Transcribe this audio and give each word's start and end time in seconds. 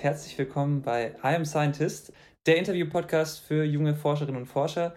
Herzlich 0.00 0.36
willkommen 0.38 0.82
bei 0.82 1.16
I 1.22 1.36
Am 1.36 1.44
Scientist, 1.44 2.12
der 2.46 2.56
Interview-Podcast 2.56 3.40
für 3.40 3.64
junge 3.64 3.94
Forscherinnen 3.94 4.40
und 4.40 4.46
Forscher. 4.46 4.94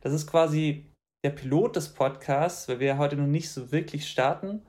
Das 0.00 0.12
ist 0.12 0.26
quasi 0.26 0.86
der 1.24 1.30
Pilot 1.30 1.76
des 1.76 1.94
Podcasts, 1.94 2.68
weil 2.68 2.80
wir 2.80 2.98
heute 2.98 3.16
noch 3.16 3.26
nicht 3.26 3.50
so 3.50 3.72
wirklich 3.72 4.08
starten. 4.08 4.62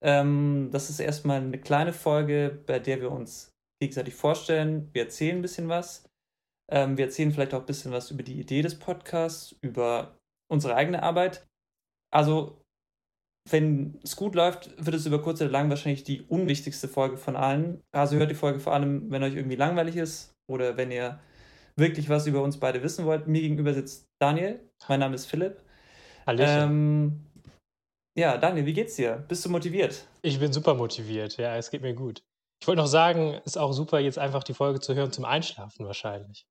Ähm, 0.00 0.70
das 0.72 0.90
ist 0.90 1.00
erstmal 1.00 1.40
eine 1.40 1.58
kleine 1.58 1.92
Folge, 1.92 2.62
bei 2.66 2.78
der 2.78 3.00
wir 3.00 3.12
uns 3.12 3.52
gegenseitig 3.80 4.14
vorstellen. 4.14 4.88
Wir 4.92 5.02
erzählen 5.02 5.36
ein 5.36 5.42
bisschen 5.42 5.68
was. 5.68 6.08
Ähm, 6.70 6.96
wir 6.96 7.06
erzählen 7.06 7.32
vielleicht 7.32 7.54
auch 7.54 7.60
ein 7.60 7.66
bisschen 7.66 7.92
was 7.92 8.10
über 8.10 8.22
die 8.22 8.40
Idee 8.40 8.62
des 8.62 8.78
Podcasts, 8.78 9.54
über 9.60 10.18
unsere 10.50 10.74
eigene 10.74 11.02
Arbeit. 11.02 11.46
Also 12.12 12.62
wenn 13.50 13.98
es 14.02 14.16
gut 14.16 14.34
läuft, 14.34 14.70
wird 14.84 14.96
es 14.96 15.06
über 15.06 15.22
kurz 15.22 15.40
oder 15.40 15.50
lang 15.50 15.70
wahrscheinlich 15.70 16.04
die 16.04 16.22
unwichtigste 16.22 16.88
Folge 16.88 17.16
von 17.16 17.36
allen. 17.36 17.80
Also 17.92 18.16
hört 18.16 18.30
die 18.30 18.34
Folge 18.34 18.58
vor 18.58 18.72
allem, 18.72 19.10
wenn 19.10 19.22
euch 19.22 19.34
irgendwie 19.34 19.56
langweilig 19.56 19.96
ist 19.96 20.34
oder 20.50 20.76
wenn 20.76 20.90
ihr 20.90 21.20
wirklich 21.76 22.08
was 22.08 22.26
über 22.26 22.42
uns 22.42 22.58
beide 22.58 22.82
wissen 22.82 23.04
wollt. 23.04 23.26
Mir 23.26 23.42
gegenüber 23.42 23.72
sitzt 23.72 24.06
Daniel. 24.20 24.60
Mein 24.88 25.00
Name 25.00 25.14
ist 25.14 25.26
Philipp. 25.26 25.62
Hallo. 26.26 26.42
Ähm, 26.42 27.26
ja, 28.18 28.38
Daniel, 28.38 28.66
wie 28.66 28.72
geht's 28.72 28.96
dir? 28.96 29.24
Bist 29.28 29.44
du 29.44 29.50
motiviert? 29.50 30.06
Ich 30.22 30.40
bin 30.40 30.52
super 30.52 30.74
motiviert. 30.74 31.36
Ja, 31.36 31.56
es 31.56 31.70
geht 31.70 31.82
mir 31.82 31.94
gut. 31.94 32.22
Ich 32.60 32.66
wollte 32.66 32.80
noch 32.80 32.88
sagen, 32.88 33.34
ist 33.44 33.58
auch 33.58 33.72
super, 33.72 34.00
jetzt 34.00 34.18
einfach 34.18 34.42
die 34.42 34.54
Folge 34.54 34.80
zu 34.80 34.94
hören 34.94 35.12
zum 35.12 35.26
Einschlafen 35.26 35.86
wahrscheinlich. 35.86 36.46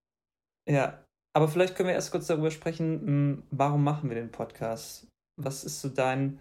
Ja, 0.69 1.03
aber 1.35 1.47
vielleicht 1.47 1.75
können 1.75 1.89
wir 1.89 1.95
erst 1.95 2.11
kurz 2.11 2.27
darüber 2.27 2.51
sprechen, 2.51 3.01
hm, 3.01 3.43
warum 3.49 3.83
machen 3.83 4.09
wir 4.09 4.15
den 4.15 4.31
Podcast? 4.31 5.07
Was 5.41 5.63
ist 5.63 5.81
so 5.81 5.89
dein 5.89 6.39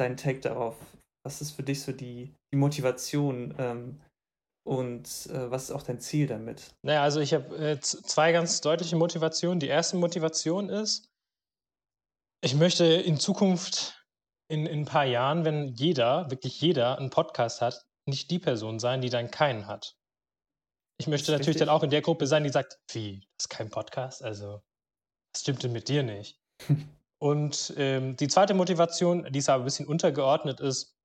dein 0.00 0.16
Take 0.16 0.40
darauf? 0.40 0.76
Was 1.24 1.40
ist 1.40 1.52
für 1.52 1.62
dich 1.62 1.82
so 1.82 1.92
die, 1.92 2.34
die 2.52 2.56
Motivation 2.56 3.54
ähm, 3.58 4.00
und 4.66 5.06
äh, 5.26 5.50
was 5.50 5.64
ist 5.64 5.70
auch 5.70 5.82
dein 5.82 6.00
Ziel 6.00 6.26
damit? 6.26 6.74
Naja, 6.82 7.02
also 7.02 7.20
ich 7.20 7.34
habe 7.34 7.56
äh, 7.56 7.80
zwei 7.80 8.32
ganz 8.32 8.60
deutliche 8.60 8.96
Motivationen. 8.96 9.60
Die 9.60 9.68
erste 9.68 9.96
Motivation 9.96 10.68
ist, 10.68 11.08
ich 12.42 12.54
möchte 12.54 12.84
in 12.84 13.18
Zukunft, 13.18 14.02
in, 14.50 14.66
in 14.66 14.80
ein 14.80 14.84
paar 14.86 15.04
Jahren, 15.04 15.44
wenn 15.44 15.68
jeder, 15.68 16.30
wirklich 16.30 16.60
jeder, 16.60 16.98
einen 16.98 17.10
Podcast 17.10 17.60
hat, 17.60 17.86
nicht 18.08 18.30
die 18.30 18.38
Person 18.38 18.78
sein, 18.78 19.02
die 19.02 19.10
dann 19.10 19.30
keinen 19.30 19.66
hat. 19.66 19.96
Ich 20.98 21.06
möchte 21.06 21.32
natürlich 21.32 21.48
richtig. 21.48 21.66
dann 21.66 21.68
auch 21.68 21.82
in 21.82 21.90
der 21.90 22.02
Gruppe 22.02 22.26
sein, 22.26 22.44
die 22.44 22.50
sagt, 22.50 22.78
wie, 22.92 23.20
das 23.36 23.44
ist 23.44 23.48
kein 23.48 23.70
Podcast? 23.70 24.22
Also, 24.22 24.62
was 25.32 25.42
stimmt 25.42 25.62
denn 25.62 25.72
mit 25.72 25.88
dir 25.88 26.02
nicht? 26.02 26.38
Und 27.20 27.74
ähm, 27.76 28.16
die 28.16 28.28
zweite 28.28 28.54
Motivation, 28.54 29.26
die 29.30 29.38
ist 29.38 29.50
aber 29.50 29.62
ein 29.62 29.66
bisschen 29.66 29.86
untergeordnet, 29.86 30.58
ist, 30.60 30.96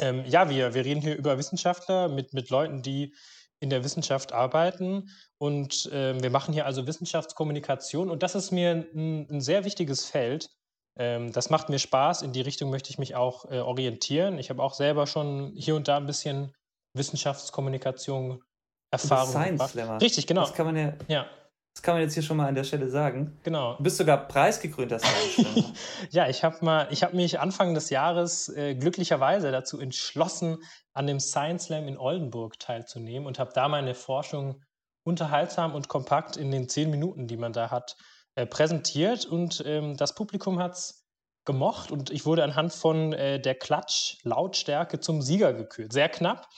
ähm, 0.00 0.24
ja, 0.26 0.50
wir, 0.50 0.74
wir 0.74 0.84
reden 0.84 1.00
hier 1.00 1.16
über 1.16 1.38
Wissenschaftler 1.38 2.08
mit, 2.08 2.34
mit 2.34 2.50
Leuten, 2.50 2.82
die 2.82 3.14
in 3.60 3.70
der 3.70 3.84
Wissenschaft 3.84 4.32
arbeiten. 4.32 5.10
Und 5.38 5.88
ähm, 5.92 6.20
wir 6.22 6.30
machen 6.30 6.52
hier 6.52 6.66
also 6.66 6.88
Wissenschaftskommunikation. 6.88 8.10
Und 8.10 8.24
das 8.24 8.34
ist 8.34 8.50
mir 8.50 8.72
ein, 8.72 9.28
ein 9.30 9.40
sehr 9.40 9.64
wichtiges 9.64 10.06
Feld. 10.06 10.50
Ähm, 10.96 11.32
das 11.32 11.50
macht 11.50 11.68
mir 11.68 11.78
Spaß. 11.78 12.22
In 12.22 12.32
die 12.32 12.40
Richtung 12.40 12.70
möchte 12.70 12.90
ich 12.90 12.98
mich 12.98 13.14
auch 13.14 13.48
äh, 13.50 13.60
orientieren. 13.60 14.38
Ich 14.38 14.50
habe 14.50 14.60
auch 14.60 14.74
selber 14.74 15.06
schon 15.06 15.52
hier 15.56 15.76
und 15.76 15.86
da 15.86 15.98
ein 15.98 16.06
bisschen 16.06 16.52
Wissenschaftskommunikation 16.94 18.42
Erfahrung. 18.90 19.30
Science. 19.30 19.76
Richtig, 20.02 20.26
genau. 20.26 20.42
Das 20.42 20.54
kann 20.54 20.66
man 20.66 20.76
ja, 20.76 20.94
ja. 21.08 21.26
Das 21.74 21.82
kann 21.82 21.96
man 21.96 22.02
jetzt 22.02 22.14
hier 22.14 22.22
schon 22.22 22.36
mal 22.36 22.46
an 22.46 22.54
der 22.54 22.62
Stelle 22.62 22.88
sagen. 22.88 23.36
Genau. 23.42 23.74
Du 23.76 23.82
bist 23.82 23.96
sogar 23.96 24.28
preisgekrönter 24.28 25.00
Science 25.00 25.72
Ja, 26.10 26.28
ich 26.28 26.44
habe 26.44 26.64
mal, 26.64 26.86
ich 26.90 27.02
habe 27.02 27.16
mich 27.16 27.40
Anfang 27.40 27.74
des 27.74 27.90
Jahres 27.90 28.48
äh, 28.48 28.76
glücklicherweise 28.76 29.50
dazu 29.50 29.80
entschlossen, 29.80 30.58
an 30.92 31.08
dem 31.08 31.18
Science 31.18 31.64
Slam 31.64 31.88
in 31.88 31.98
Oldenburg 31.98 32.60
teilzunehmen 32.60 33.26
und 33.26 33.40
habe 33.40 33.50
da 33.54 33.68
meine 33.68 33.94
Forschung 33.94 34.62
unterhaltsam 35.02 35.74
und 35.74 35.88
kompakt 35.88 36.36
in 36.36 36.52
den 36.52 36.68
zehn 36.68 36.90
Minuten, 36.90 37.26
die 37.26 37.36
man 37.36 37.52
da 37.52 37.72
hat, 37.72 37.96
äh, 38.36 38.46
präsentiert. 38.46 39.26
Und 39.26 39.62
ähm, 39.66 39.96
das 39.96 40.14
Publikum 40.14 40.60
hat 40.60 40.74
es 40.74 41.04
gemocht 41.44 41.90
und 41.90 42.10
ich 42.10 42.24
wurde 42.24 42.44
anhand 42.44 42.72
von 42.72 43.12
äh, 43.12 43.40
der 43.40 43.54
Klatsch-Lautstärke 43.54 45.00
zum 45.00 45.22
Sieger 45.22 45.52
gekürt. 45.52 45.92
Sehr 45.92 46.08
knapp. 46.08 46.48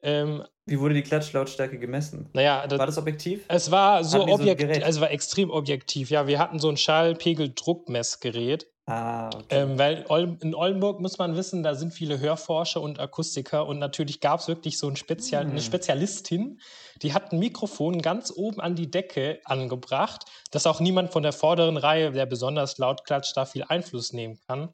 Ähm, 0.00 0.44
Wie 0.66 0.78
wurde 0.78 0.94
die 0.94 1.02
Klatschlautstärke 1.02 1.78
gemessen? 1.78 2.28
Naja, 2.32 2.66
das, 2.66 2.78
war 2.78 2.86
das 2.86 2.98
objektiv? 2.98 3.44
Es 3.48 3.70
war 3.70 4.04
so 4.04 4.26
objektiv, 4.26 4.74
so 4.74 4.80
es 4.80 5.00
war 5.00 5.10
extrem 5.10 5.50
objektiv. 5.50 6.10
Ja, 6.10 6.26
wir 6.26 6.38
hatten 6.38 6.60
so 6.60 6.68
ein 6.68 6.76
Schallpegel-Druckmessgerät 6.76 8.66
Ah, 8.86 9.28
okay. 9.28 9.44
Ähm, 9.50 9.78
weil 9.78 10.04
in 10.40 10.56
Oldenburg 10.56 11.00
muss 11.00 11.16
man 11.16 11.36
wissen, 11.36 11.62
da 11.62 11.76
sind 11.76 11.92
viele 11.92 12.18
Hörforscher 12.18 12.80
und 12.80 12.98
Akustiker 12.98 13.66
und 13.66 13.78
natürlich 13.78 14.20
gab 14.20 14.40
es 14.40 14.48
wirklich 14.48 14.76
so 14.76 14.88
ein 14.88 14.96
Spezial, 14.96 15.42
eine 15.42 15.52
hm. 15.52 15.60
Spezialistin, 15.60 16.60
die 17.00 17.14
hat 17.14 17.32
ein 17.32 17.38
Mikrofon 17.38 18.02
ganz 18.02 18.32
oben 18.34 18.60
an 18.60 18.74
die 18.74 18.90
Decke 18.90 19.40
angebracht, 19.44 20.24
dass 20.50 20.66
auch 20.66 20.80
niemand 20.80 21.12
von 21.12 21.22
der 21.22 21.32
vorderen 21.32 21.76
Reihe, 21.76 22.10
der 22.10 22.26
besonders 22.26 22.76
laut 22.78 23.04
klatscht, 23.04 23.36
da 23.36 23.44
viel 23.44 23.62
Einfluss 23.62 24.12
nehmen 24.12 24.40
kann. 24.48 24.70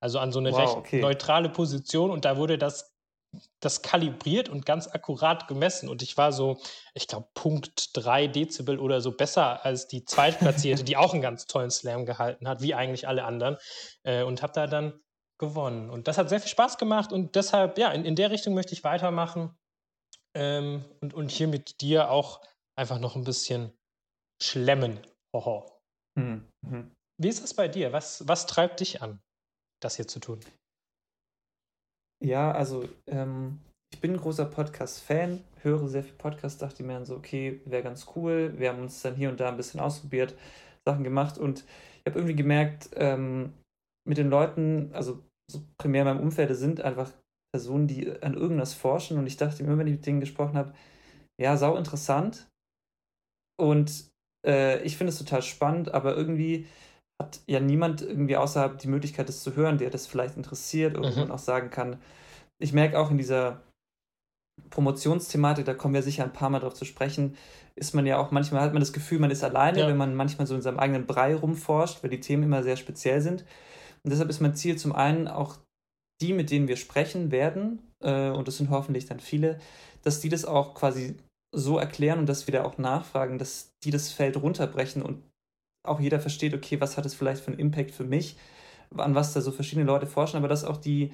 Also 0.00 0.18
an 0.18 0.32
so 0.32 0.40
eine 0.40 0.50
wow, 0.50 0.58
recht 0.58 0.76
okay. 0.76 1.00
neutrale 1.00 1.48
Position 1.48 2.10
und 2.10 2.24
da 2.24 2.36
wurde 2.36 2.58
das 2.58 2.91
das 3.60 3.82
kalibriert 3.82 4.48
und 4.48 4.66
ganz 4.66 4.88
akkurat 4.88 5.48
gemessen. 5.48 5.88
Und 5.88 6.02
ich 6.02 6.16
war 6.16 6.32
so, 6.32 6.60
ich 6.94 7.08
glaube, 7.08 7.28
Punkt 7.34 7.90
3 7.94 8.26
Dezibel 8.26 8.78
oder 8.78 9.00
so 9.00 9.12
besser 9.12 9.64
als 9.64 9.88
die 9.88 10.04
Zweitplatzierte, 10.04 10.84
die 10.84 10.96
auch 10.96 11.12
einen 11.12 11.22
ganz 11.22 11.46
tollen 11.46 11.70
Slam 11.70 12.06
gehalten 12.06 12.48
hat, 12.48 12.60
wie 12.60 12.74
eigentlich 12.74 13.08
alle 13.08 13.24
anderen. 13.24 13.56
Äh, 14.02 14.22
und 14.22 14.42
habe 14.42 14.52
da 14.52 14.66
dann 14.66 15.00
gewonnen. 15.38 15.90
Und 15.90 16.08
das 16.08 16.18
hat 16.18 16.28
sehr 16.28 16.40
viel 16.40 16.50
Spaß 16.50 16.78
gemacht 16.78 17.12
und 17.12 17.34
deshalb, 17.34 17.78
ja, 17.78 17.90
in, 17.90 18.04
in 18.04 18.16
der 18.16 18.30
Richtung 18.30 18.54
möchte 18.54 18.74
ich 18.74 18.84
weitermachen. 18.84 19.56
Ähm, 20.34 20.84
und, 21.00 21.14
und 21.14 21.30
hier 21.30 21.48
mit 21.48 21.80
dir 21.80 22.10
auch 22.10 22.40
einfach 22.76 22.98
noch 22.98 23.16
ein 23.16 23.24
bisschen 23.24 23.72
schlemmen. 24.40 25.00
Hoho. 25.34 25.80
Mhm. 26.14 26.48
Wie 27.18 27.28
ist 27.28 27.42
das 27.42 27.54
bei 27.54 27.68
dir? 27.68 27.92
Was, 27.92 28.26
was 28.28 28.46
treibt 28.46 28.80
dich 28.80 29.02
an, 29.02 29.20
das 29.80 29.96
hier 29.96 30.06
zu 30.06 30.20
tun? 30.20 30.40
Ja, 32.22 32.52
also 32.52 32.88
ähm, 33.08 33.58
ich 33.92 34.00
bin 34.00 34.12
ein 34.12 34.20
großer 34.20 34.44
Podcast-Fan, 34.44 35.42
höre 35.62 35.88
sehr 35.88 36.04
viel 36.04 36.14
Podcast, 36.14 36.62
dachte 36.62 36.84
mir 36.84 36.92
dann 36.94 37.04
so, 37.04 37.16
okay, 37.16 37.60
wäre 37.64 37.82
ganz 37.82 38.06
cool. 38.14 38.54
Wir 38.56 38.68
haben 38.68 38.80
uns 38.80 39.02
dann 39.02 39.16
hier 39.16 39.28
und 39.28 39.40
da 39.40 39.48
ein 39.48 39.56
bisschen 39.56 39.80
ausprobiert, 39.80 40.36
Sachen 40.86 41.02
gemacht 41.02 41.36
und 41.36 41.64
ich 41.98 42.06
habe 42.06 42.20
irgendwie 42.20 42.36
gemerkt, 42.36 42.90
ähm, 42.94 43.52
mit 44.08 44.18
den 44.18 44.30
Leuten, 44.30 44.90
also 44.92 45.20
so 45.50 45.62
primär 45.78 46.02
in 46.02 46.08
meinem 46.08 46.20
Umfeld, 46.20 46.56
sind 46.56 46.80
einfach 46.80 47.12
Personen, 47.52 47.88
die 47.88 48.10
an 48.22 48.34
irgendwas 48.34 48.72
forschen 48.72 49.18
und 49.18 49.26
ich 49.26 49.36
dachte 49.36 49.64
mir, 49.64 49.76
wenn 49.76 49.88
ich 49.88 49.94
mit 49.94 50.06
denen 50.06 50.20
gesprochen 50.20 50.56
habe, 50.56 50.74
ja, 51.40 51.56
sau 51.56 51.76
interessant 51.76 52.48
und 53.60 54.08
äh, 54.46 54.80
ich 54.84 54.96
finde 54.96 55.12
es 55.12 55.18
total 55.18 55.42
spannend, 55.42 55.92
aber 55.92 56.16
irgendwie 56.16 56.66
hat 57.22 57.40
ja 57.46 57.60
niemand 57.60 58.02
irgendwie 58.02 58.36
außerhalb 58.36 58.78
die 58.78 58.88
Möglichkeit, 58.88 59.28
das 59.28 59.42
zu 59.42 59.56
hören, 59.56 59.78
der 59.78 59.90
das 59.90 60.06
vielleicht 60.06 60.36
interessiert 60.36 60.96
und 60.96 61.16
mhm. 61.16 61.30
auch 61.30 61.38
sagen 61.38 61.70
kann. 61.70 61.98
Ich 62.58 62.72
merke 62.72 62.98
auch 62.98 63.10
in 63.10 63.18
dieser 63.18 63.62
Promotionsthematik, 64.70 65.64
da 65.64 65.74
kommen 65.74 65.94
wir 65.94 66.02
sicher 66.02 66.24
ein 66.24 66.32
paar 66.32 66.50
Mal 66.50 66.60
drauf 66.60 66.74
zu 66.74 66.84
sprechen, 66.84 67.36
ist 67.74 67.94
man 67.94 68.06
ja 68.06 68.18
auch 68.18 68.30
manchmal, 68.30 68.62
hat 68.62 68.72
man 68.72 68.80
das 68.80 68.92
Gefühl, 68.92 69.18
man 69.18 69.30
ist 69.30 69.44
alleine, 69.44 69.80
ja. 69.80 69.88
wenn 69.88 69.96
man 69.96 70.14
manchmal 70.14 70.46
so 70.46 70.54
in 70.54 70.62
seinem 70.62 70.78
eigenen 70.78 71.06
Brei 71.06 71.34
rumforscht, 71.34 72.02
weil 72.02 72.10
die 72.10 72.20
Themen 72.20 72.42
immer 72.44 72.62
sehr 72.62 72.76
speziell 72.76 73.20
sind. 73.20 73.42
Und 74.04 74.10
deshalb 74.10 74.28
ist 74.28 74.40
mein 74.40 74.54
Ziel 74.54 74.76
zum 74.76 74.92
einen 74.92 75.28
auch 75.28 75.56
die, 76.20 76.32
mit 76.32 76.50
denen 76.50 76.68
wir 76.68 76.76
sprechen 76.76 77.30
werden, 77.30 77.80
äh, 78.02 78.30
und 78.30 78.48
das 78.48 78.58
sind 78.58 78.70
hoffentlich 78.70 79.06
dann 79.06 79.20
viele, 79.20 79.58
dass 80.02 80.20
die 80.20 80.28
das 80.28 80.44
auch 80.44 80.74
quasi 80.74 81.16
so 81.54 81.78
erklären 81.78 82.18
und 82.18 82.28
dass 82.28 82.46
wir 82.46 82.52
da 82.52 82.64
auch 82.64 82.78
nachfragen, 82.78 83.38
dass 83.38 83.72
die 83.84 83.90
das 83.90 84.10
Feld 84.10 84.36
runterbrechen 84.36 85.02
und 85.02 85.22
auch 85.84 86.00
jeder 86.00 86.20
versteht, 86.20 86.54
okay, 86.54 86.80
was 86.80 86.96
hat 86.96 87.06
es 87.06 87.14
vielleicht 87.14 87.42
für 87.42 87.48
einen 87.48 87.60
Impact 87.60 87.90
für 87.90 88.04
mich, 88.04 88.36
an 88.96 89.14
was 89.14 89.32
da 89.32 89.40
so 89.40 89.50
verschiedene 89.50 89.86
Leute 89.86 90.06
forschen, 90.06 90.36
aber 90.36 90.48
dass 90.48 90.64
auch 90.64 90.76
die, 90.76 91.12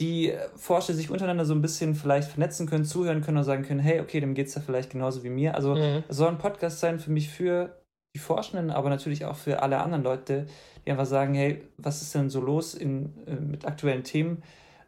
die 0.00 0.32
Forscher 0.56 0.94
sich 0.94 1.10
untereinander 1.10 1.44
so 1.44 1.54
ein 1.54 1.62
bisschen 1.62 1.94
vielleicht 1.94 2.28
vernetzen 2.28 2.66
können, 2.68 2.84
zuhören 2.84 3.22
können 3.22 3.38
und 3.38 3.44
sagen 3.44 3.64
können, 3.64 3.80
hey, 3.80 4.00
okay, 4.00 4.20
dem 4.20 4.34
geht 4.34 4.48
es 4.48 4.54
ja 4.54 4.62
vielleicht 4.62 4.90
genauso 4.90 5.24
wie 5.24 5.30
mir. 5.30 5.54
Also 5.54 5.74
mhm. 5.74 6.04
es 6.08 6.16
soll 6.16 6.28
ein 6.28 6.38
Podcast 6.38 6.80
sein 6.80 6.98
für 6.98 7.10
mich 7.10 7.30
für 7.30 7.80
die 8.14 8.20
Forschenden, 8.20 8.70
aber 8.70 8.90
natürlich 8.90 9.24
auch 9.24 9.36
für 9.36 9.62
alle 9.62 9.80
anderen 9.80 10.04
Leute, 10.04 10.46
die 10.84 10.90
einfach 10.90 11.06
sagen, 11.06 11.34
hey, 11.34 11.62
was 11.76 12.02
ist 12.02 12.14
denn 12.14 12.30
so 12.30 12.40
los 12.40 12.74
in, 12.74 13.26
äh, 13.26 13.34
mit 13.34 13.64
aktuellen 13.64 14.04
Themen, 14.04 14.42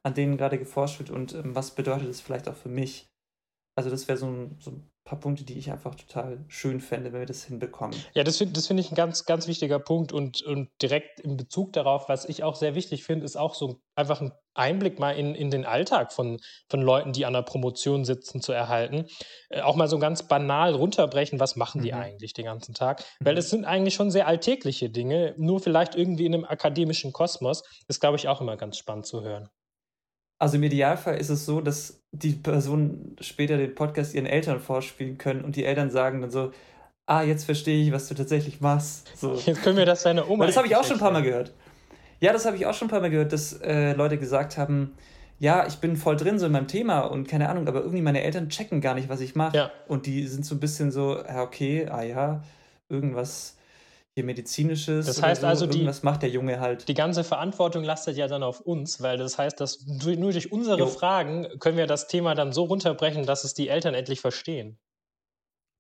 an 0.04 0.14
denen 0.14 0.36
gerade 0.36 0.58
geforscht 0.58 1.00
wird 1.00 1.10
und 1.10 1.34
ähm, 1.34 1.54
was 1.56 1.72
bedeutet 1.72 2.08
es 2.08 2.20
vielleicht 2.20 2.48
auch 2.48 2.54
für 2.54 2.68
mich? 2.68 3.08
Also 3.76 3.90
das 3.90 4.06
wäre 4.06 4.16
so 4.16 4.26
ein, 4.26 4.56
so 4.60 4.70
ein 4.70 4.88
paar 5.06 5.20
Punkte, 5.20 5.44
die 5.44 5.56
ich 5.56 5.70
einfach 5.70 5.94
total 5.94 6.44
schön 6.48 6.80
fände, 6.80 7.12
wenn 7.12 7.20
wir 7.20 7.26
das 7.26 7.44
hinbekommen. 7.44 7.96
Ja, 8.12 8.24
das 8.24 8.38
finde 8.38 8.54
das 8.54 8.66
find 8.66 8.80
ich 8.80 8.90
ein 8.90 8.96
ganz, 8.96 9.24
ganz 9.24 9.46
wichtiger 9.46 9.78
Punkt 9.78 10.12
und, 10.12 10.42
und 10.42 10.68
direkt 10.82 11.20
in 11.20 11.36
Bezug 11.36 11.72
darauf, 11.72 12.08
was 12.08 12.26
ich 12.26 12.42
auch 12.42 12.56
sehr 12.56 12.74
wichtig 12.74 13.04
finde, 13.04 13.24
ist 13.24 13.36
auch 13.36 13.54
so 13.54 13.80
einfach 13.94 14.20
ein 14.20 14.32
Einblick 14.54 14.98
mal 14.98 15.12
in, 15.12 15.34
in 15.34 15.50
den 15.50 15.64
Alltag 15.64 16.12
von, 16.12 16.40
von 16.68 16.82
Leuten, 16.82 17.12
die 17.12 17.24
an 17.24 17.34
der 17.34 17.42
Promotion 17.42 18.04
sitzen, 18.04 18.42
zu 18.42 18.52
erhalten. 18.52 19.06
Äh, 19.48 19.60
auch 19.60 19.76
mal 19.76 19.88
so 19.88 19.98
ganz 20.00 20.24
banal 20.24 20.74
runterbrechen, 20.74 21.38
was 21.38 21.54
machen 21.54 21.82
die 21.82 21.92
mhm. 21.92 21.98
eigentlich 21.98 22.32
den 22.32 22.46
ganzen 22.46 22.74
Tag? 22.74 23.04
Mhm. 23.20 23.26
Weil 23.26 23.38
es 23.38 23.48
sind 23.48 23.64
eigentlich 23.64 23.94
schon 23.94 24.10
sehr 24.10 24.26
alltägliche 24.26 24.90
Dinge, 24.90 25.34
nur 25.38 25.60
vielleicht 25.60 25.94
irgendwie 25.94 26.26
in 26.26 26.34
einem 26.34 26.44
akademischen 26.44 27.12
Kosmos. 27.12 27.62
Ist, 27.86 28.00
glaube 28.00 28.16
ich, 28.16 28.26
auch 28.26 28.40
immer 28.40 28.56
ganz 28.56 28.76
spannend 28.76 29.06
zu 29.06 29.22
hören. 29.22 29.48
Also 30.38 30.56
im 30.56 30.64
Idealfall 30.64 31.16
ist 31.16 31.30
es 31.30 31.46
so, 31.46 31.60
dass 31.60 32.05
die 32.18 32.32
Personen 32.32 33.16
später 33.20 33.56
den 33.56 33.74
Podcast 33.74 34.14
ihren 34.14 34.26
Eltern 34.26 34.60
vorspielen 34.60 35.18
können 35.18 35.42
und 35.42 35.56
die 35.56 35.64
Eltern 35.64 35.90
sagen 35.90 36.20
dann 36.20 36.30
so, 36.30 36.52
ah, 37.06 37.22
jetzt 37.22 37.44
verstehe 37.44 37.82
ich, 37.82 37.92
was 37.92 38.08
du 38.08 38.14
tatsächlich 38.14 38.60
machst. 38.60 39.10
So. 39.16 39.34
Jetzt 39.34 39.62
können 39.62 39.76
wir 39.76 39.86
das 39.86 40.02
deine 40.02 40.26
Oma. 40.26 40.40
Weil 40.40 40.46
das 40.48 40.56
habe 40.56 40.66
ich 40.66 40.76
auch 40.76 40.84
schon 40.84 40.96
ein 40.96 41.00
paar 41.00 41.12
Mal 41.12 41.22
gehört. 41.22 41.52
Ja, 42.20 42.32
das 42.32 42.46
habe 42.46 42.56
ich 42.56 42.66
auch 42.66 42.74
schon 42.74 42.88
ein 42.88 42.90
paar 42.90 43.00
Mal 43.00 43.10
gehört, 43.10 43.32
dass 43.32 43.52
äh, 43.60 43.92
Leute 43.92 44.18
gesagt 44.18 44.56
haben, 44.58 44.94
ja, 45.38 45.66
ich 45.66 45.76
bin 45.76 45.96
voll 45.96 46.16
drin 46.16 46.38
so 46.38 46.46
in 46.46 46.52
meinem 46.52 46.66
Thema 46.68 47.00
und 47.00 47.28
keine 47.28 47.48
Ahnung, 47.48 47.68
aber 47.68 47.80
irgendwie 47.80 48.00
meine 48.00 48.22
Eltern 48.22 48.48
checken 48.48 48.80
gar 48.80 48.94
nicht, 48.94 49.08
was 49.08 49.20
ich 49.20 49.34
mache. 49.34 49.56
Ja. 49.56 49.70
Und 49.86 50.06
die 50.06 50.26
sind 50.26 50.46
so 50.46 50.54
ein 50.54 50.60
bisschen 50.60 50.90
so, 50.90 51.18
ja, 51.18 51.42
okay, 51.42 51.86
ah 51.90 52.02
ja, 52.02 52.42
irgendwas 52.88 53.55
hier 54.16 54.24
medizinisches. 54.24 55.06
Das 55.06 55.22
heißt 55.22 55.42
so, 55.42 55.46
also, 55.46 55.66
die, 55.66 55.88
macht 56.02 56.22
der 56.22 56.30
Junge 56.30 56.58
halt. 56.58 56.88
Die 56.88 56.94
ganze 56.94 57.22
Verantwortung 57.22 57.84
lastet 57.84 58.16
ja 58.16 58.26
dann 58.26 58.42
auf 58.42 58.60
uns, 58.60 59.02
weil 59.02 59.18
das 59.18 59.36
heißt, 59.36 59.60
dass 59.60 59.86
nur 59.86 60.32
durch 60.32 60.50
unsere 60.50 60.78
jo. 60.78 60.86
Fragen 60.86 61.46
können 61.60 61.76
wir 61.76 61.86
das 61.86 62.08
Thema 62.08 62.34
dann 62.34 62.50
so 62.52 62.64
runterbrechen, 62.64 63.26
dass 63.26 63.44
es 63.44 63.52
die 63.52 63.68
Eltern 63.68 63.94
endlich 63.94 64.22
verstehen. 64.22 64.78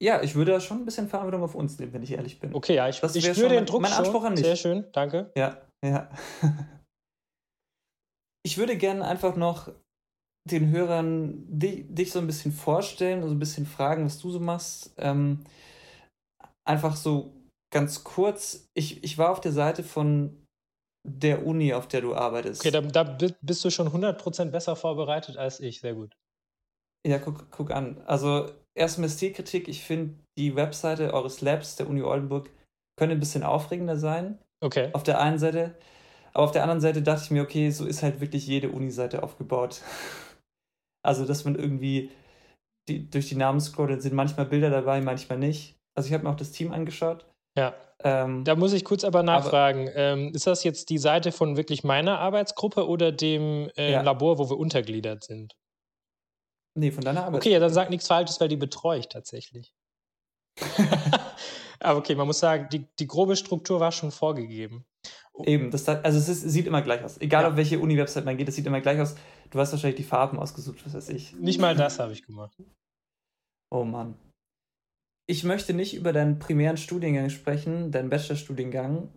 Ja, 0.02 0.22
ich 0.22 0.34
würde 0.34 0.52
da 0.52 0.60
schon 0.60 0.80
ein 0.80 0.84
bisschen 0.84 1.08
Verantwortung 1.08 1.42
auf 1.42 1.54
uns 1.54 1.78
nehmen, 1.78 1.94
wenn 1.94 2.02
ich 2.02 2.12
ehrlich 2.12 2.38
bin. 2.38 2.54
Okay, 2.54 2.74
ja, 2.74 2.86
ich, 2.90 3.00
das 3.00 3.16
ich 3.16 3.24
spüre 3.24 3.48
den 3.48 3.64
Druck 3.64 3.80
mein 3.80 3.92
Anspruch 3.92 4.20
schon. 4.20 4.26
an 4.26 4.36
dich. 4.36 4.44
Sehr 4.44 4.56
schön, 4.56 4.84
danke. 4.92 5.32
Ja, 5.34 5.56
ja. 5.82 6.10
ich 8.44 8.58
würde 8.58 8.76
gerne 8.76 9.06
einfach 9.06 9.34
noch 9.36 9.72
den 10.44 10.70
Hörern 10.70 11.42
dich, 11.48 11.86
dich, 11.88 12.12
so 12.12 12.18
ein 12.18 12.26
bisschen 12.26 12.52
vorstellen, 12.52 13.22
so 13.22 13.30
ein 13.30 13.38
bisschen 13.38 13.64
fragen, 13.64 14.04
was 14.04 14.18
du 14.18 14.30
so 14.30 14.40
machst. 14.40 14.94
Ähm, 14.98 15.42
einfach 16.66 16.96
so 16.96 17.35
ganz 17.76 18.04
kurz. 18.04 18.70
Ich, 18.72 19.04
ich 19.04 19.18
war 19.18 19.30
auf 19.30 19.42
der 19.42 19.52
Seite 19.52 19.82
von 19.82 20.42
der 21.06 21.46
Uni, 21.46 21.74
auf 21.74 21.86
der 21.86 22.00
du 22.00 22.14
arbeitest. 22.14 22.62
Okay, 22.62 22.70
da, 22.70 22.80
da 22.80 23.34
bist 23.42 23.62
du 23.62 23.70
schon 23.70 23.88
100% 23.88 24.46
besser 24.46 24.76
vorbereitet 24.76 25.36
als 25.36 25.60
ich. 25.60 25.80
Sehr 25.80 25.94
gut. 25.94 26.16
Ja, 27.06 27.18
guck, 27.18 27.50
guck 27.50 27.70
an. 27.70 28.00
Also, 28.06 28.50
erstmal 28.74 29.10
Stilkritik. 29.10 29.68
Ich 29.68 29.84
finde, 29.84 30.14
die 30.38 30.56
Webseite 30.56 31.12
eures 31.12 31.42
Labs 31.42 31.76
der 31.76 31.86
Uni 31.86 32.00
Oldenburg 32.00 32.48
könnte 32.98 33.14
ein 33.14 33.20
bisschen 33.20 33.42
aufregender 33.42 33.98
sein. 33.98 34.38
Okay. 34.64 34.88
Auf 34.94 35.02
der 35.02 35.20
einen 35.20 35.38
Seite. 35.38 35.76
Aber 36.32 36.44
auf 36.44 36.52
der 36.52 36.62
anderen 36.62 36.80
Seite 36.80 37.02
dachte 37.02 37.24
ich 37.24 37.30
mir, 37.30 37.42
okay, 37.42 37.70
so 37.70 37.84
ist 37.84 38.02
halt 38.02 38.22
wirklich 38.22 38.46
jede 38.46 38.70
Uni-Seite 38.70 39.22
aufgebaut. 39.22 39.82
Also, 41.04 41.24
dass 41.24 41.44
man 41.44 41.54
irgendwie 41.54 42.10
die, 42.88 43.08
durch 43.08 43.28
die 43.28 43.36
Namen 43.36 43.60
scrollt, 43.60 43.92
dann 43.92 44.00
sind 44.00 44.12
manchmal 44.12 44.44
Bilder 44.44 44.70
dabei, 44.70 45.00
manchmal 45.00 45.38
nicht. 45.38 45.76
Also, 45.96 46.08
ich 46.08 46.12
habe 46.12 46.24
mir 46.24 46.30
auch 46.30 46.36
das 46.36 46.50
Team 46.50 46.72
angeschaut. 46.72 47.24
Ja. 47.56 47.74
Ähm, 48.04 48.44
da 48.44 48.54
muss 48.54 48.72
ich 48.72 48.84
kurz 48.84 49.04
aber 49.04 49.22
nachfragen. 49.22 49.88
Aber, 49.88 49.96
ähm, 49.96 50.32
ist 50.34 50.46
das 50.46 50.64
jetzt 50.64 50.90
die 50.90 50.98
Seite 50.98 51.32
von 51.32 51.56
wirklich 51.56 51.82
meiner 51.82 52.18
Arbeitsgruppe 52.18 52.86
oder 52.86 53.10
dem 53.10 53.70
äh, 53.76 53.92
ja. 53.92 54.02
Labor, 54.02 54.38
wo 54.38 54.50
wir 54.50 54.58
untergliedert 54.58 55.24
sind? 55.24 55.56
Nee, 56.74 56.90
von 56.90 57.02
deiner 57.02 57.20
Arbeitsgruppe. 57.20 57.42
Okay, 57.42 57.52
ja, 57.52 57.58
dann 57.58 57.72
sag 57.72 57.88
nichts 57.88 58.06
Falsches, 58.06 58.38
weil 58.40 58.48
die 58.48 58.56
betreue 58.56 58.98
ich 58.98 59.08
tatsächlich. 59.08 59.72
aber 61.80 61.98
okay, 61.98 62.14
man 62.14 62.26
muss 62.26 62.38
sagen, 62.38 62.68
die, 62.70 62.86
die 62.98 63.06
grobe 63.06 63.34
Struktur 63.34 63.80
war 63.80 63.92
schon 63.92 64.10
vorgegeben. 64.10 64.84
Eben, 65.44 65.70
das, 65.70 65.88
also 65.88 66.18
es 66.18 66.28
ist, 66.28 66.42
sieht 66.42 66.66
immer 66.66 66.82
gleich 66.82 67.02
aus. 67.02 67.20
Egal 67.20 67.42
ja. 67.42 67.50
auf 67.50 67.56
welche 67.56 67.78
Uni-Website 67.78 68.24
man 68.24 68.36
geht, 68.36 68.48
es 68.48 68.56
sieht 68.56 68.66
immer 68.66 68.80
gleich 68.80 69.00
aus. 69.00 69.16
Du 69.50 69.58
hast 69.58 69.72
wahrscheinlich 69.72 69.96
die 69.96 70.04
Farben 70.04 70.38
ausgesucht, 70.38 70.84
was 70.84 70.94
weiß 70.94 71.08
ich. 71.10 71.34
Nicht 71.34 71.60
mal 71.60 71.74
das 71.74 71.98
habe 71.98 72.12
ich 72.12 72.24
gemacht. 72.24 72.56
Oh 73.70 73.84
Mann. 73.84 74.14
Ich 75.28 75.44
möchte 75.44 75.74
nicht 75.74 75.94
über 75.94 76.12
deinen 76.12 76.38
primären 76.38 76.76
Studiengang 76.76 77.30
sprechen, 77.30 77.90
deinen 77.90 78.10
Bachelorstudiengang, 78.10 79.12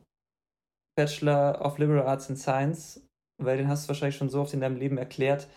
Bachelor 0.98 1.64
of 1.64 1.78
Liberal 1.78 2.08
Arts 2.08 2.30
and 2.30 2.40
Science, 2.40 3.02
weil 3.42 3.58
den 3.58 3.68
hast 3.68 3.86
du 3.86 3.90
wahrscheinlich 3.90 4.18
schon 4.18 4.30
so 4.30 4.42
oft 4.42 4.54
in 4.54 4.60
deinem 4.60 4.76
Leben 4.76 4.98
erklärt, 4.98 5.48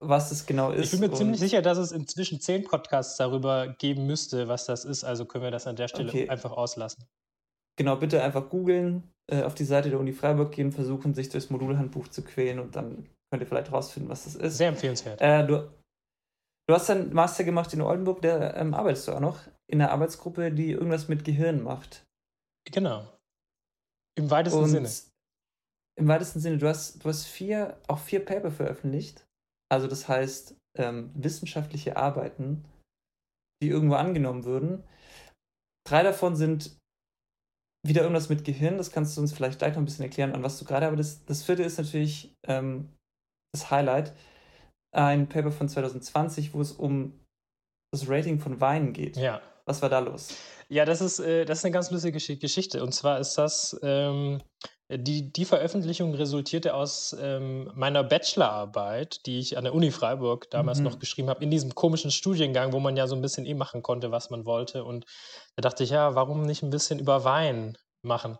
was 0.00 0.28
das 0.28 0.44
genau 0.44 0.70
ist. 0.72 0.92
Ich 0.92 1.00
bin 1.00 1.08
mir 1.08 1.16
ziemlich 1.16 1.40
sicher, 1.40 1.62
dass 1.62 1.78
es 1.78 1.92
inzwischen 1.92 2.40
zehn 2.40 2.64
Podcasts 2.64 3.16
darüber 3.16 3.68
geben 3.78 4.06
müsste, 4.06 4.48
was 4.48 4.66
das 4.66 4.84
ist. 4.84 5.04
Also 5.04 5.24
können 5.24 5.44
wir 5.44 5.50
das 5.50 5.66
an 5.66 5.76
der 5.76 5.88
Stelle 5.88 6.08
okay. 6.08 6.28
einfach 6.28 6.52
auslassen. 6.52 7.06
Genau, 7.78 7.96
bitte 7.96 8.22
einfach 8.22 8.48
googeln, 8.48 9.04
äh, 9.30 9.42
auf 9.42 9.54
die 9.54 9.64
Seite 9.64 9.90
der 9.90 10.00
Uni 10.00 10.12
Freiburg 10.12 10.52
gehen, 10.52 10.72
versuchen, 10.72 11.14
sich 11.14 11.28
durchs 11.28 11.50
Modulhandbuch 11.50 12.08
zu 12.08 12.22
quälen 12.22 12.58
und 12.58 12.74
dann 12.74 13.08
könnt 13.30 13.42
ihr 13.42 13.46
vielleicht 13.46 13.72
rausfinden, 13.72 14.10
was 14.10 14.24
das 14.24 14.34
ist. 14.34 14.56
Sehr 14.56 14.68
empfehlenswert. 14.68 15.20
Äh, 15.20 15.46
du, 15.46 15.68
du 16.68 16.74
hast 16.74 16.88
dann 16.88 17.12
Master 17.12 17.44
gemacht 17.44 17.72
in 17.72 17.80
Oldenburg, 17.80 18.22
da 18.22 18.54
ähm, 18.54 18.74
arbeitest 18.74 19.08
du 19.08 19.12
auch 19.12 19.20
noch 19.20 19.40
in 19.68 19.80
einer 19.80 19.92
Arbeitsgruppe, 19.92 20.52
die 20.52 20.72
irgendwas 20.72 21.08
mit 21.08 21.24
Gehirn 21.24 21.62
macht. 21.62 22.04
Genau. 22.70 23.06
Im 24.18 24.30
weitesten 24.30 24.60
und 24.60 24.68
Sinne. 24.68 24.90
Im 25.98 26.08
weitesten 26.08 26.40
Sinne, 26.40 26.58
du 26.58 26.68
hast, 26.68 27.04
du 27.04 27.08
hast 27.08 27.24
vier, 27.24 27.80
auch 27.88 27.98
vier 27.98 28.24
Paper 28.24 28.50
veröffentlicht. 28.50 29.26
Also 29.70 29.88
das 29.88 30.08
heißt, 30.08 30.56
ähm, 30.76 31.10
wissenschaftliche 31.14 31.96
Arbeiten, 31.96 32.64
die 33.62 33.68
irgendwo 33.68 33.94
angenommen 33.94 34.44
würden. 34.44 34.84
Drei 35.86 36.02
davon 36.02 36.36
sind 36.36 36.76
wieder 37.86 38.02
irgendwas 38.02 38.28
mit 38.28 38.44
Gehirn, 38.44 38.78
das 38.78 38.90
kannst 38.90 39.16
du 39.16 39.20
uns 39.20 39.32
vielleicht 39.32 39.58
gleich 39.58 39.74
noch 39.74 39.82
ein 39.82 39.84
bisschen 39.84 40.04
erklären, 40.04 40.32
an 40.32 40.42
was 40.42 40.58
du 40.58 40.64
gerade, 40.64 40.86
aber 40.86 40.96
das, 40.96 41.24
das 41.24 41.44
vierte 41.44 41.62
ist 41.62 41.78
natürlich 41.78 42.34
ähm, 42.46 42.92
das 43.52 43.70
Highlight. 43.70 44.12
Ein 44.96 45.28
Paper 45.28 45.52
von 45.52 45.68
2020, 45.68 46.54
wo 46.54 46.60
es 46.60 46.72
um 46.72 47.20
das 47.92 48.08
Rating 48.08 48.38
von 48.38 48.60
Weinen 48.60 48.92
geht. 48.92 49.16
Ja. 49.16 49.42
Was 49.66 49.82
war 49.82 49.88
da 49.88 49.98
los? 49.98 50.34
Ja, 50.68 50.84
das 50.84 51.00
ist, 51.00 51.18
äh, 51.18 51.44
das 51.44 51.58
ist 51.58 51.64
eine 51.64 51.72
ganz 51.72 51.90
lustige 51.90 52.38
Geschichte. 52.38 52.82
Und 52.82 52.92
zwar 52.92 53.20
ist 53.20 53.34
das, 53.34 53.78
ähm, 53.82 54.40
die, 54.88 55.32
die 55.32 55.44
Veröffentlichung 55.44 56.14
resultierte 56.14 56.74
aus 56.74 57.14
ähm, 57.20 57.70
meiner 57.74 58.04
Bachelorarbeit, 58.04 59.26
die 59.26 59.38
ich 59.40 59.58
an 59.58 59.64
der 59.64 59.74
Uni 59.74 59.90
Freiburg 59.90 60.48
damals 60.50 60.78
mhm. 60.78 60.84
noch 60.84 60.98
geschrieben 60.98 61.28
habe, 61.28 61.42
in 61.42 61.50
diesem 61.50 61.74
komischen 61.74 62.10
Studiengang, 62.10 62.72
wo 62.72 62.78
man 62.78 62.96
ja 62.96 63.06
so 63.06 63.16
ein 63.16 63.22
bisschen 63.22 63.44
eh 63.44 63.54
machen 63.54 63.82
konnte, 63.82 64.12
was 64.12 64.30
man 64.30 64.46
wollte. 64.46 64.84
Und 64.84 65.04
da 65.56 65.62
dachte 65.62 65.84
ich, 65.84 65.90
ja, 65.90 66.14
warum 66.14 66.42
nicht 66.42 66.62
ein 66.62 66.70
bisschen 66.70 67.00
über 67.00 67.24
Wein 67.24 67.76
machen? 68.02 68.38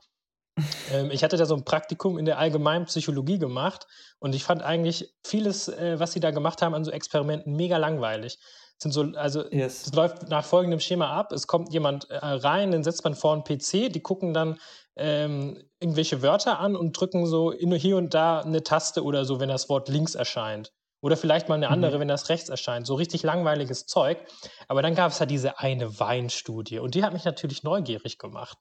Ähm, 0.92 1.10
ich 1.10 1.24
hatte 1.24 1.36
da 1.36 1.46
so 1.46 1.54
ein 1.54 1.64
Praktikum 1.64 2.18
in 2.18 2.24
der 2.24 2.38
allgemeinen 2.38 2.86
Psychologie 2.86 3.38
gemacht 3.38 3.86
und 4.18 4.34
ich 4.34 4.44
fand 4.44 4.62
eigentlich 4.62 5.14
vieles, 5.24 5.68
äh, 5.68 5.98
was 5.98 6.12
sie 6.12 6.20
da 6.20 6.30
gemacht 6.30 6.62
haben 6.62 6.74
an 6.74 6.84
so 6.84 6.90
Experimenten, 6.90 7.54
mega 7.56 7.76
langweilig 7.76 8.38
sind 8.78 8.92
so, 8.92 9.02
also 9.16 9.50
yes. 9.50 9.86
es 9.86 9.94
läuft 9.94 10.28
nach 10.28 10.44
folgendem 10.44 10.80
Schema 10.80 11.10
ab. 11.10 11.32
Es 11.32 11.46
kommt 11.46 11.72
jemand 11.72 12.10
äh, 12.10 12.18
rein, 12.18 12.72
den 12.72 12.84
setzt 12.84 13.04
man 13.04 13.14
vor 13.14 13.32
einen 13.32 13.44
PC, 13.44 13.92
die 13.92 14.02
gucken 14.02 14.34
dann 14.34 14.58
ähm, 14.96 15.62
irgendwelche 15.80 16.22
Wörter 16.22 16.58
an 16.58 16.76
und 16.76 16.98
drücken 16.98 17.26
so 17.26 17.52
hier 17.52 17.96
und 17.96 18.14
da 18.14 18.40
eine 18.40 18.62
Taste 18.62 19.02
oder 19.02 19.24
so, 19.24 19.40
wenn 19.40 19.48
das 19.48 19.68
Wort 19.68 19.88
links 19.88 20.14
erscheint. 20.14 20.72
Oder 21.02 21.16
vielleicht 21.16 21.48
mal 21.48 21.54
eine 21.54 21.68
andere, 21.68 21.96
mhm. 21.96 22.00
wenn 22.00 22.08
das 22.08 22.28
rechts 22.30 22.48
erscheint. 22.48 22.86
So 22.86 22.94
richtig 22.94 23.22
langweiliges 23.22 23.86
Zeug. 23.86 24.18
Aber 24.66 24.82
dann 24.82 24.94
gab 24.94 25.12
es 25.12 25.20
halt 25.20 25.30
diese 25.30 25.58
eine 25.58 26.00
Weinstudie 26.00 26.78
und 26.78 26.94
die 26.94 27.04
hat 27.04 27.12
mich 27.12 27.24
natürlich 27.24 27.62
neugierig 27.62 28.18
gemacht. 28.18 28.58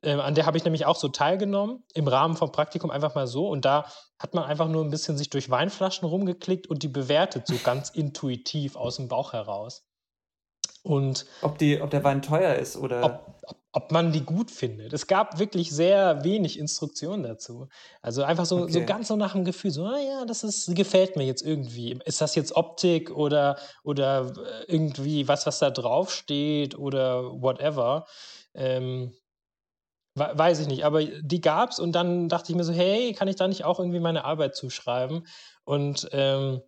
Äh, 0.00 0.12
an 0.12 0.34
der 0.34 0.46
habe 0.46 0.56
ich 0.56 0.64
nämlich 0.64 0.86
auch 0.86 0.96
so 0.96 1.08
teilgenommen, 1.08 1.82
im 1.94 2.06
Rahmen 2.06 2.36
vom 2.36 2.52
Praktikum 2.52 2.90
einfach 2.90 3.14
mal 3.14 3.26
so. 3.26 3.48
Und 3.48 3.64
da 3.64 3.86
hat 4.18 4.34
man 4.34 4.44
einfach 4.44 4.68
nur 4.68 4.84
ein 4.84 4.90
bisschen 4.90 5.16
sich 5.16 5.30
durch 5.30 5.50
Weinflaschen 5.50 6.08
rumgeklickt 6.08 6.66
und 6.66 6.82
die 6.82 6.88
bewertet 6.88 7.46
so 7.46 7.56
ganz 7.62 7.90
intuitiv 7.90 8.76
aus 8.76 8.96
dem 8.96 9.08
Bauch 9.08 9.32
heraus. 9.32 9.88
Und 10.82 11.26
ob, 11.42 11.58
die, 11.58 11.80
ob 11.80 11.90
der 11.90 12.04
Wein 12.04 12.22
teuer 12.22 12.54
ist 12.54 12.76
oder. 12.76 13.04
Ob, 13.04 13.42
ob, 13.42 13.56
ob 13.72 13.92
man 13.92 14.12
die 14.12 14.22
gut 14.22 14.50
findet. 14.50 14.92
Es 14.92 15.06
gab 15.06 15.38
wirklich 15.38 15.70
sehr 15.70 16.24
wenig 16.24 16.58
Instruktionen 16.58 17.24
dazu. 17.24 17.68
Also 18.00 18.22
einfach 18.22 18.46
so, 18.46 18.62
okay. 18.62 18.72
so 18.72 18.84
ganz 18.84 19.08
so 19.08 19.16
nach 19.16 19.32
dem 19.32 19.44
Gefühl, 19.44 19.70
so, 19.70 19.84
ah 19.84 19.98
ja, 19.98 20.24
das 20.24 20.44
ist, 20.44 20.74
gefällt 20.74 21.16
mir 21.16 21.24
jetzt 21.24 21.42
irgendwie. 21.42 21.98
Ist 22.04 22.20
das 22.20 22.34
jetzt 22.36 22.56
Optik 22.56 23.10
oder, 23.10 23.58
oder 23.82 24.32
äh, 24.36 24.72
irgendwie 24.72 25.28
was, 25.28 25.44
was 25.46 25.58
da 25.58 25.70
drauf 25.70 26.12
steht 26.12 26.78
oder 26.78 27.24
whatever. 27.42 28.06
Ähm, 28.54 29.12
Weiß 30.18 30.60
ich 30.60 30.66
nicht, 30.66 30.84
aber 30.84 31.04
die 31.04 31.40
gab 31.40 31.70
es 31.70 31.78
und 31.78 31.92
dann 31.92 32.28
dachte 32.28 32.52
ich 32.52 32.56
mir 32.56 32.64
so, 32.64 32.72
hey, 32.72 33.12
kann 33.12 33.28
ich 33.28 33.36
da 33.36 33.48
nicht 33.48 33.64
auch 33.64 33.78
irgendwie 33.78 34.00
meine 34.00 34.24
Arbeit 34.24 34.56
zuschreiben? 34.56 35.26
Und 35.64 36.08
ähm, 36.12 36.62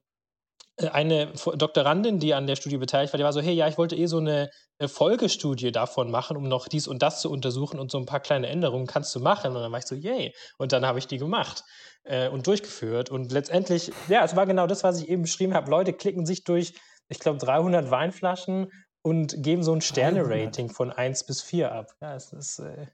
äh, 0.80 0.88
eine 0.88 1.33
Doktorandin, 1.57 2.19
die 2.19 2.35
an 2.35 2.47
der 2.47 2.57
Studie 2.57 2.78
beteiligt 2.78 3.12
war, 3.12 3.19
die 3.19 3.25
war 3.25 3.33
so, 3.33 3.40
hey, 3.40 3.54
ja, 3.54 3.69
ich 3.69 3.78
wollte 3.78 3.97
eh 3.97 4.07
so 4.07 4.19
eine 4.19 4.50
äh, 4.78 4.88
Folgestudie 4.88 5.73
davon 5.73 6.11
machen, 6.11 6.37
um 6.37 6.49
noch 6.49 6.69
dies 6.69 6.88
und 6.88 7.02
das 7.02 7.21
zu 7.21 7.30
untersuchen 7.30 7.78
und 7.78 7.90
so 7.90 7.99
ein 7.99 8.07
paar 8.07 8.21
kleine 8.21 8.49
Änderungen 8.49 8.87
kannst 8.87 9.14
du 9.14 9.21
machen. 9.21 9.54
Und 9.54 9.62
dann 9.62 9.73
war 9.73 9.78
ich 9.78 9.87
so, 9.87 9.95
yay. 9.95 10.35
Und 10.59 10.73
dann 10.73 10.87
habe 10.87 10.99
ich 10.99 11.07
die 11.07 11.19
gemacht 11.19 11.64
äh, 12.04 12.28
und 12.28 12.47
durchgeführt. 12.47 13.11
Und 13.11 13.33
letztendlich, 13.33 13.92
ja, 14.09 14.25
es 14.25 14.37
war 14.37 14.47
genau 14.47 14.66
das, 14.66 14.85
was 14.85 15.00
ich 15.00 15.09
eben 15.09 15.23
beschrieben 15.23 15.54
habe. 15.54 15.71
Leute 15.71 15.92
klicken 15.92 16.26
sich 16.26 16.45
durch, 16.45 16.75
ich 17.09 17.19
glaube, 17.19 17.38
300 17.38 17.90
Weinflaschen 17.90 18.71
und 19.02 19.42
geben 19.42 19.62
so 19.62 19.75
ein 19.75 19.80
Sterne-Rating 19.80 20.71
von 20.71 20.92
1 20.92 21.25
bis 21.25 21.42
4 21.42 21.73
ab. 21.73 21.87
Ja, 22.00 22.14
es 22.14 22.33
ist 22.33 22.59
äh, 22.59 22.87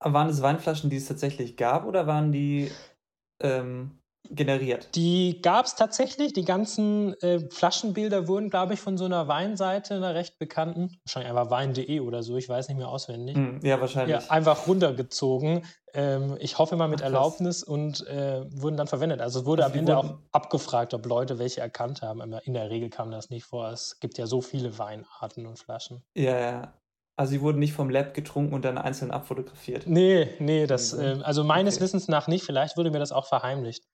waren 0.00 0.28
es 0.28 0.42
Weinflaschen, 0.42 0.90
die 0.90 0.96
es 0.96 1.06
tatsächlich 1.06 1.56
gab, 1.56 1.86
oder 1.86 2.06
waren 2.06 2.32
die. 2.32 2.70
Ähm, 3.40 3.98
generiert? 4.30 4.88
Die 4.94 5.40
gab 5.42 5.66
es 5.66 5.74
tatsächlich. 5.74 6.32
Die 6.32 6.44
ganzen 6.44 7.14
äh, 7.20 7.48
Flaschenbilder 7.50 8.28
wurden, 8.28 8.50
glaube 8.50 8.74
ich, 8.74 8.80
von 8.80 8.96
so 8.96 9.04
einer 9.04 9.28
Weinseite, 9.28 9.94
einer 9.94 10.14
recht 10.14 10.38
bekannten, 10.38 10.96
wahrscheinlich 11.04 11.30
einfach 11.30 11.50
wein.de 11.50 12.00
oder 12.00 12.22
so, 12.22 12.36
ich 12.36 12.48
weiß 12.48 12.68
nicht 12.68 12.78
mehr 12.78 12.88
auswendig. 12.88 13.36
Hm, 13.36 13.60
ja, 13.62 13.80
wahrscheinlich. 13.80 14.24
Ja, 14.24 14.30
einfach 14.30 14.66
runtergezogen. 14.66 15.64
Ähm, 15.94 16.36
ich 16.40 16.58
hoffe 16.58 16.76
mal 16.76 16.88
mit 16.88 17.00
Ach, 17.00 17.06
Erlaubnis 17.06 17.62
und 17.62 18.06
äh, 18.06 18.44
wurden 18.50 18.76
dann 18.76 18.86
verwendet. 18.86 19.20
Also 19.20 19.40
es 19.40 19.46
wurde 19.46 19.64
also 19.64 19.74
am 19.74 19.78
Ende 19.78 19.96
auch 19.96 20.18
abgefragt, 20.32 20.94
ob 20.94 21.06
Leute 21.06 21.38
welche 21.38 21.60
erkannt 21.60 22.02
haben. 22.02 22.20
In 22.44 22.54
der 22.54 22.70
Regel 22.70 22.90
kam 22.90 23.10
das 23.10 23.30
nicht 23.30 23.44
vor. 23.44 23.70
Es 23.70 23.98
gibt 24.00 24.18
ja 24.18 24.26
so 24.26 24.40
viele 24.40 24.78
Weinarten 24.78 25.46
und 25.46 25.58
Flaschen. 25.58 26.02
Ja, 26.14 26.38
ja. 26.38 26.74
Also 27.16 27.30
sie 27.30 27.40
wurden 27.40 27.58
nicht 27.58 27.72
vom 27.72 27.88
Lab 27.88 28.12
getrunken 28.12 28.54
und 28.54 28.64
dann 28.64 28.76
einzeln 28.76 29.10
abfotografiert. 29.10 29.86
Nee, 29.86 30.28
nee, 30.38 30.66
das, 30.66 30.92
äh, 30.92 31.18
also 31.22 31.44
meines 31.44 31.76
okay. 31.76 31.84
Wissens 31.84 32.08
nach 32.08 32.28
nicht. 32.28 32.44
Vielleicht 32.44 32.76
wurde 32.76 32.90
mir 32.90 32.98
das 32.98 33.10
auch 33.10 33.26
verheimlicht. 33.26 33.84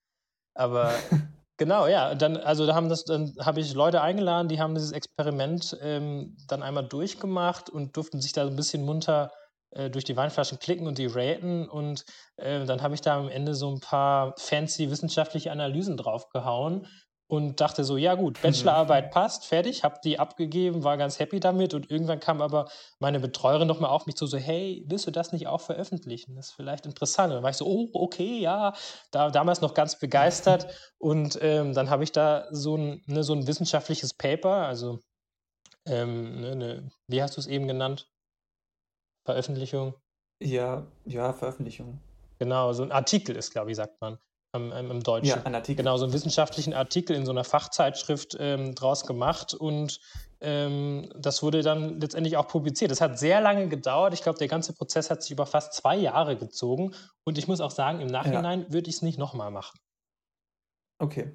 Aber 0.54 0.92
genau, 1.56 1.86
ja, 1.86 2.16
dann, 2.16 2.36
also 2.36 2.66
da 2.66 2.74
haben 2.74 2.88
das, 2.88 3.04
dann 3.04 3.32
habe 3.38 3.60
ich 3.60 3.74
Leute 3.74 4.02
eingeladen, 4.02 4.48
die 4.48 4.60
haben 4.60 4.74
dieses 4.74 4.90
Experiment 4.90 5.78
ähm, 5.80 6.36
dann 6.48 6.64
einmal 6.64 6.86
durchgemacht 6.86 7.70
und 7.70 7.96
durften 7.96 8.20
sich 8.20 8.32
da 8.32 8.44
so 8.44 8.50
ein 8.50 8.56
bisschen 8.56 8.84
munter 8.84 9.30
äh, 9.70 9.88
durch 9.88 10.04
die 10.04 10.16
Weinflaschen 10.16 10.58
klicken 10.58 10.88
und 10.88 10.98
die 10.98 11.06
raten. 11.06 11.68
Und 11.68 12.04
äh, 12.36 12.64
dann 12.66 12.82
habe 12.82 12.94
ich 12.94 13.02
da 13.02 13.16
am 13.16 13.28
Ende 13.28 13.54
so 13.54 13.70
ein 13.70 13.78
paar 13.78 14.34
fancy 14.36 14.90
wissenschaftliche 14.90 15.52
Analysen 15.52 15.96
draufgehauen 15.96 16.88
und 17.32 17.62
dachte 17.62 17.82
so, 17.82 17.96
ja 17.96 18.14
gut, 18.14 18.42
Bachelorarbeit 18.42 19.10
passt, 19.10 19.46
fertig, 19.46 19.84
habe 19.84 19.98
die 20.04 20.18
abgegeben, 20.18 20.84
war 20.84 20.98
ganz 20.98 21.18
happy 21.18 21.40
damit 21.40 21.72
und 21.72 21.90
irgendwann 21.90 22.20
kam 22.20 22.42
aber 22.42 22.68
meine 22.98 23.20
Betreuerin 23.20 23.66
nochmal 23.66 23.88
auf 23.88 24.04
mich 24.04 24.16
zu, 24.16 24.26
so, 24.26 24.36
hey, 24.36 24.84
willst 24.86 25.06
du 25.06 25.10
das 25.10 25.32
nicht 25.32 25.46
auch 25.46 25.62
veröffentlichen? 25.62 26.36
Das 26.36 26.48
ist 26.48 26.52
vielleicht 26.52 26.84
interessant. 26.84 27.30
Und 27.30 27.36
dann 27.36 27.42
war 27.42 27.48
ich 27.48 27.56
so, 27.56 27.64
oh, 27.64 27.88
okay, 27.94 28.38
ja, 28.38 28.74
da, 29.12 29.30
damals 29.30 29.62
noch 29.62 29.72
ganz 29.72 29.98
begeistert 29.98 30.66
und 30.98 31.38
ähm, 31.40 31.72
dann 31.72 31.88
habe 31.88 32.04
ich 32.04 32.12
da 32.12 32.48
so 32.50 32.76
ein, 32.76 33.02
ne, 33.06 33.24
so 33.24 33.32
ein 33.32 33.46
wissenschaftliches 33.46 34.12
Paper, 34.12 34.66
also, 34.66 35.00
ähm, 35.86 36.38
ne, 36.38 36.54
ne, 36.54 36.90
wie 37.08 37.22
hast 37.22 37.38
du 37.38 37.40
es 37.40 37.46
eben 37.46 37.66
genannt? 37.66 38.10
Veröffentlichung? 39.24 39.94
Ja, 40.38 40.86
ja, 41.06 41.32
Veröffentlichung. 41.32 41.98
Genau, 42.38 42.74
so 42.74 42.82
ein 42.82 42.92
Artikel 42.92 43.36
ist, 43.36 43.52
glaube 43.52 43.70
ich, 43.70 43.78
sagt 43.78 43.98
man 44.02 44.18
im, 44.52 44.72
im 44.72 45.02
Deutschen. 45.02 45.28
Ja, 45.28 45.42
ein 45.44 45.54
Artikel. 45.54 45.78
Genau, 45.78 45.96
so 45.96 46.04
einen 46.04 46.12
wissenschaftlichen 46.12 46.74
Artikel 46.74 47.16
in 47.16 47.24
so 47.24 47.32
einer 47.32 47.44
Fachzeitschrift 47.44 48.36
ähm, 48.38 48.74
draus 48.74 49.06
gemacht 49.06 49.54
und 49.54 50.00
ähm, 50.40 51.08
das 51.16 51.42
wurde 51.42 51.62
dann 51.62 52.00
letztendlich 52.00 52.36
auch 52.36 52.48
publiziert. 52.48 52.90
Das 52.90 53.00
hat 53.00 53.18
sehr 53.18 53.40
lange 53.40 53.68
gedauert. 53.68 54.12
Ich 54.12 54.22
glaube, 54.22 54.38
der 54.38 54.48
ganze 54.48 54.72
Prozess 54.74 55.10
hat 55.10 55.22
sich 55.22 55.30
über 55.30 55.46
fast 55.46 55.72
zwei 55.72 55.96
Jahre 55.96 56.36
gezogen 56.36 56.94
und 57.24 57.38
ich 57.38 57.48
muss 57.48 57.60
auch 57.60 57.70
sagen, 57.70 58.00
im 58.00 58.08
Nachhinein 58.08 58.62
ja. 58.62 58.72
würde 58.72 58.90
ich 58.90 58.96
es 58.96 59.02
nicht 59.02 59.18
nochmal 59.18 59.50
machen. 59.50 59.78
Okay. 60.98 61.32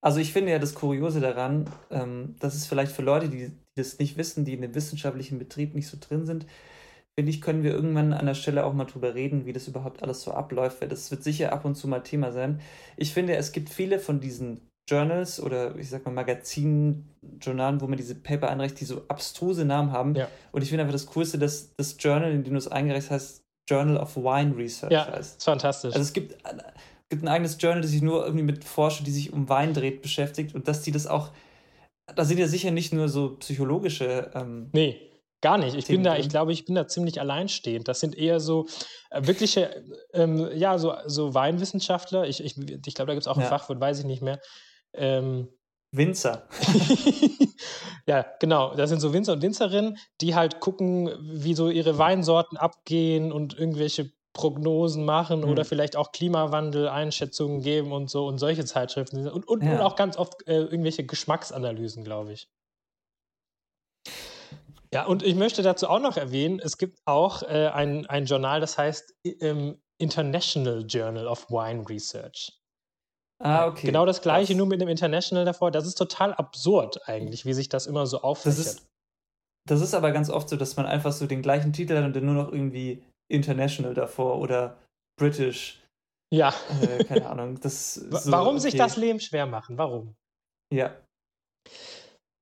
Also 0.00 0.20
ich 0.20 0.32
finde 0.32 0.52
ja 0.52 0.58
das 0.60 0.74
Kuriose 0.74 1.20
daran, 1.20 1.68
ähm, 1.90 2.36
dass 2.38 2.54
es 2.54 2.66
vielleicht 2.66 2.92
für 2.92 3.02
Leute, 3.02 3.28
die, 3.28 3.48
die 3.48 3.56
das 3.74 3.98
nicht 3.98 4.16
wissen, 4.16 4.44
die 4.44 4.54
in 4.54 4.62
dem 4.62 4.74
wissenschaftlichen 4.74 5.38
Betrieb 5.38 5.74
nicht 5.74 5.88
so 5.88 5.96
drin 6.00 6.24
sind, 6.24 6.46
finde 7.18 7.32
ich, 7.32 7.40
können 7.40 7.64
wir 7.64 7.72
irgendwann 7.72 8.12
an 8.12 8.26
der 8.26 8.34
Stelle 8.34 8.64
auch 8.64 8.72
mal 8.72 8.84
drüber 8.84 9.16
reden, 9.16 9.44
wie 9.44 9.52
das 9.52 9.66
überhaupt 9.66 10.04
alles 10.04 10.22
so 10.22 10.30
abläuft, 10.30 10.80
weil 10.80 10.88
das 10.88 11.10
wird 11.10 11.24
sicher 11.24 11.52
ab 11.52 11.64
und 11.64 11.74
zu 11.74 11.88
mal 11.88 11.98
Thema 11.98 12.30
sein. 12.30 12.60
Ich 12.96 13.12
finde, 13.12 13.34
es 13.34 13.50
gibt 13.50 13.70
viele 13.70 13.98
von 13.98 14.20
diesen 14.20 14.60
Journals 14.88 15.42
oder 15.42 15.74
ich 15.74 15.90
sag 15.90 16.04
mal 16.04 16.12
Magazinen, 16.12 17.08
Journalen, 17.40 17.80
wo 17.80 17.88
man 17.88 17.96
diese 17.96 18.14
Paper 18.14 18.48
einreicht, 18.48 18.78
die 18.78 18.84
so 18.84 19.02
abstruse 19.08 19.64
Namen 19.64 19.90
haben. 19.90 20.14
Ja. 20.14 20.28
Und 20.52 20.62
ich 20.62 20.68
finde 20.68 20.82
einfach 20.82 20.92
das 20.92 21.06
Coolste, 21.06 21.38
dass 21.38 21.74
das 21.74 21.96
Journal, 21.98 22.30
in 22.30 22.44
dem 22.44 22.52
du 22.52 22.58
es 22.58 22.68
eingereicht 22.68 23.10
hast, 23.10 23.42
Journal 23.68 23.96
of 23.96 24.14
Wine 24.14 24.56
Research 24.56 24.92
ja, 24.92 25.10
heißt. 25.10 25.38
Ist 25.38 25.44
fantastisch. 25.44 25.94
Also 25.94 26.02
es 26.02 26.12
gibt, 26.12 26.36
gibt 27.08 27.24
ein 27.24 27.28
eigenes 27.28 27.56
Journal, 27.60 27.82
das 27.82 27.90
sich 27.90 28.00
nur 28.00 28.24
irgendwie 28.24 28.44
mit 28.44 28.62
Forschung, 28.62 29.04
die 29.04 29.10
sich 29.10 29.32
um 29.32 29.48
Wein 29.48 29.74
dreht, 29.74 30.02
beschäftigt 30.02 30.54
und 30.54 30.68
dass 30.68 30.82
die 30.82 30.92
das 30.92 31.08
auch, 31.08 31.32
da 32.14 32.24
sind 32.24 32.38
ja 32.38 32.46
sicher 32.46 32.70
nicht 32.70 32.92
nur 32.92 33.08
so 33.08 33.34
psychologische 33.40 34.30
ähm, 34.36 34.68
nee 34.72 35.00
Gar 35.40 35.58
nicht. 35.58 35.76
Ich 35.76 35.86
bin 35.86 36.02
da, 36.02 36.16
ich 36.16 36.28
glaube, 36.28 36.52
ich 36.52 36.64
bin 36.64 36.74
da 36.74 36.88
ziemlich 36.88 37.20
alleinstehend. 37.20 37.86
Das 37.86 38.00
sind 38.00 38.18
eher 38.18 38.40
so 38.40 38.66
äh, 39.10 39.24
wirkliche, 39.24 39.84
ähm, 40.12 40.50
ja, 40.54 40.78
so, 40.78 40.94
so 41.06 41.32
Weinwissenschaftler. 41.32 42.26
Ich, 42.26 42.42
ich, 42.42 42.58
ich 42.58 42.94
glaube, 42.94 43.06
da 43.06 43.14
gibt 43.14 43.22
es 43.22 43.28
auch 43.28 43.36
ein 43.36 43.42
ja. 43.42 43.48
Fachwort, 43.48 43.80
weiß 43.80 44.00
ich 44.00 44.04
nicht 44.04 44.20
mehr. 44.20 44.40
Ähm, 44.94 45.48
Winzer. 45.92 46.48
ja, 48.06 48.26
genau. 48.40 48.74
Das 48.74 48.90
sind 48.90 49.00
so 49.00 49.12
Winzer 49.12 49.34
und 49.34 49.42
Winzerinnen, 49.42 49.96
die 50.20 50.34
halt 50.34 50.60
gucken, 50.60 51.10
wie 51.22 51.54
so 51.54 51.70
ihre 51.70 51.98
Weinsorten 51.98 52.58
abgehen 52.58 53.30
und 53.30 53.56
irgendwelche 53.56 54.10
Prognosen 54.32 55.04
machen 55.04 55.40
mhm. 55.40 55.48
oder 55.48 55.64
vielleicht 55.64 55.96
auch 55.96 56.12
Klimawandel-Einschätzungen 56.12 57.62
geben 57.62 57.92
und 57.92 58.10
so 58.10 58.26
und 58.26 58.38
solche 58.38 58.64
Zeitschriften. 58.64 59.28
Und, 59.28 59.46
und, 59.46 59.62
ja. 59.62 59.74
und 59.74 59.80
auch 59.80 59.96
ganz 59.96 60.16
oft 60.16 60.46
äh, 60.46 60.58
irgendwelche 60.58 61.06
Geschmacksanalysen, 61.06 62.04
glaube 62.04 62.32
ich. 62.32 62.48
Ja, 64.92 65.06
und 65.06 65.22
ich 65.22 65.34
möchte 65.34 65.62
dazu 65.62 65.88
auch 65.88 66.00
noch 66.00 66.16
erwähnen, 66.16 66.60
es 66.60 66.78
gibt 66.78 66.98
auch 67.04 67.42
äh, 67.42 67.68
ein, 67.68 68.06
ein 68.06 68.24
Journal, 68.24 68.60
das 68.60 68.78
heißt 68.78 69.14
ähm, 69.40 69.80
International 69.98 70.84
Journal 70.86 71.26
of 71.26 71.50
Wine 71.50 71.88
Research. 71.88 72.58
Ah, 73.40 73.66
okay. 73.66 73.86
Genau 73.86 74.04
das 74.04 74.20
gleiche, 74.20 74.52
das, 74.52 74.56
nur 74.56 74.66
mit 74.66 74.80
dem 74.80 74.88
International 74.88 75.44
davor. 75.44 75.70
Das 75.70 75.86
ist 75.86 75.94
total 75.94 76.34
absurd 76.34 77.08
eigentlich, 77.08 77.44
wie 77.44 77.52
sich 77.52 77.68
das 77.68 77.86
immer 77.86 78.06
so 78.06 78.22
auffällt. 78.22 78.58
Das 78.58 78.66
ist, 78.66 78.86
das 79.68 79.80
ist 79.80 79.94
aber 79.94 80.10
ganz 80.10 80.30
oft 80.30 80.48
so, 80.48 80.56
dass 80.56 80.76
man 80.76 80.86
einfach 80.86 81.12
so 81.12 81.26
den 81.26 81.42
gleichen 81.42 81.72
Titel 81.72 81.96
hat 81.96 82.04
und 82.04 82.16
dann 82.16 82.24
nur 82.24 82.34
noch 82.34 82.50
irgendwie 82.50 83.04
International 83.30 83.94
davor 83.94 84.38
oder 84.38 84.78
British. 85.18 85.84
Ja. 86.32 86.52
Äh, 86.82 87.04
keine 87.04 87.28
Ahnung. 87.28 87.60
Das 87.60 87.94
so, 87.94 88.32
Warum 88.32 88.56
okay. 88.56 88.60
sich 88.60 88.76
das 88.76 88.96
Leben 88.96 89.20
schwer 89.20 89.46
machen? 89.46 89.78
Warum? 89.78 90.16
Ja. 90.72 90.96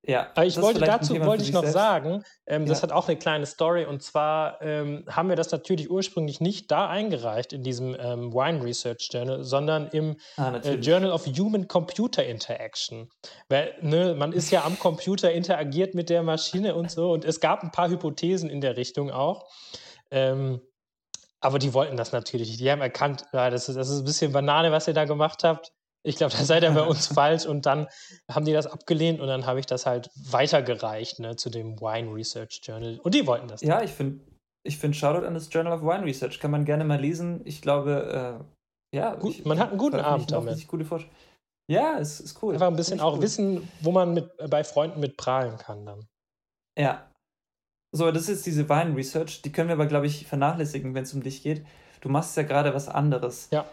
Ja, 0.07 0.31
Aber 0.35 0.47
ich 0.47 0.61
wollte 0.61 0.81
dazu 0.81 1.19
wollte 1.21 1.43
ich 1.43 1.53
noch 1.53 1.63
selbst. 1.63 1.75
sagen, 1.75 2.25
ähm, 2.47 2.63
ja. 2.63 2.69
das 2.69 2.83
hat 2.83 2.93
auch 2.93 3.09
eine 3.09 3.19
kleine 3.19 3.45
Story 3.45 3.85
und 3.85 4.03
zwar 4.03 4.63
ähm, 4.63 5.05
haben 5.09 5.29
wir 5.29 5.37
das 5.37 5.51
natürlich 5.51 5.91
ursprünglich 5.91 6.41
nicht 6.41 6.71
da 6.71 6.89
eingereicht 6.89 7.53
in 7.53 7.63
diesem 7.65 7.97
ähm, 7.99 8.33
Wine 8.33 8.63
Research 8.63 9.09
Journal, 9.11 9.43
sondern 9.43 9.89
im 9.89 10.17
ah, 10.37 10.55
äh, 10.57 10.75
Journal 10.75 11.11
of 11.11 11.27
Human 11.27 11.67
Computer 11.67 12.25
Interaction. 12.25 13.11
Weil 13.49 13.75
ne, 13.81 14.15
man 14.15 14.33
ist 14.33 14.53
ja 14.53 14.65
am 14.65 14.79
Computer 14.79 15.33
interagiert 15.33 15.95
mit 15.95 16.09
der 16.09 16.23
Maschine 16.23 16.77
und 16.77 16.91
so 16.91 17.13
und 17.13 17.25
es 17.25 17.41
gab 17.41 17.65
ein 17.65 17.73
paar 17.73 17.89
Hypothesen 17.89 18.49
in 18.49 18.61
der 18.61 18.77
Richtung 18.77 19.11
auch. 19.11 19.49
Ähm, 20.13 20.61
aber 21.41 21.59
die 21.59 21.75
wollten 21.75 21.97
das 21.97 22.13
natürlich 22.13 22.49
nicht. 22.49 22.61
Die 22.61 22.71
haben 22.71 22.81
erkannt, 22.81 23.25
ja, 23.33 23.51
das, 23.51 23.69
ist, 23.69 23.77
das 23.77 23.89
ist 23.89 24.01
ein 24.01 24.05
bisschen 24.05 24.33
Banane, 24.33 24.73
was 24.73 24.89
ihr 24.89 24.95
da 24.95 25.05
gemacht 25.05 25.45
habt. 25.45 25.73
Ich 26.05 26.17
glaube, 26.17 26.35
da 26.37 26.45
seid 26.45 26.63
ihr 26.63 26.71
bei 26.71 26.83
uns 26.83 27.07
falsch. 27.09 27.47
Und 27.47 27.67
dann 27.67 27.89
haben 28.31 28.45
die 28.45 28.53
das 28.53 28.67
abgelehnt 28.67 29.21
und 29.21 29.29
dann 29.29 29.47
habe 29.47 29.61
ich 29.61 29.67
das 29.67 29.87
halt 29.87 30.11
weitergereicht 30.15 31.19
ne, 31.21 31.37
zu 31.37 31.51
dem 31.51 31.81
Wine 31.81 32.15
Research 32.15 32.61
Journal. 32.63 32.99
Und 33.03 33.15
die 33.15 33.27
wollten 33.27 33.49
das. 33.49 33.63
Ja, 33.63 33.83
ich 33.83 33.91
finde, 33.91 34.21
ich 34.65 34.79
finde 34.79 34.97
Shoutout 34.97 35.27
an 35.27 35.35
das 35.35 35.53
Journal 35.53 35.73
of 35.73 35.83
Wine 35.83 36.05
Research. 36.05 36.41
Kann 36.41 36.51
man 36.51 36.65
gerne 36.65 36.85
mal 36.85 37.01
lesen. 37.01 37.41
Ich 37.45 37.63
glaube, 37.63 38.41
äh, 38.93 38.97
ja. 38.97 39.15
Gut, 39.15 39.33
ich, 39.33 39.45
man 39.45 39.59
hat 39.59 39.71
einen 39.71 39.79
guten 39.79 40.01
Abend 40.01 40.31
damit. 40.31 40.67
Gute 40.69 40.85
Forsch 40.85 41.09
ja, 41.69 41.99
es 41.99 42.21
ist 42.21 42.43
cool. 42.43 42.55
Einfach 42.55 42.69
ein 42.69 42.77
bisschen 42.77 43.01
auch 43.01 43.15
cool. 43.15 43.23
wissen, 43.23 43.69
wo 43.81 43.91
man 43.91 44.15
mit, 44.15 44.31
bei 44.49 44.63
Freunden 44.63 45.01
mit 45.01 45.17
prahlen 45.17 45.59
kann 45.59 45.85
dann. 45.85 46.07
Ja. 46.79 47.11
So, 47.93 48.11
das 48.11 48.23
ist 48.23 48.29
jetzt 48.29 48.47
diese 48.47 48.69
Wine 48.69 48.95
Research. 48.97 49.43
Die 49.43 49.51
können 49.51 49.69
wir 49.69 49.75
aber, 49.75 49.87
glaube 49.87 50.07
ich, 50.07 50.27
vernachlässigen, 50.27 50.95
wenn 50.95 51.05
es 51.05 51.15
um 51.15 51.23
dich 51.23 51.43
geht. 51.43 51.67
Du 52.01 52.09
machst 52.09 52.37
ja 52.37 52.43
gerade 52.43 52.75
was 52.75 52.89
anderes. 52.89 53.49
Ja. 53.51 53.65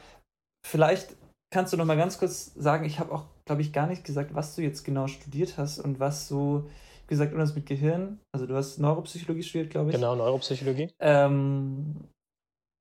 Vielleicht 0.65 1.15
kannst 1.53 1.71
du 1.71 1.77
noch 1.77 1.85
mal 1.85 1.95
ganz 1.95 2.17
kurz 2.17 2.53
sagen, 2.55 2.83
ich 2.83 2.99
habe 2.99 3.11
auch, 3.11 3.25
glaube 3.45 3.61
ich, 3.61 3.71
gar 3.71 3.87
nicht 3.87 4.03
gesagt, 4.03 4.33
was 4.33 4.55
du 4.55 4.61
jetzt 4.61 4.83
genau 4.83 5.07
studiert 5.07 5.57
hast 5.57 5.79
und 5.79 5.99
was 5.99 6.27
so, 6.27 6.67
gesagt, 7.07 7.31
irgendwas 7.31 7.55
mit 7.55 7.65
Gehirn. 7.65 8.19
Also 8.33 8.45
du 8.45 8.55
hast 8.55 8.79
Neuropsychologie 8.79 9.43
studiert, 9.43 9.69
glaube 9.69 9.89
ich. 9.89 9.95
Genau, 9.95 10.15
Neuropsychologie. 10.15 10.91
Ähm, 10.99 12.07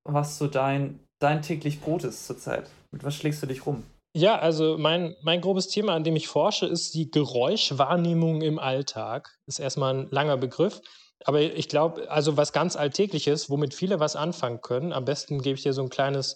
was 0.07 0.37
so 0.37 0.47
dein, 0.47 0.99
dein 1.21 1.41
täglich 1.41 1.81
Brot 1.81 2.03
ist 2.03 2.25
zurzeit. 2.25 2.69
Mit 2.91 3.03
was 3.03 3.15
schlägst 3.15 3.41
du 3.43 3.47
dich 3.47 3.65
rum? 3.65 3.83
Ja, 4.15 4.37
also 4.37 4.77
mein, 4.77 5.15
mein 5.23 5.41
grobes 5.41 5.67
Thema, 5.67 5.93
an 5.93 6.03
dem 6.03 6.15
ich 6.15 6.27
forsche, 6.27 6.65
ist 6.67 6.93
die 6.93 7.09
Geräuschwahrnehmung 7.09 8.41
im 8.41 8.59
Alltag. 8.59 9.35
Ist 9.47 9.59
erstmal 9.59 9.95
ein 9.95 10.07
langer 10.11 10.37
Begriff. 10.37 10.81
Aber 11.25 11.41
ich 11.41 11.69
glaube, 11.69 12.11
also 12.11 12.37
was 12.37 12.53
ganz 12.53 12.75
Alltägliches, 12.75 13.49
womit 13.49 13.73
viele 13.73 13.99
was 13.99 14.15
anfangen 14.15 14.61
können. 14.61 14.93
Am 14.93 15.05
besten 15.05 15.41
gebe 15.41 15.55
ich 15.55 15.63
dir 15.63 15.73
so 15.73 15.81
ein 15.81 15.89
kleines 15.89 16.35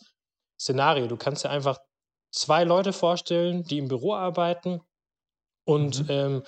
Szenario. 0.59 1.07
Du 1.07 1.17
kannst 1.17 1.43
dir 1.43 1.49
einfach 1.49 1.79
zwei 2.39 2.63
Leute 2.63 2.93
vorstellen, 2.93 3.63
die 3.63 3.77
im 3.77 3.87
Büro 3.87 4.13
arbeiten 4.13 4.81
und 5.65 6.03
mhm. 6.03 6.09
ähm, 6.09 6.43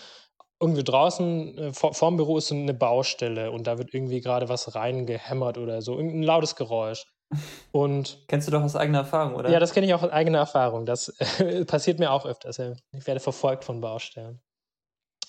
irgendwie 0.60 0.84
draußen 0.84 1.58
äh, 1.58 1.74
vor, 1.74 1.94
vorm 1.94 2.18
Büro 2.18 2.38
ist 2.38 2.48
so 2.48 2.56
eine 2.56 2.74
Baustelle 2.74 3.52
und 3.52 3.68
da 3.68 3.78
wird 3.78 3.94
irgendwie 3.94 4.22
gerade 4.22 4.50
was 4.50 4.76
reingehämmert 4.76 5.58
oder 5.58 5.82
so, 5.82 5.96
irgendein 5.96 6.24
lautes 6.24 6.56
Geräusch. 6.56 7.06
Und 7.72 8.24
kennst 8.28 8.48
du 8.48 8.52
doch 8.52 8.64
aus 8.64 8.76
eigener 8.76 9.00
Erfahrung, 9.00 9.36
oder? 9.36 9.52
Ja, 9.52 9.60
das 9.60 9.72
kenne 9.72 9.86
ich 9.86 9.94
auch 9.94 10.02
aus 10.02 10.10
eigener 10.10 10.40
Erfahrung. 10.40 10.88
Das 10.88 11.10
äh, 11.40 11.64
passiert 11.66 12.00
mir 12.00 12.12
auch 12.12 12.26
öfters. 12.26 12.58
Ich 12.58 13.06
werde 13.06 13.20
verfolgt 13.20 13.66
von 13.66 13.82
Baustellen. 13.82 14.42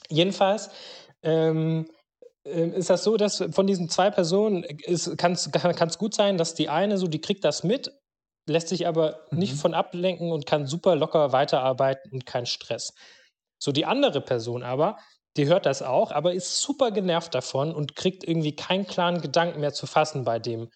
Jedenfalls 0.08 0.70
ähm, 1.22 1.90
ähm 2.46 2.72
ist 2.72 2.88
das 2.88 3.04
so, 3.04 3.18
dass 3.18 3.44
von 3.52 3.66
diesen 3.66 3.90
zwei 3.90 4.10
Personen 4.10 4.64
kann 5.18 5.32
es 5.32 5.98
gut 5.98 6.14
sein, 6.14 6.38
dass 6.38 6.54
die 6.54 6.70
eine 6.70 6.96
so, 6.96 7.06
die 7.06 7.20
kriegt 7.20 7.44
das 7.44 7.64
mit 7.64 7.92
lässt 8.50 8.68
sich 8.68 8.86
aber 8.86 9.20
mhm. 9.30 9.38
nicht 9.38 9.54
von 9.54 9.74
ablenken 9.74 10.32
und 10.32 10.46
kann 10.46 10.66
super 10.66 10.96
locker 10.96 11.32
weiterarbeiten 11.32 12.10
und 12.12 12.26
kein 12.26 12.46
Stress. 12.46 12.94
So 13.58 13.72
die 13.72 13.86
andere 13.86 14.20
Person 14.20 14.62
aber, 14.62 14.98
die 15.36 15.46
hört 15.46 15.66
das 15.66 15.82
auch, 15.82 16.10
aber 16.10 16.34
ist 16.34 16.60
super 16.60 16.90
genervt 16.90 17.34
davon 17.34 17.74
und 17.74 17.94
kriegt 17.94 18.24
irgendwie 18.24 18.56
keinen 18.56 18.86
klaren 18.86 19.20
Gedanken 19.20 19.60
mehr 19.60 19.72
zu 19.72 19.86
fassen 19.86 20.24
bei 20.24 20.38
dem 20.38 20.68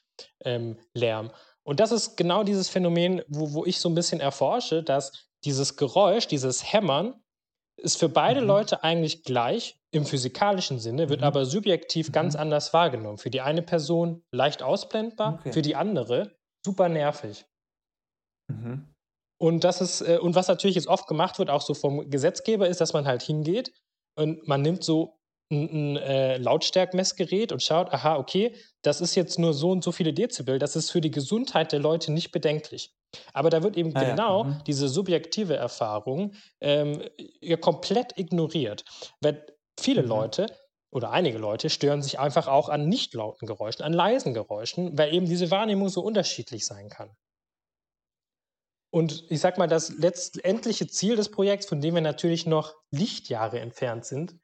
ähm, 0.45 0.79
Lärm. 0.95 1.33
Und 1.65 1.81
das 1.81 1.93
ist 1.93 2.17
genau 2.17 2.45
dieses 2.45 2.69
Phänomen, 2.69 3.23
wo, 3.27 3.53
wo 3.53 3.65
ich 3.65 3.81
so 3.81 3.89
ein 3.89 3.95
bisschen 3.95 4.21
erforsche, 4.21 4.83
dass 4.83 5.13
dieses 5.45 5.77
Geräusch, 5.77 6.27
dieses 6.29 6.73
Hämmern, 6.73 7.15
ist 7.77 7.99
für 7.99 8.09
beide 8.09 8.43
mhm. 8.43 8.47
Leute 8.47 8.85
eigentlich 8.85 9.25
gleich 9.25 9.77
im 9.91 10.05
physikalischen 10.07 10.79
Sinne, 10.79 11.09
wird 11.09 11.21
mhm. 11.21 11.27
aber 11.27 11.45
subjektiv 11.45 12.09
mhm. 12.09 12.13
ganz 12.13 12.37
anders 12.37 12.73
wahrgenommen. 12.73 13.19
Für 13.19 13.31
die 13.31 13.41
eine 13.41 13.63
Person 13.63 14.23
leicht 14.31 14.63
ausblendbar, 14.63 15.39
okay. 15.41 15.53
für 15.53 15.63
die 15.63 15.75
andere 15.75 16.37
super 16.65 16.89
nervig. 16.89 17.45
Mhm. 18.49 18.89
Und 19.39 19.65
das 19.65 19.81
ist, 19.81 20.01
äh, 20.01 20.19
und 20.19 20.35
was 20.35 20.49
natürlich 20.49 20.77
jetzt 20.77 20.89
oft 20.89 21.07
gemacht 21.07 21.39
wird, 21.39 21.51
auch 21.51 21.63
so 21.63 21.75
vom 21.75 22.09
Gesetzgeber, 22.09 22.69
ist, 22.69 22.81
dass 22.81 22.93
man 22.93 23.07
halt 23.07 23.23
hingeht 23.23 23.73
und 24.17 24.47
man 24.47 24.63
nimmt 24.63 24.85
so 24.85 25.19
ein, 25.51 25.69
ein 25.69 25.97
äh, 25.97 26.37
Lautstärkmessgerät 26.39 27.53
und 27.53 27.63
schaut, 27.63 27.93
aha, 27.93 28.17
okay, 28.17 28.55
das 28.83 29.01
ist 29.01 29.15
jetzt 29.15 29.39
nur 29.39 29.53
so 29.53 29.71
und 29.71 29.85
so 29.85 29.93
viele 29.93 30.13
Dezibel, 30.13 30.59
das 30.59 30.77
ist 30.77 30.91
für 30.91 31.01
die 31.01 31.11
Gesundheit 31.11 31.73
der 31.73 31.81
Leute 31.81 32.13
nicht 32.13 32.33
bedenklich. 32.33 32.95
Aber 33.33 33.51
da 33.51 33.63
wird 33.63 33.77
eben 33.77 33.95
ah, 33.95 34.05
genau 34.05 34.45
ja. 34.45 34.63
diese 34.67 34.89
subjektive 34.89 35.57
Erfahrung 35.57 36.33
ähm, 36.61 37.03
ja, 37.41 37.57
komplett 37.57 38.19
ignoriert. 38.19 38.85
Weil 39.21 39.47
viele 39.79 40.03
mhm. 40.03 40.09
Leute 40.09 40.47
oder 40.91 41.11
einige 41.11 41.39
Leute 41.39 41.71
stören 41.71 42.03
sich 42.03 42.19
einfach 42.19 42.49
auch 42.49 42.69
an 42.69 42.89
nicht 42.89 43.15
lauten 43.15 43.47
Geräuschen, 43.47 43.85
an 43.85 43.93
leisen 43.93 44.33
Geräuschen, 44.35 44.97
weil 44.97 45.13
eben 45.13 45.27
diese 45.27 45.51
Wahrnehmung 45.51 45.89
so 45.89 46.01
unterschiedlich 46.01 46.67
sein 46.67 46.89
kann. 46.89 47.11
Und 48.95 49.25
ich 49.29 49.41
sag 49.41 49.59
mal, 49.59 49.67
das 49.67 49.89
letztendliche 49.99 50.87
Ziel 50.87 51.17
des 51.17 51.29
Projekts, 51.29 51.67
von 51.67 51.81
dem 51.81 51.97
wir 51.97 52.01
natürlich 52.01 52.47
noch 52.47 52.77
Lichtjahre 52.93 53.59
entfernt 53.59 54.05
sind, 54.05 54.37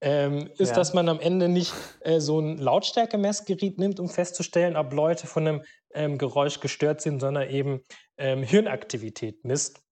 ähm, 0.00 0.48
ist, 0.56 0.70
ja. 0.70 0.76
dass 0.76 0.94
man 0.94 1.10
am 1.10 1.20
Ende 1.20 1.50
nicht 1.50 1.74
äh, 2.00 2.18
so 2.18 2.40
ein 2.40 2.56
Lautstärkemessgerät 2.56 3.76
nimmt, 3.76 4.00
um 4.00 4.08
festzustellen, 4.08 4.76
ob 4.78 4.94
Leute 4.94 5.26
von 5.26 5.46
einem 5.46 5.62
ähm, 5.92 6.16
Geräusch 6.16 6.60
gestört 6.60 7.02
sind, 7.02 7.20
sondern 7.20 7.50
eben 7.50 7.82
ähm, 8.16 8.42
Hirnaktivität 8.42 9.44
misst. 9.44 9.82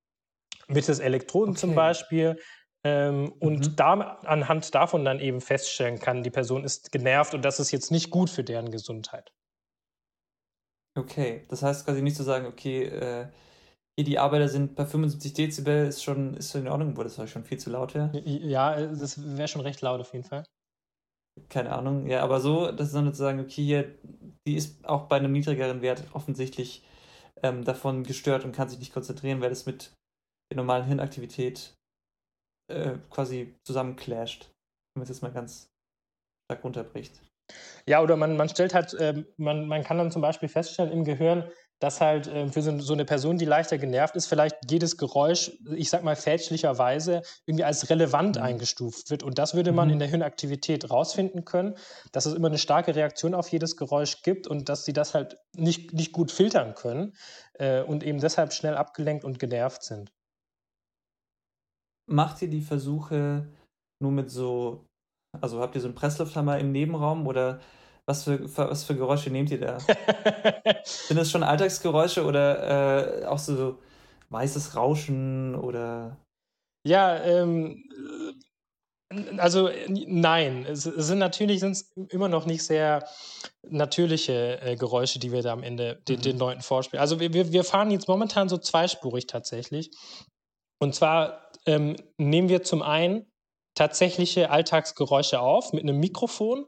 Mittels 0.67 0.99
Elektroden 0.99 1.51
okay. 1.51 1.61
zum 1.61 1.75
Beispiel. 1.75 2.41
Ähm, 2.85 3.35
und 3.39 3.69
mhm. 3.69 3.77
da, 3.77 3.93
anhand 4.25 4.75
davon 4.75 5.05
dann 5.05 5.21
eben 5.21 5.43
feststellen 5.43 5.99
kann, 5.99 6.23
die 6.23 6.31
Person 6.31 6.65
ist 6.65 6.91
genervt 6.91 7.35
und 7.35 7.45
das 7.45 7.61
ist 7.61 7.71
jetzt 7.71 7.91
nicht 7.91 8.09
gut 8.09 8.31
für 8.31 8.45
deren 8.45 8.71
Gesundheit. 8.71 9.31
Okay, 10.97 11.45
das 11.51 11.63
heißt 11.63 11.85
quasi 11.85 12.01
nicht 12.01 12.17
zu 12.17 12.23
sagen, 12.23 12.47
okay, 12.47 12.85
äh, 12.85 13.27
die 14.05 14.19
Arbeiter 14.19 14.49
sind 14.49 14.77
bei 14.77 14.85
75 14.85 15.33
Dezibel, 15.33 15.87
ist 15.87 16.03
schon, 16.03 16.35
ist 16.35 16.53
schon 16.53 16.63
in 16.63 16.69
Ordnung, 16.69 16.97
wo 16.97 17.03
das 17.03 17.19
war 17.19 17.27
schon 17.27 17.45
viel 17.45 17.59
zu 17.59 17.71
laut 17.71 17.95
wäre. 17.95 18.11
Ja, 18.25 18.79
das 18.87 19.37
wäre 19.37 19.49
schon 19.49 19.63
recht 19.63 19.81
laut 19.81 20.01
auf 20.01 20.13
jeden 20.13 20.25
Fall. 20.25 20.45
Keine 21.49 21.73
Ahnung, 21.73 22.07
ja, 22.07 22.23
aber 22.23 22.41
so, 22.41 22.73
das 22.73 22.89
ist 22.89 22.95
dann 22.95 23.13
zu 23.13 23.19
sagen, 23.19 23.41
okay, 23.41 23.63
hier, 23.63 23.99
die 24.47 24.57
ist 24.57 24.85
auch 24.87 25.03
bei 25.07 25.17
einem 25.17 25.33
niedrigeren 25.33 25.83
Wert 25.83 26.05
offensichtlich 26.13 26.83
ähm, 27.43 27.65
davon 27.65 28.05
gestört 28.05 28.45
und 28.45 28.53
kann 28.53 28.69
sich 28.69 28.79
nicht 28.79 28.93
konzentrieren, 28.93 29.41
weil 29.41 29.51
das 29.51 29.67
mit 29.67 29.93
der 30.51 30.57
normalen 30.57 30.87
Hirnaktivität 30.87 31.75
äh, 32.71 32.99
quasi 33.11 33.55
zusammenclasht, 33.67 34.45
wenn 34.95 35.01
man 35.01 35.03
es 35.03 35.09
jetzt 35.11 35.23
mal 35.23 35.33
ganz 35.33 35.69
stark 36.51 36.65
runterbricht. 36.65 37.21
Ja, 37.87 38.03
oder 38.03 38.17
man, 38.17 38.37
man 38.37 38.49
stellt 38.49 38.75
halt, 38.75 38.95
äh, 38.95 39.25
man, 39.37 39.69
man 39.69 39.85
kann 39.85 39.99
dann 39.99 40.11
zum 40.11 40.23
Beispiel 40.23 40.49
feststellen 40.49 40.93
im 40.93 41.05
Gehirn, 41.05 41.51
dass 41.79 42.01
halt 42.01 42.27
äh, 42.27 42.49
für 42.49 42.63
so, 42.63 42.79
so, 42.81 42.93
eine 42.95 43.05
Person, 43.05 43.39
die 43.39 43.45
leichter 43.45 43.79
genervt 43.79 44.17
ist, 44.17 44.27
vielleicht 44.27 44.71
jedes 44.71 44.97
Geräusch, 44.97 45.53
ich 45.75 45.91
sag 45.91 46.03
mal 46.05 46.17
fälschlicherweise, 46.17 47.23
irgendwie 47.45 47.65
als 47.65 47.91
relevant 47.91 48.37
mhm. 48.37 48.43
eingestuft 48.43 49.11
wird. 49.11 49.23
Und 49.23 49.39
das 49.39 49.55
würde 49.55 49.73
man 49.73 49.89
mhm. 49.89 49.95
in 49.95 49.99
der 49.99 50.09
Hirnaktivität 50.09 50.91
rausfinden 50.91 51.45
können, 51.45 51.75
dass 52.13 52.27
es 52.27 52.35
immer 52.35 52.49
eine 52.49 52.59
starke 52.59 52.95
Reaktion 52.95 53.35
auf 53.35 53.49
jedes 53.49 53.77
Geräusch 53.77 54.23
gibt 54.23 54.47
und 54.47 54.69
dass 54.69 54.85
sie 54.85 54.93
das 54.93 55.15
halt 55.15 55.39
nicht, 55.55 55.93
nicht 55.93 56.13
gut 56.13 56.31
filtern 56.31 56.75
können 56.75 57.15
äh, 57.55 57.83
und 57.83 58.03
eben 58.03 58.21
deshalb 58.21 58.53
schnell 58.53 58.75
abgelenkt 58.75 59.25
und 59.25 59.39
genervt 59.39 59.83
sind. 59.83 60.13
Macht 62.09 62.41
ihr 62.41 62.49
die 62.49 62.63
Versuche 62.63 63.49
nur 64.01 64.13
mit 64.13 64.31
so, 64.31 64.87
also 65.41 65.61
habt 65.61 65.75
ihr 65.75 65.81
so 65.81 65.89
einen 65.89 65.95
Presslufthammer 65.95 66.59
im 66.59 66.73
Nebenraum 66.73 67.27
oder 67.27 67.61
was 68.07 68.25
für, 68.25 68.57
was 68.57 68.85
für 68.85 68.95
Geräusche 68.95 69.31
nehmt 69.31 69.51
ihr 69.51 69.61
da? 69.61 69.79
Sind 70.85 71.17
das 71.17 71.31
schon 71.31 71.43
Alltagsgeräusche 71.43 72.25
oder 72.25 73.23
äh, 73.23 73.27
auch 73.27 73.39
so 73.39 73.79
weißes 74.31 74.77
Rauschen 74.77 75.55
oder? 75.57 76.17
Ja, 76.87 77.21
ähm, 77.23 77.85
also 79.39 79.71
nein, 79.89 80.67
es 80.67 80.83
sind 80.83 81.19
natürlich 81.19 81.61
sind's 81.61 81.93
immer 82.09 82.29
noch 82.29 82.47
nicht 82.47 82.65
sehr 82.65 83.09
natürliche 83.69 84.61
äh, 84.61 84.77
Geräusche, 84.77 85.19
die 85.19 85.33
wir 85.33 85.43
da 85.43 85.53
am 85.53 85.63
Ende 85.63 86.01
den, 86.09 86.19
mhm. 86.19 86.23
den 86.23 86.39
Leuten 86.39 86.63
vorspielen. 86.63 87.01
Also 87.01 87.21
wir, 87.21 87.53
wir 87.53 87.65
fahren 87.65 87.91
jetzt 87.91 88.09
momentan 88.09 88.49
so 88.49 88.59
zweispurig 88.59 89.27
tatsächlich. 89.27 89.91
Und 90.81 90.95
zwar 90.95 91.51
ähm, 91.67 91.97
nehmen 92.19 92.49
wir 92.49 92.63
zum 92.63 92.83
einen 92.83 93.27
tatsächliche 93.75 94.51
Alltagsgeräusche 94.51 95.41
auf 95.41 95.73
mit 95.73 95.83
einem 95.83 95.99
Mikrofon 95.99 96.67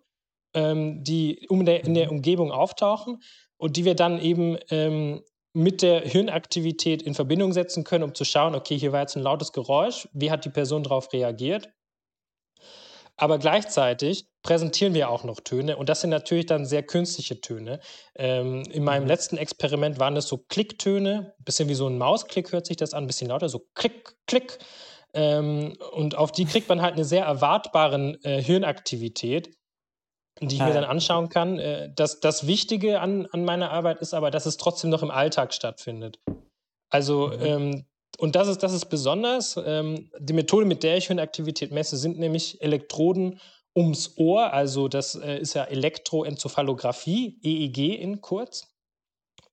ähm, 0.58 1.04
die 1.04 1.46
um 1.48 1.64
der, 1.64 1.84
in 1.84 1.94
der. 1.94 2.10
Umgebung 2.10 2.50
auftauchen 2.50 3.22
und 3.56 3.76
die 3.76 3.84
wir 3.84 3.94
dann 3.94 4.20
eben 4.20 4.58
ähm, 4.70 5.22
mit 5.52 5.82
der 5.82 6.00
Hirnaktivität 6.00 7.02
in 7.02 7.14
Verbindung 7.14 7.52
setzen 7.52 7.84
können, 7.84 8.04
um 8.04 8.14
zu 8.14 8.24
schauen, 8.24 8.54
okay, 8.54 8.78
hier 8.78 8.92
war 8.92 9.00
jetzt 9.00 9.16
ein 9.16 9.22
lautes 9.22 9.52
Geräusch, 9.52 10.08
wie 10.12 10.30
hat 10.30 10.44
die 10.44 10.50
Person 10.50 10.82
darauf 10.82 11.12
reagiert? 11.12 11.68
Aber 13.16 13.38
gleichzeitig 13.38 14.26
präsentieren 14.42 14.94
wir 14.94 15.10
auch 15.10 15.24
noch 15.24 15.40
Töne 15.40 15.76
und 15.76 15.88
das 15.88 16.00
sind 16.00 16.10
natürlich 16.10 16.46
dann 16.46 16.64
sehr 16.64 16.84
künstliche 16.84 17.40
Töne. 17.40 17.80
Ähm, 18.14 18.62
in 18.70 18.84
meinem 18.84 19.02
mhm. 19.02 19.08
letzten 19.08 19.36
Experiment 19.36 19.98
waren 19.98 20.14
das 20.14 20.28
so 20.28 20.38
Klicktöne, 20.38 21.34
ein 21.38 21.44
bisschen 21.44 21.68
wie 21.68 21.74
so 21.74 21.88
ein 21.88 21.98
Mausklick 21.98 22.52
hört 22.52 22.66
sich 22.66 22.76
das 22.76 22.94
an, 22.94 23.04
ein 23.04 23.06
bisschen 23.08 23.28
lauter, 23.28 23.48
so 23.48 23.66
Klick, 23.74 24.14
Klick. 24.26 24.58
Ähm, 25.14 25.76
und 25.92 26.16
auf 26.16 26.30
die 26.30 26.44
kriegt 26.44 26.68
man 26.68 26.80
halt 26.80 26.94
eine 26.94 27.04
sehr 27.04 27.24
erwartbare 27.24 28.18
äh, 28.22 28.40
Hirnaktivität 28.40 29.57
die 30.40 30.56
ich 30.56 30.62
mir 30.62 30.72
dann 30.72 30.84
anschauen 30.84 31.28
kann. 31.28 31.58
Äh, 31.58 31.90
das, 31.94 32.20
das 32.20 32.46
Wichtige 32.46 33.00
an, 33.00 33.26
an 33.32 33.44
meiner 33.44 33.70
Arbeit 33.70 33.98
ist 33.98 34.14
aber, 34.14 34.30
dass 34.30 34.46
es 34.46 34.56
trotzdem 34.56 34.90
noch 34.90 35.02
im 35.02 35.10
Alltag 35.10 35.52
stattfindet. 35.54 36.18
Also, 36.90 37.28
mhm. 37.28 37.44
ähm, 37.44 37.84
und 38.18 38.34
das 38.34 38.48
ist, 38.48 38.62
das 38.62 38.72
ist 38.72 38.86
besonders. 38.86 39.58
Ähm, 39.64 40.10
die 40.18 40.32
Methode, 40.32 40.66
mit 40.66 40.82
der 40.82 40.96
ich 40.96 41.06
Hirnaktivität 41.06 41.70
messe, 41.70 41.96
sind 41.96 42.18
nämlich 42.18 42.60
Elektroden 42.62 43.40
ums 43.76 44.14
Ohr. 44.16 44.52
Also, 44.52 44.88
das 44.88 45.14
äh, 45.14 45.38
ist 45.38 45.54
ja 45.54 45.64
Elektroenzephalographie, 45.64 47.38
EEG 47.42 48.00
in 48.00 48.20
kurz. 48.20 48.68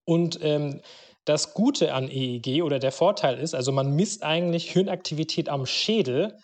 Und 0.06 0.40
ähm, 0.42 0.82
das 1.26 1.54
Gute 1.54 1.94
an 1.94 2.10
EEG 2.10 2.64
oder 2.64 2.80
der 2.80 2.92
Vorteil 2.92 3.40
ist, 3.40 3.56
also 3.56 3.72
man 3.72 3.96
misst 3.96 4.24
eigentlich 4.24 4.72
Hirnaktivität 4.72 5.50
am 5.50 5.66
Schädel, 5.66 6.38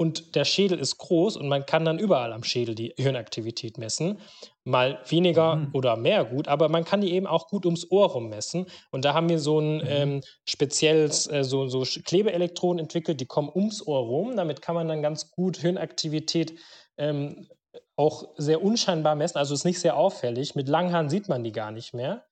und 0.00 0.34
der 0.34 0.46
Schädel 0.46 0.78
ist 0.78 0.96
groß 0.96 1.36
und 1.36 1.46
man 1.46 1.66
kann 1.66 1.84
dann 1.84 1.98
überall 1.98 2.32
am 2.32 2.42
Schädel 2.42 2.74
die 2.74 2.94
Hirnaktivität 2.96 3.76
messen. 3.76 4.18
Mal 4.64 4.98
weniger 5.06 5.56
mhm. 5.56 5.68
oder 5.74 5.94
mehr 5.98 6.24
gut, 6.24 6.48
aber 6.48 6.70
man 6.70 6.86
kann 6.86 7.02
die 7.02 7.12
eben 7.12 7.26
auch 7.26 7.48
gut 7.48 7.66
ums 7.66 7.90
Ohr 7.90 8.08
rum 8.08 8.30
messen. 8.30 8.64
Und 8.90 9.04
da 9.04 9.12
haben 9.12 9.28
wir 9.28 9.38
so 9.38 9.60
ein 9.60 9.74
mhm. 9.74 9.86
ähm, 9.86 10.20
spezielles, 10.46 11.30
äh, 11.30 11.44
so, 11.44 11.68
so 11.68 11.82
Klebeelektroden 11.82 12.78
entwickelt, 12.78 13.20
die 13.20 13.26
kommen 13.26 13.50
ums 13.54 13.86
Ohr 13.86 13.98
rum. 13.98 14.36
Damit 14.36 14.62
kann 14.62 14.74
man 14.74 14.88
dann 14.88 15.02
ganz 15.02 15.32
gut 15.32 15.58
Hirnaktivität 15.58 16.54
ähm, 16.96 17.48
auch 17.94 18.28
sehr 18.38 18.62
unscheinbar 18.62 19.16
messen. 19.16 19.36
Also 19.36 19.52
ist 19.52 19.66
nicht 19.66 19.80
sehr 19.80 19.98
auffällig. 19.98 20.54
Mit 20.54 20.70
langen 20.70 20.94
Haaren 20.94 21.10
sieht 21.10 21.28
man 21.28 21.44
die 21.44 21.52
gar 21.52 21.72
nicht 21.72 21.92
mehr. 21.92 22.24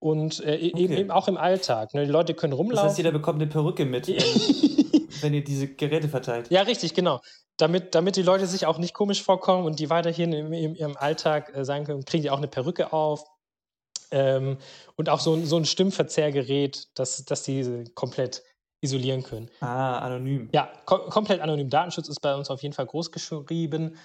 Und 0.00 0.42
äh, 0.44 0.56
e-, 0.56 0.72
okay. 0.74 0.98
eben, 0.98 1.12
auch 1.12 1.28
im 1.28 1.36
Alltag. 1.36 1.94
Ne? 1.94 2.04
Die 2.04 2.10
Leute 2.10 2.34
können 2.34 2.52
rumlaufen. 2.52 2.82
Das 2.82 2.90
heißt, 2.94 2.98
jeder 2.98 3.12
bekommt 3.12 3.40
eine 3.40 3.48
Perücke 3.48 3.84
mit. 3.84 4.08
wenn 5.22 5.34
ihr 5.34 5.44
diese 5.44 5.68
Geräte 5.68 6.08
verteilt. 6.08 6.50
Ja, 6.50 6.62
richtig, 6.62 6.94
genau. 6.94 7.20
Damit, 7.56 7.94
damit 7.94 8.16
die 8.16 8.22
Leute 8.22 8.46
sich 8.46 8.66
auch 8.66 8.78
nicht 8.78 8.94
komisch 8.94 9.22
vorkommen 9.22 9.66
und 9.66 9.78
die 9.78 9.90
weiterhin 9.90 10.32
in, 10.32 10.52
in 10.52 10.74
ihrem 10.74 10.96
Alltag 10.96 11.54
äh, 11.54 11.64
sagen 11.64 11.84
können, 11.84 12.04
kriegen 12.04 12.22
die 12.22 12.30
auch 12.30 12.38
eine 12.38 12.48
Perücke 12.48 12.92
auf. 12.92 13.24
Ähm, 14.10 14.58
und 14.96 15.08
auch 15.08 15.20
so, 15.20 15.42
so 15.44 15.56
ein 15.56 15.64
Stimmverzehrgerät, 15.64 16.88
dass, 16.94 17.24
dass 17.24 17.42
die 17.42 17.84
komplett 17.94 18.42
isolieren 18.82 19.22
können. 19.22 19.48
Ah, 19.60 19.98
anonym. 20.00 20.48
Ja, 20.52 20.70
kom 20.84 21.08
komplett 21.08 21.40
anonym. 21.40 21.70
Datenschutz 21.70 22.08
ist 22.08 22.20
bei 22.20 22.34
uns 22.34 22.50
auf 22.50 22.62
jeden 22.62 22.74
Fall 22.74 22.86
groß 22.86 23.12
geschrieben. 23.12 23.96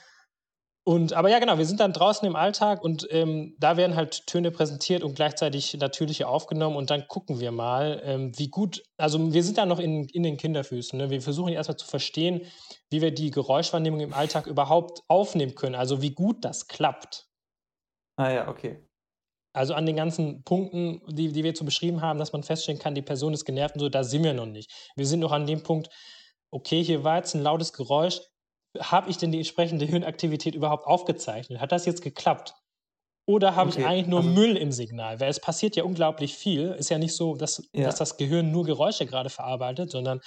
Und, 0.87 1.11
aber 1.11 1.27
ja, 1.29 1.39
genau, 1.39 1.57
wir 1.57 1.65
sind 1.65 1.81
dann 1.81 1.91
draußen 1.91 2.25
im 2.25 2.37
Alltag 2.37 2.81
und 2.81 3.09
ähm, 3.11 3.57
da 3.59 3.75
werden 3.75 3.97
halt 3.97 4.25
Töne 4.25 4.51
präsentiert 4.51 5.03
und 5.03 5.15
gleichzeitig 5.15 5.73
natürliche 5.73 6.29
aufgenommen 6.29 6.77
und 6.77 6.89
dann 6.89 7.09
gucken 7.09 7.41
wir 7.41 7.51
mal, 7.51 8.01
ähm, 8.05 8.31
wie 8.39 8.47
gut, 8.47 8.81
also 8.95 9.33
wir 9.33 9.43
sind 9.43 9.57
da 9.57 9.65
noch 9.65 9.79
in, 9.79 10.05
in 10.05 10.23
den 10.23 10.37
Kinderfüßen. 10.37 10.97
Ne? 10.97 11.09
Wir 11.09 11.21
versuchen 11.21 11.51
erstmal 11.51 11.75
zu 11.75 11.85
verstehen, 11.85 12.47
wie 12.89 13.01
wir 13.01 13.11
die 13.11 13.31
Geräuschwahrnehmung 13.31 13.99
im 13.99 14.13
Alltag 14.13 14.47
überhaupt 14.47 15.01
aufnehmen 15.09 15.55
können, 15.55 15.75
also 15.75 16.01
wie 16.01 16.11
gut 16.11 16.45
das 16.45 16.69
klappt. 16.69 17.27
Ah 18.15 18.31
ja, 18.31 18.47
okay. 18.47 18.87
Also 19.53 19.73
an 19.73 19.85
den 19.85 19.97
ganzen 19.97 20.41
Punkten, 20.43 21.01
die, 21.09 21.33
die 21.33 21.43
wir 21.43 21.53
zu 21.53 21.65
beschrieben 21.65 22.01
haben, 22.01 22.17
dass 22.17 22.31
man 22.31 22.43
feststellen 22.43 22.79
kann, 22.79 22.95
die 22.95 23.01
Person 23.01 23.33
ist 23.33 23.43
genervt 23.43 23.75
und 23.75 23.81
so, 23.81 23.89
da 23.89 24.05
sind 24.05 24.23
wir 24.23 24.33
noch 24.33 24.45
nicht. 24.45 24.71
Wir 24.95 25.05
sind 25.05 25.19
noch 25.19 25.33
an 25.33 25.47
dem 25.47 25.63
Punkt, 25.63 25.89
okay, 26.49 26.81
hier 26.81 27.03
war 27.03 27.17
jetzt 27.17 27.35
ein 27.35 27.43
lautes 27.43 27.73
Geräusch. 27.73 28.21
Habe 28.79 29.09
ich 29.09 29.17
denn 29.17 29.31
die 29.31 29.39
entsprechende 29.39 29.85
Hirnaktivität 29.85 30.55
überhaupt 30.55 30.85
aufgezeichnet? 30.85 31.59
Hat 31.59 31.71
das 31.71 31.85
jetzt 31.85 32.01
geklappt? 32.01 32.55
Oder 33.29 33.57
habe 33.57 33.69
okay. 33.69 33.81
ich 33.81 33.85
eigentlich 33.85 34.07
nur 34.07 34.21
also, 34.21 34.31
Müll 34.31 34.55
im 34.55 34.71
Signal? 34.71 35.19
Weil 35.19 35.29
es 35.29 35.41
passiert 35.41 35.75
ja 35.75 35.83
unglaublich 35.83 36.35
viel. 36.35 36.71
Ist 36.71 36.89
ja 36.89 36.97
nicht 36.97 37.13
so, 37.13 37.35
dass, 37.35 37.61
ja. 37.73 37.83
dass 37.83 37.97
das 37.97 38.15
Gehirn 38.15 38.51
nur 38.51 38.63
Geräusche 38.63 39.05
gerade 39.05 39.29
verarbeitet, 39.29 39.91
sondern 39.91 40.21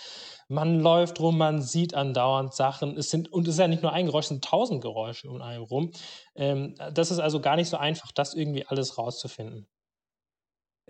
man 0.49 0.81
läuft 0.81 1.19
rum, 1.19 1.39
man 1.39 1.63
sieht 1.63 1.95
andauernd 1.95 2.53
Sachen. 2.53 2.99
Es 2.99 3.09
sind, 3.09 3.33
und 3.33 3.49
es 3.49 3.55
ist 3.55 3.59
ja 3.59 3.69
nicht 3.69 3.83
nur 3.83 3.95
ein 3.95 4.05
Geräusch, 4.05 4.27
es 4.27 4.29
sind 4.29 4.45
tausend 4.45 4.83
Geräusche 4.83 5.31
um 5.31 5.41
einen 5.41 5.63
rum. 5.63 5.93
Ähm, 6.35 6.75
das 6.93 7.11
ist 7.11 7.21
also 7.21 7.41
gar 7.41 7.57
nicht 7.57 7.71
so 7.71 7.79
einfach, 7.79 8.13
das 8.13 8.35
irgendwie 8.35 8.67
alles 8.67 8.99
rauszufinden. 8.99 9.67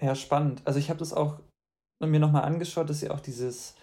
Ja, 0.02 0.16
spannend. 0.16 0.62
Also 0.64 0.80
ich 0.80 0.88
habe 0.90 0.98
das 0.98 1.12
auch 1.12 1.38
mir 2.00 2.18
nochmal 2.18 2.42
angeschaut, 2.42 2.90
dass 2.90 3.04
ihr 3.04 3.14
auch 3.14 3.20
dieses, 3.20 3.76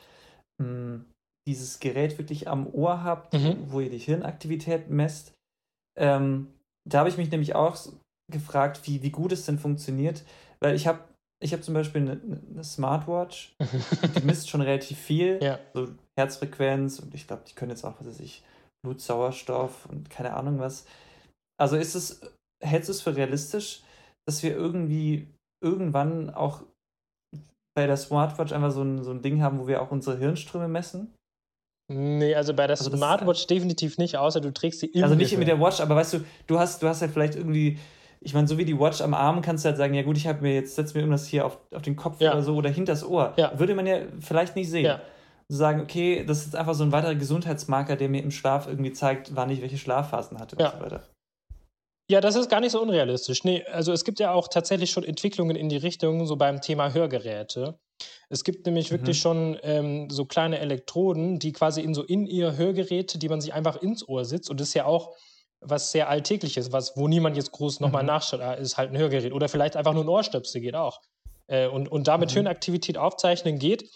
mh, 0.58 0.68
hm, 0.68 1.06
dieses 1.48 1.80
Gerät 1.80 2.18
wirklich 2.18 2.48
am 2.48 2.68
Ohr 2.68 3.04
habt, 3.04 3.34
mhm. 3.34 3.72
wo 3.72 3.80
ihr 3.80 3.90
die 3.90 3.98
Hirnaktivität 3.98 4.90
messt. 4.90 5.34
Ähm, 5.98 6.54
da 6.88 7.00
habe 7.00 7.10
ich 7.10 7.18
mich 7.18 7.32
nämlich 7.32 7.56
auch 7.56 7.78
gefragt, 8.32 8.82
wie, 8.84 9.02
wie 9.02 9.10
gut 9.10 9.32
es 9.32 9.46
denn 9.46 9.58
funktioniert, 9.58 10.24
weil 10.60 10.76
ich 10.76 10.86
habe 10.86 11.00
ich 11.42 11.54
hab 11.54 11.64
zum 11.64 11.74
Beispiel 11.74 12.02
eine, 12.02 12.42
eine 12.52 12.64
Smartwatch, 12.64 13.56
die 14.16 14.26
misst 14.26 14.50
schon 14.50 14.62
relativ 14.62 14.98
viel, 14.98 15.40
ja. 15.42 15.60
so 15.74 15.88
Herzfrequenz 16.18 17.00
und 17.00 17.14
ich 17.14 17.28
glaube, 17.28 17.44
die 17.48 17.54
können 17.54 17.72
jetzt 17.72 17.86
auch, 17.86 18.00
was 18.00 18.08
weiß 18.08 18.20
ich, 18.20 18.44
Blutsauerstoff 18.84 19.86
und 19.88 20.10
keine 20.10 20.34
Ahnung 20.34 20.60
was. 20.60 20.86
Also 21.60 21.78
ist 21.78 21.96
es, 21.96 22.22
hältst 22.64 22.90
du 22.90 22.92
es 22.92 23.02
für 23.02 23.16
realistisch, 23.16 23.84
dass 24.28 24.44
wir 24.44 24.56
irgendwie 24.56 25.28
irgendwann 25.64 26.30
auch 26.30 26.64
bei 27.76 27.86
der 27.86 27.98
Smartwatch 27.98 28.54
einfach 28.54 28.72
so 28.72 28.82
ein, 28.82 29.04
so 29.04 29.12
ein 29.12 29.22
Ding 29.22 29.42
haben, 29.42 29.60
wo 29.60 29.68
wir 29.68 29.82
auch 29.82 29.92
unsere 29.92 30.18
Hirnströme 30.18 30.68
messen? 30.68 31.14
Nee, 31.90 32.36
also 32.36 32.54
bei 32.54 32.68
der 32.68 32.78
also 32.78 32.96
Smartwatch 32.96 33.48
definitiv 33.48 33.98
nicht, 33.98 34.18
außer 34.18 34.42
du 34.42 34.52
trägst 34.52 34.82
sie 34.82 34.88
immer. 34.88 35.06
Also 35.06 35.16
nicht 35.16 35.38
mit 35.38 35.48
der 35.48 35.60
Watch, 35.60 35.80
aber 35.80 35.96
weißt 35.96 36.16
du, 36.16 36.20
du 36.48 36.60
hast, 36.60 36.84
du 36.84 36.88
hast 36.88 37.02
halt 37.02 37.12
vielleicht 37.12 37.36
irgendwie 37.36 37.80
ich 38.20 38.34
meine, 38.34 38.48
so 38.48 38.58
wie 38.58 38.66
die 38.66 38.78
Watch 38.78 39.02
am 39.02 39.14
Arm 39.14 39.42
kannst 39.42 39.64
du 39.64 39.70
halt 39.70 39.78
sagen, 39.78 39.94
ja 39.94 40.04
gut, 40.04 40.18
ich 40.18 40.28
habe 40.28 40.42
mir 40.42 40.54
jetzt, 40.54 40.76
setze 40.76 40.94
mir 40.96 41.02
irgendwas 41.02 41.28
hier 41.28 41.46
auf, 41.46 41.60
auf 41.74 41.82
den 41.82 41.96
Kopf 41.96 42.20
ja. 42.20 42.34
oder 42.34 42.44
so 42.44 42.56
oder 42.56 42.70
hinters 42.70 43.04
Ohr. 43.06 43.34
Ja. 43.38 43.58
Würde 43.58 43.76
man 43.76 43.86
ja 43.86 44.00
vielleicht 44.20 44.56
nicht 44.56 44.70
sehen. 44.70 44.86
Ja. 44.86 45.02
So 45.50 45.58
sagen, 45.58 45.82
okay, 45.82 46.26
das 46.26 46.40
ist 46.40 46.46
jetzt 46.46 46.56
einfach 46.56 46.74
so 46.74 46.84
ein 46.84 46.92
weiterer 46.92 47.16
Gesundheitsmarker, 47.16 47.96
der 47.96 48.10
mir 48.10 48.22
im 48.22 48.32
Schlaf 48.32 48.68
irgendwie 48.68 48.92
zeigt, 48.92 49.36
wann 49.36 49.50
ich 49.50 49.62
welche 49.62 49.78
Schlafphasen 49.78 50.40
hatte 50.40 50.58
ja. 50.60 50.70
und 50.70 50.78
so 50.78 50.84
weiter. 50.84 51.04
Ja, 52.10 52.22
das 52.22 52.36
ist 52.36 52.50
gar 52.50 52.60
nicht 52.60 52.72
so 52.72 52.82
unrealistisch. 52.82 53.44
Nee, 53.44 53.66
also 53.66 53.92
es 53.92 54.04
gibt 54.04 54.20
ja 54.20 54.32
auch 54.32 54.48
tatsächlich 54.48 54.92
schon 54.92 55.04
Entwicklungen 55.04 55.56
in 55.56 55.70
die 55.70 55.78
Richtung, 55.78 56.26
so 56.26 56.38
beim 56.38 56.62
Thema 56.62 56.94
Hörgeräte. 56.94 57.78
Es 58.30 58.44
gibt 58.44 58.66
nämlich 58.66 58.92
mhm. 58.92 58.96
wirklich 58.96 59.20
schon 59.20 59.58
ähm, 59.64 60.10
so 60.10 60.26
kleine 60.26 60.60
Elektroden, 60.60 61.40
die 61.40 61.54
quasi 61.54 61.82
in 61.82 61.94
so 61.94 62.04
in 62.04 62.26
ihr 62.26 62.58
Hörgeräte, 62.58 63.18
die 63.18 63.30
man 63.30 63.42
sich 63.42 63.54
einfach 63.54 63.78
ins 63.78 64.08
Ohr 64.08 64.26
sitzt. 64.26 64.50
Und 64.50 64.60
das 64.60 64.70
ist 64.70 64.74
ja 64.74 64.86
auch 64.86 65.16
was 65.60 65.92
sehr 65.92 66.10
Alltägliches, 66.10 66.72
was, 66.72 66.96
wo 66.98 67.08
niemand 67.08 67.36
jetzt 67.36 67.52
groß 67.52 67.80
nochmal 67.80 68.04
mhm. 68.04 68.08
nachschaut, 68.08 68.42
ah, 68.42 68.54
ist 68.54 68.78
halt 68.78 68.92
ein 68.92 68.98
Hörgerät. 68.98 69.34
Oder 69.34 69.50
vielleicht 69.50 69.76
einfach 69.76 69.94
nur 69.94 70.04
ein 70.04 70.10
Ohrstöpsel 70.10 70.62
geht 70.62 70.76
auch. 70.76 71.02
Äh, 71.48 71.68
und, 71.68 71.88
und 71.88 72.08
damit 72.08 72.32
mhm. 72.32 72.38
Höhenaktivität 72.38 72.98
aufzeichnen 72.98 73.58
geht. 73.58 73.90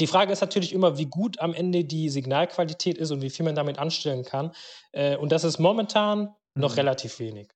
Die 0.00 0.06
Frage 0.06 0.32
ist 0.32 0.40
natürlich 0.40 0.72
immer, 0.72 0.98
wie 0.98 1.06
gut 1.06 1.38
am 1.38 1.54
Ende 1.54 1.84
die 1.84 2.08
Signalqualität 2.08 2.98
ist 2.98 3.10
und 3.10 3.22
wie 3.22 3.30
viel 3.30 3.44
man 3.44 3.54
damit 3.54 3.78
anstellen 3.78 4.24
kann. 4.24 4.52
Äh, 4.92 5.16
und 5.16 5.30
das 5.30 5.44
ist 5.44 5.58
momentan 5.58 6.20
mhm. 6.20 6.28
noch 6.54 6.76
relativ 6.76 7.18
wenig. 7.18 7.52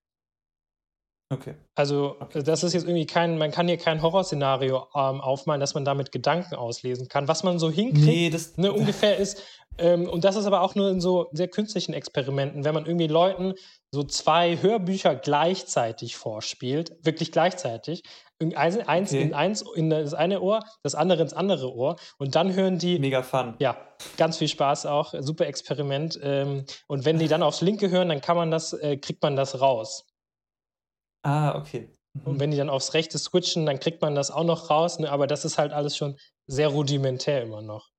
Okay. 1.28 1.54
Also, 1.74 2.16
okay. 2.20 2.42
das 2.44 2.62
ist 2.62 2.72
jetzt 2.72 2.84
irgendwie 2.84 3.06
kein, 3.06 3.36
man 3.36 3.50
kann 3.50 3.66
hier 3.66 3.78
kein 3.78 4.00
Horrorszenario 4.00 4.86
ähm, 4.94 5.20
aufmalen, 5.20 5.60
dass 5.60 5.74
man 5.74 5.84
damit 5.84 6.12
Gedanken 6.12 6.54
auslesen 6.54 7.08
kann. 7.08 7.26
Was 7.26 7.42
man 7.42 7.58
so 7.58 7.68
hinkriegt, 7.68 8.06
nee, 8.06 8.30
das, 8.30 8.56
ne, 8.56 8.72
ungefähr 8.72 9.16
ist, 9.16 9.42
ähm, 9.78 10.08
und 10.08 10.24
das 10.24 10.36
ist 10.36 10.46
aber 10.46 10.62
auch 10.62 10.76
nur 10.76 10.88
in 10.88 11.00
so 11.00 11.28
sehr 11.32 11.48
künstlichen 11.48 11.94
Experimenten, 11.94 12.64
wenn 12.64 12.74
man 12.74 12.86
irgendwie 12.86 13.08
Leuten 13.08 13.54
so 13.90 14.04
zwei 14.04 14.60
Hörbücher 14.60 15.16
gleichzeitig 15.16 16.16
vorspielt, 16.16 16.92
wirklich 17.02 17.32
gleichzeitig, 17.32 18.04
eins, 18.54 18.78
eins 18.86 19.12
okay. 19.12 19.22
in 19.22 19.34
eins 19.34 19.64
in 19.74 19.90
das 19.90 20.14
eine 20.14 20.40
Ohr, 20.40 20.60
das 20.82 20.94
andere 20.94 21.22
ins 21.22 21.32
andere 21.32 21.74
Ohr 21.74 21.96
und 22.18 22.36
dann 22.36 22.54
hören 22.54 22.78
die. 22.78 22.98
Mega 22.98 23.22
fun. 23.22 23.54
Ja, 23.58 23.76
ganz 24.16 24.38
viel 24.38 24.48
Spaß 24.48 24.86
auch, 24.86 25.12
super 25.18 25.46
Experiment. 25.46 26.18
Ähm, 26.22 26.64
und 26.86 27.04
wenn 27.04 27.18
die 27.18 27.28
dann 27.28 27.42
aufs 27.42 27.62
linke 27.62 27.90
hören, 27.90 28.10
dann 28.10 28.20
kann 28.20 28.36
man 28.36 28.50
das, 28.50 28.72
äh, 28.74 28.96
kriegt 28.96 29.22
man 29.22 29.34
das 29.34 29.60
raus. 29.60 30.04
Ah, 31.26 31.58
okay. 31.58 31.88
Mhm. 32.14 32.22
Und 32.24 32.40
wenn 32.40 32.50
die 32.52 32.56
dann 32.56 32.70
aufs 32.70 32.94
rechte 32.94 33.18
switchen, 33.18 33.66
dann 33.66 33.80
kriegt 33.80 34.00
man 34.00 34.14
das 34.14 34.30
auch 34.30 34.44
noch 34.44 34.70
raus, 34.70 35.00
ne? 35.00 35.10
aber 35.10 35.26
das 35.26 35.44
ist 35.44 35.58
halt 35.58 35.72
alles 35.72 35.96
schon 35.96 36.16
sehr 36.46 36.68
rudimentär 36.68 37.42
immer 37.42 37.62
noch. 37.62 37.90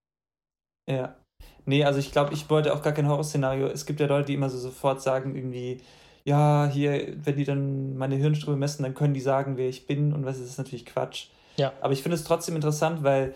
Ja. 0.90 1.18
Nee, 1.66 1.84
also 1.84 2.00
ich 2.00 2.14
glaube, 2.14 2.34
ich 2.34 2.50
wollte 2.50 2.74
auch 2.74 2.82
gar 2.82 2.94
kein 2.94 3.10
Horrorszenario. 3.10 3.68
Es 3.68 3.86
gibt 3.86 4.00
ja 4.00 4.08
Leute, 4.08 4.28
die 4.28 4.36
immer 4.36 4.50
so 4.50 4.58
sofort 4.58 5.02
sagen, 5.02 5.36
irgendwie, 5.36 5.82
ja, 6.24 6.70
hier, 6.72 7.18
wenn 7.26 7.36
die 7.36 7.44
dann 7.44 7.98
meine 7.98 8.16
Hirnströme 8.16 8.56
messen, 8.56 8.84
dann 8.84 8.94
können 8.94 9.14
die 9.14 9.20
sagen, 9.20 9.58
wer 9.58 9.68
ich 9.68 9.86
bin 9.86 10.14
und 10.14 10.26
was 10.26 10.40
ist 10.40 10.52
das 10.52 10.58
natürlich 10.58 10.86
Quatsch. 10.86 11.28
Ja. 11.58 11.74
Aber 11.82 11.92
ich 11.92 12.02
finde 12.02 12.16
es 12.16 12.24
trotzdem 12.24 12.56
interessant, 12.56 13.04
weil, 13.04 13.36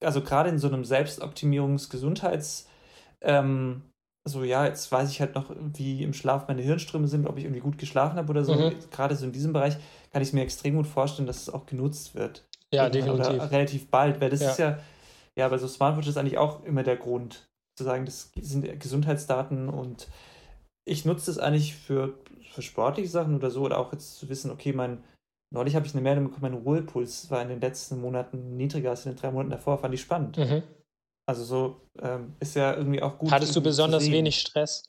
also 0.00 0.20
gerade 0.20 0.50
in 0.50 0.58
so 0.60 0.68
einem 0.68 0.84
Selbstoptimierungs-Gesundheits- 0.84 2.68
ähm, 3.20 3.82
so, 4.24 4.42
ja, 4.42 4.64
jetzt 4.64 4.90
weiß 4.90 5.10
ich 5.10 5.20
halt 5.20 5.34
noch, 5.34 5.54
wie 5.74 6.02
im 6.02 6.14
Schlaf 6.14 6.48
meine 6.48 6.62
Hirnströme 6.62 7.08
sind, 7.08 7.26
ob 7.26 7.36
ich 7.36 7.44
irgendwie 7.44 7.60
gut 7.60 7.76
geschlafen 7.76 8.16
habe 8.16 8.30
oder 8.30 8.44
so. 8.44 8.54
Mhm. 8.54 8.74
Gerade 8.90 9.16
so 9.16 9.26
in 9.26 9.32
diesem 9.32 9.52
Bereich 9.52 9.76
kann 10.12 10.22
ich 10.22 10.28
es 10.28 10.32
mir 10.32 10.42
extrem 10.42 10.76
gut 10.76 10.86
vorstellen, 10.86 11.26
dass 11.26 11.42
es 11.42 11.50
auch 11.50 11.66
genutzt 11.66 12.14
wird. 12.14 12.46
Ja, 12.72 12.88
definitiv. 12.88 13.34
Oder 13.34 13.50
relativ 13.50 13.90
bald, 13.90 14.20
weil 14.20 14.30
das 14.30 14.40
ja. 14.40 14.50
ist 14.50 14.58
ja, 14.58 14.78
ja, 15.36 15.48
bei 15.48 15.58
so 15.58 15.68
Smartwatches 15.68 16.10
ist 16.10 16.16
eigentlich 16.16 16.38
auch 16.38 16.64
immer 16.64 16.82
der 16.82 16.96
Grund, 16.96 17.46
zu 17.76 17.84
sagen, 17.84 18.04
das 18.04 18.32
sind 18.40 18.80
Gesundheitsdaten 18.80 19.68
und 19.68 20.08
ich 20.84 21.04
nutze 21.04 21.26
das 21.26 21.38
eigentlich 21.38 21.74
für, 21.74 22.18
für 22.52 22.62
sportliche 22.62 23.08
Sachen 23.08 23.34
oder 23.34 23.50
so 23.50 23.62
oder 23.62 23.78
auch 23.78 23.92
jetzt 23.92 24.16
zu 24.18 24.28
wissen, 24.28 24.50
okay, 24.50 24.72
mein, 24.72 25.02
neulich 25.50 25.74
habe 25.74 25.86
ich 25.86 25.92
eine 25.92 26.02
Meldung 26.02 26.24
bekommen, 26.24 26.52
mein 26.52 26.62
Ruhepuls 26.62 27.30
war 27.30 27.42
in 27.42 27.48
den 27.48 27.60
letzten 27.60 28.00
Monaten 28.00 28.56
niedriger 28.56 28.90
als 28.90 29.06
in 29.06 29.12
den 29.12 29.18
drei 29.18 29.30
Monaten 29.30 29.50
davor, 29.50 29.78
fand 29.78 29.94
ich 29.94 30.00
spannend. 30.00 30.38
Mhm. 30.38 30.62
Also 31.26 31.44
so 31.44 31.80
ähm, 32.00 32.34
ist 32.40 32.54
ja 32.54 32.74
irgendwie 32.74 33.02
auch 33.02 33.18
gut. 33.18 33.30
Hattest 33.30 33.56
du 33.56 33.62
besonders 33.62 34.10
wenig 34.10 34.38
Stress? 34.38 34.84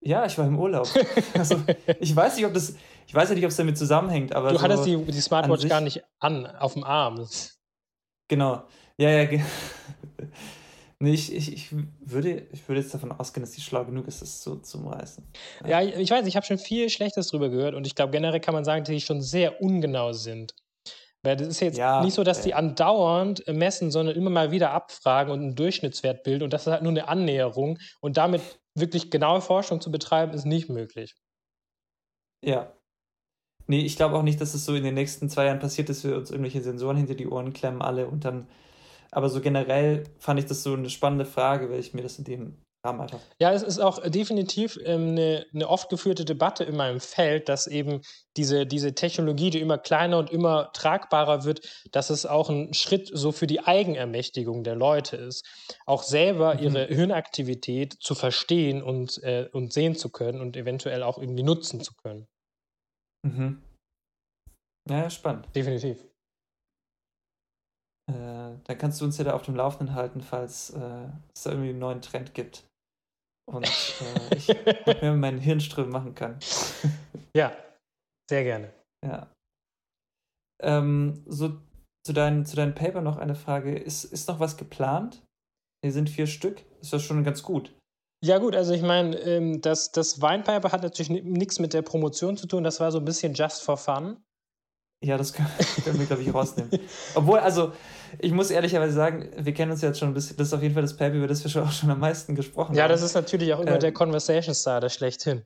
Ja, 0.00 0.26
ich 0.26 0.36
war 0.36 0.46
im 0.46 0.58
Urlaub. 0.58 0.88
also 1.34 1.62
ich 1.98 2.14
weiß 2.14 2.36
nicht, 2.36 2.46
ob 2.46 2.52
das, 2.54 2.74
ich 3.06 3.14
weiß 3.14 3.30
ja 3.30 3.34
nicht, 3.34 3.44
ob 3.44 3.50
es 3.50 3.56
damit 3.56 3.78
zusammenhängt, 3.78 4.34
aber. 4.34 4.50
Du 4.50 4.56
so 4.56 4.62
hattest 4.62 4.86
die, 4.86 4.96
die 4.96 5.20
Smartwatch 5.20 5.62
sich, 5.62 5.70
gar 5.70 5.80
nicht 5.80 6.02
an, 6.20 6.46
auf 6.46 6.74
dem 6.74 6.84
Arm. 6.84 7.26
Genau. 8.28 8.64
Ja, 8.98 9.10
ja. 9.10 9.40
Nee, 11.00 11.12
ich, 11.12 11.34
ich, 11.34 11.52
ich, 11.52 11.68
würde, 12.00 12.46
ich 12.52 12.66
würde 12.66 12.80
jetzt 12.80 12.94
davon 12.94 13.12
ausgehen, 13.12 13.42
dass 13.42 13.50
die 13.50 13.60
schlau 13.60 13.84
genug 13.84 14.06
ist, 14.06 14.22
das 14.22 14.42
so 14.42 14.56
zu 14.56 14.78
reißen. 14.86 15.26
Ja, 15.66 15.80
ja 15.80 15.98
ich 15.98 16.10
weiß, 16.10 16.24
ich 16.26 16.34
habe 16.34 16.46
schon 16.46 16.56
viel 16.56 16.88
Schlechtes 16.88 17.28
drüber 17.28 17.50
gehört 17.50 17.74
und 17.74 17.86
ich 17.86 17.94
glaube, 17.94 18.12
generell 18.12 18.40
kann 18.40 18.54
man 18.54 18.64
sagen, 18.64 18.84
dass 18.84 18.90
die 18.90 19.00
schon 19.00 19.20
sehr 19.20 19.60
ungenau 19.60 20.12
sind. 20.14 20.54
Weil 21.24 21.36
das 21.36 21.48
ist 21.48 21.60
jetzt 21.60 21.78
ja, 21.78 22.02
nicht 22.02 22.14
so, 22.14 22.22
dass 22.22 22.42
die 22.42 22.54
andauernd 22.54 23.44
messen, 23.48 23.90
sondern 23.90 24.14
immer 24.14 24.30
mal 24.30 24.50
wieder 24.50 24.72
abfragen 24.72 25.32
und 25.32 25.40
einen 25.40 25.54
Durchschnittswert 25.54 26.22
bilden. 26.22 26.44
Und 26.44 26.52
das 26.52 26.66
ist 26.66 26.72
halt 26.72 26.82
nur 26.82 26.92
eine 26.92 27.08
Annäherung. 27.08 27.78
Und 28.00 28.16
damit 28.16 28.42
wirklich 28.74 29.10
genaue 29.10 29.40
Forschung 29.40 29.80
zu 29.80 29.90
betreiben, 29.90 30.32
ist 30.32 30.44
nicht 30.44 30.68
möglich. 30.68 31.16
Ja. 32.44 32.72
Nee, 33.66 33.80
ich 33.80 33.96
glaube 33.96 34.16
auch 34.16 34.22
nicht, 34.22 34.40
dass 34.40 34.52
es 34.52 34.66
so 34.66 34.74
in 34.74 34.84
den 34.84 34.94
nächsten 34.94 35.30
zwei 35.30 35.46
Jahren 35.46 35.58
passiert, 35.58 35.88
dass 35.88 36.04
wir 36.04 36.16
uns 36.16 36.30
irgendwelche 36.30 36.60
Sensoren 36.60 36.98
hinter 36.98 37.14
die 37.14 37.26
Ohren 37.26 37.54
klemmen, 37.54 37.80
alle 37.80 38.06
und 38.06 38.24
dann 38.26 38.46
aber 39.14 39.28
so 39.28 39.40
generell 39.40 40.02
fand 40.18 40.40
ich 40.40 40.46
das 40.46 40.64
so 40.64 40.74
eine 40.74 40.90
spannende 40.90 41.24
Frage, 41.24 41.70
weil 41.70 41.78
ich 41.78 41.94
mir 41.94 42.02
das 42.02 42.18
in 42.18 42.24
dem 42.24 42.63
Rahmen 42.84 43.00
einfach. 43.00 43.20
Ja, 43.40 43.52
es 43.52 43.62
ist 43.62 43.78
auch 43.78 43.98
definitiv 44.08 44.78
ähm, 44.84 45.10
eine, 45.10 45.46
eine 45.54 45.68
oft 45.68 45.88
geführte 45.88 46.24
Debatte 46.24 46.64
in 46.64 46.76
meinem 46.76 47.00
Feld, 47.00 47.48
dass 47.48 47.66
eben 47.66 48.02
diese, 48.36 48.66
diese 48.66 48.94
Technologie, 48.94 49.50
die 49.50 49.60
immer 49.60 49.78
kleiner 49.78 50.18
und 50.18 50.30
immer 50.30 50.70
tragbarer 50.72 51.44
wird, 51.44 51.86
dass 51.92 52.10
es 52.10 52.26
auch 52.26 52.50
ein 52.50 52.74
Schritt 52.74 53.10
so 53.12 53.32
für 53.32 53.46
die 53.46 53.60
Eigenermächtigung 53.60 54.64
der 54.64 54.76
Leute 54.76 55.16
ist, 55.16 55.46
auch 55.86 56.02
selber 56.02 56.54
mhm. 56.54 56.60
ihre 56.60 56.86
Hirnaktivität 56.86 57.94
zu 58.00 58.14
verstehen 58.14 58.82
und, 58.82 59.22
äh, 59.22 59.48
und 59.52 59.72
sehen 59.72 59.94
zu 59.94 60.10
können 60.10 60.40
und 60.40 60.56
eventuell 60.56 61.02
auch 61.02 61.18
irgendwie 61.18 61.42
nutzen 61.42 61.80
zu 61.80 61.94
können. 61.94 62.26
Mhm. 63.24 63.62
Ja, 64.88 65.08
spannend. 65.08 65.48
Definitiv. 65.54 66.04
Äh, 68.06 68.58
dann 68.64 68.78
kannst 68.78 69.00
du 69.00 69.06
uns 69.06 69.16
ja 69.16 69.24
da 69.24 69.32
auf 69.32 69.42
dem 69.42 69.56
Laufenden 69.56 69.94
halten, 69.94 70.20
falls 70.20 70.70
äh, 70.70 71.08
es 71.34 71.44
da 71.44 71.50
irgendwie 71.50 71.70
einen 71.70 71.78
neuen 71.78 72.02
Trend 72.02 72.34
gibt. 72.34 72.64
Und 73.46 73.66
äh, 73.66 74.36
ich 74.36 74.48
mir 75.02 75.12
meinen 75.14 75.38
Hirnström 75.38 75.90
machen 75.90 76.14
kann. 76.14 76.38
ja, 77.36 77.56
sehr 78.28 78.44
gerne. 78.44 78.72
Ja. 79.04 79.30
Ähm, 80.62 81.24
so 81.26 81.60
zu, 82.06 82.12
dein, 82.12 82.46
zu 82.46 82.56
deinem 82.56 82.74
Paper 82.74 83.00
noch 83.00 83.16
eine 83.16 83.34
Frage. 83.34 83.76
Ist, 83.76 84.04
ist 84.04 84.28
noch 84.28 84.40
was 84.40 84.56
geplant? 84.56 85.22
Hier 85.84 85.92
sind 85.92 86.08
vier 86.08 86.26
Stück. 86.26 86.64
Ist 86.80 86.92
das 86.92 87.02
schon 87.02 87.24
ganz 87.24 87.42
gut? 87.42 87.74
Ja, 88.24 88.38
gut, 88.38 88.56
also 88.56 88.72
ich 88.72 88.80
meine, 88.80 89.18
ähm, 89.18 89.60
das, 89.60 89.92
das 89.92 90.22
Weinpiper 90.22 90.72
hat 90.72 90.82
natürlich 90.82 91.10
nichts 91.10 91.58
mit 91.58 91.74
der 91.74 91.82
Promotion 91.82 92.38
zu 92.38 92.46
tun. 92.46 92.64
Das 92.64 92.80
war 92.80 92.90
so 92.90 92.98
ein 92.98 93.04
bisschen 93.04 93.34
just 93.34 93.62
for 93.62 93.76
fun. 93.76 94.23
Ja, 95.04 95.18
das 95.18 95.34
können, 95.34 95.48
können 95.84 95.98
wir, 95.98 96.06
glaube 96.06 96.22
ich, 96.22 96.32
rausnehmen. 96.32 96.70
Obwohl, 97.14 97.38
also, 97.38 97.72
ich 98.18 98.32
muss 98.32 98.50
ehrlicherweise 98.50 98.94
sagen, 98.94 99.28
wir 99.36 99.52
kennen 99.52 99.70
uns 99.70 99.82
jetzt 99.82 99.98
schon 99.98 100.08
ein 100.08 100.14
bisschen. 100.14 100.36
Das 100.36 100.48
ist 100.48 100.54
auf 100.54 100.62
jeden 100.62 100.72
Fall 100.72 100.82
das 100.82 100.96
Paper, 100.96 101.14
über 101.16 101.26
das 101.26 101.44
wir 101.44 101.50
schon, 101.50 101.62
auch 101.62 101.72
schon 101.72 101.90
am 101.90 102.00
meisten 102.00 102.34
gesprochen 102.34 102.74
ja, 102.74 102.82
haben. 102.82 102.88
Ja, 102.90 102.94
das 102.94 103.02
ist 103.02 103.14
natürlich 103.14 103.52
auch 103.52 103.60
immer 103.60 103.72
ähm, 103.72 103.80
der 103.80 103.92
Conversation 103.92 104.54
Starter 104.54 104.88
schlechthin. 104.88 105.42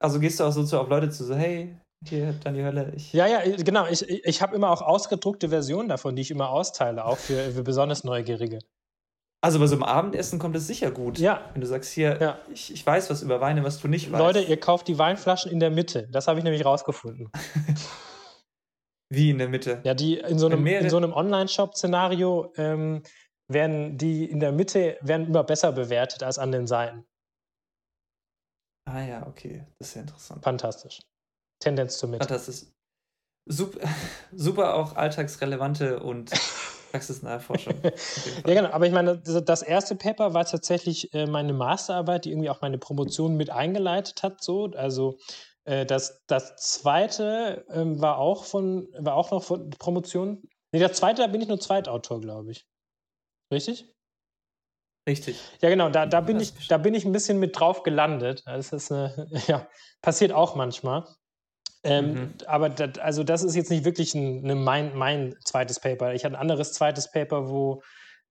Also 0.00 0.20
gehst 0.20 0.38
du 0.38 0.44
auch 0.44 0.52
so 0.52 0.64
zu, 0.64 0.78
auf 0.78 0.88
Leute 0.88 1.08
zu, 1.08 1.24
so, 1.24 1.34
hey, 1.34 1.76
hier, 2.04 2.34
dann 2.44 2.54
die 2.54 2.62
Hölle. 2.62 2.92
Ich 2.94 3.12
ja, 3.12 3.26
ja, 3.26 3.40
genau. 3.56 3.86
Ich, 3.86 4.08
ich 4.08 4.42
habe 4.42 4.54
immer 4.54 4.70
auch 4.70 4.82
ausgedruckte 4.82 5.48
Versionen 5.48 5.88
davon, 5.88 6.14
die 6.14 6.22
ich 6.22 6.30
immer 6.30 6.50
austeile, 6.50 7.04
auch 7.04 7.16
für, 7.16 7.50
für 7.52 7.62
besonders 7.62 8.04
Neugierige. 8.04 8.60
Also 9.40 9.58
bei 9.60 9.66
so 9.66 9.76
einem 9.76 9.84
Abendessen 9.84 10.38
kommt 10.38 10.56
es 10.56 10.66
sicher 10.66 10.90
gut. 10.90 11.18
Ja. 11.18 11.42
Wenn 11.52 11.60
du 11.60 11.66
sagst, 11.66 11.92
hier, 11.92 12.18
ja. 12.20 12.38
ich, 12.52 12.72
ich 12.72 12.84
weiß 12.84 13.08
was 13.08 13.22
über 13.22 13.40
Weine, 13.40 13.64
was 13.64 13.80
du 13.80 13.88
nicht 13.88 14.12
weißt. 14.12 14.20
Leute, 14.20 14.40
ihr 14.40 14.58
kauft 14.58 14.88
die 14.88 14.98
Weinflaschen 14.98 15.50
in 15.50 15.60
der 15.60 15.70
Mitte. 15.70 16.08
Das 16.10 16.28
habe 16.28 16.38
ich 16.38 16.44
nämlich 16.44 16.64
rausgefunden. 16.64 17.30
Wie 19.10 19.30
in 19.30 19.38
der 19.38 19.48
Mitte? 19.48 19.80
Ja, 19.84 19.94
die 19.94 20.18
in 20.18 20.38
so 20.38 20.46
einem, 20.46 20.66
in 20.66 20.90
so 20.90 20.98
einem 20.98 21.12
Online-Shop-Szenario 21.12 22.52
ähm, 22.56 23.02
werden 23.48 23.96
die 23.96 24.30
in 24.30 24.40
der 24.40 24.52
Mitte 24.52 24.98
werden 25.00 25.26
immer 25.26 25.44
besser 25.44 25.72
bewertet 25.72 26.22
als 26.22 26.38
an 26.38 26.52
den 26.52 26.66
Seiten. 26.66 27.06
Ah 28.84 29.02
ja, 29.02 29.26
okay. 29.26 29.66
Das 29.78 29.88
ist 29.88 29.94
ja 29.94 30.00
interessant. 30.02 30.44
Fantastisch. 30.44 31.00
Tendenz 31.60 31.98
zur 31.98 32.08
Mitte. 32.10 32.26
Fantastisch. 32.26 32.68
Super, 33.46 33.80
super 34.32 34.74
auch 34.74 34.96
alltagsrelevante 34.96 36.00
und 36.00 36.30
praxisnahe 36.90 37.40
Forschung. 37.40 37.74
ja, 37.82 38.54
genau. 38.54 38.70
Aber 38.70 38.86
ich 38.86 38.92
meine, 38.92 39.18
das 39.18 39.62
erste 39.62 39.94
Paper 39.94 40.34
war 40.34 40.44
tatsächlich 40.44 41.12
äh, 41.14 41.26
meine 41.26 41.52
Masterarbeit, 41.52 42.24
die 42.24 42.30
irgendwie 42.30 42.50
auch 42.50 42.60
meine 42.60 42.78
Promotion 42.78 43.36
mit 43.36 43.50
eingeleitet 43.50 44.22
hat. 44.22 44.42
So. 44.42 44.70
Also 44.74 45.18
das, 45.68 46.24
das 46.26 46.56
zweite 46.56 47.66
ähm, 47.70 48.00
war 48.00 48.18
auch 48.18 48.44
von, 48.44 48.88
war 48.98 49.14
auch 49.14 49.30
noch 49.30 49.44
von 49.44 49.68
Promotion. 49.70 50.42
Nee, 50.72 50.78
der 50.78 50.92
zweite, 50.92 51.22
da 51.22 51.28
bin 51.28 51.40
ich 51.40 51.48
nur 51.48 51.60
Zweitautor, 51.60 52.20
glaube 52.20 52.52
ich. 52.52 52.66
Richtig? 53.52 53.94
Richtig. 55.08 55.40
Ja, 55.60 55.68
genau, 55.70 55.88
da, 55.88 56.06
da, 56.06 56.20
bin 56.20 56.38
ich, 56.38 56.68
da 56.68 56.76
bin 56.76 56.94
ich 56.94 57.04
ein 57.04 57.12
bisschen 57.12 57.38
mit 57.38 57.58
drauf 57.58 57.82
gelandet. 57.82 58.42
Das 58.46 58.72
ist 58.72 58.92
eine, 58.92 59.28
ja, 59.46 59.66
passiert 60.02 60.32
auch 60.32 60.54
manchmal. 60.54 61.06
Ähm, 61.82 62.12
mhm. 62.12 62.34
Aber 62.46 62.68
das, 62.68 62.98
also 62.98 63.24
das 63.24 63.42
ist 63.42 63.54
jetzt 63.54 63.70
nicht 63.70 63.84
wirklich 63.84 64.14
ein, 64.14 64.44
eine 64.44 64.54
mein, 64.54 64.96
mein 64.96 65.36
zweites 65.44 65.80
Paper. 65.80 66.14
Ich 66.14 66.24
hatte 66.24 66.34
ein 66.34 66.40
anderes 66.40 66.72
zweites 66.72 67.10
Paper, 67.10 67.48
wo, 67.48 67.82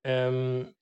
ähm, 0.03 0.73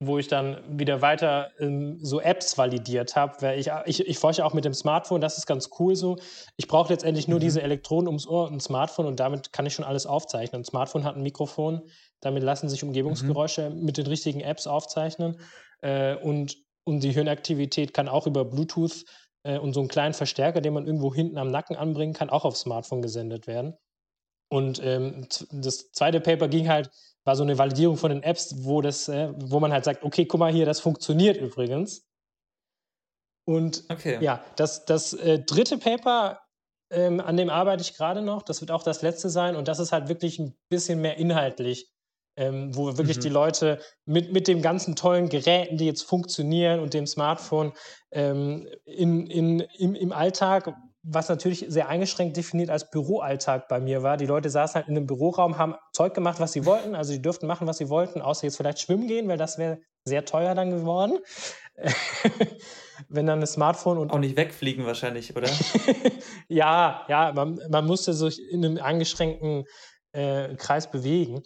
wo 0.00 0.18
ich 0.18 0.28
dann 0.28 0.58
wieder 0.68 1.02
weiter 1.02 1.50
ähm, 1.58 1.98
so 2.00 2.20
Apps 2.20 2.58
validiert 2.58 3.16
habe. 3.16 3.54
Ich, 3.54 3.70
ich, 3.86 4.06
ich 4.06 4.18
forsche 4.18 4.44
auch 4.44 4.52
mit 4.52 4.64
dem 4.64 4.74
Smartphone, 4.74 5.20
das 5.20 5.38
ist 5.38 5.46
ganz 5.46 5.70
cool 5.78 5.94
so. 5.94 6.16
Ich 6.56 6.66
brauche 6.66 6.92
letztendlich 6.92 7.28
nur 7.28 7.38
mhm. 7.38 7.42
diese 7.42 7.62
Elektronen 7.62 8.08
ums 8.08 8.26
Ohr 8.26 8.48
und 8.48 8.54
ein 8.54 8.60
Smartphone 8.60 9.06
und 9.06 9.20
damit 9.20 9.52
kann 9.52 9.66
ich 9.66 9.74
schon 9.74 9.84
alles 9.84 10.06
aufzeichnen. 10.06 10.62
Ein 10.62 10.64
Smartphone 10.64 11.04
hat 11.04 11.16
ein 11.16 11.22
Mikrofon, 11.22 11.82
damit 12.20 12.42
lassen 12.42 12.68
sich 12.68 12.82
Umgebungsgeräusche 12.82 13.70
mhm. 13.70 13.84
mit 13.84 13.96
den 13.96 14.06
richtigen 14.06 14.40
Apps 14.40 14.66
aufzeichnen. 14.66 15.40
Äh, 15.80 16.16
und, 16.16 16.56
und 16.84 17.00
die 17.00 17.12
Hirnaktivität 17.12 17.94
kann 17.94 18.08
auch 18.08 18.26
über 18.26 18.44
Bluetooth 18.44 19.04
äh, 19.44 19.58
und 19.58 19.74
so 19.74 19.80
einen 19.80 19.88
kleinen 19.88 20.14
Verstärker, 20.14 20.60
den 20.60 20.74
man 20.74 20.86
irgendwo 20.86 21.14
hinten 21.14 21.38
am 21.38 21.50
Nacken 21.50 21.76
anbringen 21.76 22.14
kann, 22.14 22.30
auch 22.30 22.44
aufs 22.44 22.60
Smartphone 22.60 23.02
gesendet 23.02 23.46
werden. 23.46 23.74
Und 24.50 24.80
ähm, 24.82 25.26
das 25.50 25.90
zweite 25.92 26.20
Paper 26.20 26.48
ging 26.48 26.68
halt, 26.68 26.90
war 27.24 27.36
so 27.36 27.42
eine 27.42 27.58
Validierung 27.58 27.96
von 27.96 28.10
den 28.10 28.22
Apps, 28.22 28.64
wo, 28.64 28.80
das, 28.80 29.08
äh, 29.08 29.32
wo 29.36 29.60
man 29.60 29.72
halt 29.72 29.84
sagt, 29.84 30.02
okay, 30.04 30.26
guck 30.26 30.40
mal 30.40 30.52
hier, 30.52 30.66
das 30.66 30.80
funktioniert 30.80 31.36
übrigens. 31.36 32.06
Und 33.46 33.84
okay. 33.90 34.18
ja, 34.20 34.44
das, 34.56 34.84
das 34.84 35.12
äh, 35.12 35.40
dritte 35.40 35.78
Paper, 35.78 36.40
ähm, 36.90 37.20
an 37.20 37.36
dem 37.36 37.50
arbeite 37.50 37.82
ich 37.82 37.94
gerade 37.94 38.22
noch, 38.22 38.42
das 38.42 38.60
wird 38.60 38.70
auch 38.70 38.82
das 38.82 39.02
letzte 39.02 39.28
sein 39.28 39.56
und 39.56 39.68
das 39.68 39.78
ist 39.78 39.92
halt 39.92 40.08
wirklich 40.08 40.38
ein 40.38 40.56
bisschen 40.68 41.00
mehr 41.00 41.16
inhaltlich 41.18 41.94
ähm, 42.36 42.74
wo 42.74 42.96
wirklich 42.96 43.18
mhm. 43.18 43.22
die 43.22 43.28
Leute 43.28 43.80
mit, 44.06 44.32
mit 44.32 44.48
dem 44.48 44.62
ganzen 44.62 44.96
tollen 44.96 45.28
Geräten, 45.28 45.76
die 45.76 45.86
jetzt 45.86 46.02
funktionieren 46.02 46.80
und 46.80 46.94
dem 46.94 47.06
Smartphone 47.06 47.72
ähm, 48.10 48.68
in, 48.84 49.26
in, 49.26 49.60
im, 49.60 49.94
im 49.94 50.12
Alltag, 50.12 50.74
was 51.04 51.28
natürlich 51.28 51.66
sehr 51.68 51.88
eingeschränkt 51.88 52.36
definiert 52.36 52.70
als 52.70 52.90
Büroalltag 52.90 53.68
bei 53.68 53.78
mir 53.78 54.02
war. 54.02 54.16
Die 54.16 54.26
Leute 54.26 54.48
saßen 54.48 54.76
halt 54.76 54.88
in 54.88 54.96
einem 54.96 55.06
Büroraum, 55.06 55.58
haben 55.58 55.74
Zeug 55.92 56.14
gemacht, 56.14 56.40
was 56.40 56.52
sie 56.52 56.64
wollten. 56.64 56.94
Also 56.94 57.12
die 57.12 57.20
durften 57.20 57.46
machen, 57.46 57.66
was 57.66 57.76
sie 57.78 57.90
wollten, 57.90 58.22
außer 58.22 58.44
jetzt 58.44 58.56
vielleicht 58.56 58.80
schwimmen 58.80 59.06
gehen, 59.06 59.28
weil 59.28 59.36
das 59.36 59.58
wäre 59.58 59.78
sehr 60.04 60.24
teuer 60.24 60.54
dann 60.54 60.70
geworden. 60.70 61.18
Wenn 63.08 63.26
dann 63.26 63.40
das 63.40 63.52
Smartphone 63.52 63.98
und. 63.98 64.12
Auch 64.12 64.18
nicht 64.18 64.36
wegfliegen 64.36 64.86
wahrscheinlich, 64.86 65.36
oder? 65.36 65.48
ja, 66.48 67.04
ja, 67.08 67.32
man, 67.34 67.60
man 67.68 67.86
musste 67.86 68.14
sich 68.14 68.40
in 68.50 68.64
einem 68.64 68.78
eingeschränkten 68.78 69.64
äh, 70.12 70.54
Kreis 70.56 70.90
bewegen. 70.90 71.42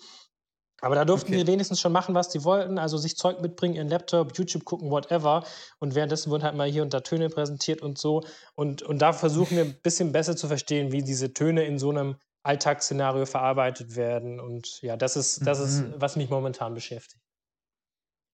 Aber 0.81 0.95
da 0.95 1.05
durften 1.05 1.33
okay. 1.33 1.43
die 1.43 1.47
wenigstens 1.47 1.81
schon 1.81 1.93
machen, 1.93 2.15
was 2.15 2.31
sie 2.31 2.45
wollten, 2.45 2.79
also 2.79 2.99
sich 2.99 3.17
Zeug 3.17 3.41
mitbringen, 3.41 3.75
ihren 3.75 3.89
Laptop, 3.89 4.37
YouTube 4.37 4.65
gucken, 4.65 4.91
whatever. 4.91 5.45
Und 5.81 5.95
währenddessen 5.95 6.31
wurden 6.31 6.45
halt 6.45 6.55
mal 6.55 6.69
hier 6.71 6.83
und 6.83 6.95
da 6.95 7.01
Töne 7.01 7.29
präsentiert 7.29 7.83
und 7.83 7.99
so. 7.99 8.25
Und, 8.55 8.83
und 8.83 9.01
da 9.01 9.13
versuchen 9.13 9.57
wir 9.57 9.65
ein 9.65 9.81
bisschen 9.83 10.13
besser 10.13 10.37
zu 10.37 10.47
verstehen, 10.47 10.93
wie 10.93 11.03
diese 11.03 11.33
Töne 11.33 11.65
in 11.65 11.79
so 11.79 11.91
einem 11.91 12.17
Alltagsszenario 12.45 13.27
verarbeitet 13.27 13.97
werden. 13.97 14.39
Und 14.39 14.81
ja, 14.83 14.97
das 14.97 15.17
ist, 15.17 15.45
das 15.45 15.59
mhm. 15.59 15.65
ist, 15.65 16.01
was 16.01 16.17
mich 16.17 16.31
momentan 16.31 16.75
beschäftigt. 16.75 17.23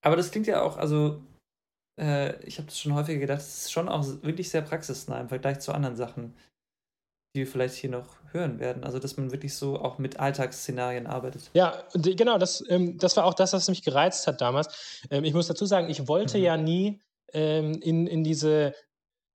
Aber 0.02 0.16
das 0.16 0.30
klingt 0.30 0.46
ja 0.46 0.61
auch, 0.61 0.76
also 0.76 1.22
äh, 1.98 2.38
ich 2.44 2.59
habe 2.59 2.66
das 2.66 2.78
schon 2.78 2.94
häufiger 2.94 3.20
gedacht, 3.20 3.40
es 3.40 3.64
ist 3.64 3.72
schon 3.72 3.88
auch 3.88 4.04
wirklich 4.22 4.50
sehr 4.50 4.61
praxisnah 4.61 5.18
im 5.18 5.30
Vergleich 5.30 5.61
zu 5.61 5.72
anderen 5.72 5.96
Sachen 5.96 6.37
die 7.35 7.40
wir 7.40 7.47
vielleicht 7.47 7.75
hier 7.75 7.90
noch 7.90 8.07
hören 8.33 8.61
werden. 8.61 8.85
Also, 8.85 8.99
dass 8.99 9.16
man 9.16 9.33
wirklich 9.33 9.55
so 9.55 9.79
auch 9.79 9.99
mit 9.99 10.20
Alltagsszenarien 10.20 11.07
arbeitet. 11.07 11.51
Ja, 11.53 11.85
genau, 11.94 12.38
das, 12.38 12.64
ähm, 12.68 12.97
das 12.99 13.16
war 13.16 13.25
auch 13.25 13.35
das, 13.35 13.53
was 13.53 13.68
mich 13.68 13.83
gereizt 13.83 14.27
hat 14.27 14.40
damals. 14.40 15.03
Ähm, 15.11 15.25
ich 15.25 15.35
muss 15.35 15.47
dazu 15.47 15.66
sagen, 15.66 15.90
ich 15.90 16.09
wollte 16.09 16.38
mhm. 16.38 16.44
ja 16.44 16.57
nie 16.57 17.03
ähm, 17.33 17.81
in, 17.83 18.07
in 18.07 18.25
diese 18.25 18.75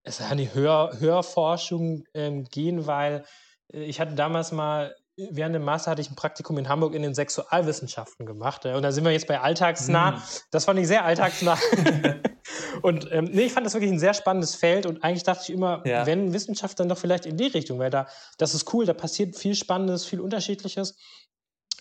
es 0.03 0.19
ist 0.19 0.31
eine 0.31 0.53
Hör, 0.53 0.99
Hörforschung 0.99 2.03
ähm, 2.13 2.45
gehen, 2.45 2.87
weil 2.87 3.25
äh, 3.73 3.83
ich 3.83 3.99
hatte 3.99 4.15
damals 4.15 4.51
mal 4.51 4.95
während 5.31 5.55
dem 5.55 5.63
Master 5.63 5.91
hatte 5.91 6.01
ich 6.01 6.09
ein 6.09 6.15
Praktikum 6.15 6.57
in 6.57 6.69
Hamburg 6.69 6.93
in 6.93 7.01
den 7.01 7.13
Sexualwissenschaften 7.13 8.25
gemacht. 8.25 8.65
Und 8.65 8.81
da 8.81 8.91
sind 8.91 9.03
wir 9.03 9.11
jetzt 9.11 9.27
bei 9.27 9.39
alltagsnah. 9.39 10.11
Mm. 10.11 10.21
Das 10.51 10.65
fand 10.65 10.79
ich 10.79 10.87
sehr 10.87 11.05
alltagsnah. 11.05 11.57
und 12.81 13.07
ähm, 13.11 13.25
nee, 13.25 13.43
ich 13.43 13.53
fand 13.53 13.65
das 13.65 13.73
wirklich 13.73 13.91
ein 13.91 13.99
sehr 13.99 14.13
spannendes 14.13 14.55
Feld. 14.55 14.85
Und 14.85 15.03
eigentlich 15.03 15.23
dachte 15.23 15.43
ich 15.43 15.49
immer, 15.51 15.85
ja. 15.85 16.05
wenn 16.05 16.33
Wissenschaft, 16.33 16.79
dann 16.79 16.89
doch 16.89 16.97
vielleicht 16.97 17.25
in 17.25 17.37
die 17.37 17.47
Richtung, 17.47 17.79
weil 17.79 17.89
da, 17.89 18.07
das 18.37 18.53
ist 18.53 18.73
cool, 18.73 18.85
da 18.85 18.93
passiert 18.93 19.35
viel 19.35 19.55
Spannendes, 19.55 20.05
viel 20.05 20.19
Unterschiedliches. 20.19 20.95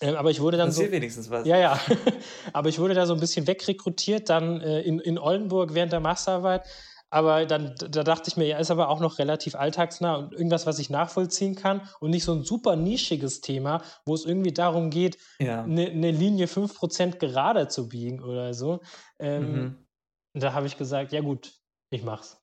Ähm, 0.01 0.17
aber 0.17 0.31
ich 0.31 0.41
wurde 0.41 0.57
dann 0.57 0.73
so. 0.73 0.91
wenigstens 0.91 1.31
was. 1.31 1.47
Ja, 1.47 1.59
ja. 1.59 1.81
aber 2.53 2.69
ich 2.69 2.79
wurde 2.79 2.95
da 2.95 3.07
so 3.07 3.15
ein 3.15 3.21
bisschen 3.21 3.47
wegrekrutiert, 3.47 4.29
dann 4.29 4.61
äh, 4.61 4.81
in, 4.81 5.01
in 5.01 5.19
Oldenburg 5.19 5.75
während 5.75 5.93
der 5.93 6.01
Masterarbeit 6.01 6.63
aber 7.11 7.47
dann 7.47 7.75
da 7.77 8.05
dachte 8.05 8.29
ich 8.29 8.37
mir, 8.37 8.47
ja, 8.47 8.59
ist 8.59 8.71
aber 8.71 8.89
auch 8.89 9.01
noch 9.01 9.19
relativ 9.19 9.55
alltagsnah 9.55 10.17
und 10.17 10.33
irgendwas, 10.33 10.67
was 10.67 10.79
ich 10.79 10.91
nachvollziehen 10.91 11.55
kann 11.55 11.89
und 12.01 12.11
nicht 12.11 12.25
so 12.25 12.35
ein 12.35 12.45
super 12.45 12.77
nischiges 12.77 13.41
Thema, 13.41 13.83
wo 14.05 14.15
es 14.15 14.27
irgendwie 14.27 14.53
darum 14.53 14.91
geht, 14.91 15.19
ja. 15.39 15.63
eine, 15.63 15.95
ne 15.95 16.11
Linie 16.11 16.47
5% 16.47 17.19
gerade 17.19 17.69
zu 17.69 17.89
biegen 17.89 18.23
oder 18.23 18.53
so. 18.53 18.81
Ähm, 19.19 19.53
mhm. 19.53 19.87
Da 20.35 20.53
habe 20.53 20.67
ich 20.67 20.77
gesagt, 20.77 21.13
ja 21.13 21.21
gut, 21.21 21.55
ich 21.91 22.03
mach's. 22.03 22.39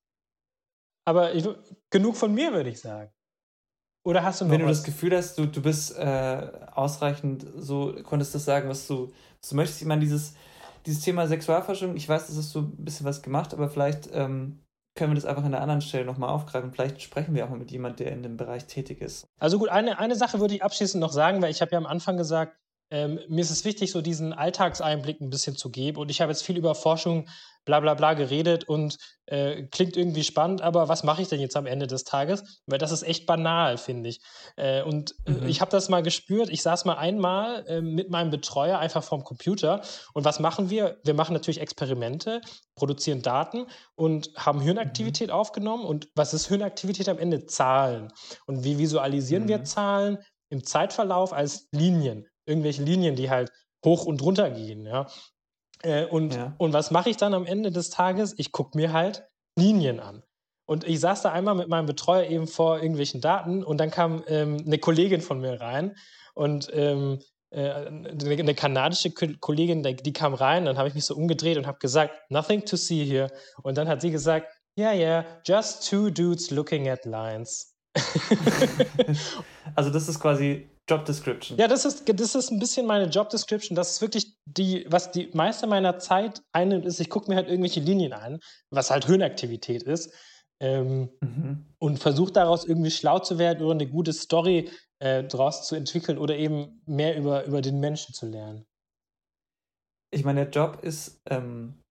Aber 1.08 1.36
ich, 1.36 1.48
genug 1.92 2.16
von 2.16 2.34
mir, 2.34 2.52
würde 2.52 2.72
ich 2.72 2.80
sagen. 2.80 3.12
Oder 4.04 4.24
hast 4.24 4.42
du 4.42 4.46
noch 4.46 4.52
Wenn 4.52 4.62
du 4.62 4.68
was? 4.68 4.78
das 4.78 4.86
Gefühl 4.86 5.16
hast, 5.16 5.38
du, 5.38 5.46
du 5.46 5.62
bist 5.62 5.98
äh, 5.98 6.52
ausreichend 6.74 7.46
so, 7.56 7.96
konntest 8.04 8.34
du 8.34 8.40
sagen, 8.40 8.70
was 8.70 8.88
du, 8.88 9.12
was 9.42 9.50
du 9.50 9.56
möchtest. 9.56 9.82
Ich 9.82 9.88
meine, 9.88 10.02
dieses 10.02 10.36
dieses 10.86 11.04
Thema 11.04 11.28
Sexualforschung, 11.28 11.96
ich 11.96 12.08
weiß, 12.08 12.28
das 12.28 12.38
hast 12.38 12.56
du 12.56 12.60
ein 12.60 12.86
bisschen 12.86 13.06
was 13.06 13.22
gemacht, 13.22 13.54
aber 13.54 13.70
vielleicht 13.70 14.10
ähm, 14.14 14.64
können 14.96 15.12
wir 15.12 15.16
das 15.16 15.26
einfach 15.26 15.44
an 15.44 15.52
der 15.52 15.62
anderen 15.62 15.82
Stelle 15.82 16.06
nochmal 16.06 16.30
aufgreifen. 16.30 16.72
Vielleicht 16.72 17.02
sprechen 17.02 17.36
wir 17.36 17.46
auch 17.46 17.50
mal 17.50 17.60
mit 17.60 17.72
jemandem, 17.72 18.06
der 18.06 18.14
in 18.14 18.24
dem 18.24 18.38
Bereich 18.38 18.66
tätig 18.66 19.02
ist. 19.02 19.26
Also 19.40 19.60
gut, 19.60 19.70
eine, 19.70 20.00
eine 20.00 20.16
Sache 20.16 20.40
würde 20.40 20.56
ich 20.56 20.64
abschließend 20.64 21.02
noch 21.02 21.12
sagen, 21.12 21.42
weil 21.42 21.52
ich 21.52 21.62
habe 21.62 21.72
ja 21.72 21.78
am 21.78 21.86
Anfang 21.86 22.18
gesagt, 22.18 22.56
ähm, 22.92 23.20
mir 23.28 23.42
ist 23.42 23.52
es 23.52 23.66
wichtig, 23.66 23.92
so 23.92 24.02
diesen 24.02 24.34
Alltagseinblick 24.34 25.22
ein 25.22 25.30
bisschen 25.30 25.56
zu 25.56 25.72
geben. 25.72 25.98
Und 25.98 26.12
ich 26.12 26.22
habe 26.22 26.32
jetzt 26.32 26.44
viel 26.44 26.58
über 26.58 26.76
Forschung 26.76 27.28
bla 27.66 27.80
bla 27.80 27.96
bla 27.96 28.14
geredet 28.14 28.64
und 28.70 28.98
äh, 29.26 29.64
klingt 29.64 29.98
irgendwie 29.98 30.24
spannend, 30.24 30.62
aber 30.62 30.88
was 30.88 31.04
mache 31.04 31.24
ich 31.24 31.28
denn 31.28 31.42
jetzt 31.42 31.58
am 31.58 31.66
Ende 31.66 31.88
des 31.88 32.04
Tages? 32.04 32.62
Weil 32.68 32.78
das 32.78 32.92
ist 32.92 33.02
echt 33.02 33.26
banal, 33.26 33.78
finde 33.78 34.10
ich. 34.10 34.22
Äh, 34.56 34.84
und 34.84 35.16
äh, 35.26 35.32
mhm. 35.32 35.48
ich 35.48 35.62
habe 35.62 35.72
das 35.72 35.90
mal 35.90 36.04
gespürt. 36.04 36.50
Ich 36.50 36.62
saß 36.62 36.86
mal 36.86 36.98
einmal 36.98 37.66
äh, 37.68 37.82
mit 37.82 38.12
meinem 38.12 38.30
Betreuer 38.30 38.78
einfach 38.78 39.04
vorm 39.04 39.24
Computer. 39.24 39.82
Und 40.14 40.26
was 40.26 40.40
machen 40.40 40.70
wir? 40.70 41.00
Wir 41.04 41.16
machen 41.16 41.34
natürlich 41.34 41.60
Experimente, 41.60 42.42
produzieren 42.76 43.24
Daten 43.24 43.66
und 43.96 44.30
haben 44.36 44.62
Hirnaktivität 44.62 45.30
mhm. 45.30 45.34
aufgenommen. 45.34 45.86
Und 45.86 46.08
was 46.16 46.34
ist 46.34 46.48
Hirnaktivität 46.48 47.10
am 47.10 47.18
Ende? 47.18 47.46
Zahlen. 47.48 48.14
Und 48.46 48.64
wie 48.64 48.78
visualisieren 48.78 49.46
mhm. 49.46 49.50
wir 49.50 49.64
Zahlen? 49.64 50.20
Im 50.50 50.64
Zeitverlauf 50.64 51.34
als 51.34 51.68
Linien. 51.72 52.28
Irgendwelche 52.46 52.84
Linien, 52.84 53.16
die 53.16 53.30
halt 53.30 53.52
hoch 53.84 54.06
und 54.06 54.22
runter 54.22 54.50
gehen. 54.50 54.86
Ja? 54.86 55.08
Äh, 55.84 56.06
und, 56.06 56.36
ja. 56.36 56.54
und 56.58 56.74
was 56.74 56.92
mache 56.92 57.10
ich 57.10 57.18
dann 57.18 57.34
am 57.34 57.46
Ende 57.46 57.72
des 57.72 57.90
Tages? 57.90 58.34
Ich 58.38 58.52
gucke 58.52 58.78
mir 58.78 58.94
halt 58.94 59.24
Linien 59.58 60.00
an. 60.00 60.24
Und 60.68 60.84
ich 60.84 61.00
saß 61.00 61.22
da 61.22 61.32
einmal 61.32 61.56
mit 61.56 61.68
meinem 61.68 61.86
Betreuer 61.86 62.28
eben 62.28 62.48
vor 62.48 62.78
irgendwelchen 62.78 63.22
Daten 63.22 63.64
und 63.64 63.78
dann 63.78 63.92
kam 63.92 64.24
ähm, 64.28 64.64
eine 64.66 64.80
Kollegin 64.80 65.22
von 65.22 65.40
mir 65.40 65.62
rein 65.62 65.96
und 66.34 66.72
ähm, 66.74 67.20
äh, 67.52 67.70
eine 67.70 68.56
kanadische 68.56 69.12
Kollegin, 69.12 69.84
die 69.84 70.14
kam 70.14 70.34
rein, 70.34 70.66
dann 70.66 70.80
habe 70.80 70.88
ich 70.88 70.96
mich 70.96 71.06
so 71.06 71.16
umgedreht 71.16 71.58
und 71.58 71.68
habe 71.68 71.78
gesagt, 71.78 72.16
nothing 72.30 72.66
to 72.66 72.78
see 72.78 73.06
here. 73.06 73.32
Und 73.62 73.78
dann 73.78 73.88
hat 73.88 74.02
sie 74.02 74.10
gesagt, 74.10 74.48
yeah, 74.78 74.94
yeah, 74.94 75.26
just 75.46 75.88
two 75.88 76.10
dudes 76.10 76.50
looking 76.50 76.90
at 76.90 77.06
lines. 77.06 77.76
also 79.76 79.92
das 79.92 80.10
ist 80.10 80.20
quasi 80.20 80.68
Job 80.88 81.06
Description. 81.06 81.58
Ja, 81.58 81.68
das 81.68 81.86
ist, 81.86 82.08
das 82.08 82.36
ist 82.36 82.52
ein 82.52 82.60
bisschen 82.60 82.86
meine 82.86 83.10
Job 83.10 83.30
Description. 83.30 83.76
Das 83.76 83.92
ist 83.92 84.02
wirklich 84.02 84.38
die, 84.46 84.86
was 84.88 85.12
die 85.12 85.30
meiste 85.34 85.66
meiner 85.66 85.98
Zeit 85.98 86.44
einnimmt, 86.54 86.86
ist, 86.86 87.00
ich 87.00 87.10
gucke 87.10 87.30
mir 87.30 87.36
halt 87.36 87.48
irgendwelche 87.48 87.80
Linien 87.80 88.14
an, 88.14 88.40
was 88.70 88.92
halt 88.92 89.06
Hirnaktivität 89.06 89.84
ist. 89.84 90.14
Ähm, 90.62 91.10
mhm. 91.22 91.66
Und 91.80 92.00
versuche 92.00 92.32
daraus 92.32 92.66
irgendwie 92.66 92.92
schlau 92.92 93.20
zu 93.20 93.38
werden 93.38 93.64
oder 93.64 93.74
eine 93.74 93.90
gute 93.90 94.14
Story 94.14 94.70
äh, 95.00 95.24
daraus 95.24 95.68
zu 95.68 95.76
entwickeln 95.76 96.18
oder 96.18 96.38
eben 96.38 96.82
mehr 96.86 97.18
über, 97.18 97.46
über 97.46 97.62
den 97.62 97.80
Menschen 97.80 98.14
zu 98.14 98.28
lernen. 98.28 98.66
Ich 100.14 100.24
meine, 100.24 100.46
der 100.46 100.52
Job 100.52 100.82
ist, 100.82 101.20
ähm, 101.30 101.82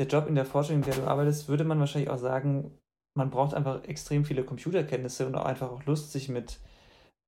der 0.00 0.08
Job 0.08 0.26
in 0.26 0.34
der 0.34 0.44
Forschung, 0.44 0.76
in 0.76 0.82
der 0.82 0.94
du 0.94 1.04
arbeitest, 1.04 1.48
würde 1.48 1.64
man 1.64 1.78
wahrscheinlich 1.78 2.10
auch 2.10 2.18
sagen, 2.18 2.76
man 3.16 3.30
braucht 3.30 3.54
einfach 3.54 3.84
extrem 3.84 4.24
viele 4.24 4.44
Computerkenntnisse 4.44 5.26
und 5.26 5.34
auch 5.36 5.44
einfach 5.44 5.70
auch 5.70 5.84
Lust, 5.84 6.12
sich 6.12 6.28
mit, 6.28 6.58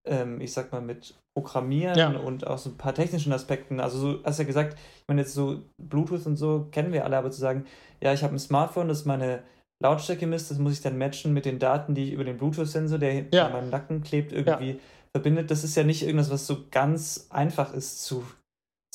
ähm, 0.07 0.41
ich 0.41 0.53
sag 0.53 0.73
mal, 0.73 0.81
mit 0.81 1.15
Programmieren 1.35 1.99
ja. 1.99 2.11
und 2.11 2.47
auch 2.47 2.59
so 2.59 2.71
ein 2.71 2.77
paar 2.77 2.95
technischen 2.95 3.33
Aspekten. 3.33 3.81
Also, 3.81 3.99
so, 3.99 4.25
hast 4.25 4.39
ja 4.39 4.45
gesagt, 4.45 4.75
ich 4.75 5.09
meine, 5.09 5.21
jetzt 5.23 5.35
so 5.35 5.63
Bluetooth 5.79 6.27
und 6.27 6.37
so 6.37 6.69
kennen 6.71 6.93
wir 6.93 7.05
alle, 7.05 7.17
aber 7.17 7.31
zu 7.31 7.41
sagen, 7.41 7.65
ja, 8.01 8.13
ich 8.13 8.23
habe 8.23 8.35
ein 8.35 8.39
Smartphone, 8.39 8.89
das 8.89 9.05
meine 9.05 9.43
Lautstärke 9.81 10.27
misst, 10.27 10.51
das 10.51 10.59
muss 10.59 10.73
ich 10.73 10.81
dann 10.81 10.99
matchen 10.99 11.33
mit 11.33 11.45
den 11.45 11.59
Daten, 11.59 11.95
die 11.95 12.09
ich 12.09 12.13
über 12.13 12.25
den 12.25 12.37
Bluetooth-Sensor, 12.39 12.99
der 12.99 13.27
ja. 13.33 13.47
an 13.47 13.53
meinem 13.53 13.71
Nacken 13.71 14.03
klebt, 14.03 14.33
irgendwie 14.33 14.71
ja. 14.71 14.77
verbindet. 15.13 15.51
Das 15.51 15.63
ist 15.63 15.77
ja 15.77 15.85
nicht 15.85 16.03
irgendwas, 16.03 16.31
was 16.31 16.47
so 16.47 16.65
ganz 16.71 17.29
einfach 17.31 17.73
ist 17.73 18.03
zu 18.03 18.25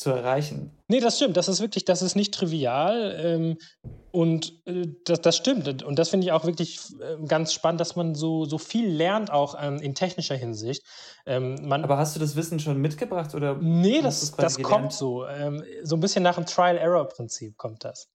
zu 0.03 0.11
erreichen. 0.11 0.71
Nee, 0.87 0.99
das 0.99 1.15
stimmt. 1.17 1.37
Das 1.37 1.47
ist 1.47 1.59
wirklich, 1.59 1.85
das 1.85 2.01
ist 2.01 2.15
nicht 2.15 2.33
trivial. 2.33 3.15
Ähm, 3.17 3.57
und 4.11 4.61
äh, 4.65 4.85
das, 5.05 5.21
das 5.21 5.37
stimmt. 5.37 5.81
Und 5.81 5.97
das 5.97 6.09
finde 6.09 6.27
ich 6.27 6.31
auch 6.31 6.45
wirklich 6.45 6.79
äh, 7.01 7.25
ganz 7.25 7.51
spannend, 7.51 7.81
dass 7.81 7.95
man 7.95 8.13
so, 8.13 8.45
so 8.45 8.59
viel 8.59 8.87
lernt, 8.87 9.31
auch 9.31 9.55
ähm, 9.59 9.77
in 9.77 9.95
technischer 9.95 10.35
Hinsicht. 10.35 10.83
Ähm, 11.25 11.55
man, 11.63 11.83
Aber 11.83 11.97
hast 11.97 12.15
du 12.15 12.19
das 12.19 12.35
Wissen 12.35 12.59
schon 12.59 12.79
mitgebracht? 12.79 13.33
Oder 13.33 13.55
nee, 13.55 14.01
das, 14.01 14.35
das 14.35 14.61
kommt 14.61 14.93
so. 14.93 15.25
Ähm, 15.25 15.63
so 15.81 15.95
ein 15.95 15.99
bisschen 15.99 16.21
nach 16.21 16.35
dem 16.35 16.45
Trial-Error-Prinzip 16.45 17.57
kommt 17.57 17.83
das. 17.83 18.12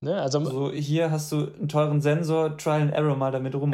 Ne? 0.00 0.20
Also, 0.20 0.40
also, 0.40 0.70
hier 0.72 1.10
hast 1.10 1.32
du 1.32 1.52
einen 1.54 1.68
teuren 1.68 2.02
Sensor, 2.02 2.56
Trial 2.58 2.82
and 2.82 2.92
Error 2.92 3.16
mal 3.16 3.32
damit 3.32 3.54
rum, 3.54 3.72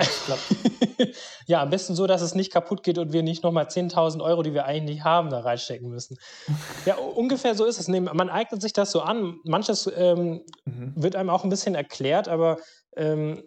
ja, 1.46 1.62
am 1.62 1.70
besten 1.70 1.96
so, 1.96 2.06
dass 2.06 2.22
es 2.22 2.37
nicht 2.37 2.52
kaputt 2.52 2.85
geht 2.85 2.98
und 2.98 3.12
wir 3.12 3.24
nicht 3.24 3.42
nochmal 3.42 3.64
10.000 3.64 4.22
Euro, 4.22 4.42
die 4.44 4.54
wir 4.54 4.64
eigentlich 4.64 4.96
nicht 4.96 5.04
haben, 5.04 5.30
da 5.30 5.40
reinstecken 5.40 5.88
müssen. 5.88 6.16
ja, 6.87 6.94
ungefähr 6.96 7.56
so 7.56 7.64
ist 7.64 7.80
es. 7.80 7.88
Man 7.88 8.30
eignet 8.30 8.62
sich 8.62 8.72
das 8.72 8.92
so 8.92 9.00
an. 9.00 9.40
Manches 9.44 9.90
ähm, 9.96 10.44
mhm. 10.64 10.92
wird 10.94 11.16
einem 11.16 11.30
auch 11.30 11.42
ein 11.42 11.50
bisschen 11.50 11.74
erklärt, 11.74 12.28
aber 12.28 12.58
ähm, 12.96 13.42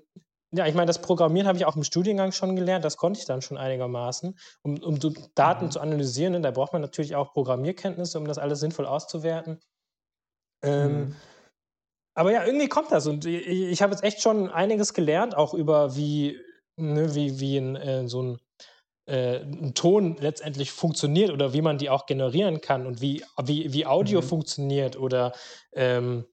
ja, 0.51 0.67
ich 0.67 0.73
meine, 0.73 0.88
das 0.88 1.01
Programmieren 1.01 1.47
habe 1.47 1.57
ich 1.57 1.65
auch 1.65 1.75
im 1.75 1.83
Studiengang 1.83 2.31
schon 2.33 2.55
gelernt, 2.55 2.83
das 2.85 2.97
konnte 2.97 3.19
ich 3.19 3.25
dann 3.25 3.41
schon 3.41 3.57
einigermaßen. 3.57 4.38
Um, 4.63 4.81
um 4.83 4.99
so 4.99 5.11
Daten 5.33 5.65
mhm. 5.65 5.71
zu 5.71 5.79
analysieren, 5.79 6.33
ne, 6.33 6.41
da 6.41 6.51
braucht 6.51 6.73
man 6.73 6.81
natürlich 6.81 7.15
auch 7.15 7.33
Programmierkenntnisse, 7.33 8.17
um 8.17 8.27
das 8.27 8.38
alles 8.38 8.59
sinnvoll 8.59 8.85
auszuwerten. 8.85 9.59
Ähm, 10.61 10.99
mhm. 10.99 11.15
Aber 12.15 12.32
ja, 12.32 12.45
irgendwie 12.45 12.69
kommt 12.69 12.91
das. 12.91 13.08
Und 13.08 13.25
ich, 13.25 13.45
ich 13.47 13.82
habe 13.82 13.93
jetzt 13.93 14.04
echt 14.04 14.21
schon 14.21 14.49
einiges 14.49 14.93
gelernt, 14.93 15.36
auch 15.36 15.54
über 15.54 15.95
wie, 15.95 16.39
ne, 16.78 17.13
wie, 17.13 17.39
wie 17.39 17.58
ein, 17.58 17.75
äh, 17.75 18.08
so 18.08 18.23
ein, 18.23 18.39
äh, 19.06 19.41
ein, 19.41 19.73
Ton 19.75 20.15
letztendlich 20.19 20.71
funktioniert 20.71 21.30
oder 21.30 21.54
wie 21.54 21.62
man 21.62 21.78
die 21.78 21.89
auch 21.89 22.06
generieren 22.06 22.62
kann 22.62 22.88
und 22.88 23.01
wie, 23.01 23.23
wie, 23.43 23.71
wie 23.73 23.86
Audio 23.86 24.21
mhm. 24.21 24.25
funktioniert 24.25 24.97
oder 24.97 25.34
ähm, 25.73 26.25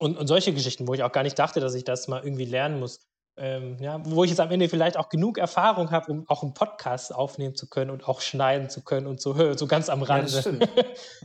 und, 0.00 0.16
und 0.16 0.28
solche 0.28 0.54
Geschichten, 0.54 0.86
wo 0.86 0.94
ich 0.94 1.02
auch 1.02 1.12
gar 1.12 1.24
nicht 1.24 1.38
dachte, 1.38 1.58
dass 1.58 1.74
ich 1.74 1.82
das 1.82 2.06
mal 2.06 2.22
irgendwie 2.22 2.44
lernen 2.44 2.78
muss 2.78 3.08
ähm, 3.38 3.76
ja, 3.80 4.00
wo 4.04 4.24
ich 4.24 4.30
jetzt 4.30 4.40
am 4.40 4.50
Ende 4.50 4.68
vielleicht 4.68 4.96
auch 4.96 5.08
genug 5.08 5.38
Erfahrung 5.38 5.90
habe, 5.90 6.10
um 6.10 6.28
auch 6.28 6.42
einen 6.42 6.54
Podcast 6.54 7.14
aufnehmen 7.14 7.54
zu 7.54 7.68
können 7.68 7.90
und 7.90 8.08
auch 8.08 8.20
schneiden 8.20 8.68
zu 8.68 8.82
können 8.82 9.06
und 9.06 9.20
so, 9.20 9.34
so 9.56 9.66
ganz 9.66 9.88
am 9.88 10.02
Rande. 10.02 10.30
Ja, 10.30 10.42
das, 10.42 10.58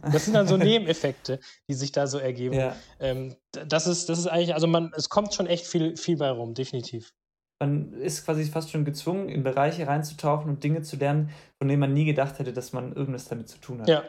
das, 0.12 0.26
sind 0.26 0.34
dann 0.34 0.48
so 0.48 0.58
Nebeneffekte, 0.58 1.40
die 1.68 1.74
sich 1.74 1.92
da 1.92 2.08
so 2.08 2.20
ergeben. 2.20 2.56
Ja. 2.56 2.76
Ähm, 3.00 3.36
das, 3.52 3.88
ist, 3.88 4.10
das 4.10 4.20
ist 4.20 4.28
eigentlich, 4.28 4.54
also 4.54 4.68
man, 4.68 4.92
es 4.96 5.10
kommt 5.10 5.34
schon 5.34 5.48
echt 5.48 5.66
viel, 5.66 5.98
viel 5.98 6.18
bei 6.18 6.30
rum, 6.30 6.54
definitiv. 6.54 7.14
Man 7.60 7.94
ist 7.94 8.26
quasi 8.26 8.44
fast 8.46 8.72
schon 8.72 8.86
gezwungen, 8.86 9.30
in 9.30 9.44
Bereiche 9.44 9.88
reinzutauchen 9.88 10.50
und 10.50 10.64
Dinge 10.64 10.82
zu 10.82 10.98
lernen, 10.98 11.30
von 11.58 11.68
denen 11.68 11.80
man 11.80 11.94
nie 11.94 12.06
gedacht 12.06 12.40
hätte, 12.40 12.54
dass 12.54 12.74
man 12.74 12.94
irgendwas 12.94 13.28
damit 13.28 13.50
zu 13.50 13.58
tun 13.60 13.82
hat. 13.82 13.90
Ja. 13.90 14.04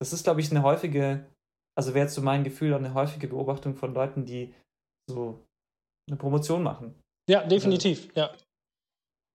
Das 0.00 0.12
ist, 0.12 0.24
glaube 0.24 0.40
ich, 0.40 0.50
eine 0.50 0.62
häufige, 0.62 1.26
also 1.76 1.94
wäre 1.94 2.06
jetzt 2.06 2.14
so 2.14 2.22
mein 2.22 2.44
Gefühl, 2.44 2.72
auch 2.72 2.78
eine 2.78 2.94
häufige 2.94 3.28
Beobachtung 3.28 3.74
von 3.74 3.92
Leuten, 3.92 4.24
die 4.24 4.54
so 5.08 5.44
eine 6.10 6.18
Promotion 6.18 6.62
machen. 6.62 6.94
Ja, 7.28 7.44
definitiv, 7.44 8.08
also, 8.08 8.20
ja. 8.20 8.30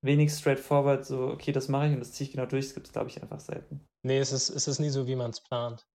Wenig 0.03 0.31
straightforward, 0.31 1.05
so, 1.05 1.27
okay, 1.29 1.51
das 1.51 1.67
mache 1.67 1.87
ich 1.87 1.93
und 1.93 1.99
das 1.99 2.11
ziehe 2.11 2.27
ich 2.27 2.33
genau 2.33 2.45
durch, 2.45 2.65
das 2.65 2.73
gibt 2.75 2.87
es, 2.87 2.93
glaube 2.93 3.09
ich, 3.09 3.21
einfach 3.21 3.39
selten. 3.39 3.85
Nee, 4.05 4.19
es 4.19 4.31
ist, 4.31 4.49
es 4.49 4.67
ist 4.67 4.79
nie 4.79 4.89
so, 4.89 5.07
wie 5.07 5.15
man 5.15 5.31
es 5.31 5.41
plant. 5.41 5.87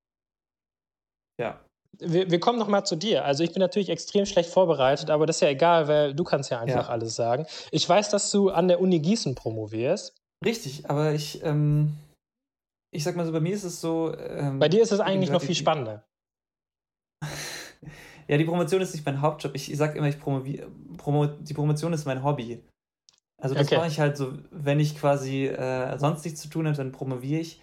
Ja. 1.40 1.64
Wir, 1.98 2.30
wir 2.30 2.40
kommen 2.40 2.58
nochmal 2.58 2.84
zu 2.86 2.96
dir. 2.96 3.24
Also 3.24 3.44
ich 3.44 3.52
bin 3.52 3.60
natürlich 3.60 3.88
extrem 3.88 4.26
schlecht 4.26 4.50
vorbereitet, 4.50 5.10
aber 5.10 5.26
das 5.26 5.36
ist 5.36 5.42
ja 5.42 5.48
egal, 5.48 5.88
weil 5.88 6.14
du 6.14 6.24
kannst 6.24 6.50
ja 6.50 6.60
einfach 6.60 6.86
ja. 6.86 6.92
alles 6.92 7.14
sagen. 7.14 7.46
Ich 7.72 7.88
weiß, 7.88 8.10
dass 8.10 8.30
du 8.30 8.50
an 8.50 8.68
der 8.68 8.80
Uni 8.80 9.00
Gießen 9.00 9.34
promovierst. 9.34 10.16
Richtig, 10.44 10.88
aber 10.88 11.12
ich, 11.12 11.42
ähm, 11.44 11.96
ich 12.92 13.04
sag 13.04 13.16
mal 13.16 13.26
so, 13.26 13.32
bei 13.32 13.40
mir 13.40 13.54
ist 13.54 13.64
es 13.64 13.80
so. 13.80 14.14
Ähm, 14.16 14.58
bei 14.58 14.68
dir 14.68 14.82
ist 14.82 14.92
es 14.92 15.00
eigentlich 15.00 15.30
noch 15.30 15.42
viel 15.42 15.54
spannender. 15.54 16.04
Ja, 18.30 18.38
die 18.38 18.44
Promotion 18.44 18.80
ist 18.80 18.94
nicht 18.94 19.04
mein 19.04 19.20
Hauptjob. 19.20 19.56
Ich, 19.56 19.72
ich 19.72 19.76
sage 19.76 19.98
immer, 19.98 20.06
ich 20.06 20.20
promoviere. 20.20 20.70
Promo, 20.98 21.26
die 21.26 21.52
Promotion 21.52 21.92
ist 21.92 22.04
mein 22.04 22.22
Hobby. 22.22 22.62
Also 23.42 23.56
das 23.56 23.66
okay. 23.66 23.76
mache 23.76 23.88
ich 23.88 23.98
halt 23.98 24.16
so, 24.16 24.38
wenn 24.52 24.78
ich 24.78 24.96
quasi 24.96 25.46
äh, 25.46 25.98
sonst 25.98 26.24
nichts 26.24 26.40
zu 26.40 26.48
tun 26.48 26.66
habe, 26.66 26.76
dann 26.76 26.92
promoviere 26.92 27.40
ich. 27.40 27.60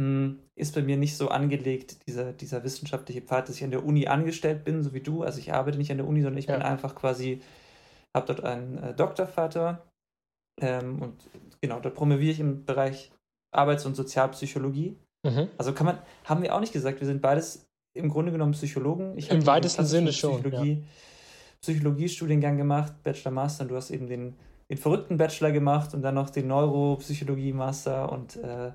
Hm, 0.00 0.40
ist 0.56 0.74
bei 0.74 0.82
mir 0.82 0.96
nicht 0.96 1.16
so 1.16 1.28
angelegt, 1.28 2.04
dieser, 2.08 2.32
dieser 2.32 2.64
wissenschaftliche 2.64 3.20
Pfad, 3.20 3.48
dass 3.48 3.56
ich 3.56 3.64
an 3.64 3.70
der 3.70 3.84
Uni 3.84 4.08
angestellt 4.08 4.64
bin, 4.64 4.82
so 4.82 4.92
wie 4.92 5.02
du. 5.02 5.22
Also 5.22 5.38
ich 5.38 5.52
arbeite 5.52 5.78
nicht 5.78 5.92
an 5.92 5.98
der 5.98 6.08
Uni, 6.08 6.20
sondern 6.20 6.38
ich 6.38 6.46
ja. 6.46 6.54
bin 6.54 6.62
einfach 6.62 6.96
quasi, 6.96 7.40
habe 8.12 8.26
dort 8.26 8.42
einen 8.42 8.78
äh, 8.78 8.94
Doktorvater. 8.94 9.86
Ähm, 10.60 11.00
und 11.00 11.30
genau, 11.60 11.78
dort 11.78 11.94
promoviere 11.94 12.32
ich 12.32 12.40
im 12.40 12.64
Bereich 12.64 13.12
Arbeits- 13.54 13.86
und 13.86 13.94
Sozialpsychologie. 13.94 14.96
Mhm. 15.24 15.48
Also 15.58 15.72
kann 15.74 15.86
man, 15.86 15.98
haben 16.24 16.42
wir 16.42 16.56
auch 16.56 16.60
nicht 16.60 16.72
gesagt, 16.72 16.98
wir 16.98 17.06
sind 17.06 17.22
beides 17.22 17.67
im 17.98 18.08
Grunde 18.08 18.32
genommen 18.32 18.52
Psychologen. 18.52 19.16
Ich 19.16 19.30
Im 19.30 19.46
weitesten 19.46 19.84
Sinne 19.84 20.12
schon. 20.12 20.40
Psychologie, 20.40 20.72
ja. 20.72 20.86
Psychologiestudiengang 21.60 22.56
gemacht, 22.56 22.94
Bachelor, 23.02 23.32
Master. 23.32 23.64
Und 23.64 23.70
du 23.70 23.76
hast 23.76 23.90
eben 23.90 24.06
den, 24.06 24.36
den 24.70 24.78
verrückten 24.78 25.16
Bachelor 25.16 25.50
gemacht 25.50 25.94
und 25.94 26.02
dann 26.02 26.14
noch 26.14 26.30
den 26.30 26.46
Neuropsychologie-Master. 26.46 28.10
Und 28.12 28.36
äh, 28.36 28.72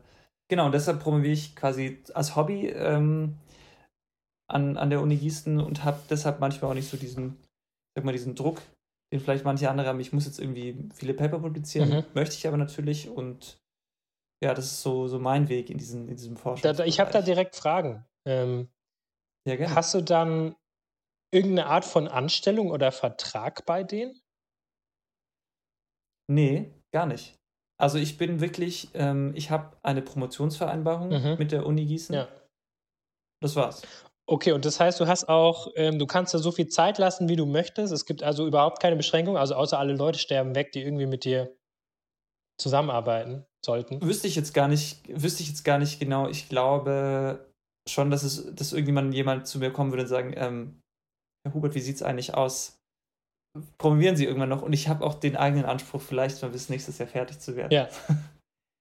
genau, 0.49 0.65
und 0.65 0.73
deshalb 0.73 0.99
promoviere 0.99 1.33
ich 1.33 1.55
quasi 1.55 2.03
als 2.13 2.36
Hobby 2.36 2.67
ähm, 2.67 3.38
an, 4.47 4.77
an 4.77 4.89
der 4.89 5.01
Uni 5.01 5.15
Gießen 5.15 5.59
und 5.59 5.83
habe 5.83 5.99
deshalb 6.09 6.39
manchmal 6.39 6.71
auch 6.71 6.75
nicht 6.75 6.89
so 6.89 6.97
diesen, 6.97 7.38
sag 7.95 8.03
mal, 8.03 8.12
diesen 8.12 8.36
Druck, 8.36 8.62
den 9.13 9.19
vielleicht 9.19 9.45
manche 9.45 9.69
andere 9.69 9.88
haben. 9.88 9.99
Ich 9.99 10.13
muss 10.13 10.25
jetzt 10.25 10.39
irgendwie 10.39 10.89
viele 10.93 11.13
Paper 11.13 11.39
publizieren, 11.39 11.89
mhm. 11.89 12.03
möchte 12.13 12.36
ich 12.36 12.47
aber 12.47 12.57
natürlich. 12.57 13.09
Und 13.09 13.57
ja, 14.43 14.53
das 14.53 14.65
ist 14.65 14.81
so, 14.81 15.07
so 15.07 15.19
mein 15.19 15.47
Weg 15.47 15.69
in, 15.69 15.77
diesen, 15.77 16.09
in 16.09 16.17
diesem 16.17 16.36
Forschung. 16.36 16.69
Ich 16.86 16.99
habe 16.99 17.12
da 17.12 17.21
direkt 17.21 17.55
Fragen. 17.55 18.05
Ähm, 18.25 18.67
ja, 19.47 19.56
gerne. 19.56 19.75
Hast 19.75 19.93
du 19.93 20.01
dann 20.01 20.56
irgendeine 21.32 21.67
Art 21.67 21.86
von 21.86 22.08
Anstellung 22.08 22.71
oder 22.71 22.91
Vertrag 22.91 23.65
bei 23.65 23.84
denen? 23.84 24.21
Nee, 26.29 26.73
gar 26.93 27.06
nicht. 27.06 27.36
Also 27.79 27.97
ich 27.97 28.17
bin 28.17 28.39
wirklich, 28.39 28.89
ähm, 28.93 29.34
ich 29.36 29.51
habe 29.51 29.77
eine 29.84 30.01
Promotionsvereinbarung 30.01 31.10
mhm. 31.10 31.35
mit 31.37 31.52
der 31.52 31.65
Uni 31.65 31.85
Gießen. 31.85 32.15
Ja. 32.15 32.27
Das 33.41 33.56
war's. 33.56 33.81
Okay, 34.25 34.54
und 34.54 34.63
das 34.63 34.79
heißt, 34.79 35.02
du 35.02 35.08
hast 35.08 35.27
auch, 35.27 35.67
ähm, 35.75 36.00
du 36.00 36.06
kannst 36.06 36.33
da 36.33 36.37
so 36.37 36.52
viel 36.52 36.67
Zeit 36.67 36.98
lassen, 36.98 37.27
wie 37.27 37.35
du 37.35 37.46
möchtest. 37.46 37.91
Es 37.91 38.06
gibt 38.06 38.23
also 38.23 38.48
überhaupt 38.48 38.81
keine 38.81 38.96
Beschränkung, 38.96 39.37
also 39.37 39.56
außer 39.56 39.77
alle 39.77 39.96
Leute 39.96 40.17
sterben 40.17 40.56
weg, 40.56 40.71
die 40.71 40.81
irgendwie 40.81 41.08
mit 41.08 41.25
dir 41.25 41.54
zusammenarbeiten 42.58 43.46
sollten. 43.65 44.02
Wüsste 44.02 44.27
ich 44.27 44.35
jetzt 44.35 44.54
gar 44.54 44.69
nicht, 44.69 45.02
wüsste 45.10 45.44
ich 45.44 45.50
jetzt 45.50 45.63
gar 45.63 45.77
nicht 45.77 46.00
genau. 46.00 46.29
Ich 46.29 46.48
glaube, 46.48 47.52
schon, 47.90 48.10
dass 48.10 48.23
es, 48.23 48.54
dass 48.56 48.73
irgendjemand 48.73 49.13
jemand 49.13 49.48
zu 49.48 49.60
mir 49.60 49.71
kommen 49.71 49.92
würde 49.92 50.04
und 50.04 50.10
sagen, 50.10 50.34
ähm, 50.36 50.81
Herr 51.46 51.54
Hubert, 51.54 51.75
wie 51.75 51.81
sieht 51.81 51.96
es 51.96 52.04
eigentlich 52.04 52.34
aus? 52.34 52.77
Promovieren 53.77 54.15
Sie 54.15 54.25
irgendwann 54.25 54.50
noch? 54.50 54.63
Und 54.63 54.73
ich 54.73 54.88
habe 54.88 55.06
auch 55.06 55.15
den 55.15 55.36
eigenen 55.36 55.65
Anspruch, 55.65 56.02
vielleicht 56.02 56.42
mal 56.42 56.50
bis 56.50 56.69
nächstes 56.69 56.98
Jahr 56.98 57.08
fertig 57.08 57.40
zu 57.40 57.56
werden. 57.56 57.71
Ja. 57.71 57.90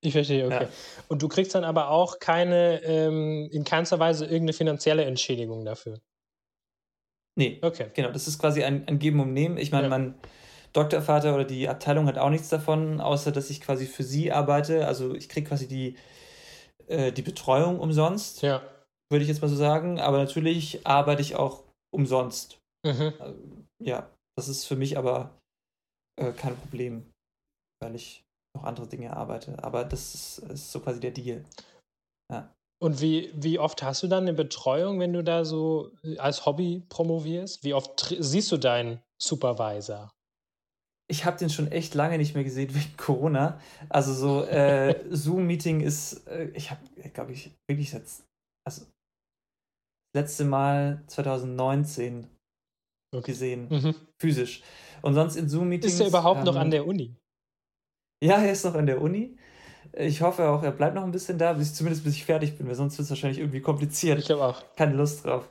Ich 0.04 0.12
verstehe, 0.12 0.46
okay. 0.46 0.64
Ja. 0.64 0.68
Und 1.08 1.22
du 1.22 1.28
kriegst 1.28 1.54
dann 1.54 1.62
aber 1.62 1.90
auch 1.90 2.18
keine, 2.18 2.82
ähm, 2.82 3.48
in 3.52 3.62
keinster 3.62 4.00
Weise 4.00 4.24
irgendeine 4.24 4.52
finanzielle 4.52 5.04
Entschädigung 5.04 5.64
dafür. 5.64 6.00
Nee, 7.38 7.60
okay. 7.62 7.90
Genau, 7.94 8.10
das 8.10 8.26
ist 8.26 8.38
quasi 8.38 8.64
ein, 8.64 8.88
ein 8.88 8.98
Geben 8.98 9.20
und 9.20 9.32
Nehmen. 9.32 9.58
Ich 9.58 9.70
meine, 9.70 9.84
ja. 9.84 9.88
mein 9.90 10.14
Doktorvater 10.72 11.34
oder 11.34 11.44
die 11.44 11.68
Abteilung 11.68 12.06
hat 12.06 12.18
auch 12.18 12.30
nichts 12.30 12.48
davon, 12.48 13.00
außer 13.00 13.30
dass 13.30 13.48
ich 13.50 13.60
quasi 13.60 13.86
für 13.86 14.02
sie 14.02 14.32
arbeite. 14.32 14.86
Also 14.86 15.14
ich 15.14 15.28
kriege 15.28 15.48
quasi 15.48 15.68
die, 15.68 15.96
äh, 16.88 17.12
die 17.12 17.22
Betreuung 17.22 17.78
umsonst, 17.78 18.42
ja. 18.42 18.62
Würde 19.12 19.22
ich 19.22 19.28
jetzt 19.28 19.42
mal 19.42 19.48
so 19.48 19.56
sagen. 19.56 20.00
Aber 20.00 20.18
natürlich 20.18 20.86
arbeite 20.86 21.22
ich 21.22 21.36
auch 21.36 21.62
umsonst. 21.94 22.58
Mhm. 22.84 23.12
Also, 23.18 23.38
ja, 23.80 24.10
das 24.36 24.48
ist 24.48 24.64
für 24.64 24.76
mich 24.76 24.98
aber 24.98 25.38
äh, 26.18 26.32
kein 26.32 26.56
Problem, 26.56 27.10
weil 27.80 27.94
ich 27.94 28.24
noch 28.56 28.64
andere 28.64 28.86
Dinge 28.86 29.16
arbeite. 29.16 29.62
Aber 29.62 29.84
das 29.84 30.14
ist, 30.14 30.38
ist 30.38 30.72
so 30.72 30.80
quasi 30.80 31.00
der 31.00 31.12
Deal. 31.12 31.44
Ja. 32.32 32.52
Und 32.82 33.00
wie, 33.00 33.32
wie 33.34 33.58
oft 33.58 33.82
hast 33.82 34.02
du 34.02 34.08
dann 34.08 34.24
eine 34.24 34.32
Betreuung, 34.32 34.98
wenn 34.98 35.12
du 35.12 35.22
da 35.22 35.44
so 35.44 35.92
äh, 36.02 36.18
als 36.18 36.46
Hobby 36.46 36.82
promovierst? 36.88 37.62
Wie 37.62 37.74
oft 37.74 38.14
siehst 38.18 38.50
du 38.50 38.56
deinen 38.56 39.00
Supervisor? 39.22 40.10
Ich 41.08 41.24
habe 41.24 41.36
den 41.36 41.50
schon 41.50 41.70
echt 41.70 41.94
lange 41.94 42.18
nicht 42.18 42.34
mehr 42.34 42.44
gesehen 42.44 42.74
wegen 42.74 42.96
Corona. 42.96 43.60
Also 43.88 44.12
so 44.12 44.44
äh, 44.44 45.04
Zoom-Meeting 45.10 45.80
ist, 45.80 46.26
äh, 46.26 46.50
ich 46.54 46.70
habe, 46.70 46.80
glaube 47.12 47.32
ich, 47.32 47.52
wirklich 47.68 47.92
jetzt, 47.92 48.24
also 48.66 48.86
letzte 50.14 50.44
Mal 50.44 51.02
2019 51.06 52.26
okay. 53.14 53.30
gesehen, 53.30 53.68
mhm. 53.70 53.94
physisch. 54.20 54.62
Und 55.02 55.14
sonst 55.14 55.36
in 55.36 55.48
Zoom-Meetings. 55.48 55.94
Ist 55.94 56.00
er 56.00 56.08
überhaupt 56.08 56.40
ähm, 56.40 56.46
noch 56.46 56.56
an 56.56 56.70
der 56.70 56.86
Uni? 56.86 57.16
Ja, 58.22 58.36
er 58.36 58.52
ist 58.52 58.64
noch 58.64 58.74
an 58.74 58.86
der 58.86 59.00
Uni. 59.00 59.36
Ich 59.94 60.22
hoffe 60.22 60.48
auch, 60.48 60.62
er 60.62 60.70
bleibt 60.70 60.94
noch 60.94 61.02
ein 61.02 61.10
bisschen 61.10 61.38
da, 61.38 61.52
bis 61.54 61.74
zumindest 61.74 62.04
bis 62.04 62.14
ich 62.14 62.24
fertig 62.24 62.56
bin, 62.56 62.68
weil 62.68 62.76
sonst 62.76 62.96
wird 62.96 63.04
es 63.04 63.10
wahrscheinlich 63.10 63.40
irgendwie 63.40 63.60
kompliziert. 63.60 64.18
Ich 64.18 64.30
habe 64.30 64.44
auch. 64.44 64.62
Keine 64.76 64.94
Lust 64.94 65.24
drauf. 65.24 65.48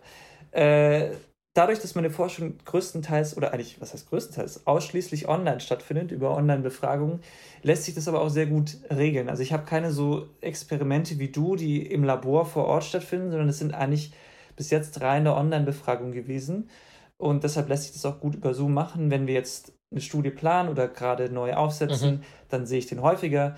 Äh, 0.52 1.12
dadurch, 1.54 1.80
dass 1.80 1.96
meine 1.96 2.10
Forschung 2.10 2.58
größtenteils, 2.64 3.36
oder 3.36 3.54
eigentlich, 3.54 3.80
was 3.82 3.94
heißt 3.94 4.10
größtenteils, 4.10 4.66
ausschließlich 4.66 5.28
online 5.28 5.60
stattfindet, 5.60 6.12
über 6.12 6.36
Online-Befragungen, 6.36 7.20
lässt 7.62 7.84
sich 7.84 7.94
das 7.94 8.08
aber 8.08 8.22
auch 8.22 8.30
sehr 8.30 8.46
gut 8.46 8.78
regeln. 8.90 9.30
Also 9.30 9.44
ich 9.44 9.54
habe 9.54 9.66
keine 9.66 9.92
so 9.92 10.28
Experimente 10.40 11.20
wie 11.20 11.30
du, 11.30 11.56
die 11.56 11.86
im 11.86 12.04
Labor 12.04 12.46
vor 12.46 12.66
Ort 12.66 12.86
stattfinden, 12.86 13.32
sondern 13.32 13.50
es 13.50 13.60
sind 13.60 13.74
eigentlich 13.74 14.14
bis 14.56 14.70
jetzt 14.70 15.02
reine 15.02 15.36
Online-Befragungen 15.36 16.14
gewesen. 16.14 16.70
Und 17.18 17.44
deshalb 17.44 17.70
lässt 17.70 17.84
sich 17.84 17.94
das 17.94 18.06
auch 18.06 18.20
gut 18.20 18.36
über 18.36 18.54
Zoom 18.54 18.74
machen. 18.74 19.12
Wenn 19.12 19.28
wir 19.28 19.34
jetzt 19.36 19.74
eine 19.92 20.02
Studie 20.02 20.32
planen 20.32 20.70
oder 20.70 20.88
gerade 20.88 21.30
neu 21.30 21.54
aufsetzen, 21.54 22.16
mhm. 22.16 22.24
dann 22.50 22.66
sehe 22.66 22.80
ich 22.80 22.88
den 22.88 23.02
häufiger. 23.02 23.56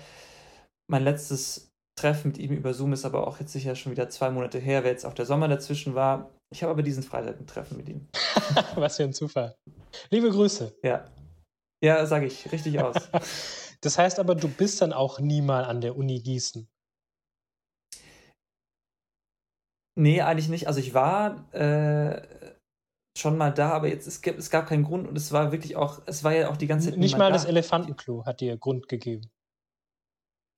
Mein 0.90 1.02
letztes 1.02 1.72
Treffen 1.98 2.28
mit 2.28 2.38
ihm 2.38 2.52
über 2.52 2.74
Zoom 2.74 2.92
ist 2.92 3.04
aber 3.04 3.26
auch 3.26 3.40
jetzt 3.40 3.52
sicher 3.52 3.74
schon 3.76 3.92
wieder 3.92 4.08
zwei 4.10 4.30
Monate 4.30 4.58
her, 4.58 4.82
weil 4.82 4.90
jetzt 4.90 5.06
auch 5.06 5.14
der 5.14 5.26
Sommer 5.26 5.48
dazwischen 5.48 5.94
war. 5.94 6.30
Ich 6.52 6.62
habe 6.62 6.72
aber 6.72 6.82
diesen 6.82 7.02
Freitag 7.02 7.40
ein 7.40 7.46
Treffen 7.46 7.76
mit 7.76 7.88
ihm. 7.88 8.08
Was 8.74 8.96
für 8.96 9.04
ein 9.04 9.12
Zufall. 9.12 9.54
Liebe 10.10 10.30
Grüße. 10.30 10.76
Ja. 10.82 11.04
Ja, 11.82 12.04
sage 12.06 12.26
ich, 12.26 12.50
richtig 12.52 12.80
aus. 12.80 12.96
das 13.80 13.98
heißt 13.98 14.18
aber, 14.18 14.34
du 14.34 14.48
bist 14.48 14.82
dann 14.82 14.92
auch 14.92 15.20
nie 15.20 15.42
mal 15.42 15.64
an 15.64 15.80
der 15.80 15.96
Uni 15.96 16.20
Gießen. 16.20 16.68
Nee, 19.96 20.22
eigentlich 20.22 20.48
nicht. 20.48 20.66
Also 20.66 20.80
ich 20.80 20.94
war 20.94 21.52
äh, 21.54 22.22
schon 23.16 23.38
mal 23.38 23.50
da, 23.50 23.70
aber 23.70 23.88
jetzt 23.88 24.06
es 24.06 24.22
gab, 24.22 24.36
es 24.36 24.50
gab 24.50 24.66
keinen 24.66 24.84
Grund 24.84 25.06
und 25.06 25.16
es 25.16 25.32
war 25.32 25.52
wirklich 25.52 25.76
auch, 25.76 26.02
es 26.06 26.24
war 26.24 26.34
ja 26.34 26.50
auch 26.50 26.56
die 26.56 26.66
ganze 26.66 26.90
Zeit. 26.90 26.98
Nicht 26.98 27.16
mal 27.16 27.28
da. 27.28 27.34
das 27.34 27.44
Elefantenklo 27.44 28.24
hat 28.26 28.40
dir 28.40 28.56
Grund 28.56 28.88
gegeben. 28.88 29.30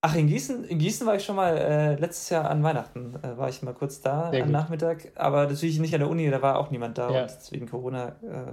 Ach, 0.02 0.14
in 0.14 0.28
Gießen, 0.28 0.64
in 0.64 0.78
Gießen 0.78 1.06
war 1.06 1.16
ich 1.16 1.24
schon 1.24 1.36
mal 1.36 1.56
äh, 1.56 1.94
letztes 1.96 2.30
Jahr 2.30 2.48
an 2.48 2.62
Weihnachten, 2.62 3.16
äh, 3.22 3.36
war 3.36 3.48
ich 3.48 3.62
mal 3.62 3.74
kurz 3.74 4.00
da 4.00 4.30
Sehr 4.30 4.42
am 4.42 4.48
gut. 4.48 4.52
Nachmittag, 4.52 5.10
aber 5.16 5.46
natürlich 5.46 5.80
nicht 5.80 5.94
an 5.94 6.00
der 6.00 6.08
Uni, 6.08 6.30
da 6.30 6.40
war 6.40 6.58
auch 6.58 6.70
niemand 6.70 6.96
da 6.96 7.10
ja. 7.10 7.22
und 7.22 7.30
deswegen 7.30 7.68
Corona, 7.68 8.08
äh, 8.22 8.52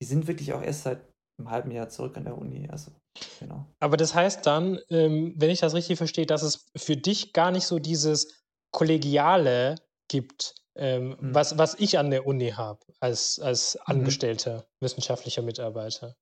die 0.00 0.06
sind 0.06 0.26
wirklich 0.28 0.52
auch 0.54 0.62
erst 0.62 0.84
seit 0.84 1.00
einem 1.38 1.50
halben 1.50 1.70
Jahr 1.72 1.90
zurück 1.90 2.16
an 2.16 2.24
der 2.24 2.38
Uni, 2.38 2.68
also 2.70 2.90
genau. 3.38 3.66
Aber 3.80 3.96
das 3.96 4.14
heißt 4.14 4.46
dann, 4.46 4.78
ähm, 4.88 5.34
wenn 5.36 5.50
ich 5.50 5.60
das 5.60 5.74
richtig 5.74 5.98
verstehe, 5.98 6.26
dass 6.26 6.42
es 6.42 6.70
für 6.74 6.96
dich 6.96 7.34
gar 7.34 7.50
nicht 7.50 7.66
so 7.66 7.78
dieses 7.78 8.42
Kollegiale 8.72 9.74
gibt, 10.12 10.54
ähm, 10.76 11.16
mhm. 11.18 11.34
was, 11.34 11.56
was 11.58 11.74
ich 11.80 11.98
an 11.98 12.10
der 12.10 12.26
Uni 12.26 12.50
habe 12.50 12.80
als, 13.00 13.40
als 13.40 13.74
mhm. 13.74 13.96
angestellter 13.96 14.58
mhm. 14.58 14.84
wissenschaftlicher 14.84 15.42
Mitarbeiter. 15.42 16.14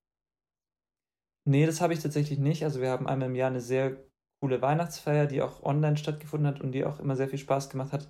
Nee, 1.45 1.67
das 1.67 1.81
habe 1.81 1.95
ich 1.95 2.01
tatsächlich 2.01 2.39
nicht. 2.39 2.65
Also 2.65 2.81
wir 2.81 2.91
haben 2.91 3.09
einmal 3.09 3.29
im 3.29 3.35
Jahr 3.35 3.51
eine 3.51 3.61
sehr 3.61 3.97
coole 4.41 4.63
Weihnachtsfeier, 4.63 5.27
die 5.27 5.43
auch 5.43 5.63
online 5.63 5.97
stattgefunden 5.97 6.47
hat 6.47 6.61
und 6.61 6.73
die 6.73 6.85
auch 6.85 7.01
immer 7.01 7.17
sehr 7.17 7.29
viel 7.29 7.39
Spaß 7.39 7.69
gemacht 7.69 7.93
hat 7.93 8.09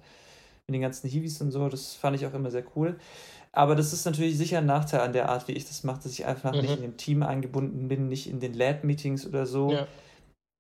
mit 0.67 0.75
den 0.75 0.83
ganzen 0.83 1.09
Hiwis 1.09 1.41
und 1.41 1.51
so. 1.51 1.69
Das 1.69 1.95
fand 1.95 2.17
ich 2.17 2.27
auch 2.27 2.35
immer 2.35 2.51
sehr 2.51 2.65
cool. 2.77 2.99
Aber 3.53 3.75
das 3.75 3.93
ist 3.93 4.05
natürlich 4.05 4.37
sicher 4.37 4.59
ein 4.59 4.67
Nachteil 4.67 5.01
an 5.01 5.13
der 5.13 5.29
Art, 5.29 5.49
wie 5.49 5.53
ich 5.53 5.67
das 5.67 5.83
mache, 5.83 6.03
dass 6.03 6.13
ich 6.13 6.27
einfach 6.27 6.53
mhm. 6.53 6.61
nicht 6.61 6.75
in 6.77 6.83
dem 6.83 6.97
Team 6.97 7.23
eingebunden 7.23 7.89
bin, 7.89 8.09
nicht 8.09 8.29
in 8.29 8.41
den 8.41 8.55
Lab-Meetings 8.55 9.27
oder 9.27 9.47
so 9.47 9.73
ja. 9.73 9.89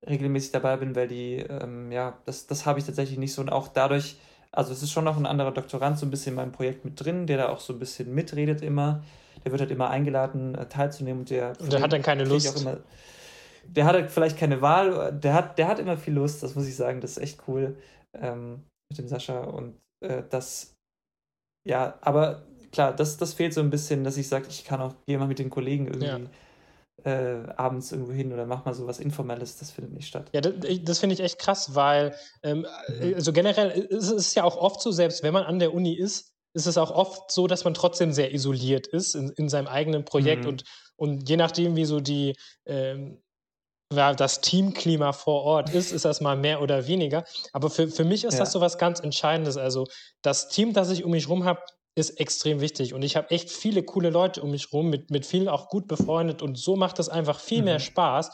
regelmäßig 0.09 0.53
dabei 0.53 0.77
bin, 0.77 0.97
weil 0.97 1.07
die, 1.07 1.37
ähm, 1.37 1.93
ja, 1.93 2.19
das, 2.25 2.47
das 2.47 2.67
habe 2.67 2.79
ich 2.79 2.87
tatsächlich 2.87 3.19
nicht 3.19 3.35
so. 3.35 3.43
Und 3.43 3.51
auch 3.51 3.69
dadurch, 3.69 4.17
also 4.53 4.73
es 4.73 4.83
ist 4.83 4.91
schon 4.91 5.05
noch 5.05 5.17
ein 5.17 5.27
anderer 5.27 5.53
Doktorand 5.53 5.99
so 5.99 6.07
ein 6.07 6.11
bisschen 6.11 6.33
in 6.33 6.37
meinem 6.37 6.53
Projekt 6.53 6.85
mit 6.85 7.03
drin, 7.03 7.27
der 7.27 7.39
da 7.39 7.49
auch 7.49 7.61
so 7.61 7.73
ein 7.73 7.79
bisschen 7.79 8.15
mitredet 8.15 8.63
immer. 8.63 9.03
Der 9.45 9.53
wird 9.53 9.61
halt 9.61 9.71
immer 9.71 9.89
eingeladen, 9.89 10.55
äh, 10.55 10.67
teilzunehmen 10.67 11.21
und 11.21 11.31
der. 11.31 11.53
Und 11.61 11.73
der 11.73 11.81
hat 11.81 11.93
dann 11.93 12.03
keine 12.03 12.25
Lust. 12.25 12.61
Immer, 12.61 12.79
der 13.65 13.85
hat 13.85 13.95
halt 13.95 14.11
vielleicht 14.11 14.39
keine 14.39 14.61
Wahl, 14.63 15.13
der 15.13 15.35
hat, 15.35 15.59
der 15.59 15.69
hat 15.69 15.79
immer 15.79 15.97
viel 15.97 16.15
Lust, 16.15 16.43
das 16.43 16.55
muss 16.55 16.67
ich 16.67 16.77
sagen, 16.77 17.01
das 17.01 17.13
ist 17.13 17.19
echt 17.19 17.43
cool 17.47 17.77
ähm, 18.15 18.65
mit 18.91 18.99
dem 18.99 19.09
Sascha 19.09 19.39
und 19.41 19.77
äh, 20.05 20.23
das, 20.29 20.75
ja, 21.69 21.99
aber 22.01 22.43
klar, 22.73 22.95
das, 22.95 23.17
das 23.19 23.35
fehlt 23.35 23.55
so 23.55 23.61
ein 23.61 23.71
bisschen, 23.71 24.03
dass 24.03 24.17
ich 24.17 24.29
sage, 24.29 24.47
ich 24.49 24.65
kann 24.65 24.81
auch, 24.81 24.95
mal 25.07 25.29
mit 25.29 25.39
den 25.39 25.51
Kollegen 25.51 25.87
irgendwie. 25.87 26.07
Ja 26.07 26.21
äh, 27.05 27.51
abends 27.57 27.93
irgendwo 27.93 28.13
hin 28.13 28.33
oder 28.33 28.47
mach 28.47 28.65
mal 28.65 28.75
so 28.75 28.87
was 28.87 29.01
Informelles, 29.01 29.59
das 29.59 29.71
findet 29.71 29.95
nicht 29.95 30.09
statt. 30.09 30.29
Ja, 30.33 30.41
das, 30.41 30.55
das 30.83 30.99
finde 30.99 31.15
ich 31.15 31.21
echt 31.21 31.39
krass, 31.39 31.75
weil 31.75 32.15
ähm, 32.43 32.67
mhm. 32.89 33.15
also 33.15 33.33
generell 33.33 33.71
ist 33.71 34.11
es 34.11 34.35
ja 34.35 34.45
auch 34.45 34.57
oft 34.57 34.81
so, 34.81 34.91
selbst 34.91 35.23
wenn 35.23 35.33
man 35.33 35.45
an 35.45 35.59
der 35.59 35.75
Uni 35.75 35.95
ist, 35.95 36.35
ist 36.53 36.67
es 36.67 36.79
auch 36.79 36.91
oft 36.91 37.31
so, 37.31 37.47
dass 37.47 37.65
man 37.65 37.75
trotzdem 37.75 38.13
sehr 38.13 38.33
isoliert 38.35 38.87
ist 38.87 39.15
in, 39.15 39.31
in 39.31 39.49
seinem 39.49 39.69
eigenen 39.69 40.05
Projekt 40.05 40.43
mhm. 40.43 40.49
und, 40.49 40.65
und 40.97 41.29
je 41.29 41.37
nachdem, 41.37 41.77
wie 41.77 41.85
so 41.85 42.01
die 42.01 42.37
ähm, 42.67 43.23
das 43.93 44.41
Teamklima 44.41 45.13
vor 45.13 45.43
Ort 45.43 45.71
ist, 45.71 45.91
ist 45.91 46.05
das 46.05 46.21
mal 46.21 46.37
mehr 46.37 46.63
oder 46.63 46.87
weniger. 46.87 47.25
Aber 47.53 47.71
für, 47.71 47.89
für 47.89 48.05
mich 48.05 48.23
ist 48.23 48.35
ja. 48.35 48.41
das 48.41 48.53
so 48.53 48.61
was 48.61 48.79
ganz 48.79 49.01
Entscheidendes. 49.01 49.57
Also 49.57 49.87
das 50.23 50.49
Team, 50.49 50.73
das 50.73 50.91
ich 50.91 51.05
um 51.05 51.11
mich 51.11 51.25
herum 51.25 51.45
habe, 51.45 51.61
ist 52.01 52.21
extrem 52.21 52.61
wichtig. 52.61 52.95
Und 52.95 53.03
ich 53.03 53.17
habe 53.17 53.31
echt 53.31 53.51
viele 53.51 53.83
coole 53.83 54.11
Leute 54.11 54.43
um 54.43 54.51
mich 54.51 54.73
rum, 54.73 54.91
mit, 54.91 55.11
mit 55.11 55.27
vielen 55.27 55.49
auch 55.49 55.69
gut 55.69 55.87
befreundet. 55.87 56.43
Und 56.43 56.59
so 56.59 56.77
macht 56.77 56.99
das 56.99 57.09
einfach 57.09 57.39
viel 57.39 57.59
mhm. 57.59 57.65
mehr 57.67 57.79
Spaß. 57.79 58.31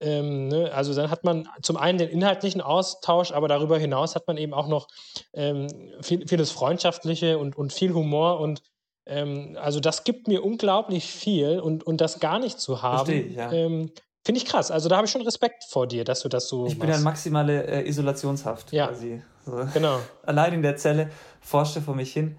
Ähm, 0.00 0.48
ne? 0.48 0.72
Also 0.72 0.94
dann 0.94 1.10
hat 1.10 1.24
man 1.24 1.48
zum 1.62 1.76
einen 1.76 1.98
den 1.98 2.08
inhaltlichen 2.08 2.60
Austausch, 2.60 3.32
aber 3.32 3.48
darüber 3.48 3.78
hinaus 3.78 4.14
hat 4.14 4.26
man 4.26 4.36
eben 4.36 4.54
auch 4.54 4.68
noch 4.68 4.88
ähm, 5.32 5.66
viel, 6.02 6.26
vieles 6.28 6.50
Freundschaftliche 6.50 7.38
und, 7.38 7.56
und 7.56 7.72
viel 7.72 7.94
Humor. 7.94 8.40
Und 8.40 8.62
ähm, 9.06 9.56
also 9.60 9.80
das 9.80 10.04
gibt 10.04 10.28
mir 10.28 10.44
unglaublich 10.44 11.10
viel. 11.10 11.60
Und, 11.60 11.84
und 11.84 12.00
das 12.00 12.20
gar 12.20 12.38
nicht 12.38 12.60
zu 12.60 12.82
haben, 12.82 13.06
Verstehe, 13.06 13.32
ja. 13.32 13.52
Ähm, 13.52 13.90
finde 14.24 14.40
ich 14.40 14.46
krass. 14.46 14.70
Also 14.70 14.88
da 14.88 14.96
habe 14.96 15.06
ich 15.06 15.10
schon 15.10 15.22
Respekt 15.22 15.64
vor 15.64 15.86
dir, 15.86 16.04
dass 16.04 16.20
du 16.20 16.28
das 16.28 16.48
so 16.48 16.66
Ich 16.66 16.76
machst. 16.76 16.80
bin 16.80 16.90
ja 16.90 16.98
maximale 16.98 17.66
äh, 17.66 17.88
Isolationshaft 17.88 18.72
ja. 18.72 18.88
quasi. 18.88 19.22
So. 19.44 19.66
Genau. 19.72 19.98
Allein 20.22 20.52
in 20.52 20.62
der 20.62 20.76
Zelle 20.76 21.10
forschte 21.40 21.80
vor 21.80 21.94
mich 21.94 22.12
hin. 22.12 22.36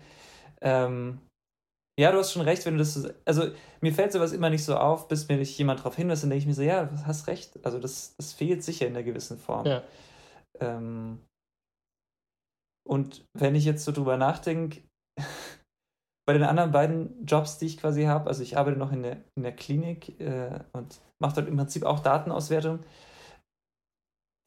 Ähm, 0.62 1.20
ja, 2.00 2.14
du 2.14 2.20
hast 2.20 2.32
schon 2.32 2.44
recht, 2.44 2.66
wenn 2.66 2.76
du 2.76 2.80
das 2.80 2.94
so, 2.94 3.10
also 3.26 3.52
mir 3.82 3.94
fällt 3.94 4.14
sowas 4.14 4.32
immer 4.32 4.50
nicht 4.50 4.64
so 4.64 4.78
auf, 4.78 5.10
bis 5.10 5.28
mir 5.28 5.36
nicht 5.36 5.58
jemand 5.58 5.82
darauf 5.82 5.98
hinweist, 5.98 6.24
dann 6.24 6.30
denke 6.30 6.44
ich 6.44 6.48
mir 6.48 6.54
so, 6.54 6.62
ja, 6.62 6.86
du 6.86 7.06
hast 7.06 7.28
recht. 7.28 7.60
Also 7.66 7.78
das, 7.78 8.16
das 8.16 8.32
fehlt 8.32 8.64
sicher 8.64 8.88
in 8.88 8.96
einer 8.96 9.04
gewissen 9.04 9.38
Form. 9.38 9.66
Ja. 9.66 9.84
Ähm, 10.62 11.20
und 12.88 13.26
wenn 13.38 13.54
ich 13.54 13.66
jetzt 13.66 13.84
so 13.84 13.92
drüber 13.92 14.16
nachdenke, 14.16 14.82
bei 16.26 16.34
den 16.34 16.44
anderen 16.44 16.72
beiden 16.72 17.26
Jobs, 17.26 17.58
die 17.58 17.66
ich 17.66 17.78
quasi 17.78 18.04
habe, 18.04 18.28
also 18.28 18.44
ich 18.44 18.58
arbeite 18.58 18.78
noch 18.78 18.94
in 18.94 19.04
der, 19.04 19.18
in 19.36 19.44
der 19.44 19.56
Klinik 19.56 20.20
äh, 20.22 20.60
und 20.72 21.02
mache 21.22 21.36
dort 21.36 21.48
im 21.50 21.58
Prinzip 21.58 21.84
auch 21.84 22.00
Datenauswertung. 22.00 22.80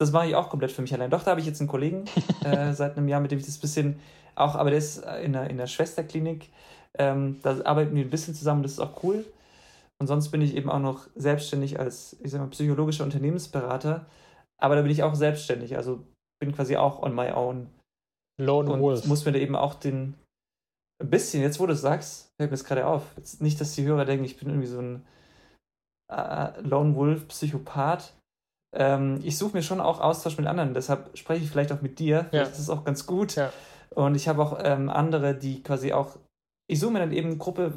Das 0.02 0.12
mache 0.12 0.26
ich 0.26 0.34
auch 0.34 0.50
komplett 0.50 0.72
für 0.72 0.82
mich 0.82 0.92
allein. 0.92 1.10
Doch, 1.10 1.22
da 1.22 1.30
habe 1.30 1.40
ich 1.40 1.46
jetzt 1.46 1.60
einen 1.60 1.68
Kollegen 1.68 2.04
äh, 2.44 2.72
seit 2.72 2.96
einem 2.96 3.08
Jahr, 3.08 3.20
mit 3.20 3.30
dem 3.30 3.38
ich 3.38 3.46
das 3.46 3.58
bisschen 3.58 4.00
auch, 4.34 4.54
aber 4.54 4.70
der 4.70 4.78
ist 4.78 5.04
in 5.22 5.32
der, 5.32 5.48
in 5.48 5.58
der 5.58 5.66
Schwesterklinik. 5.66 6.50
Ähm, 6.98 7.38
da 7.42 7.62
arbeiten 7.64 7.94
wir 7.94 8.04
ein 8.04 8.10
bisschen 8.10 8.34
zusammen, 8.34 8.62
das 8.62 8.72
ist 8.72 8.80
auch 8.80 9.02
cool. 9.02 9.24
Und 10.00 10.08
sonst 10.08 10.30
bin 10.30 10.42
ich 10.42 10.56
eben 10.56 10.68
auch 10.68 10.80
noch 10.80 11.06
selbstständig 11.14 11.78
als, 11.78 12.16
ich 12.22 12.32
sag 12.32 12.40
mal, 12.40 12.48
psychologischer 12.48 13.04
Unternehmensberater. 13.04 14.06
Aber 14.60 14.74
da 14.74 14.82
bin 14.82 14.90
ich 14.90 15.02
auch 15.02 15.14
selbstständig, 15.14 15.76
also 15.76 16.04
bin 16.40 16.52
quasi 16.52 16.76
auch 16.76 17.02
on 17.02 17.14
my 17.14 17.30
own. 17.30 17.68
Lone 18.40 18.70
und 18.70 18.80
Wolf. 18.80 19.06
muss 19.06 19.24
mir 19.24 19.32
da 19.32 19.38
eben 19.38 19.54
auch 19.54 19.74
den, 19.74 20.14
ein 21.00 21.10
bisschen, 21.10 21.42
jetzt 21.42 21.60
wo 21.60 21.66
du 21.66 21.74
es 21.74 21.80
sagst, 21.80 22.30
fällt 22.36 22.50
mir 22.50 22.54
es 22.54 22.64
gerade 22.64 22.86
auf. 22.86 23.04
Jetzt 23.16 23.40
nicht, 23.40 23.60
dass 23.60 23.74
die 23.74 23.84
Hörer 23.84 24.04
denken, 24.04 24.24
ich 24.24 24.38
bin 24.38 24.48
irgendwie 24.48 24.66
so 24.66 24.80
ein 24.80 25.06
äh, 26.10 26.60
Lone 26.62 26.96
Wolf 26.96 27.28
Psychopath. 27.28 28.14
Ähm, 28.74 29.20
ich 29.22 29.36
suche 29.36 29.56
mir 29.56 29.62
schon 29.62 29.80
auch 29.80 30.00
Austausch 30.00 30.36
mit 30.38 30.46
anderen. 30.46 30.74
Deshalb 30.74 31.16
spreche 31.16 31.44
ich 31.44 31.50
vielleicht 31.50 31.72
auch 31.72 31.82
mit 31.82 31.98
dir. 31.98 32.26
Vielleicht 32.30 32.46
ja. 32.46 32.52
ist 32.52 32.58
es 32.58 32.70
auch 32.70 32.84
ganz 32.84 33.06
gut. 33.06 33.34
Ja. 33.34 33.52
Und 33.90 34.14
ich 34.14 34.28
habe 34.28 34.42
auch 34.42 34.58
ähm, 34.62 34.88
andere, 34.88 35.34
die 35.34 35.62
quasi 35.62 35.92
auch, 35.92 36.16
ich 36.66 36.80
suche 36.80 36.92
mir 36.92 36.98
dann 37.00 37.12
eben 37.12 37.38
Gruppe, 37.38 37.72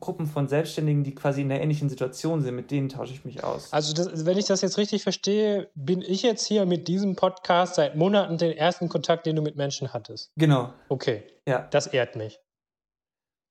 Gruppen 0.00 0.26
von 0.26 0.48
Selbstständigen, 0.48 1.02
die 1.02 1.14
quasi 1.14 1.42
in 1.42 1.50
einer 1.50 1.60
ähnlichen 1.60 1.88
Situation 1.88 2.42
sind, 2.42 2.54
mit 2.54 2.70
denen 2.70 2.88
tausche 2.88 3.12
ich 3.12 3.24
mich 3.24 3.42
aus. 3.42 3.72
Also, 3.72 3.92
das, 3.94 4.26
wenn 4.26 4.38
ich 4.38 4.46
das 4.46 4.60
jetzt 4.60 4.78
richtig 4.78 5.02
verstehe, 5.02 5.68
bin 5.74 6.02
ich 6.02 6.22
jetzt 6.22 6.46
hier 6.46 6.66
mit 6.66 6.88
diesem 6.88 7.16
Podcast 7.16 7.74
seit 7.74 7.96
Monaten 7.96 8.38
den 8.38 8.56
ersten 8.56 8.88
Kontakt, 8.88 9.26
den 9.26 9.36
du 9.36 9.42
mit 9.42 9.56
Menschen 9.56 9.92
hattest. 9.92 10.30
Genau. 10.36 10.72
Okay. 10.88 11.24
Ja. 11.48 11.66
Das 11.70 11.88
ehrt 11.88 12.16
mich. 12.16 12.38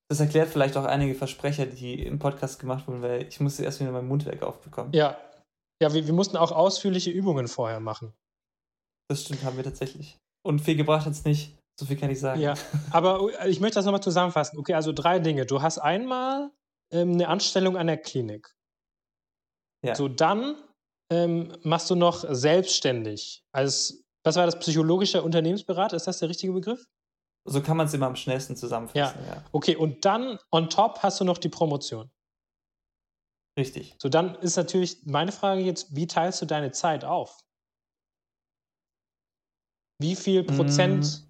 Das 0.09 0.21
erklärt 0.21 0.47
vielleicht 0.47 0.77
auch 0.77 0.85
einige 0.85 1.15
Versprecher, 1.15 1.65
die 1.65 2.05
im 2.05 2.17
Podcast 2.17 2.59
gemacht 2.59 2.87
wurden, 2.87 3.01
weil 3.01 3.27
ich 3.27 3.41
musste 3.41 3.63
erst 3.63 3.81
wieder 3.81 3.91
mein 3.91 4.07
Mundwerk 4.07 4.41
aufbekommen. 4.41 4.93
Ja. 4.93 5.17
Ja, 5.81 5.93
wir, 5.93 6.07
wir 6.07 6.13
mussten 6.13 6.37
auch 6.37 6.51
ausführliche 6.51 7.11
Übungen 7.11 7.47
vorher 7.47 7.79
machen. 7.79 8.13
Das 9.09 9.23
stimmt, 9.23 9.43
haben 9.43 9.57
wir 9.57 9.63
tatsächlich. 9.63 10.17
Und 10.43 10.59
viel 10.59 10.75
gebracht 10.75 11.05
hat 11.05 11.13
es 11.13 11.23
nicht. 11.23 11.57
So 11.79 11.85
viel 11.85 11.97
kann 11.97 12.09
ich 12.09 12.19
sagen. 12.19 12.41
Ja, 12.41 12.55
aber 12.91 13.29
äh, 13.41 13.49
ich 13.49 13.59
möchte 13.59 13.75
das 13.75 13.85
nochmal 13.85 14.01
zusammenfassen. 14.01 14.57
Okay, 14.57 14.73
also 14.73 14.91
drei 14.91 15.19
Dinge. 15.19 15.45
Du 15.45 15.61
hast 15.61 15.77
einmal 15.77 16.51
ähm, 16.91 17.13
eine 17.13 17.27
Anstellung 17.27 17.77
an 17.77 17.87
der 17.87 17.97
Klinik. 17.97 18.55
Ja. 19.85 19.93
So, 19.95 20.07
dann 20.07 20.55
ähm, 21.11 21.55
machst 21.63 21.89
du 21.89 21.95
noch 21.95 22.25
selbstständig 22.27 23.43
als, 23.51 24.03
was 24.23 24.35
war 24.35 24.45
das, 24.45 24.57
psychologischer 24.59 25.23
Unternehmensberater? 25.23 25.95
Ist 25.95 26.07
das 26.07 26.19
der 26.19 26.29
richtige 26.29 26.53
Begriff? 26.53 26.83
So 27.45 27.61
kann 27.61 27.77
man 27.77 27.85
es 27.85 27.93
immer 27.93 28.07
am 28.07 28.15
schnellsten 28.15 28.55
zusammenfassen. 28.57 29.19
Ja. 29.25 29.35
ja. 29.35 29.43
Okay, 29.51 29.75
und 29.75 30.03
dann 30.03 30.39
on 30.51 30.69
top 30.69 30.99
hast 31.03 31.19
du 31.21 31.23
noch 31.23 31.37
die 31.37 31.49
Promotion. 31.49 32.09
Richtig. 33.57 33.95
So, 33.97 34.07
dann 34.07 34.35
ist 34.35 34.55
natürlich 34.55 35.05
meine 35.05 35.31
Frage 35.31 35.61
jetzt, 35.61 35.95
wie 35.95 36.07
teilst 36.07 36.41
du 36.41 36.45
deine 36.45 36.71
Zeit 36.71 37.03
auf? 37.03 37.39
Wie 39.99 40.15
viel 40.15 40.43
Prozent 40.43 41.05
mm 41.05 41.27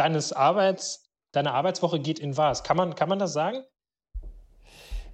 deines 0.00 0.32
Arbeits, 0.32 1.10
deiner 1.32 1.52
Arbeitswoche 1.52 2.00
geht 2.00 2.18
in 2.18 2.36
was? 2.36 2.64
Kann 2.64 2.76
man, 2.76 2.94
kann 2.94 3.08
man 3.08 3.18
das 3.18 3.32
sagen? 3.32 3.64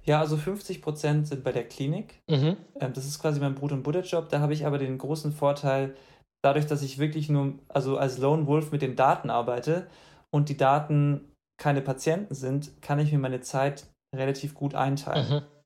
Ja, 0.03 0.21
also 0.21 0.37
50 0.37 0.81
Prozent 0.81 1.27
sind 1.27 1.43
bei 1.43 1.51
der 1.51 1.67
Klinik. 1.67 2.21
Mhm. 2.29 2.57
Ähm, 2.79 2.93
das 2.93 3.05
ist 3.05 3.19
quasi 3.19 3.41
mein 3.41 3.55
Brot- 3.55 3.73
und 3.73 3.83
Butterjob. 3.83 4.29
Da 4.29 4.39
habe 4.39 4.53
ich 4.53 4.65
aber 4.65 4.77
den 4.77 4.97
großen 4.97 5.33
Vorteil, 5.33 5.95
dadurch, 6.41 6.65
dass 6.65 6.81
ich 6.81 6.97
wirklich 6.97 7.27
nur, 7.27 7.55
also 7.67 7.97
als 7.97 8.17
Lone 8.17 8.47
Wolf 8.47 8.71
mit 8.71 8.81
den 8.81 8.95
Daten 8.95 9.29
arbeite 9.29 9.87
und 10.31 10.47
die 10.47 10.57
Daten 10.57 11.33
keine 11.59 11.81
Patienten 11.81 12.35
sind, 12.35 12.81
kann 12.81 12.99
ich 12.99 13.11
mir 13.11 13.19
meine 13.19 13.41
Zeit 13.41 13.87
relativ 14.15 14.53
gut 14.53 14.75
einteilen. 14.75 15.29
Mhm. 15.29 15.56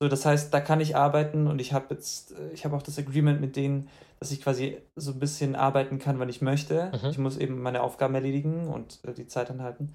So, 0.00 0.08
das 0.08 0.26
heißt, 0.26 0.52
da 0.52 0.60
kann 0.60 0.80
ich 0.80 0.94
arbeiten 0.94 1.46
und 1.46 1.58
ich 1.58 1.72
habe 1.72 1.86
jetzt, 1.94 2.32
äh, 2.32 2.50
ich 2.52 2.64
habe 2.64 2.76
auch 2.76 2.82
das 2.82 2.98
Agreement 2.98 3.40
mit 3.40 3.56
denen, 3.56 3.88
dass 4.20 4.30
ich 4.30 4.42
quasi 4.42 4.78
so 4.94 5.12
ein 5.12 5.18
bisschen 5.18 5.56
arbeiten 5.56 5.98
kann, 5.98 6.18
wann 6.18 6.28
ich 6.28 6.42
möchte. 6.42 6.92
Mhm. 6.92 7.10
Ich 7.10 7.18
muss 7.18 7.38
eben 7.38 7.62
meine 7.62 7.82
Aufgaben 7.82 8.14
erledigen 8.14 8.68
und 8.68 9.00
äh, 9.04 9.14
die 9.14 9.26
Zeit 9.26 9.50
anhalten. 9.50 9.94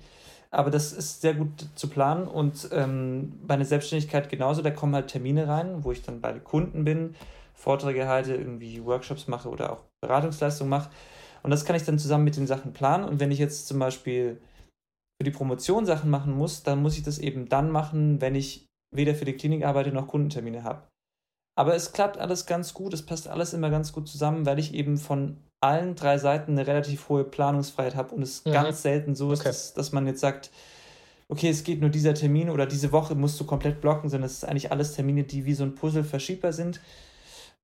Aber 0.50 0.70
das 0.70 0.92
ist 0.92 1.22
sehr 1.22 1.34
gut 1.34 1.68
zu 1.76 1.88
planen 1.88 2.28
und 2.28 2.70
ähm, 2.74 3.40
bei 3.46 3.54
einer 3.54 3.64
Selbstständigkeit 3.64 4.30
genauso, 4.30 4.62
da 4.62 4.72
kommen 4.72 4.94
halt 4.94 5.08
Termine 5.08 5.48
rein, 5.48 5.84
wo 5.84 5.92
ich 5.94 6.02
dann 6.02 6.20
bei 6.20 6.34
Kunden 6.40 6.84
bin, 6.84 7.16
Vorträge 7.54 8.08
halte, 8.08 8.36
irgendwie 8.36 8.84
Workshops 8.84 9.28
mache 9.28 9.50
oder 9.50 9.72
auch 9.72 9.84
Beratungsleistungen 10.02 10.70
mache. 10.70 10.90
Und 11.44 11.52
das 11.52 11.64
kann 11.64 11.76
ich 11.76 11.84
dann 11.84 12.00
zusammen 12.00 12.26
mit 12.26 12.36
den 12.36 12.48
Sachen 12.48 12.74
planen. 12.74 13.06
Und 13.06 13.20
wenn 13.20 13.32
ich 13.32 13.40
jetzt 13.40 13.68
zum 13.68 13.80
Beispiel 13.80 14.42
für 15.20 15.24
die 15.24 15.32
Promotion 15.32 15.86
Sachen 15.86 16.10
machen 16.10 16.36
muss, 16.36 16.64
dann 16.64 16.82
muss 16.82 16.98
ich 16.98 17.04
das 17.04 17.18
eben 17.18 17.48
dann 17.48 17.72
machen, 17.72 18.20
wenn 18.20 18.36
ich 18.36 18.68
weder 18.94 19.16
für 19.16 19.26
die 19.26 19.34
Klinik 19.34 19.66
arbeite 19.66 19.92
noch 19.92 20.08
Kundentermine 20.08 20.64
habe. 20.64 20.88
Aber 21.58 21.76
es 21.76 21.92
klappt 21.94 22.18
alles 22.18 22.46
ganz 22.46 22.74
gut, 22.74 22.94
es 22.94 23.06
passt 23.06 23.28
alles 23.28 23.54
immer 23.54 23.70
ganz 23.70 23.92
gut 23.94 24.08
zusammen, 24.08 24.46
weil 24.46 24.60
ich 24.60 24.74
eben 24.74 24.98
von 24.98 25.38
allen 25.64 25.96
drei 25.96 26.18
Seiten 26.18 26.54
eine 26.54 26.66
relativ 26.66 27.10
hohe 27.10 27.24
Planungsfreiheit 27.24 27.96
habe 27.96 28.16
und 28.16 28.22
es 28.22 28.46
mhm. 28.46 28.52
ganz 28.52 28.82
selten 28.82 29.16
so 29.16 29.32
ist, 29.32 29.46
dass, 29.46 29.74
dass 29.74 29.92
man 29.92 30.08
jetzt 30.08 30.22
sagt, 30.22 30.50
okay, 31.30 31.50
es 31.50 31.64
geht 31.64 31.82
nur 31.82 31.90
dieser 31.90 32.14
Termin 32.14 32.50
oder 32.50 32.66
diese 32.66 32.92
Woche 32.92 33.16
musst 33.16 33.40
du 33.40 33.46
komplett 33.46 33.80
blocken, 33.80 34.10
sondern 34.10 34.26
es 34.26 34.38
ist 34.38 34.46
eigentlich 34.46 34.72
alles 34.72 34.94
Termine, 34.94 35.24
die 35.24 35.46
wie 35.46 35.54
so 35.54 35.64
ein 35.64 35.76
Puzzle 35.76 36.04
verschiebbar 36.04 36.52
sind. 36.52 36.82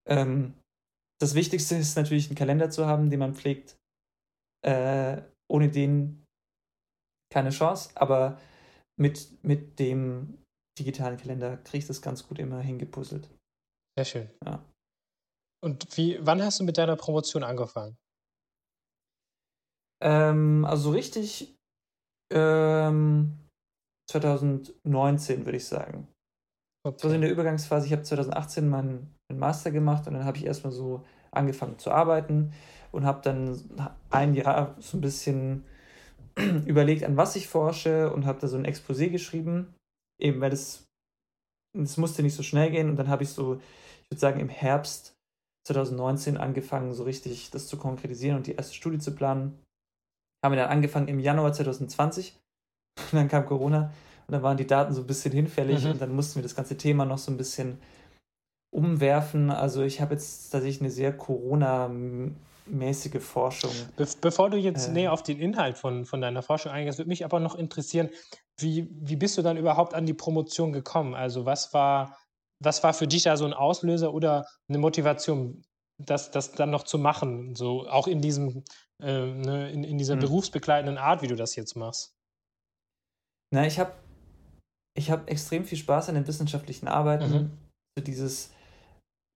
Ähm, 0.08 0.54
das 1.20 1.34
Wichtigste 1.34 1.76
ist 1.76 1.98
natürlich 1.98 2.28
einen 2.28 2.38
Kalender 2.38 2.70
zu 2.70 2.86
haben, 2.86 3.10
den 3.10 3.20
man 3.20 3.36
pflegt. 3.36 3.76
Äh, 4.66 5.22
ohne 5.50 5.70
den 5.70 6.24
keine 7.32 7.50
Chance, 7.50 7.90
aber 7.96 8.40
mit, 9.00 9.44
mit 9.44 9.80
dem 9.80 10.38
digitalen 10.80 11.18
Kalender 11.18 11.58
kriege 11.58 11.80
ich 11.80 11.88
das 11.88 12.02
ganz 12.02 12.28
gut 12.28 12.40
immer 12.40 12.60
hingepuzzelt. 12.60 13.30
Sehr 13.98 14.06
schön. 14.06 14.30
Ja. 14.46 14.64
Und 15.64 15.98
wie, 15.98 16.20
wann 16.22 16.42
hast 16.42 16.60
du 16.60 16.64
mit 16.64 16.78
deiner 16.78 16.96
Promotion 16.96 17.44
angefangen? 17.44 17.98
Ähm, 20.04 20.66
also 20.66 20.92
richtig 20.92 21.56
ähm, 22.32 23.40
2019, 24.10 25.46
würde 25.46 25.58
ich 25.58 25.66
sagen. 25.66 26.08
Okay. 26.86 27.08
So 27.08 27.14
in 27.14 27.22
der 27.22 27.32
Übergangsphase. 27.32 27.88
Ich 27.88 27.92
habe 27.92 28.04
2018 28.04 28.70
meinen, 28.70 29.16
meinen 29.30 29.40
Master 29.40 29.72
gemacht 29.72 30.08
und 30.08 30.14
dann 30.14 30.26
habe 30.26 30.38
ich 30.38 30.46
erstmal 30.46 30.72
so 30.72 31.04
angefangen 31.32 31.80
zu 31.80 31.92
arbeiten 31.92 32.54
und 32.92 33.06
habe 33.06 33.22
dann 33.22 33.92
ein 34.10 34.36
Jahr 34.36 34.76
so 34.80 34.98
ein 34.98 35.02
bisschen 35.02 35.66
überlegt, 36.66 37.04
an 37.04 37.18
was 37.18 37.36
ich 37.36 37.48
forsche 37.48 38.12
und 38.12 38.26
habe 38.26 38.40
da 38.40 38.48
so 38.48 38.58
ein 38.58 38.66
Exposé 38.66 39.10
geschrieben 39.10 39.74
eben 40.20 40.42
weil 40.42 40.50
das, 40.50 40.86
das 41.76 41.98
musste 41.98 42.24
nicht 42.24 42.36
so 42.36 42.44
schnell 42.44 42.72
gehen 42.72 42.90
und 42.90 42.96
dann 42.96 43.08
habe 43.08 43.24
ich 43.24 43.30
so, 43.30 43.56
ich 44.04 44.12
würde 44.12 44.20
sagen, 44.20 44.40
im 44.40 44.50
Herbst 44.50 45.14
2019 45.68 46.38
angefangen, 46.38 46.94
so 46.94 47.04
richtig 47.04 47.52
das 47.52 47.68
zu 47.68 47.78
konkretisieren 47.78 48.38
und 48.38 48.48
die 48.48 48.56
erste 48.56 48.74
Studie 48.74 49.00
zu 49.00 49.14
planen. 49.14 49.60
Haben 50.44 50.54
wir 50.54 50.62
dann 50.62 50.70
angefangen 50.70 51.08
im 51.08 51.20
Januar 51.20 51.54
2020 51.54 52.36
und 53.00 53.06
dann 53.14 53.28
kam 53.28 53.46
Corona 53.46 53.92
und 54.28 54.32
dann 54.32 54.44
waren 54.44 54.58
die 54.58 54.68
Daten 54.68 54.94
so 54.94 55.02
ein 55.02 55.08
bisschen 55.08 55.34
hinfällig 55.34 55.84
mhm. 55.84 55.92
und 55.92 56.02
dann 56.02 56.16
mussten 56.16 56.36
wir 56.36 56.44
das 56.44 56.56
ganze 56.56 56.78
Thema 56.78 57.06
noch 57.06 57.18
so 57.18 57.32
ein 57.32 57.38
bisschen 57.38 57.80
umwerfen. 58.74 59.50
Also 59.50 59.82
ich 59.84 60.02
habe 60.02 60.14
jetzt 60.14 60.50
tatsächlich 60.50 60.82
eine 60.82 60.92
sehr 60.92 61.16
Corona 61.16 61.90
mäßige 62.66 63.22
Forschung. 63.22 63.72
Be 63.96 64.08
bevor 64.22 64.50
du 64.50 64.58
jetzt 64.58 64.90
äh, 64.90 64.92
näher 64.92 65.14
auf 65.14 65.24
den 65.24 65.40
Inhalt 65.40 65.78
von, 65.78 66.06
von 66.06 66.22
deiner 66.22 66.42
Forschung 66.42 66.72
eingehst, 66.72 66.98
würde 66.98 67.10
mich 67.10 67.26
aber 67.26 67.40
noch 67.40 67.56
interessieren, 67.56 68.10
wie, 68.60 68.88
wie 68.92 69.16
bist 69.16 69.38
du 69.38 69.42
dann 69.42 69.58
überhaupt 69.58 69.94
an 69.94 70.06
die 70.06 70.14
Promotion 70.14 70.74
gekommen? 70.74 71.14
Also 71.14 71.46
was 71.46 71.74
war, 71.74 72.18
was 72.60 72.84
war 72.84 72.94
für 72.94 73.08
dich 73.08 73.24
da 73.24 73.38
so 73.38 73.46
ein 73.46 73.54
Auslöser 73.54 74.14
oder 74.14 74.48
eine 74.68 74.80
Motivation, 74.80 75.64
das, 75.98 76.32
das 76.32 76.54
dann 76.54 76.72
noch 76.72 76.84
zu 76.84 76.98
machen? 76.98 77.56
So 77.56 77.88
auch 77.88 78.08
in 78.08 78.22
diesem, 78.22 78.64
äh, 79.02 79.26
ne, 79.26 79.72
in, 79.72 79.84
in 79.84 79.98
dieser 79.98 80.14
hm. 80.14 80.22
berufsbegleitenden 80.22 80.98
Art, 80.98 81.22
wie 81.22 81.28
du 81.28 81.36
das 81.36 81.56
jetzt 81.56 81.76
machst? 81.76 82.16
Na, 83.54 83.66
ich 83.66 83.80
habe 83.80 83.94
ich 84.98 85.12
hab 85.12 85.30
extrem 85.30 85.64
viel 85.64 85.78
Spaß 85.78 86.10
an 86.10 86.16
den 86.16 86.28
wissenschaftlichen 86.28 86.88
Arbeiten. 86.88 87.32
Mhm. 87.32 87.58
So 87.98 88.04
dieses 88.04 88.52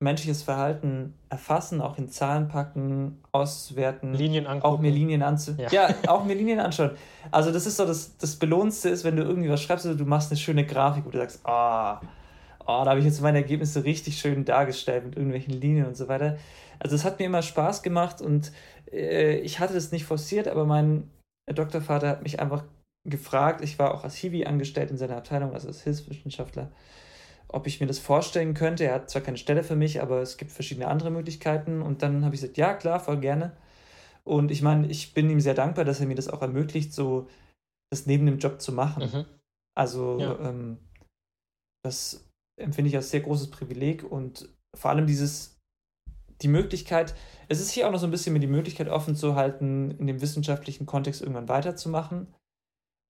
menschliches 0.01 0.43
Verhalten 0.43 1.13
erfassen, 1.29 1.79
auch 1.79 1.97
in 1.97 2.09
Zahlen 2.09 2.47
packen, 2.47 3.19
auswerten. 3.31 4.13
Linien 4.13 4.47
angucken. 4.47 4.73
Auch 4.73 4.79
mir 4.79 4.91
Linien 4.91 5.21
anzu 5.21 5.55
ja. 5.57 5.69
ja. 5.71 5.95
auch 6.07 6.25
mir 6.25 6.35
Linien 6.35 6.59
anschauen. 6.59 6.91
Also 7.29 7.51
das 7.51 7.67
ist 7.67 7.77
so, 7.77 7.85
das, 7.85 8.17
das 8.17 8.35
Belohnendste 8.35 8.89
ist, 8.89 9.03
wenn 9.03 9.15
du 9.15 9.23
irgendwie 9.23 9.49
was 9.49 9.61
schreibst 9.61 9.85
oder 9.85 9.95
du 9.95 10.05
machst 10.05 10.31
eine 10.31 10.39
schöne 10.39 10.65
Grafik, 10.65 11.05
wo 11.05 11.09
du 11.11 11.19
sagst, 11.19 11.45
ah, 11.45 12.01
oh, 12.01 12.05
oh, 12.61 12.83
da 12.83 12.87
habe 12.87 12.99
ich 12.99 13.05
jetzt 13.05 13.21
meine 13.21 13.37
Ergebnisse 13.37 13.83
richtig 13.83 14.17
schön 14.17 14.43
dargestellt 14.45 15.05
mit 15.05 15.15
irgendwelchen 15.15 15.53
Linien 15.53 15.85
und 15.85 15.95
so 15.95 16.07
weiter. 16.07 16.37
Also 16.79 16.95
es 16.95 17.05
hat 17.05 17.19
mir 17.19 17.25
immer 17.25 17.43
Spaß 17.43 17.83
gemacht 17.83 18.21
und 18.21 18.51
äh, 18.91 19.37
ich 19.39 19.59
hatte 19.59 19.73
das 19.73 19.91
nicht 19.91 20.05
forciert, 20.05 20.47
aber 20.47 20.65
mein 20.65 21.09
Doktorvater 21.45 22.09
hat 22.09 22.23
mich 22.23 22.39
einfach 22.39 22.63
gefragt, 23.07 23.63
ich 23.63 23.79
war 23.79 23.93
auch 23.93 24.03
als 24.03 24.15
Hiwi 24.15 24.45
angestellt 24.45 24.91
in 24.91 24.97
seiner 24.97 25.17
Abteilung, 25.17 25.53
also 25.53 25.67
als 25.67 25.81
Hilfswissenschaftler, 25.81 26.71
ob 27.53 27.67
ich 27.67 27.81
mir 27.81 27.87
das 27.87 27.99
vorstellen 27.99 28.53
könnte. 28.53 28.85
Er 28.85 28.95
hat 28.95 29.09
zwar 29.09 29.21
keine 29.21 29.37
Stelle 29.37 29.63
für 29.63 29.75
mich, 29.75 30.01
aber 30.01 30.21
es 30.21 30.37
gibt 30.37 30.51
verschiedene 30.51 30.87
andere 30.87 31.11
Möglichkeiten. 31.11 31.81
Und 31.81 32.01
dann 32.01 32.23
habe 32.23 32.35
ich 32.35 32.41
gesagt, 32.41 32.57
ja, 32.57 32.73
klar, 32.73 32.99
voll 32.99 33.19
gerne. 33.19 33.55
Und 34.23 34.51
ich 34.51 34.61
meine, 34.61 34.87
ich 34.87 35.13
bin 35.13 35.29
ihm 35.29 35.41
sehr 35.41 35.53
dankbar, 35.53 35.83
dass 35.83 35.99
er 35.99 36.07
mir 36.07 36.15
das 36.15 36.29
auch 36.29 36.41
ermöglicht, 36.41 36.93
so 36.93 37.27
das 37.91 38.05
neben 38.05 38.25
dem 38.25 38.37
Job 38.37 38.61
zu 38.61 38.71
machen. 38.71 39.03
Mhm. 39.03 39.25
Also 39.75 40.19
ja. 40.19 40.39
ähm, 40.39 40.77
das 41.83 42.25
empfinde 42.59 42.89
ich 42.89 42.95
als 42.95 43.09
sehr 43.09 43.21
großes 43.21 43.49
Privileg 43.49 44.09
und 44.09 44.49
vor 44.77 44.91
allem 44.91 45.07
dieses, 45.07 45.59
die 46.41 46.47
Möglichkeit, 46.47 47.15
es 47.49 47.59
ist 47.59 47.71
hier 47.71 47.87
auch 47.87 47.91
noch 47.91 47.99
so 47.99 48.07
ein 48.07 48.11
bisschen 48.11 48.33
mir 48.33 48.39
die 48.39 48.47
Möglichkeit 48.47 48.87
offen 48.87 49.15
zu 49.15 49.35
halten, 49.35 49.91
in 49.91 50.07
dem 50.07 50.21
wissenschaftlichen 50.21 50.85
Kontext 50.85 51.21
irgendwann 51.21 51.49
weiterzumachen. 51.49 52.27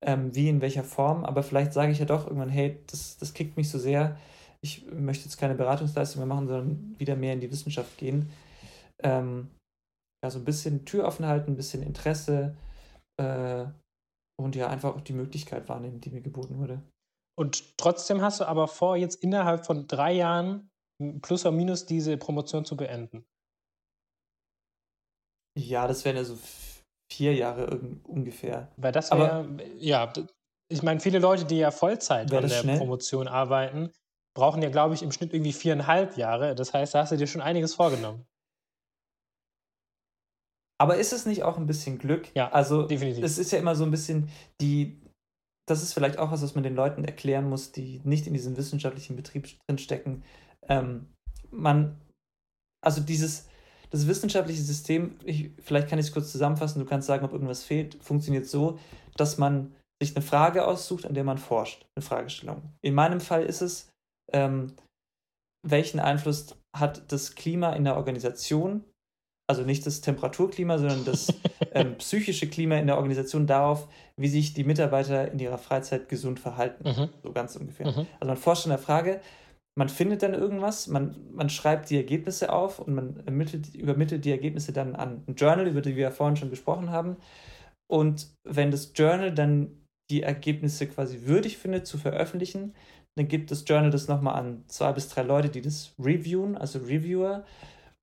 Ähm, 0.04 0.34
wie, 0.34 0.50
in 0.50 0.62
welcher 0.62 0.84
Form, 0.84 1.24
aber 1.24 1.44
vielleicht 1.44 1.74
sage 1.74 1.92
ich 1.92 2.00
ja 2.00 2.06
doch 2.06 2.26
irgendwann, 2.26 2.50
hey, 2.50 2.80
das, 2.88 3.18
das 3.18 3.34
kickt 3.34 3.56
mich 3.56 3.70
so 3.70 3.78
sehr, 3.78 4.18
ich 4.64 4.86
möchte 4.92 5.26
jetzt 5.26 5.38
keine 5.38 5.56
Beratungsleistung 5.56 6.20
mehr 6.20 6.28
machen, 6.28 6.48
sondern 6.48 7.00
wieder 7.00 7.16
mehr 7.16 7.34
in 7.34 7.40
die 7.40 7.52
Wissenschaft 7.52 7.98
gehen. 7.98 8.32
Ähm, 9.04 9.50
ja, 10.24 10.30
so 10.30 10.40
ein 10.40 10.46
bisschen 10.46 10.86
Tür 10.86 11.06
offen 11.06 11.26
halten, 11.26 11.52
ein 11.52 11.56
bisschen 11.56 11.84
Interesse 11.84 12.56
äh, 13.20 13.66
und 14.40 14.56
ja, 14.56 14.70
einfach 14.70 14.96
auch 14.96 15.02
die 15.02 15.14
Möglichkeit 15.14 15.68
wahrnehmen, 15.70 16.02
die 16.02 16.12
mir 16.12 16.22
geboten 16.22 16.58
wurde. 16.58 16.82
Und 17.40 17.78
trotzdem 17.78 18.22
hast 18.22 18.40
du 18.40 18.46
aber 18.46 18.68
vor, 18.68 18.98
jetzt 18.98 19.16
innerhalb 19.24 19.66
von 19.66 19.88
drei 19.88 20.14
Jahren 20.14 20.70
plus 21.22 21.46
oder 21.46 21.56
minus 21.56 21.86
diese 21.86 22.18
Promotion 22.18 22.66
zu 22.66 22.78
beenden. 22.78 23.26
Ja, 25.58 25.88
das 25.88 26.06
wären 26.06 26.18
ja 26.18 26.24
so 26.24 26.38
vier 27.12 27.36
Jahre 27.36 27.82
ungefähr. 28.04 28.72
Weil 28.78 28.92
das 28.92 29.12
wäre, 29.12 29.48
ja, 29.78 30.12
ich 30.70 30.82
meine, 30.82 31.00
viele 31.00 31.20
Leute, 31.20 31.46
die 31.46 31.58
ja 31.58 31.72
Vollzeit 31.72 32.34
an 32.34 32.48
der 32.48 32.50
schnell? 32.50 32.78
Promotion 32.78 33.28
arbeiten, 33.28 33.92
brauchen 34.34 34.62
ja, 34.62 34.70
glaube 34.70 34.96
ich, 34.96 35.04
im 35.04 35.12
Schnitt 35.12 35.34
irgendwie 35.34 35.52
viereinhalb 35.52 36.18
Jahre. 36.18 36.56
Das 36.56 36.74
heißt, 36.74 36.96
da 36.96 37.00
hast 37.00 37.12
du 37.12 37.18
dir 37.18 37.28
schon 37.28 37.42
einiges 37.42 37.76
vorgenommen. 37.76 38.26
Aber 40.80 40.96
ist 40.96 41.14
es 41.14 41.26
nicht 41.26 41.44
auch 41.44 41.58
ein 41.58 41.68
bisschen 41.68 42.00
Glück? 42.00 42.34
Ja, 42.34 42.50
also 42.52 42.88
definitiv. 42.88 43.24
es 43.24 43.38
ist 43.38 43.52
ja 43.52 43.60
immer 43.60 43.76
so 43.76 43.84
ein 43.84 43.92
bisschen 43.92 44.30
die, 44.62 45.00
das 45.68 45.84
ist 45.84 45.94
vielleicht 45.94 46.18
auch 46.18 46.32
was, 46.32 46.42
was 46.42 46.56
man 46.56 46.64
den 46.64 46.76
Leuten 46.76 47.04
erklären 47.04 47.48
muss, 47.48 47.72
die 47.72 48.02
nicht 48.04 48.26
in 48.26 48.34
diesem 48.34 48.58
wissenschaftlichen 48.58 49.16
Betrieb 49.16 49.48
drinstecken. 49.68 50.24
Ähm, 50.70 51.14
man, 51.52 52.02
also 52.84 53.02
dieses, 53.02 53.48
das 53.92 54.08
wissenschaftliche 54.08 54.62
System, 54.62 55.16
ich, 55.24 55.52
vielleicht 55.60 55.88
kann 55.90 56.00
ich 56.00 56.08
es 56.08 56.14
kurz 56.14 56.32
zusammenfassen, 56.32 56.80
du 56.80 56.86
kannst 56.86 57.08
sagen, 57.08 57.26
ob 57.26 57.34
irgendwas 57.34 57.64
fehlt, 57.64 58.02
funktioniert 58.02 58.48
so, 58.48 58.80
dass 59.18 59.38
man 59.38 59.76
sich 60.02 60.16
eine 60.16 60.26
Frage 60.26 60.66
aussucht, 60.66 61.06
an 61.06 61.14
der 61.14 61.24
man 61.24 61.38
forscht, 61.38 61.86
eine 61.96 62.04
Fragestellung. 62.04 62.64
In 62.82 62.96
meinem 62.96 63.22
Fall 63.22 63.44
ist 63.44 63.62
es, 63.62 63.90
ähm, 64.34 64.74
welchen 65.68 66.00
Einfluss 66.00 66.56
hat 66.76 67.12
das 67.12 67.36
Klima 67.36 67.74
in 67.74 67.84
der 67.84 67.98
Organisation, 67.98 68.84
also 69.48 69.64
nicht 69.64 69.86
das 69.86 70.02
Temperaturklima, 70.02 70.78
sondern 70.78 71.04
das 71.06 71.34
ähm, 71.74 71.98
psychische 71.98 72.48
Klima 72.48 72.78
in 72.78 72.88
der 72.88 72.96
Organisation 72.96 73.46
darauf, 73.46 73.90
wie 74.18 74.30
sich 74.30 74.54
die 74.54 74.64
Mitarbeiter 74.64 75.30
in 75.30 75.40
ihrer 75.40 75.58
Freizeit 75.58 76.08
gesund 76.08 76.40
verhalten. 76.40 76.88
Mhm. 76.88 77.10
So 77.22 77.34
ganz 77.34 77.56
ungefähr. 77.58 77.88
Mhm. 77.88 78.08
Also 78.20 78.28
man 78.28 78.38
forscht 78.38 78.66
an 78.66 78.70
der 78.70 78.80
Frage, 78.80 79.22
man 79.76 79.90
findet 79.90 80.22
dann 80.22 80.34
irgendwas, 80.34 80.88
man, 80.88 81.16
man 81.32 81.50
schreibt 81.50 81.90
die 81.90 81.98
Ergebnisse 81.98 82.52
auf 82.52 82.80
und 82.80 82.94
man 82.94 83.22
ermittelt, 83.26 83.74
übermittelt 83.74 84.26
die 84.26 84.32
Ergebnisse 84.32 84.74
dann 84.74 84.96
an 84.96 85.24
ein 85.28 85.36
Journal, 85.36 85.68
über 85.68 85.82
die 85.82 85.96
wir 85.96 86.04
ja 86.04 86.12
vorhin 86.12 86.36
schon 86.36 86.50
gesprochen 86.50 86.90
haben. 86.90 87.18
Und 87.88 88.28
wenn 88.44 88.72
das 88.72 88.92
Journal 88.96 89.34
dann 89.34 89.88
die 90.10 90.24
Ergebnisse 90.24 90.88
quasi 90.88 91.22
würdig 91.26 91.58
findet 91.58 91.88
zu 91.88 91.98
veröffentlichen, 91.98 92.74
dann 93.16 93.28
gibt 93.28 93.52
das 93.52 93.64
Journal 93.66 93.92
das 93.92 94.08
nochmal 94.08 94.36
an 94.36 94.64
zwei 94.68 94.92
bis 94.92 95.10
drei 95.10 95.24
Leute, 95.24 95.50
die 95.50 95.62
das 95.62 95.94
reviewen, 96.00 96.58
also 96.58 96.80
Reviewer. 96.80 97.46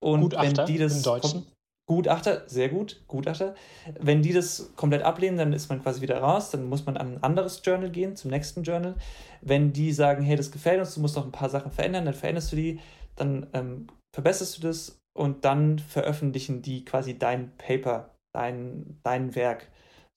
Und 0.01 0.21
Gutachter 0.21 0.59
wenn 0.59 0.67
die 0.67 0.79
das 0.79 0.97
im 0.97 1.03
Deutschen. 1.03 1.47
Gutachter, 1.89 2.43
sehr 2.47 2.69
gut, 2.69 3.01
Gutachter. 3.09 3.55
Wenn 3.99 4.21
die 4.21 4.35
das 4.35 4.73
komplett 4.77 5.03
ablehnen, 5.03 5.39
dann 5.39 5.55
ist 5.55 5.71
man 5.71 5.83
quasi 5.83 6.03
wieder 6.03 6.21
raus, 6.21 6.51
dann 6.51 6.69
muss 6.69 6.85
man 6.85 6.99
an 6.99 7.15
ein 7.15 7.23
anderes 7.23 7.63
Journal 7.65 7.91
gehen, 7.91 8.15
zum 8.15 8.31
nächsten 8.31 8.63
Journal. 8.63 8.95
Wenn 9.41 9.73
die 9.73 9.93
sagen, 9.93 10.23
hey, 10.23 10.37
das 10.37 10.53
gefällt 10.53 10.81
uns, 10.81 10.95
du 10.95 11.01
musst 11.01 11.17
noch 11.17 11.25
ein 11.25 11.33
paar 11.33 11.49
Sachen 11.49 11.73
verändern, 11.73 12.05
dann 12.05 12.13
veränderst 12.13 12.53
du 12.53 12.57
die, 12.57 12.81
dann 13.17 13.47
ähm, 13.55 13.87
verbesserst 14.15 14.59
du 14.59 14.63
das 14.63 14.99
und 15.17 15.47
dann 15.47 15.79
veröffentlichen 15.79 16.61
die 16.61 16.85
quasi 16.85 17.19
dein 17.19 17.57
Paper, 17.57 18.15
dein, 18.35 19.01
dein 19.03 19.35
Werk. 19.35 19.69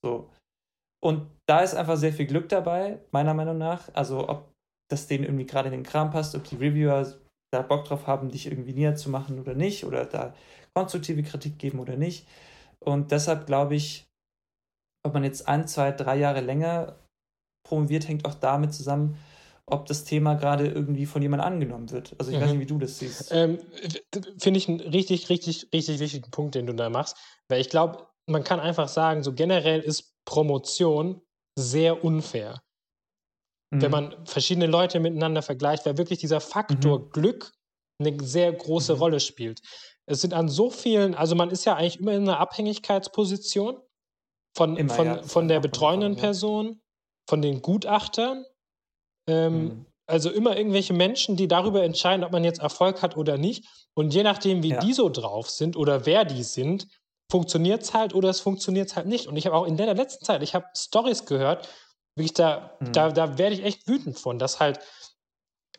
So. 0.04 0.30
Und 1.02 1.26
da 1.48 1.62
ist 1.62 1.74
einfach 1.74 1.96
sehr 1.96 2.12
viel 2.12 2.26
Glück 2.26 2.50
dabei, 2.50 3.00
meiner 3.12 3.34
Meinung 3.34 3.58
nach. 3.58 3.88
Also 3.94 4.28
ob 4.28 4.52
das 4.92 5.08
denen 5.08 5.24
irgendwie 5.24 5.46
gerade 5.46 5.70
in 5.70 5.74
den 5.74 5.84
Kram 5.84 6.12
passt, 6.12 6.36
ob 6.36 6.44
die 6.44 6.58
Reviewer 6.58 7.08
da 7.54 7.62
Bock 7.62 7.86
drauf 7.86 8.08
haben, 8.08 8.30
dich 8.30 8.48
irgendwie 8.48 8.74
näher 8.74 8.96
zu 8.96 9.10
machen 9.10 9.40
oder 9.40 9.54
nicht, 9.54 9.86
oder 9.86 10.06
da 10.06 10.34
konstruktive 10.76 11.24
Kritik 11.24 11.60
geben 11.60 11.80
oder 11.80 11.96
nicht. 11.96 12.28
Und 12.80 13.12
deshalb 13.12 13.46
glaube 13.46 13.76
ich, 13.76 14.08
ob 15.04 15.14
man 15.14 15.24
jetzt 15.24 15.48
ein, 15.48 15.68
zwei, 15.68 15.92
drei 15.92 16.18
Jahre 16.18 16.42
länger 16.42 17.00
promoviert, 17.68 18.08
hängt 18.08 18.26
auch 18.26 18.36
damit 18.36 18.74
zusammen, 18.74 19.18
ob 19.66 19.86
das 19.86 20.04
Thema 20.04 20.36
gerade 20.36 20.68
irgendwie 20.68 21.06
von 21.06 21.22
jemandem 21.22 21.48
angenommen 21.48 21.92
wird. 21.92 22.16
Also 22.20 22.32
ich 22.32 22.38
mhm. 22.38 22.42
weiß 22.42 22.52
nicht, 22.52 22.60
wie 22.62 22.66
du 22.66 22.78
das 22.78 23.00
siehst. 23.00 23.32
Ähm, 23.32 23.60
Finde 24.38 24.58
ich 24.58 24.68
einen 24.68 24.82
richtig, 24.82 25.30
richtig, 25.30 25.70
richtig 25.74 26.00
wichtigen 26.00 26.30
Punkt, 26.32 26.56
den 26.56 26.66
du 26.66 26.74
da 26.74 26.90
machst, 26.90 27.18
weil 27.48 27.62
ich 27.62 27.70
glaube, 27.70 28.08
man 28.28 28.44
kann 28.44 28.60
einfach 28.60 28.88
sagen, 28.88 29.24
so 29.24 29.34
generell 29.34 29.80
ist 29.82 30.14
Promotion 30.26 31.22
sehr 31.58 32.04
unfair. 32.04 32.62
Mhm. 33.72 33.82
Wenn 33.82 33.92
man 33.92 34.26
verschiedene 34.26 34.68
Leute 34.68 35.00
miteinander 35.00 35.42
vergleicht, 35.42 35.86
weil 35.86 35.98
wirklich 35.98 36.20
dieser 36.20 36.42
Faktor 36.42 37.00
mhm. 37.00 37.10
Glück 37.12 37.52
eine 38.00 38.18
sehr 38.24 38.52
große 38.52 38.96
mhm. 38.96 39.00
Rolle 39.00 39.20
spielt. 39.20 39.62
Es 40.12 40.22
sind 40.22 40.34
an 40.34 40.50
so 40.50 40.70
vielen, 40.70 41.16
also 41.16 41.36
man 41.36 41.50
ist 41.50 41.66
ja 41.66 41.76
eigentlich 41.76 42.00
immer 42.00 42.12
in 42.12 42.24
einer 42.24 42.40
Abhängigkeitsposition 42.40 43.82
von, 44.56 44.76
immer, 44.76 44.94
von, 44.94 45.06
ja, 45.06 45.24
von 45.24 45.48
der 45.48 45.60
betreuenden 45.62 46.18
Person, 46.18 46.82
von 47.30 47.42
den 47.42 47.62
Gutachtern. 47.62 48.46
Ähm, 49.28 49.64
mhm. 49.64 49.86
Also 50.08 50.30
immer 50.30 50.58
irgendwelche 50.58 50.94
Menschen, 50.94 51.38
die 51.38 51.48
darüber 51.48 51.84
entscheiden, 51.84 52.26
ob 52.26 52.34
man 52.34 52.44
jetzt 52.44 52.60
Erfolg 52.60 53.02
hat 53.02 53.16
oder 53.16 53.38
nicht. 53.38 53.66
Und 53.94 54.14
je 54.14 54.24
nachdem, 54.24 54.64
wie 54.64 54.72
ja. 54.72 54.80
die 54.80 54.92
so 54.92 55.08
drauf 55.10 55.50
sind 55.50 55.78
oder 55.78 56.06
wer 56.06 56.26
die 56.26 56.44
sind, 56.44 56.88
funktioniert 57.32 57.84
es 57.84 57.94
halt 57.94 58.14
oder 58.14 58.30
es 58.30 58.42
funktioniert 58.42 58.94
halt 58.98 59.08
nicht. 59.08 59.28
Und 59.28 59.38
ich 59.38 59.46
habe 59.46 59.56
auch 59.56 59.66
in 59.66 59.78
der 59.78 59.94
letzten 59.94 60.26
Zeit, 60.26 60.44
ich 60.44 60.54
habe 60.54 60.66
Stories 60.76 61.26
gehört, 61.26 61.70
wirklich 62.16 62.34
da, 62.34 62.76
mhm. 62.82 62.92
da, 62.92 63.10
da 63.12 63.38
werde 63.38 63.56
ich 63.56 63.64
echt 63.64 63.88
wütend 63.88 64.20
von, 64.20 64.38
dass 64.38 64.60
halt 64.60 64.80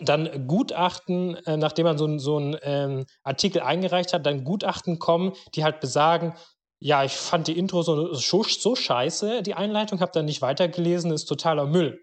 dann 0.05 0.47
Gutachten, 0.47 1.37
äh, 1.47 1.57
nachdem 1.57 1.87
man 1.87 1.99
so, 1.99 2.07
ein, 2.07 2.19
so 2.19 2.37
einen 2.37 2.57
ähm, 2.63 3.07
Artikel 3.23 3.63
eingereicht 3.63 4.13
hat, 4.13 4.27
dann 4.27 4.45
Gutachten 4.45 4.99
kommen, 4.99 5.33
die 5.55 5.65
halt 5.65 5.81
besagen, 5.81 6.35
ja, 6.79 7.05
ich 7.05 7.13
fand 7.13 7.47
die 7.47 7.57
Intro 7.57 7.83
so, 7.83 8.13
so, 8.13 8.43
so 8.43 8.75
scheiße, 8.75 9.43
die 9.43 9.55
Einleitung, 9.55 10.01
habe 10.01 10.13
dann 10.13 10.25
nicht 10.25 10.43
weitergelesen, 10.43 11.13
ist 11.13 11.27
totaler 11.27 11.67
Müll. 11.67 12.01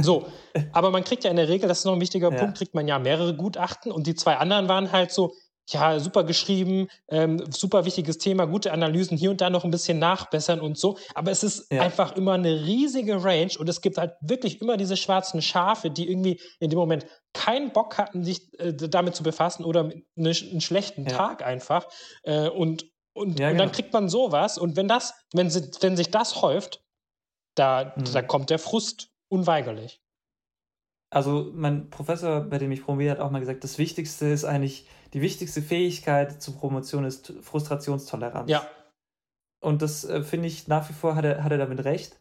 So, 0.00 0.26
aber 0.72 0.90
man 0.90 1.04
kriegt 1.04 1.24
ja 1.24 1.30
in 1.30 1.36
der 1.36 1.48
Regel, 1.48 1.68
das 1.68 1.78
ist 1.78 1.84
noch 1.86 1.94
ein 1.94 2.00
wichtiger 2.00 2.30
ja. 2.30 2.38
Punkt, 2.38 2.58
kriegt 2.58 2.74
man 2.74 2.86
ja 2.86 2.98
mehrere 2.98 3.34
Gutachten 3.34 3.90
und 3.90 4.06
die 4.06 4.14
zwei 4.14 4.36
anderen 4.36 4.68
waren 4.68 4.92
halt 4.92 5.10
so, 5.10 5.34
ja, 5.68 5.98
super 5.98 6.24
geschrieben, 6.24 6.88
ähm, 7.08 7.42
super 7.50 7.84
wichtiges 7.84 8.18
Thema, 8.18 8.46
gute 8.46 8.72
Analysen, 8.72 9.16
hier 9.16 9.30
und 9.30 9.40
da 9.40 9.48
noch 9.50 9.64
ein 9.64 9.70
bisschen 9.70 9.98
nachbessern 9.98 10.60
und 10.60 10.78
so. 10.78 10.98
Aber 11.14 11.30
es 11.30 11.42
ist 11.42 11.72
ja. 11.72 11.80
einfach 11.80 12.16
immer 12.16 12.34
eine 12.34 12.64
riesige 12.64 13.24
Range 13.24 13.52
und 13.58 13.68
es 13.68 13.80
gibt 13.80 13.96
halt 13.96 14.12
wirklich 14.20 14.60
immer 14.60 14.76
diese 14.76 14.96
schwarzen 14.96 15.40
Schafe, 15.40 15.90
die 15.90 16.10
irgendwie 16.10 16.40
in 16.60 16.70
dem 16.70 16.78
Moment 16.78 17.06
keinen 17.32 17.72
Bock 17.72 17.96
hatten, 17.96 18.24
sich 18.24 18.52
äh, 18.60 18.74
damit 18.74 19.14
zu 19.14 19.22
befassen 19.22 19.64
oder 19.64 19.80
eine, 19.80 20.02
einen 20.16 20.60
schlechten 20.60 21.04
ja. 21.06 21.16
Tag 21.16 21.44
einfach. 21.44 21.86
Äh, 22.24 22.48
und, 22.48 22.84
und, 23.14 23.40
ja, 23.40 23.50
und 23.50 23.58
dann 23.58 23.68
genau. 23.68 23.70
kriegt 23.70 23.92
man 23.92 24.08
sowas. 24.08 24.58
Und 24.58 24.76
wenn 24.76 24.88
das, 24.88 25.14
wenn, 25.32 25.50
sie, 25.50 25.70
wenn 25.80 25.96
sich 25.96 26.10
das 26.10 26.42
häuft, 26.42 26.82
da, 27.54 27.94
mhm. 27.96 28.04
da 28.12 28.22
kommt 28.22 28.50
der 28.50 28.58
Frust 28.58 29.10
unweigerlich. 29.28 30.00
Also 31.10 31.52
mein 31.54 31.90
Professor, 31.90 32.40
bei 32.40 32.58
dem 32.58 32.72
ich 32.72 32.82
promoviert, 32.82 33.18
hat 33.18 33.24
auch 33.24 33.30
mal 33.30 33.38
gesagt, 33.38 33.62
das 33.62 33.78
Wichtigste 33.78 34.26
ist 34.26 34.44
eigentlich, 34.44 34.88
die 35.14 35.20
wichtigste 35.20 35.62
Fähigkeit 35.62 36.42
zur 36.42 36.56
Promotion 36.56 37.04
ist 37.04 37.32
Frustrationstoleranz. 37.40 38.50
Ja. 38.50 38.66
Und 39.60 39.80
das 39.80 40.04
äh, 40.04 40.22
finde 40.22 40.48
ich 40.48 40.68
nach 40.68 40.88
wie 40.90 40.92
vor 40.92 41.14
hat 41.14 41.24
er, 41.24 41.42
hat 41.42 41.52
er 41.52 41.58
damit 41.58 41.84
recht. 41.84 42.20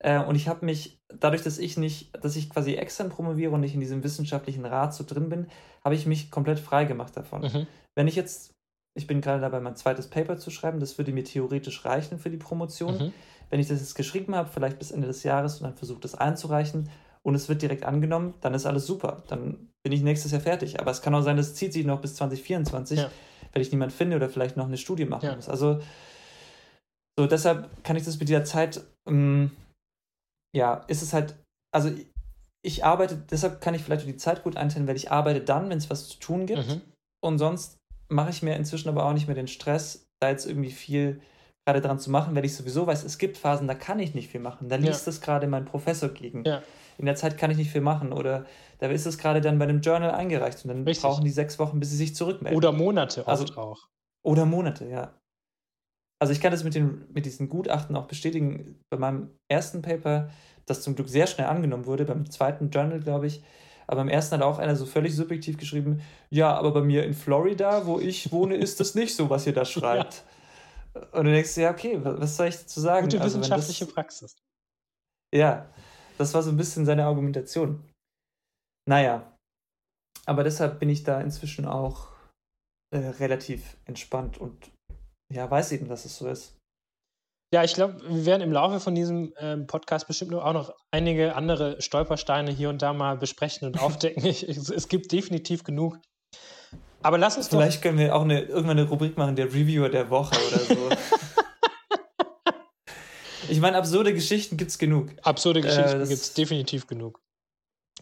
Äh, 0.00 0.18
und 0.18 0.34
ich 0.34 0.48
habe 0.48 0.66
mich, 0.66 1.00
dadurch, 1.08 1.42
dass 1.42 1.58
ich 1.58 1.76
nicht, 1.76 2.12
dass 2.22 2.34
ich 2.34 2.50
quasi 2.50 2.74
extern 2.74 3.08
promoviere 3.08 3.52
und 3.52 3.60
nicht 3.60 3.74
in 3.74 3.80
diesem 3.80 4.02
wissenschaftlichen 4.02 4.66
Rat 4.66 4.92
so 4.92 5.04
drin 5.06 5.28
bin, 5.28 5.46
habe 5.84 5.94
ich 5.94 6.04
mich 6.04 6.32
komplett 6.32 6.58
frei 6.58 6.84
gemacht 6.84 7.16
davon. 7.16 7.42
Mhm. 7.42 7.66
Wenn 7.94 8.08
ich 8.08 8.16
jetzt, 8.16 8.52
ich 8.94 9.06
bin 9.06 9.20
gerade 9.20 9.40
dabei, 9.40 9.60
mein 9.60 9.76
zweites 9.76 10.08
Paper 10.08 10.36
zu 10.36 10.50
schreiben, 10.50 10.80
das 10.80 10.98
würde 10.98 11.12
mir 11.12 11.24
theoretisch 11.24 11.84
reichen 11.84 12.18
für 12.18 12.28
die 12.28 12.36
Promotion. 12.36 12.98
Mhm. 12.98 13.12
Wenn 13.50 13.60
ich 13.60 13.68
das 13.68 13.78
jetzt 13.78 13.94
geschrieben 13.94 14.34
habe, 14.34 14.50
vielleicht 14.52 14.80
bis 14.80 14.90
Ende 14.90 15.06
des 15.06 15.22
Jahres 15.22 15.58
und 15.58 15.64
dann 15.64 15.76
versuche, 15.76 16.00
das 16.00 16.16
einzureichen 16.16 16.90
und 17.24 17.34
es 17.34 17.48
wird 17.48 17.62
direkt 17.62 17.84
angenommen, 17.84 18.34
dann 18.40 18.54
ist 18.54 18.66
alles 18.66 18.86
super. 18.86 19.22
Dann 19.28 19.68
bin 19.84 19.92
ich 19.92 20.02
nächstes 20.02 20.32
Jahr 20.32 20.40
fertig. 20.40 20.80
Aber 20.80 20.90
es 20.90 21.02
kann 21.02 21.14
auch 21.14 21.22
sein, 21.22 21.36
das 21.36 21.54
zieht 21.54 21.72
sich 21.72 21.86
noch 21.86 22.00
bis 22.00 22.16
2024, 22.16 22.98
ja. 22.98 23.10
wenn 23.52 23.62
ich 23.62 23.70
niemanden 23.70 23.94
finde 23.94 24.16
oder 24.16 24.28
vielleicht 24.28 24.56
noch 24.56 24.66
eine 24.66 24.76
Studie 24.76 25.04
machen 25.04 25.26
ja. 25.26 25.36
muss. 25.36 25.48
Also 25.48 25.80
so 27.18 27.26
deshalb 27.26 27.68
kann 27.84 27.96
ich 27.96 28.04
das 28.04 28.18
mit 28.18 28.28
dieser 28.28 28.44
Zeit, 28.44 28.82
ähm, 29.08 29.52
ja, 30.54 30.84
ist 30.88 31.02
es 31.02 31.12
halt, 31.12 31.36
also 31.72 31.90
ich 32.64 32.84
arbeite, 32.84 33.16
deshalb 33.30 33.60
kann 33.60 33.74
ich 33.74 33.82
vielleicht 33.82 34.06
die 34.06 34.16
Zeit 34.16 34.42
gut 34.42 34.56
einteilen, 34.56 34.86
weil 34.86 34.96
ich 34.96 35.10
arbeite 35.10 35.40
dann, 35.40 35.68
wenn 35.68 35.78
es 35.78 35.90
was 35.90 36.08
zu 36.08 36.18
tun 36.18 36.46
gibt. 36.46 36.66
Mhm. 36.66 36.80
Und 37.24 37.38
sonst 37.38 37.78
mache 38.08 38.30
ich 38.30 38.42
mir 38.42 38.56
inzwischen 38.56 38.88
aber 38.88 39.04
auch 39.04 39.12
nicht 39.12 39.26
mehr 39.26 39.36
den 39.36 39.48
Stress, 39.48 40.06
da 40.20 40.30
jetzt 40.30 40.46
irgendwie 40.46 40.70
viel 40.70 41.20
gerade 41.66 41.80
dran 41.80 42.00
zu 42.00 42.10
machen, 42.10 42.34
weil 42.34 42.44
ich 42.44 42.56
sowieso 42.56 42.86
weiß, 42.86 43.04
es 43.04 43.18
gibt 43.18 43.36
Phasen, 43.36 43.68
da 43.68 43.74
kann 43.74 44.00
ich 44.00 44.14
nicht 44.14 44.30
viel 44.30 44.40
machen. 44.40 44.68
Da 44.68 44.76
liest 44.76 45.06
ja. 45.06 45.10
es 45.10 45.20
gerade 45.20 45.46
mein 45.46 45.64
Professor 45.64 46.08
gegen. 46.08 46.44
Ja 46.44 46.62
in 47.02 47.06
der 47.06 47.16
Zeit 47.16 47.36
kann 47.36 47.50
ich 47.50 47.56
nicht 47.56 47.72
viel 47.72 47.80
machen. 47.80 48.12
Oder 48.12 48.46
da 48.78 48.86
ist 48.86 49.06
es 49.06 49.18
gerade 49.18 49.40
dann 49.40 49.58
bei 49.58 49.64
einem 49.64 49.80
Journal 49.80 50.12
eingereicht 50.12 50.64
und 50.64 50.68
dann 50.68 50.84
Richtig. 50.84 51.02
brauchen 51.02 51.24
die 51.24 51.30
sechs 51.30 51.58
Wochen, 51.58 51.80
bis 51.80 51.90
sie 51.90 51.96
sich 51.96 52.14
zurückmelden. 52.14 52.56
Oder 52.56 52.70
Monate 52.70 53.26
also, 53.26 53.44
auch. 53.56 53.88
Oder 54.24 54.46
Monate, 54.46 54.88
ja. 54.88 55.12
Also 56.20 56.32
ich 56.32 56.40
kann 56.40 56.52
das 56.52 56.62
mit, 56.62 56.76
den, 56.76 57.04
mit 57.12 57.26
diesen 57.26 57.48
Gutachten 57.48 57.96
auch 57.96 58.06
bestätigen. 58.06 58.80
Bei 58.88 58.96
meinem 58.96 59.30
ersten 59.48 59.82
Paper, 59.82 60.30
das 60.64 60.82
zum 60.82 60.94
Glück 60.94 61.08
sehr 61.08 61.26
schnell 61.26 61.48
angenommen 61.48 61.86
wurde, 61.86 62.04
beim 62.04 62.30
zweiten 62.30 62.70
Journal, 62.70 63.00
glaube 63.00 63.26
ich, 63.26 63.42
aber 63.88 64.02
beim 64.02 64.08
ersten 64.08 64.36
hat 64.36 64.42
auch 64.42 64.60
einer 64.60 64.76
so 64.76 64.86
völlig 64.86 65.16
subjektiv 65.16 65.58
geschrieben, 65.58 66.00
ja, 66.30 66.54
aber 66.54 66.70
bei 66.70 66.82
mir 66.82 67.04
in 67.04 67.14
Florida, 67.14 67.84
wo 67.84 67.98
ich 67.98 68.30
wohne, 68.30 68.54
ist 68.54 68.78
das 68.78 68.94
nicht 68.94 69.16
so, 69.16 69.28
was 69.28 69.44
ihr 69.48 69.52
da 69.52 69.64
schreibt. 69.64 70.22
ja. 70.94 71.00
Und 71.10 71.24
du 71.24 71.32
denkst, 71.32 71.56
ja, 71.56 71.72
okay, 71.72 71.98
was 72.00 72.36
soll 72.36 72.46
ich 72.46 72.58
dazu 72.58 72.80
sagen? 72.80 73.06
Gute 73.06 73.20
also, 73.20 73.40
wissenschaftliche 73.40 73.86
das, 73.86 73.94
Praxis. 73.94 74.36
Ja, 75.34 75.68
das 76.18 76.34
war 76.34 76.42
so 76.42 76.50
ein 76.50 76.56
bisschen 76.56 76.86
seine 76.86 77.04
Argumentation. 77.04 77.82
Naja, 78.88 79.32
aber 80.26 80.44
deshalb 80.44 80.78
bin 80.80 80.88
ich 80.88 81.04
da 81.04 81.20
inzwischen 81.20 81.66
auch 81.66 82.08
äh, 82.92 82.98
relativ 82.98 83.76
entspannt 83.84 84.38
und 84.38 84.70
ja, 85.32 85.50
weiß 85.50 85.72
eben, 85.72 85.88
dass 85.88 86.04
es 86.04 86.16
so 86.18 86.28
ist. 86.28 86.58
Ja, 87.54 87.62
ich 87.64 87.74
glaube, 87.74 88.00
wir 88.08 88.24
werden 88.24 88.40
im 88.40 88.52
Laufe 88.52 88.80
von 88.80 88.94
diesem 88.94 89.34
ähm, 89.38 89.66
Podcast 89.66 90.06
bestimmt 90.06 90.32
auch 90.34 90.52
noch 90.54 90.74
einige 90.90 91.34
andere 91.36 91.80
Stolpersteine 91.82 92.50
hier 92.50 92.70
und 92.70 92.80
da 92.80 92.92
mal 92.92 93.16
besprechen 93.18 93.66
und 93.66 93.78
aufdecken. 93.82 94.24
ich, 94.24 94.48
ich, 94.48 94.56
es 94.56 94.88
gibt 94.88 95.12
definitiv 95.12 95.64
genug. 95.64 95.98
Aber 97.02 97.18
lass 97.18 97.36
uns 97.36 97.48
Vielleicht 97.48 97.78
doch 97.78 97.82
können 97.82 97.98
wir 97.98 98.14
auch 98.14 98.22
eine, 98.22 98.42
irgendwann 98.42 98.78
eine 98.78 98.88
Rubrik 98.88 99.18
machen, 99.18 99.36
der 99.36 99.46
Reviewer 99.46 99.88
der 99.88 100.08
Woche 100.08 100.36
oder 100.48 100.58
so. 100.60 100.90
ich 103.48 103.60
meine, 103.60 103.76
absurde 103.76 104.14
Geschichten 104.14 104.56
gibt 104.56 104.70
es 104.70 104.78
genug. 104.78 105.10
Absurde 105.22 105.60
äh, 105.60 105.62
Geschichten 105.62 106.00
äh, 106.00 106.06
gibt 106.06 106.20
es 106.20 106.34
definitiv 106.34 106.86
genug. 106.86 107.20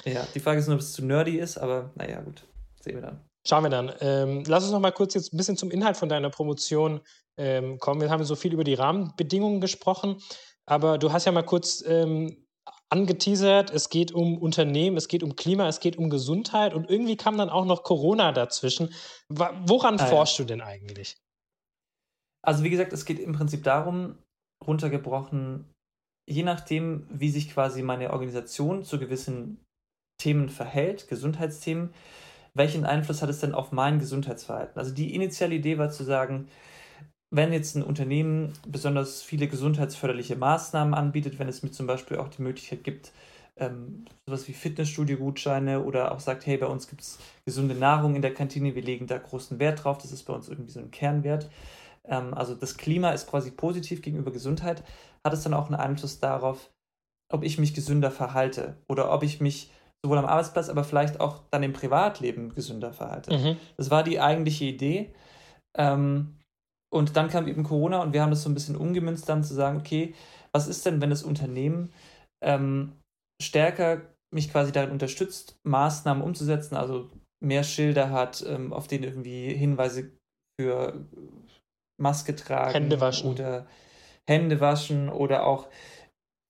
Ja, 0.04 0.26
die 0.34 0.40
Frage 0.40 0.60
ist 0.60 0.66
nur, 0.66 0.76
ob 0.76 0.80
es 0.80 0.92
zu 0.92 1.04
nerdy 1.04 1.38
ist, 1.38 1.58
aber 1.58 1.90
naja, 1.94 2.20
gut. 2.20 2.46
Sehen 2.82 2.94
wir 2.96 3.02
dann. 3.02 3.20
Schauen 3.46 3.64
wir 3.64 3.70
dann. 3.70 3.92
Ähm, 4.00 4.44
lass 4.46 4.64
uns 4.64 4.72
noch 4.72 4.80
mal 4.80 4.92
kurz 4.92 5.14
jetzt 5.14 5.32
ein 5.32 5.36
bisschen 5.36 5.56
zum 5.56 5.70
Inhalt 5.70 5.96
von 5.96 6.08
deiner 6.08 6.30
Promotion 6.30 7.00
ähm, 7.36 7.78
kommen. 7.78 8.00
Wir 8.00 8.10
haben 8.10 8.24
so 8.24 8.36
viel 8.36 8.52
über 8.52 8.64
die 8.64 8.74
Rahmenbedingungen 8.74 9.60
gesprochen, 9.60 10.16
aber 10.66 10.98
du 10.98 11.12
hast 11.12 11.24
ja 11.24 11.32
mal 11.32 11.42
kurz 11.42 11.82
ähm, 11.86 12.46
angeteasert, 12.90 13.70
es 13.70 13.88
geht 13.88 14.12
um 14.12 14.38
Unternehmen, 14.38 14.96
es 14.96 15.08
geht 15.08 15.22
um 15.22 15.36
Klima, 15.36 15.68
es 15.68 15.80
geht 15.80 15.96
um 15.96 16.10
Gesundheit 16.10 16.74
und 16.74 16.90
irgendwie 16.90 17.16
kam 17.16 17.38
dann 17.38 17.48
auch 17.48 17.64
noch 17.64 17.82
Corona 17.82 18.32
dazwischen. 18.32 18.92
Woran 19.28 19.98
ah, 20.00 20.06
forschst 20.06 20.38
ja. 20.38 20.44
du 20.44 20.48
denn 20.48 20.60
eigentlich? 20.60 21.16
Also 22.42 22.64
wie 22.64 22.70
gesagt, 22.70 22.92
es 22.92 23.04
geht 23.04 23.20
im 23.20 23.32
Prinzip 23.32 23.64
darum, 23.64 24.18
runtergebrochen, 24.66 25.64
je 26.28 26.42
nachdem, 26.42 27.06
wie 27.10 27.30
sich 27.30 27.50
quasi 27.50 27.82
meine 27.82 28.12
Organisation 28.12 28.84
zu 28.84 28.98
gewissen 28.98 29.60
Themen 30.20 30.48
verhält, 30.48 31.08
Gesundheitsthemen, 31.08 31.90
welchen 32.54 32.84
Einfluss 32.84 33.22
hat 33.22 33.30
es 33.30 33.40
denn 33.40 33.54
auf 33.54 33.72
mein 33.72 33.98
Gesundheitsverhalten? 33.98 34.78
Also 34.78 34.92
die 34.92 35.14
initiale 35.14 35.54
Idee 35.54 35.78
war 35.78 35.90
zu 35.90 36.04
sagen, 36.04 36.48
wenn 37.32 37.52
jetzt 37.52 37.76
ein 37.76 37.82
Unternehmen 37.82 38.52
besonders 38.66 39.22
viele 39.22 39.46
gesundheitsförderliche 39.46 40.36
Maßnahmen 40.36 40.94
anbietet, 40.94 41.38
wenn 41.38 41.48
es 41.48 41.62
mir 41.62 41.70
zum 41.70 41.86
Beispiel 41.86 42.18
auch 42.18 42.28
die 42.28 42.42
Möglichkeit 42.42 42.82
gibt, 42.82 43.12
ähm, 43.56 44.04
sowas 44.26 44.48
wie 44.48 44.52
Fitnessstudio-Gutscheine 44.52 45.84
oder 45.84 46.12
auch 46.12 46.20
sagt, 46.20 46.46
hey, 46.46 46.56
bei 46.56 46.66
uns 46.66 46.88
gibt 46.88 47.02
es 47.02 47.18
gesunde 47.44 47.74
Nahrung 47.74 48.16
in 48.16 48.22
der 48.22 48.34
Kantine, 48.34 48.74
wir 48.74 48.82
legen 48.82 49.06
da 49.06 49.18
großen 49.18 49.58
Wert 49.58 49.84
drauf, 49.84 49.98
das 49.98 50.12
ist 50.12 50.24
bei 50.24 50.32
uns 50.32 50.48
irgendwie 50.48 50.72
so 50.72 50.80
ein 50.80 50.90
Kernwert. 50.90 51.48
Ähm, 52.08 52.34
also 52.34 52.54
das 52.54 52.76
Klima 52.76 53.10
ist 53.10 53.28
quasi 53.28 53.50
positiv 53.50 54.02
gegenüber 54.02 54.30
Gesundheit, 54.30 54.82
hat 55.24 55.32
es 55.32 55.42
dann 55.42 55.54
auch 55.54 55.66
einen 55.66 55.80
Einfluss 55.80 56.20
darauf, 56.20 56.70
ob 57.32 57.44
ich 57.44 57.58
mich 57.58 57.74
gesünder 57.74 58.10
verhalte 58.10 58.76
oder 58.88 59.12
ob 59.12 59.22
ich 59.22 59.40
mich 59.40 59.70
sowohl 60.02 60.18
am 60.18 60.24
Arbeitsplatz, 60.24 60.68
aber 60.68 60.84
vielleicht 60.84 61.20
auch 61.20 61.42
dann 61.50 61.62
im 61.62 61.72
Privatleben 61.72 62.54
gesünder 62.54 62.92
verhalte. 62.92 63.36
Mhm. 63.36 63.56
Das 63.76 63.90
war 63.90 64.02
die 64.02 64.20
eigentliche 64.20 64.64
Idee. 64.64 65.14
Ähm, 65.76 66.36
und 66.92 67.16
dann 67.16 67.28
kam 67.28 67.46
eben 67.46 67.62
Corona 67.62 68.02
und 68.02 68.12
wir 68.12 68.22
haben 68.22 68.30
das 68.30 68.42
so 68.42 68.50
ein 68.50 68.54
bisschen 68.54 68.76
umgemünzt, 68.76 69.28
dann 69.28 69.44
zu 69.44 69.54
sagen, 69.54 69.78
okay, 69.78 70.14
was 70.52 70.66
ist 70.66 70.84
denn, 70.84 71.00
wenn 71.00 71.10
das 71.10 71.22
Unternehmen 71.22 71.92
ähm, 72.42 72.92
stärker 73.40 74.02
mich 74.34 74.50
quasi 74.50 74.72
darin 74.72 74.90
unterstützt, 74.90 75.58
Maßnahmen 75.64 76.22
umzusetzen, 76.22 76.76
also 76.76 77.10
mehr 77.42 77.62
Schilder 77.62 78.10
hat, 78.10 78.44
ähm, 78.46 78.72
auf 78.72 78.88
denen 78.88 79.04
irgendwie 79.04 79.54
Hinweise 79.54 80.10
für 80.60 81.06
Maske 82.00 82.34
tragen 82.34 82.72
Hände 82.72 83.00
waschen. 83.00 83.30
oder 83.30 83.66
Hände 84.26 84.60
waschen 84.60 85.08
oder 85.08 85.46
auch 85.46 85.68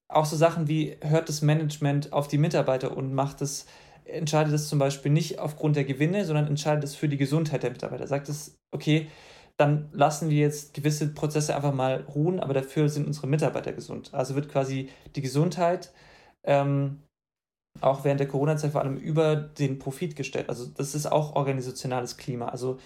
auch 0.08 0.24
so 0.24 0.36
Sachen 0.36 0.68
wie 0.68 0.96
hört 1.02 1.28
das 1.28 1.42
Management 1.42 2.12
auf 2.12 2.28
die 2.28 2.38
Mitarbeiter 2.38 2.96
und 2.96 3.14
macht 3.14 3.42
es, 3.42 3.66
entscheidet 4.04 4.52
es 4.52 4.68
zum 4.68 4.78
Beispiel 4.78 5.12
nicht 5.12 5.38
aufgrund 5.38 5.76
der 5.76 5.84
Gewinne, 5.84 6.24
sondern 6.24 6.46
entscheidet 6.46 6.84
es 6.84 6.96
für 6.96 7.08
die 7.08 7.16
Gesundheit 7.16 7.62
der 7.62 7.70
Mitarbeiter. 7.70 8.06
Sagt 8.06 8.28
es, 8.28 8.58
okay, 8.72 9.08
dann 9.56 9.88
lassen 9.92 10.30
wir 10.30 10.38
jetzt 10.38 10.74
gewisse 10.74 11.12
Prozesse 11.12 11.54
einfach 11.54 11.72
mal 11.72 12.04
ruhen, 12.14 12.40
aber 12.40 12.54
dafür 12.54 12.88
sind 12.88 13.06
unsere 13.06 13.26
Mitarbeiter 13.26 13.72
gesund. 13.72 14.12
Also 14.12 14.34
wird 14.34 14.48
quasi 14.48 14.88
die 15.14 15.20
Gesundheit 15.20 15.92
ähm, 16.44 17.02
auch 17.80 18.04
während 18.04 18.20
der 18.20 18.28
Corona-Zeit 18.28 18.72
vor 18.72 18.80
allem 18.80 18.96
über 18.96 19.36
den 19.36 19.78
Profit 19.78 20.16
gestellt. 20.16 20.48
Also 20.48 20.66
das 20.66 20.94
ist 20.94 21.06
auch 21.06 21.36
organisationales 21.36 22.16
Klima. 22.16 22.48
Also 22.48 22.78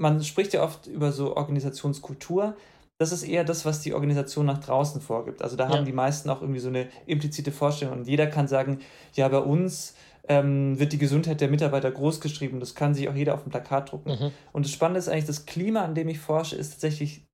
man 0.00 0.24
spricht 0.24 0.54
ja 0.54 0.62
oft 0.62 0.86
über 0.86 1.12
so 1.12 1.36
Organisationskultur, 1.36 2.56
das 2.98 3.12
ist 3.12 3.22
eher 3.22 3.44
das, 3.44 3.64
was 3.64 3.80
die 3.80 3.94
Organisation 3.94 4.46
nach 4.46 4.58
draußen 4.58 5.00
vorgibt. 5.00 5.42
Also 5.42 5.56
da 5.56 5.68
ja. 5.68 5.76
haben 5.76 5.84
die 5.84 5.92
meisten 5.92 6.28
auch 6.30 6.40
irgendwie 6.40 6.60
so 6.60 6.68
eine 6.68 6.88
implizite 7.06 7.52
Vorstellung. 7.52 7.98
Und 7.98 8.08
jeder 8.08 8.26
kann 8.26 8.48
sagen, 8.48 8.80
ja, 9.14 9.28
bei 9.28 9.38
uns 9.38 9.94
ähm, 10.28 10.78
wird 10.78 10.92
die 10.92 10.98
Gesundheit 10.98 11.40
der 11.40 11.48
Mitarbeiter 11.48 11.90
großgeschrieben. 11.90 12.60
Das 12.60 12.74
kann 12.74 12.94
sich 12.94 13.08
auch 13.08 13.14
jeder 13.14 13.34
auf 13.34 13.42
dem 13.42 13.50
Plakat 13.50 13.92
drucken. 13.92 14.10
Mhm. 14.10 14.30
Und 14.52 14.64
das 14.64 14.72
Spannende 14.72 14.98
ist 14.98 15.08
eigentlich, 15.08 15.26
das 15.26 15.46
Klima, 15.46 15.82
an 15.82 15.94
dem 15.94 16.08
ich 16.08 16.18
forsche, 16.18 16.56
ist 16.56 16.72
tatsächlich 16.72 17.26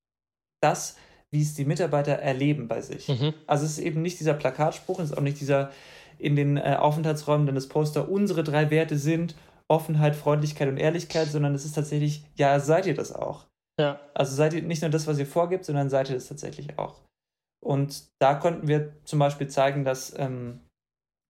das, 0.61 0.97
wie 1.31 1.43
es 1.43 1.55
die 1.55 1.65
Mitarbeiter 1.65 2.13
erleben 2.13 2.69
bei 2.69 2.81
sich. 2.81 3.09
Mhm. 3.09 3.33
Also 3.47 3.65
es 3.65 3.73
ist 3.73 3.79
eben 3.79 4.03
nicht 4.03 4.21
dieser 4.21 4.35
Plakatspruch, 4.35 4.99
es 5.01 5.11
ist 5.11 5.19
auch 5.19 5.23
nicht 5.23 5.41
dieser 5.41 5.71
in 6.19 6.37
den 6.37 6.57
äh, 6.57 6.77
Aufenthaltsräumen 6.79 7.47
dann 7.47 7.55
das 7.55 7.69
Poster, 7.69 8.09
unsere 8.09 8.43
drei 8.43 8.71
Werte 8.71 8.97
sind 8.97 9.35
Offenheit, 9.69 10.15
Freundlichkeit 10.15 10.69
und 10.69 10.77
Ehrlichkeit, 10.77 11.29
sondern 11.29 11.55
es 11.55 11.65
ist 11.65 11.75
tatsächlich, 11.75 12.25
ja, 12.37 12.61
seid 12.61 12.87
ihr 12.87 12.95
das 12.95 13.13
auch? 13.13 13.47
Ja. 13.79 14.01
Also 14.15 14.35
seid 14.35 14.55
ihr 14.55 14.63
nicht 14.63 14.83
nur 14.83 14.91
das, 14.91 15.07
was 15.07 15.19
ihr 15.19 15.27
vorgibt, 15.27 15.65
sondern 15.65 15.91
seid 15.91 16.09
ihr 16.09 16.15
das 16.15 16.29
tatsächlich 16.29 16.79
auch. 16.79 17.01
Und 17.65 18.05
da 18.21 18.35
konnten 18.35 18.69
wir 18.69 18.93
zum 19.05 19.19
Beispiel 19.19 19.49
zeigen, 19.49 19.85
dass 19.85 20.17
ähm, 20.19 20.61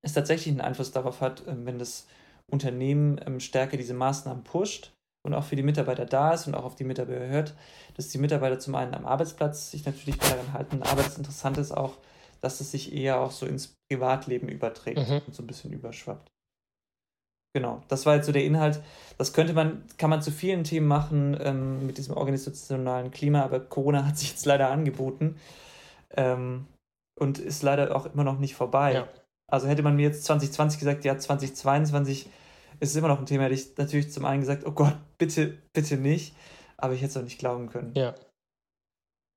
es 0.03 0.12
tatsächlich 0.12 0.53
einen 0.53 0.61
Einfluss 0.61 0.93
darauf 0.93 1.20
hat, 1.20 1.43
ähm, 1.47 1.66
wenn 1.66 1.78
das 1.78 2.07
Unternehmen 2.51 3.20
ähm, 3.26 3.41
stärker 3.41 3.76
diese 3.76 3.95
Maßnahmen 3.95 4.45
pusht 4.45 4.93
und 5.24 5.34
auch 5.34 5.45
für 5.45 5.57
die 5.57 5.62
Mitarbeiter 5.62 6.05
da 6.05 6.34
ist 6.34 6.47
und 6.47 6.55
auch 6.55 6.64
auf 6.64 6.76
die 6.76 6.84
Mitarbeiter 6.84 7.26
hört, 7.26 7.55
dass 7.95 8.09
die 8.09 8.18
Mitarbeiter 8.18 8.59
zum 8.59 8.74
einen 8.74 8.95
am 8.95 9.07
Arbeitsplatz 9.07 9.70
sich 9.70 9.84
natürlich 9.84 10.18
daran 10.18 10.53
halten, 10.53 10.82
aber 10.82 11.03
das 11.03 11.16
Interessante 11.16 11.61
ist 11.61 11.72
auch, 11.72 11.97
dass 12.41 12.61
es 12.61 12.70
sich 12.70 12.93
eher 12.93 13.18
auch 13.18 13.32
so 13.32 13.47
ins 13.47 13.74
Privatleben 13.91 14.49
überträgt 14.49 15.09
mhm. 15.09 15.22
und 15.26 15.34
so 15.34 15.43
ein 15.43 15.47
bisschen 15.47 15.72
überschwappt. 15.72 16.30
Genau, 17.57 17.81
das 17.89 18.05
war 18.05 18.17
jetzt 18.17 18.27
so 18.27 18.33
der 18.33 18.45
Inhalt. 18.45 18.83
Das 19.17 19.33
könnte 19.33 19.55
man, 19.55 19.83
kann 19.97 20.11
man 20.11 20.21
zu 20.21 20.31
vielen 20.31 20.63
Themen 20.63 20.87
machen 20.87 21.35
ähm, 21.41 21.87
mit 21.87 21.97
diesem 21.97 22.15
organisationalen 22.15 23.11
Klima, 23.11 23.43
aber 23.43 23.61
Corona 23.61 24.05
hat 24.05 24.19
sich 24.19 24.33
jetzt 24.33 24.45
leider 24.45 24.71
angeboten 24.71 25.37
ähm, 26.11 26.67
und 27.19 27.39
ist 27.39 27.63
leider 27.63 27.97
auch 27.97 28.13
immer 28.13 28.25
noch 28.25 28.39
nicht 28.39 28.55
vorbei. 28.55 28.93
Ja. 28.93 29.09
Also 29.51 29.69
hätte 29.69 29.83
man 29.83 29.97
mir 29.97 30.03
jetzt 30.03 30.25
2020 30.25 30.79
gesagt, 30.79 31.07
ja, 31.07 31.17
2022 31.17 32.29
ist 32.81 32.95
immer 32.95 33.09
noch 33.09 33.21
ein 33.21 33.25
Thema, 33.25 33.45
hätte 33.45 33.55
ich 33.55 33.75
natürlich 33.79 34.13
zum 34.13 34.27
einen 34.27 34.43
gesagt, 34.43 34.67
oh 34.67 34.73
Gott, 34.73 34.99
bitte, 35.17 35.57
bitte 35.73 35.97
nicht. 35.97 36.35
Aber 36.77 36.93
ich 36.93 37.01
hätte 37.01 37.13
es 37.13 37.17
auch 37.17 37.23
nicht 37.23 37.39
glauben 37.39 37.71
können. 37.71 37.95
Ja. 37.97 38.15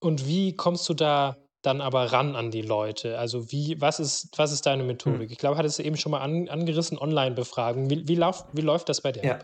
Und 0.03 0.27
wie 0.27 0.57
kommst 0.57 0.89
du 0.89 0.93
da 0.93 1.37
dann 1.61 1.81
aber 1.81 2.11
ran 2.11 2.35
an 2.35 2.51
die 2.51 2.61
Leute? 2.61 3.17
Also 3.17 3.51
wie, 3.51 3.79
was 3.81 3.99
ist, 3.99 4.37
was 4.37 4.51
ist 4.51 4.65
deine 4.65 4.83
Methodik? 4.83 5.29
Hm. 5.29 5.31
Ich 5.31 5.37
glaube, 5.37 5.57
hattest 5.57 5.79
du 5.79 5.83
eben 5.83 5.97
schon 5.97 6.11
mal 6.11 6.21
an, 6.21 6.47
angerissen, 6.49 6.97
Online-Befragen. 6.97 7.89
Wie, 7.89 8.07
wie, 8.07 8.15
lauf, 8.15 8.45
wie 8.53 8.61
läuft 8.61 8.89
das 8.89 9.01
bei 9.01 9.11
dir? 9.11 9.23
Ja. 9.23 9.39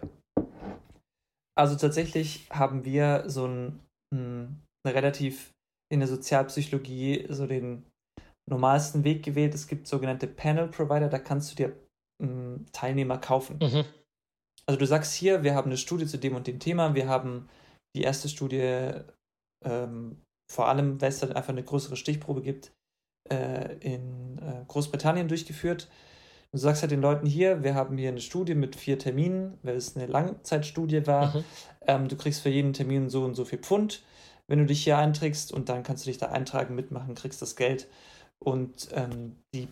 Also 1.57 1.75
tatsächlich 1.75 2.47
haben 2.51 2.83
wir 2.83 3.23
so 3.27 3.47
ein, 3.47 3.79
ein 4.13 4.63
relativ 4.85 5.51
in 5.91 5.99
der 5.99 6.09
Sozialpsychologie 6.09 7.27
so 7.29 7.47
den 7.47 7.85
normalsten 8.49 9.03
Weg 9.03 9.23
gewählt. 9.23 9.53
Es 9.53 9.67
gibt 9.67 9.87
sogenannte 9.87 10.27
Panel-Provider, 10.27 11.09
da 11.09 11.19
kannst 11.19 11.51
du 11.51 11.55
dir 11.55 11.75
m, 12.21 12.65
Teilnehmer 12.71 13.17
kaufen. 13.17 13.59
Mhm. 13.61 13.85
Also 14.67 14.79
du 14.79 14.85
sagst 14.85 15.13
hier, 15.13 15.43
wir 15.43 15.55
haben 15.55 15.67
eine 15.67 15.77
Studie 15.77 16.07
zu 16.07 16.17
dem 16.17 16.35
und 16.35 16.47
dem 16.47 16.59
Thema, 16.59 16.95
wir 16.95 17.07
haben 17.07 17.49
die 17.95 18.01
erste 18.01 18.29
Studie 18.29 18.91
ähm, 19.63 20.21
vor 20.47 20.67
allem, 20.67 21.01
weil 21.01 21.09
es 21.09 21.19
dann 21.19 21.33
einfach 21.33 21.49
eine 21.49 21.63
größere 21.63 21.95
Stichprobe 21.95 22.41
gibt, 22.41 22.71
äh, 23.29 23.75
in 23.79 24.37
äh, 24.39 24.65
Großbritannien 24.67 25.27
durchgeführt. 25.27 25.89
Du 26.51 26.57
sagst 26.59 26.83
halt 26.83 26.91
den 26.91 27.01
Leuten 27.01 27.25
hier, 27.25 27.63
wir 27.63 27.75
haben 27.75 27.97
hier 27.97 28.09
eine 28.09 28.21
Studie 28.21 28.55
mit 28.55 28.75
vier 28.75 28.97
Terminen, 28.97 29.57
weil 29.63 29.75
es 29.75 29.95
eine 29.95 30.05
Langzeitstudie 30.05 31.05
war. 31.05 31.35
Mhm. 31.35 31.43
Ähm, 31.87 32.07
du 32.07 32.15
kriegst 32.15 32.41
für 32.41 32.49
jeden 32.49 32.73
Termin 32.73 33.09
so 33.09 33.25
und 33.25 33.35
so 33.35 33.43
viel 33.45 33.59
Pfund, 33.59 34.03
wenn 34.47 34.59
du 34.59 34.65
dich 34.65 34.83
hier 34.83 34.97
einträgst 34.97 35.51
und 35.51 35.69
dann 35.69 35.83
kannst 35.83 36.05
du 36.05 36.09
dich 36.09 36.17
da 36.17 36.27
eintragen, 36.27 36.75
mitmachen, 36.75 37.15
kriegst 37.15 37.41
das 37.41 37.55
Geld. 37.55 37.87
Und 38.39 38.89
ähm, 38.93 39.37
die, 39.53 39.67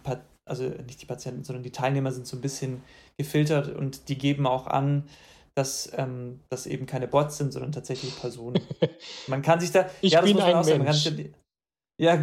also 0.46 0.64
nicht 0.86 1.02
die 1.02 1.06
Patienten, 1.06 1.44
sondern 1.44 1.64
die 1.64 1.72
Teilnehmer 1.72 2.12
sind 2.12 2.28
so 2.28 2.36
ein 2.36 2.42
bisschen 2.42 2.82
gefiltert 3.18 3.70
und 3.70 4.10
die 4.10 4.18
geben 4.18 4.48
auch 4.48 4.68
an, 4.68 5.08
dass 5.56 5.92
ähm, 5.98 6.40
das 6.50 6.66
eben 6.66 6.86
keine 6.86 7.08
Bots 7.08 7.38
sind, 7.38 7.54
sondern 7.54 7.72
tatsächlich 7.72 8.20
Personen. 8.20 8.62
Man 9.28 9.42
kann 9.42 9.60
sich 9.60 9.72
da. 9.72 9.90
Ich 10.02 10.14
ja, 10.14 10.22
bin 10.22 10.40
ein 10.40 10.66
Mensch. 10.84 11.04
Sich, 11.04 11.32
ja, 12.00 12.18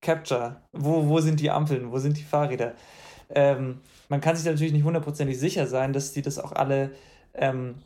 Capture. 0.00 0.62
Wo, 0.72 1.08
wo 1.08 1.20
sind 1.20 1.40
die 1.40 1.50
Ampeln? 1.50 1.90
Wo 1.90 1.98
sind 1.98 2.16
die 2.16 2.22
Fahrräder? 2.22 2.74
Ähm, 3.30 3.80
man 4.08 4.20
kann 4.20 4.36
sich 4.36 4.44
da 4.44 4.52
natürlich 4.52 4.72
nicht 4.72 4.84
hundertprozentig 4.84 5.38
sicher 5.38 5.66
sein, 5.66 5.92
dass 5.92 6.12
die 6.12 6.22
das 6.22 6.38
auch 6.38 6.52
alle 6.52 6.92
ähm, 7.34 7.82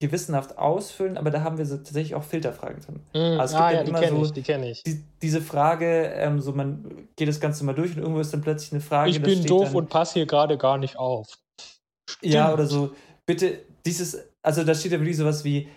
gewissenhaft 0.00 0.58
ausfüllen, 0.58 1.16
aber 1.16 1.30
da 1.30 1.42
haben 1.42 1.56
wir 1.58 1.64
so 1.64 1.76
tatsächlich 1.76 2.14
auch 2.14 2.22
Filterfragen 2.22 2.82
drin. 2.82 3.00
Mm, 3.14 3.40
also 3.40 3.56
es 3.56 3.60
ah, 3.60 3.70
gibt 3.72 3.88
ja, 3.88 3.94
die 3.98 4.04
kenne 4.04 4.16
so 4.18 4.24
ich, 4.24 4.32
die. 4.84 4.92
Die, 4.92 5.04
diese 5.22 5.40
Frage, 5.40 6.04
ähm, 6.14 6.40
so 6.40 6.52
man 6.52 7.08
geht 7.16 7.28
das 7.28 7.40
Ganze 7.40 7.64
mal 7.64 7.74
durch 7.74 7.92
und 7.96 8.02
irgendwo 8.02 8.20
ist 8.20 8.32
dann 8.32 8.42
plötzlich 8.42 8.72
eine 8.72 8.82
Frage. 8.82 9.10
Ich 9.10 9.22
bin 9.22 9.44
doof 9.44 9.68
dann, 9.68 9.76
und 9.76 9.88
passe 9.88 10.14
hier 10.14 10.26
gerade 10.26 10.58
gar 10.58 10.76
nicht 10.76 10.98
auf. 10.98 11.26
Stimmt. 12.08 12.34
Ja, 12.34 12.52
oder 12.52 12.66
so, 12.66 12.94
bitte, 13.24 13.60
dieses, 13.86 14.28
also 14.42 14.64
da 14.64 14.74
steht 14.74 14.92
ja 14.92 14.98
wirklich 14.98 15.16
sowas 15.16 15.44
wie, 15.44 15.68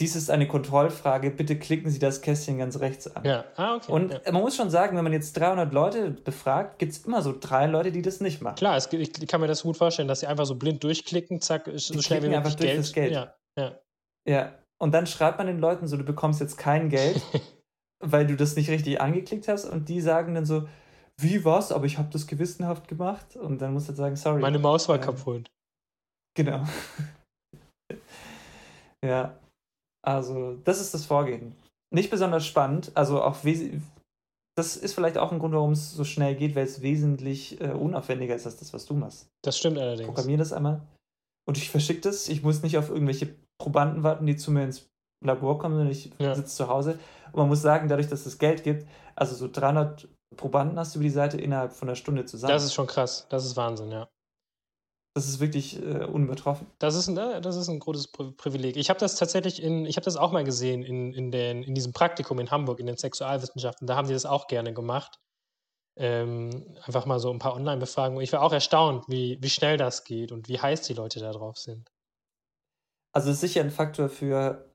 dies 0.00 0.16
ist 0.16 0.28
eine 0.28 0.48
Kontrollfrage, 0.48 1.30
bitte 1.30 1.56
klicken 1.56 1.88
Sie 1.88 2.00
das 2.00 2.20
Kästchen 2.20 2.58
ganz 2.58 2.80
rechts 2.80 3.06
an. 3.14 3.24
Ja, 3.24 3.44
ah, 3.56 3.76
okay. 3.76 3.92
Und 3.92 4.12
ja. 4.12 4.32
man 4.32 4.42
muss 4.42 4.56
schon 4.56 4.68
sagen, 4.68 4.96
wenn 4.96 5.04
man 5.04 5.12
jetzt 5.12 5.34
300 5.34 5.72
Leute 5.72 6.10
befragt, 6.10 6.78
gibt 6.80 6.92
es 6.92 7.04
immer 7.04 7.22
so 7.22 7.34
drei 7.38 7.66
Leute, 7.66 7.92
die 7.92 8.02
das 8.02 8.20
nicht 8.20 8.42
machen. 8.42 8.56
Klar, 8.56 8.76
es, 8.76 8.92
ich 8.92 9.12
kann 9.28 9.40
mir 9.40 9.46
das 9.46 9.62
gut 9.62 9.76
vorstellen, 9.76 10.08
dass 10.08 10.20
sie 10.20 10.26
einfach 10.26 10.46
so 10.46 10.56
blind 10.56 10.82
durchklicken, 10.82 11.40
zack, 11.40 11.70
so 11.76 11.94
Die 11.94 12.02
schnell 12.02 12.22
wie 12.24 12.28
möglich 12.28 12.56
durch 12.56 12.70
Geld. 12.70 12.78
das 12.78 12.92
Geld. 12.92 13.12
Ja, 13.12 13.34
ja. 13.56 13.78
Ja. 14.26 14.58
Und 14.78 14.92
dann 14.92 15.06
schreibt 15.06 15.38
man 15.38 15.46
den 15.46 15.60
Leuten 15.60 15.86
so, 15.86 15.96
du 15.96 16.04
bekommst 16.04 16.40
jetzt 16.40 16.58
kein 16.58 16.88
Geld, 16.88 17.22
weil 18.00 18.26
du 18.26 18.36
das 18.36 18.56
nicht 18.56 18.70
richtig 18.70 19.00
angeklickt 19.00 19.46
hast. 19.46 19.64
Und 19.64 19.88
die 19.88 20.00
sagen 20.00 20.34
dann 20.34 20.44
so, 20.44 20.68
wie 21.16 21.44
was? 21.44 21.70
Aber 21.70 21.86
ich 21.86 21.98
habe 21.98 22.08
das 22.10 22.26
gewissenhaft 22.26 22.88
gemacht. 22.88 23.36
Und 23.36 23.62
dann 23.62 23.72
musst 23.72 23.88
du 23.88 23.94
sagen, 23.94 24.16
sorry. 24.16 24.40
Meine 24.40 24.58
Maus 24.58 24.88
war 24.88 24.96
Ähm, 24.96 25.02
kaputt. 25.02 25.50
Genau. 26.34 26.64
ja. 29.04 29.38
Also, 30.02 30.56
das 30.64 30.80
ist 30.80 30.92
das 30.94 31.06
Vorgehen. 31.06 31.54
Nicht 31.90 32.10
besonders 32.10 32.44
spannend. 32.44 32.90
Also 32.94 33.22
auch 33.22 33.36
das 34.56 34.76
ist 34.76 34.94
vielleicht 34.94 35.18
auch 35.18 35.32
ein 35.32 35.38
Grund, 35.38 35.54
warum 35.54 35.72
es 35.72 35.92
so 35.92 36.04
schnell 36.04 36.34
geht, 36.36 36.54
weil 36.54 36.64
es 36.64 36.82
wesentlich 36.82 37.60
äh, 37.60 37.70
unaufwendiger 37.72 38.34
ist 38.34 38.46
als 38.46 38.56
das, 38.56 38.72
was 38.72 38.86
du 38.86 38.94
machst. 38.94 39.28
Das 39.42 39.58
stimmt 39.58 39.78
allerdings. 39.78 40.06
Programmiere 40.06 40.38
das 40.38 40.52
einmal 40.52 40.80
und 41.46 41.56
ich 41.56 41.70
verschicke 41.70 42.02
das. 42.02 42.28
Ich 42.28 42.42
muss 42.42 42.62
nicht 42.62 42.78
auf 42.78 42.88
irgendwelche 42.90 43.34
Probanden 43.58 44.02
warten, 44.02 44.26
die 44.26 44.36
zu 44.36 44.50
mir 44.50 44.64
ins 44.64 44.86
Labor 45.24 45.58
kommen, 45.58 45.74
sondern 45.76 45.92
ich 45.92 46.10
Ja. 46.18 46.34
sitze 46.34 46.54
zu 46.54 46.68
Hause. 46.68 46.98
Und 47.32 47.36
man 47.36 47.48
muss 47.48 47.62
sagen, 47.62 47.88
dadurch, 47.88 48.08
dass 48.08 48.26
es 48.26 48.38
Geld 48.38 48.62
gibt, 48.62 48.86
also 49.16 49.34
so 49.34 49.48
300 49.50 50.06
Probanden 50.36 50.78
hast 50.78 50.94
du 50.94 50.98
über 50.98 51.04
die 51.04 51.10
Seite 51.10 51.36
innerhalb 51.40 51.72
von 51.72 51.88
einer 51.88 51.96
Stunde 51.96 52.24
zusammen. 52.24 52.52
Das 52.52 52.64
ist 52.64 52.74
schon 52.74 52.86
krass. 52.86 53.26
Das 53.30 53.44
ist 53.44 53.56
Wahnsinn, 53.56 53.90
ja. 53.90 54.08
Das 55.14 55.28
ist 55.28 55.38
wirklich 55.38 55.80
äh, 55.80 56.04
unübertroffen. 56.04 56.66
Das 56.80 56.96
ist 56.96 57.08
ein, 57.08 57.16
äh, 57.16 57.40
das 57.40 57.56
ist 57.56 57.68
ein 57.68 57.78
großes 57.78 58.12
Pri- 58.12 58.36
Privileg. 58.36 58.76
Ich 58.76 58.90
habe 58.90 58.98
das 58.98 59.16
tatsächlich 59.16 59.62
in, 59.62 59.86
ich 59.86 59.96
habe 59.96 60.04
das 60.04 60.16
auch 60.16 60.32
mal 60.32 60.44
gesehen 60.44 60.82
in, 60.82 61.14
in, 61.14 61.30
den, 61.30 61.62
in 61.62 61.74
diesem 61.74 61.92
Praktikum 61.92 62.40
in 62.40 62.50
Hamburg, 62.50 62.80
in 62.80 62.86
den 62.86 62.96
Sexualwissenschaften. 62.96 63.86
Da 63.86 63.96
haben 63.96 64.08
die 64.08 64.14
das 64.14 64.26
auch 64.26 64.48
gerne 64.48 64.74
gemacht. 64.74 65.20
Ähm, 65.96 66.76
einfach 66.82 67.06
mal 67.06 67.20
so 67.20 67.30
ein 67.30 67.38
paar 67.38 67.54
Online-Befragungen. 67.54 68.24
Ich 68.24 68.32
war 68.32 68.42
auch 68.42 68.52
erstaunt, 68.52 69.04
wie, 69.08 69.38
wie 69.40 69.50
schnell 69.50 69.76
das 69.76 70.02
geht 70.02 70.32
und 70.32 70.48
wie 70.48 70.58
heiß 70.58 70.82
die 70.82 70.94
Leute 70.94 71.20
da 71.20 71.30
drauf 71.30 71.56
sind. 71.56 71.88
Also 73.14 73.30
es 73.30 73.36
ist 73.36 73.42
sicher 73.42 73.60
ein 73.60 73.70
Faktor 73.70 74.08
für, 74.08 74.72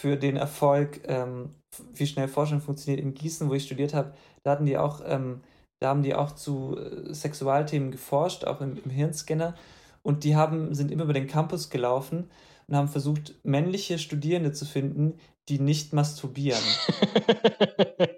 für 0.00 0.16
den 0.16 0.36
Erfolg, 0.36 1.02
ähm, 1.08 1.56
wie 1.92 2.06
schnell 2.06 2.28
Forschung 2.28 2.60
funktioniert. 2.60 3.04
In 3.04 3.14
Gießen, 3.14 3.50
wo 3.50 3.54
ich 3.54 3.64
studiert 3.64 3.94
habe, 3.94 4.14
da 4.44 4.52
hatten 4.52 4.66
die 4.66 4.78
auch, 4.78 5.00
ähm, 5.04 5.42
da 5.84 5.90
haben 5.90 6.02
die 6.02 6.14
auch 6.14 6.32
zu 6.32 6.78
äh, 6.78 7.12
Sexualthemen 7.12 7.90
geforscht, 7.90 8.44
auch 8.44 8.62
im, 8.62 8.78
im 8.82 8.90
Hirnscanner. 8.90 9.54
Und 10.02 10.24
die 10.24 10.34
haben, 10.34 10.74
sind 10.74 10.90
immer 10.90 11.04
über 11.04 11.12
den 11.12 11.26
Campus 11.26 11.68
gelaufen 11.68 12.30
und 12.66 12.76
haben 12.76 12.88
versucht, 12.88 13.34
männliche 13.42 13.98
Studierende 13.98 14.52
zu 14.52 14.64
finden, 14.64 15.18
die 15.50 15.58
nicht 15.58 15.92
masturbieren. 15.92 16.62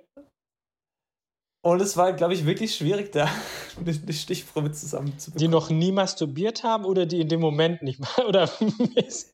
Und 1.63 1.83
es 1.83 1.97
war, 1.97 2.13
glaube 2.13 2.33
ich, 2.33 2.47
wirklich 2.47 2.77
schwierig, 2.77 3.11
da 3.11 3.29
eine 3.85 4.13
Stichprobe 4.13 4.71
zusammenzubekommen. 4.71 5.41
die 5.41 5.49
noch 5.49 5.69
nie 5.69 5.91
masturbiert 5.91 6.63
haben 6.63 6.85
oder 6.85 7.07
die 7.07 7.21
in 7.21 7.29
dem 7.29 7.41
Moment 7.41 7.83
nicht 7.83 7.99
mal? 7.99 8.25
Oder 8.29 8.49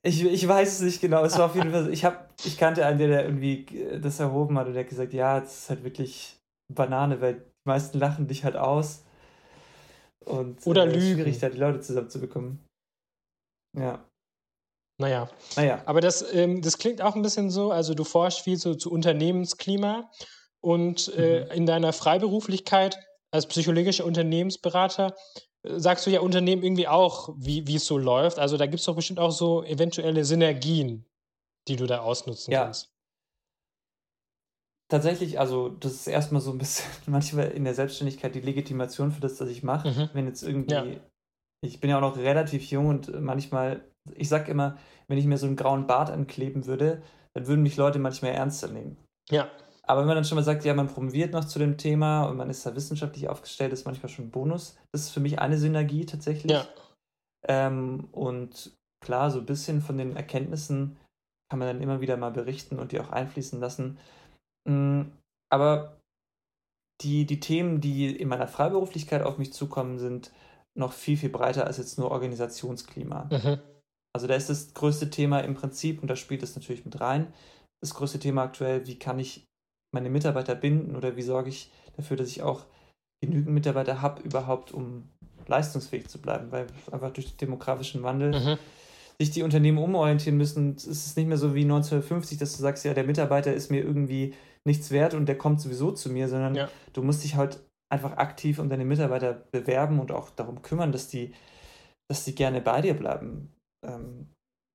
Ich, 0.03 0.25
ich 0.25 0.49
weiß 0.49 0.73
es 0.73 0.81
nicht 0.81 1.03
genau. 1.03 1.23
Es 1.27 1.37
war 1.37 1.45
auf 1.45 1.55
jeden 1.57 1.73
Fall. 1.73 1.93
Ich, 1.93 2.07
hab, 2.07 2.33
ich 2.43 2.57
kannte 2.57 2.87
einen, 2.87 2.99
der, 2.99 3.09
der 3.09 3.25
irgendwie 3.27 3.67
äh, 3.77 4.01
das 4.01 4.19
erhoben 4.19 4.57
hat 4.57 4.67
und 4.67 4.73
der 4.73 4.85
hat 4.85 4.89
gesagt, 4.89 5.13
ja, 5.13 5.41
das 5.41 5.65
ist 5.65 5.69
halt 5.69 5.85
wirklich 5.85 6.41
Banane, 6.69 7.21
weil 7.21 7.52
die 7.65 7.69
meisten 7.69 7.99
lachen 7.99 8.27
dich 8.27 8.45
halt 8.45 8.57
aus. 8.57 9.03
Und 10.25 10.67
Oder 10.67 10.85
äh, 10.85 10.89
es 10.89 10.97
ist 10.97 11.03
lügen. 11.03 11.15
schwierig, 11.23 11.39
da 11.39 11.49
die 11.49 11.59
Leute 11.59 11.81
zusammenzubekommen. 11.81 12.59
Ja. 13.77 14.05
naja. 15.01 15.31
Naja. 15.57 15.83
Aber 15.87 16.01
das, 16.01 16.23
ähm, 16.35 16.61
das 16.63 16.79
klingt 16.79 17.01
auch 17.03 17.15
ein 17.17 17.23
bisschen 17.23 17.51
so, 17.51 17.73
also 17.73 17.95
du 17.95 18.05
forschst 18.05 18.41
viel 18.41 18.57
so 18.59 18.75
zu 18.75 18.91
Unternehmensklima 18.93 20.11
und 20.61 21.09
äh, 21.17 21.45
Mhm. 21.47 21.51
in 21.53 21.67
deiner 21.67 21.93
Freiberuflichkeit 21.93 22.99
als 23.33 23.47
psychologischer 23.47 24.05
Unternehmensberater 24.05 25.17
äh, 25.63 25.79
sagst 25.81 26.07
du 26.07 26.11
ja 26.11 26.21
Unternehmen 26.21 26.63
irgendwie 26.63 26.87
auch, 26.87 27.35
wie, 27.39 27.67
wie 27.67 27.77
es 27.77 27.87
so 27.87 27.97
läuft. 27.99 28.39
Also 28.39 28.57
da 28.59 28.67
gibt 28.67 28.81
es 28.81 28.87
doch 28.87 28.95
bestimmt 28.97 29.19
auch 29.19 29.33
so 29.33 29.65
eventuelle 29.65 30.25
Synergien, 30.25 31.07
die 31.69 31.77
du 31.77 31.87
da 31.87 32.01
ausnutzen 32.01 32.53
Ja. 32.53 32.65
kannst. 32.65 32.92
Tatsächlich, 34.93 35.41
also 35.41 35.71
das 35.71 35.93
ist 35.93 36.07
erstmal 36.07 36.43
so 36.43 36.51
ein 36.51 36.59
bisschen 36.59 36.85
manchmal 37.07 37.49
in 37.53 37.65
der 37.65 37.73
Selbstständigkeit 37.73 38.35
die 38.35 38.43
Legitimation 38.43 39.11
für 39.11 39.23
das, 39.23 39.41
was 39.41 39.49
ich 39.49 39.63
mache. 39.63 39.89
Mhm. 39.89 40.11
Wenn 40.13 40.27
jetzt 40.27 40.43
irgendwie, 40.43 40.71
Ja. 40.75 40.85
ich 41.65 41.81
bin 41.81 41.89
ja 41.89 41.97
auch 41.97 42.03
noch 42.03 42.19
relativ 42.19 42.63
jung 42.71 42.89
und 42.89 43.19
manchmal, 43.23 43.81
ich 44.15 44.29
sag 44.29 44.49
immer, 44.51 44.77
wenn 45.09 45.17
ich 45.17 45.25
mir 45.25 45.39
so 45.39 45.47
einen 45.47 45.57
grauen 45.57 45.87
Bart 45.87 46.11
ankleben 46.11 46.67
würde, 46.67 47.01
dann 47.33 47.47
würden 47.47 47.63
mich 47.63 47.79
Leute 47.79 47.99
manchmal 47.99 48.33
ernster 48.33 48.69
nehmen. 48.69 48.99
Ja, 49.31 49.51
Aber 49.85 50.01
wenn 50.03 50.09
man 50.09 50.17
dann 50.17 50.27
schon 50.27 50.37
mal 50.37 50.45
sagt, 50.45 50.63
ja, 50.67 50.75
man 50.75 50.89
promoviert 50.89 51.33
noch 51.33 51.47
zu 51.47 51.59
dem 51.59 51.79
Thema 51.79 52.25
und 52.25 52.37
man 52.37 52.51
ist 52.51 52.67
da 52.67 52.77
wissenschaftlich 52.77 53.31
aufgestellt, 53.31 53.73
ist 53.73 53.87
manchmal 53.87 54.11
schon 54.11 54.27
ein 54.27 54.31
Bonus. 54.31 54.77
Das 54.93 55.05
ist 55.05 55.11
für 55.11 55.21
mich 55.21 55.39
eine 55.39 55.57
Synergie 55.57 56.05
tatsächlich. 56.05 56.53
ja, 56.53 56.67
Ähm, 57.49 58.09
und 58.13 58.73
klar, 59.03 59.31
so 59.31 59.39
ein 59.39 59.47
bisschen 59.47 59.81
von 59.81 59.97
den 59.97 60.17
Erkenntnissen 60.17 60.99
kann 61.51 61.59
man 61.59 61.69
dann 61.69 61.81
immer 61.83 62.01
wieder 62.03 62.19
mal 62.19 62.31
berichten 62.31 62.79
und 62.79 62.93
die 62.93 63.01
auch 63.01 63.11
einfließen 63.11 63.59
lassen. 63.59 63.99
Mm, 64.69 65.03
Aber 65.51 65.99
die, 67.03 67.27
die 67.27 67.41
Themen, 67.41 67.81
die 67.81 68.15
in 68.15 68.29
meiner 68.29 68.47
Freiberuflichkeit 68.49 69.23
auf 69.23 69.39
mich 69.39 69.53
zukommen, 69.53 69.99
sind 69.99 70.33
noch 70.75 70.93
viel, 70.93 71.17
viel 71.17 71.29
breiter 71.31 71.67
als 71.67 71.79
jetzt 71.79 71.99
nur 71.99 72.11
Organisationsklima. 72.11 73.29
mhm. 73.31 73.59
Also 74.15 74.27
da 74.27 74.35
ist 74.35 74.51
das 74.51 74.75
größte 74.75 75.11
Thema 75.11 75.41
im 75.41 75.55
Prinzip, 75.55 76.01
und 76.03 76.09
da 76.09 76.17
spielt 76.17 76.43
es 76.43 76.55
natürlich 76.55 76.85
mit 76.85 77.01
rein, 77.01 77.33
das 77.83 77.95
größte 77.95 78.19
Thema 78.19 78.43
aktuell, 78.43 78.87
wie 78.87 78.99
kann 78.99 79.19
ich 79.19 79.45
meine 79.95 80.11
Mitarbeiter 80.11 80.55
binden 80.55 80.97
oder 80.97 81.17
wie 81.17 81.23
sorge 81.23 81.49
ich 81.49 81.71
dafür, 81.97 82.17
dass 82.17 82.29
ich 82.29 82.43
auch 82.43 82.67
genügend 83.23 83.55
Mitarbeiter 83.55 84.01
habe, 84.01 84.23
überhaupt 84.23 84.73
um 84.73 85.09
leistungsfähig 85.47 86.09
zu 86.09 86.21
bleiben, 86.21 86.53
weil 86.53 86.67
einfach 86.91 87.13
durch 87.13 87.31
den 87.31 87.39
demografischen 87.39 88.03
Wandel 88.03 88.33
Mhm. 88.39 88.59
sich 89.19 89.31
die 89.31 89.43
Unternehmen 89.43 89.79
umorientieren 89.79 90.37
müssen. 90.37 90.75
Es 90.77 90.87
ist 90.87 91.17
nicht 91.17 91.27
mehr 91.27 91.37
so 91.37 91.55
wie 91.55 91.65
1950, 91.65 92.39
dass 92.39 92.57
du 92.57 92.63
sagst, 92.63 92.85
ja, 92.85 92.95
der 92.95 93.05
Mitarbeiter 93.05 93.53
ist 93.53 93.71
mir 93.71 93.83
irgendwie 93.83 94.35
nichts 94.67 94.91
wert 94.91 95.15
und 95.15 95.27
der 95.27 95.39
kommt 95.39 95.61
sowieso 95.61 95.93
zu 95.93 96.11
mir, 96.11 96.29
sondern 96.29 96.55
Ja. 96.55 96.69
du 96.93 97.03
musst 97.03 97.25
dich 97.25 97.37
halt 97.37 97.61
einfach 97.93 98.17
aktiv 98.17 98.59
um 98.59 98.69
deine 98.71 98.85
Mitarbeiter 98.85 99.35
bewerben 99.35 100.01
und 100.01 100.13
auch 100.13 100.31
darum 100.31 100.63
kümmern, 100.63 100.93
dass 100.93 101.09
die, 101.09 101.35
dass 102.11 102.25
die 102.25 102.35
gerne 102.35 102.61
bei 102.61 102.81
dir 102.81 102.95
bleiben. 102.95 103.53
Ähm, 103.85 104.29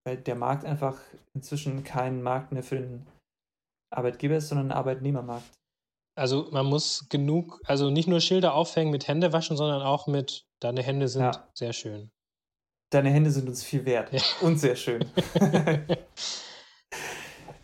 weil 0.05 0.17
der 0.17 0.35
Markt 0.35 0.63
einfach 0.65 0.97
inzwischen 1.33 1.83
kein 1.83 2.21
Markt 2.21 2.51
mehr 2.51 2.63
für 2.63 2.77
den 2.77 3.07
Arbeitgeber 3.93 4.35
ist, 4.38 4.49
sondern 4.49 4.71
ein 4.71 4.77
Arbeitnehmermarkt. 4.77 5.49
Also 6.17 6.49
man 6.51 6.65
muss 6.65 7.07
genug, 7.09 7.59
also 7.65 7.89
nicht 7.89 8.07
nur 8.07 8.21
Schilder 8.21 8.53
aufhängen 8.53 8.91
mit 8.91 9.07
Hände 9.07 9.33
waschen, 9.33 9.55
sondern 9.57 9.81
auch 9.81 10.07
mit 10.07 10.45
deine 10.61 10.81
Hände 10.81 11.07
sind 11.07 11.21
Ja. 11.23 11.47
sehr 11.53 11.73
schön. 11.73 12.09
Deine 12.91 13.09
Hände 13.09 13.31
sind 13.31 13.47
uns 13.49 13.63
viel 13.63 13.85
wert 13.85 14.11
Ja. 14.13 14.21
und 14.41 14.57
sehr 14.59 14.75
schön. 14.75 15.05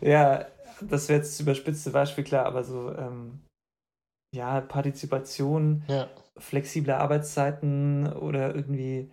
ja, 0.00 0.46
das 0.80 1.08
wäre 1.08 1.18
jetzt 1.18 1.32
das 1.32 1.40
überspitzte 1.40 1.90
Beispiel, 1.90 2.24
klar, 2.24 2.46
aber 2.46 2.64
so, 2.64 2.94
ähm, 2.96 3.40
ja, 4.34 4.60
Partizipation, 4.60 5.84
ja. 5.88 6.08
flexible 6.36 6.94
Arbeitszeiten 6.94 8.12
oder 8.12 8.54
irgendwie, 8.54 9.10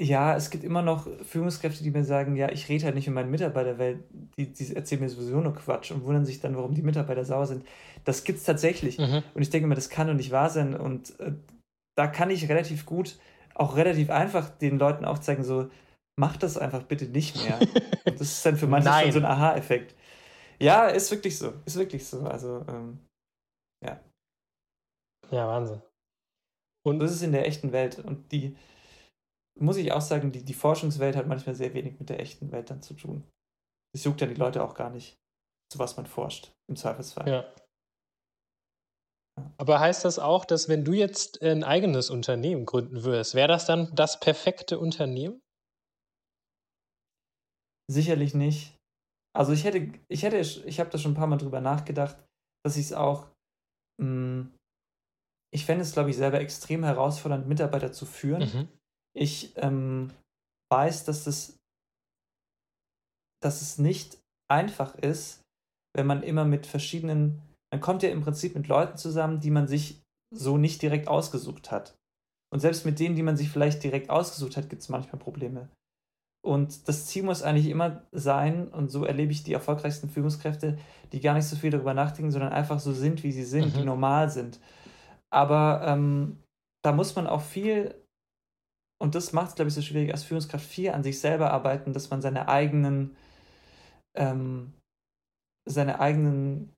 ja, 0.00 0.36
es 0.36 0.50
gibt 0.50 0.62
immer 0.62 0.82
noch 0.82 1.08
Führungskräfte, 1.24 1.82
die 1.82 1.90
mir 1.90 2.04
sagen, 2.04 2.36
ja, 2.36 2.50
ich 2.52 2.68
rede 2.68 2.84
halt 2.84 2.94
nicht 2.94 3.06
mit 3.06 3.14
meinen 3.14 3.30
Mitarbeitern, 3.30 3.78
weil 3.78 4.04
die, 4.36 4.52
die 4.52 4.76
erzählen 4.76 5.00
mir 5.00 5.08
sowieso 5.08 5.40
nur 5.40 5.54
Quatsch 5.54 5.90
und 5.90 6.04
wundern 6.04 6.24
sich 6.24 6.40
dann, 6.40 6.56
warum 6.56 6.74
die 6.74 6.82
Mitarbeiter 6.82 7.24
sauer 7.24 7.46
sind. 7.46 7.64
Das 8.04 8.22
gibt's 8.22 8.44
tatsächlich. 8.44 8.98
Mhm. 8.98 9.22
Und 9.34 9.42
ich 9.42 9.50
denke 9.50 9.66
mir, 9.66 9.74
das 9.74 9.90
kann 9.90 10.06
doch 10.06 10.14
nicht 10.14 10.30
wahr 10.30 10.50
sein. 10.50 10.76
Und 10.76 11.18
äh, 11.18 11.32
da 11.96 12.06
kann 12.06 12.30
ich 12.30 12.48
relativ 12.48 12.86
gut, 12.86 13.18
auch 13.54 13.76
relativ 13.76 14.10
einfach 14.10 14.50
den 14.50 14.78
Leuten 14.78 15.04
aufzeigen, 15.04 15.42
so, 15.42 15.68
mach 16.16 16.36
das 16.36 16.58
einfach 16.58 16.84
bitte 16.84 17.06
nicht 17.06 17.36
mehr. 17.42 17.58
Und 17.60 18.20
das 18.20 18.32
ist 18.32 18.46
dann 18.46 18.56
für 18.56 18.68
manche 18.68 18.88
Nein. 18.88 19.04
schon 19.04 19.12
so 19.12 19.18
ein 19.18 19.24
Aha-Effekt. 19.24 19.96
Ja, 20.60 20.88
ist 20.88 21.10
wirklich 21.10 21.38
so. 21.38 21.52
Ist 21.64 21.76
wirklich 21.76 22.06
so. 22.06 22.22
Also, 22.22 22.64
ähm, 22.68 23.04
Ja, 25.30 25.46
Wahnsinn. 25.46 25.82
und 26.86 26.94
Und 26.94 26.98
das 27.00 27.12
ist 27.12 27.22
in 27.22 27.32
der 27.32 27.46
echten 27.46 27.72
Welt. 27.72 27.98
Und 27.98 28.32
die, 28.32 28.56
muss 29.58 29.76
ich 29.76 29.92
auch 29.92 30.00
sagen, 30.00 30.32
die, 30.32 30.44
die 30.44 30.54
Forschungswelt 30.54 31.16
hat 31.16 31.26
manchmal 31.26 31.54
sehr 31.54 31.74
wenig 31.74 31.98
mit 31.98 32.08
der 32.08 32.20
echten 32.20 32.50
Welt 32.50 32.70
dann 32.70 32.82
zu 32.82 32.94
tun. 32.94 33.28
Es 33.94 34.04
juckt 34.04 34.20
ja 34.20 34.26
die 34.26 34.34
Leute 34.34 34.62
auch 34.62 34.74
gar 34.74 34.90
nicht, 34.90 35.18
zu 35.70 35.78
was 35.78 35.96
man 35.96 36.06
forscht, 36.06 36.52
im 36.68 36.76
Zweifelsfall. 36.76 37.28
ja. 37.28 37.54
Aber 39.56 39.78
heißt 39.78 40.04
das 40.04 40.18
auch, 40.18 40.44
dass 40.44 40.68
wenn 40.68 40.84
du 40.84 40.92
jetzt 40.92 41.42
ein 41.42 41.62
eigenes 41.62 42.10
Unternehmen 42.10 42.66
gründen 42.66 43.04
würdest, 43.04 43.34
wäre 43.34 43.48
das 43.48 43.66
dann 43.66 43.94
das 43.94 44.18
perfekte 44.18 44.78
Unternehmen? 44.80 45.40
Sicherlich 47.88 48.34
nicht. 48.34 48.77
Also 49.38 49.52
ich 49.52 49.64
hätte, 49.64 49.92
ich 50.08 50.22
hätte, 50.24 50.38
ich 50.38 50.80
habe 50.80 50.90
da 50.90 50.98
schon 50.98 51.12
ein 51.12 51.16
paar 51.16 51.28
Mal 51.28 51.36
drüber 51.36 51.60
nachgedacht, 51.60 52.18
dass 52.64 52.76
ich 52.76 52.86
es 52.86 52.92
auch, 52.92 53.28
mh, 54.00 54.48
ich 55.54 55.64
fände 55.64 55.82
es, 55.82 55.92
glaube 55.92 56.10
ich, 56.10 56.16
selber 56.16 56.40
extrem 56.40 56.82
herausfordernd, 56.82 57.46
Mitarbeiter 57.46 57.92
zu 57.92 58.04
führen. 58.04 58.42
Mhm. 58.42 58.68
Ich 59.16 59.56
ähm, 59.56 60.12
weiß, 60.72 61.04
dass 61.04 61.24
das 61.24 61.58
dass 63.40 63.62
es 63.62 63.78
nicht 63.78 64.18
einfach 64.50 64.96
ist, 64.96 65.42
wenn 65.94 66.06
man 66.06 66.22
immer 66.22 66.44
mit 66.44 66.66
verschiedenen, 66.66 67.40
man 67.72 67.80
kommt 67.80 68.02
ja 68.02 68.10
im 68.10 68.22
Prinzip 68.22 68.54
mit 68.54 68.66
Leuten 68.66 68.96
zusammen, 68.96 69.40
die 69.40 69.50
man 69.50 69.68
sich 69.68 70.02
so 70.34 70.58
nicht 70.58 70.82
direkt 70.82 71.08
ausgesucht 71.08 71.70
hat. 71.70 71.96
Und 72.52 72.60
selbst 72.60 72.84
mit 72.84 72.98
denen, 72.98 73.14
die 73.14 73.22
man 73.22 73.36
sich 73.36 73.50
vielleicht 73.50 73.82
direkt 73.82 74.10
ausgesucht 74.10 74.56
hat, 74.56 74.68
gibt 74.68 74.82
es 74.82 74.88
manchmal 74.88 75.20
Probleme. 75.20 75.68
Und 76.48 76.88
das 76.88 77.04
Ziel 77.04 77.24
muss 77.24 77.42
eigentlich 77.42 77.68
immer 77.68 78.04
sein, 78.10 78.68
und 78.68 78.90
so 78.90 79.04
erlebe 79.04 79.32
ich 79.32 79.42
die 79.42 79.52
erfolgreichsten 79.52 80.08
Führungskräfte, 80.08 80.78
die 81.12 81.20
gar 81.20 81.34
nicht 81.34 81.44
so 81.44 81.56
viel 81.56 81.70
darüber 81.70 81.92
nachdenken, 81.92 82.30
sondern 82.30 82.54
einfach 82.54 82.80
so 82.80 82.94
sind, 82.94 83.22
wie 83.22 83.32
sie 83.32 83.44
sind, 83.44 83.74
mhm. 83.74 83.78
die 83.78 83.84
normal 83.84 84.30
sind. 84.30 84.58
Aber 85.30 85.82
ähm, 85.84 86.38
da 86.82 86.92
muss 86.92 87.14
man 87.14 87.26
auch 87.26 87.42
viel, 87.42 87.94
und 88.98 89.14
das 89.14 89.34
macht 89.34 89.50
es, 89.50 89.54
glaube 89.56 89.68
ich, 89.68 89.74
so 89.74 89.82
schwierig 89.82 90.10
als 90.10 90.24
Führungskraft, 90.24 90.64
viel 90.64 90.88
an 90.88 91.02
sich 91.02 91.20
selber 91.20 91.50
arbeiten, 91.50 91.92
dass 91.92 92.08
man 92.08 92.22
seine 92.22 92.48
eigenen, 92.48 93.14
ähm, 94.16 94.72
seine 95.68 96.00
eigenen 96.00 96.72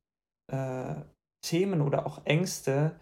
äh, 0.52 0.96
Themen 1.46 1.80
oder 1.80 2.06
auch 2.06 2.26
Ängste 2.26 2.98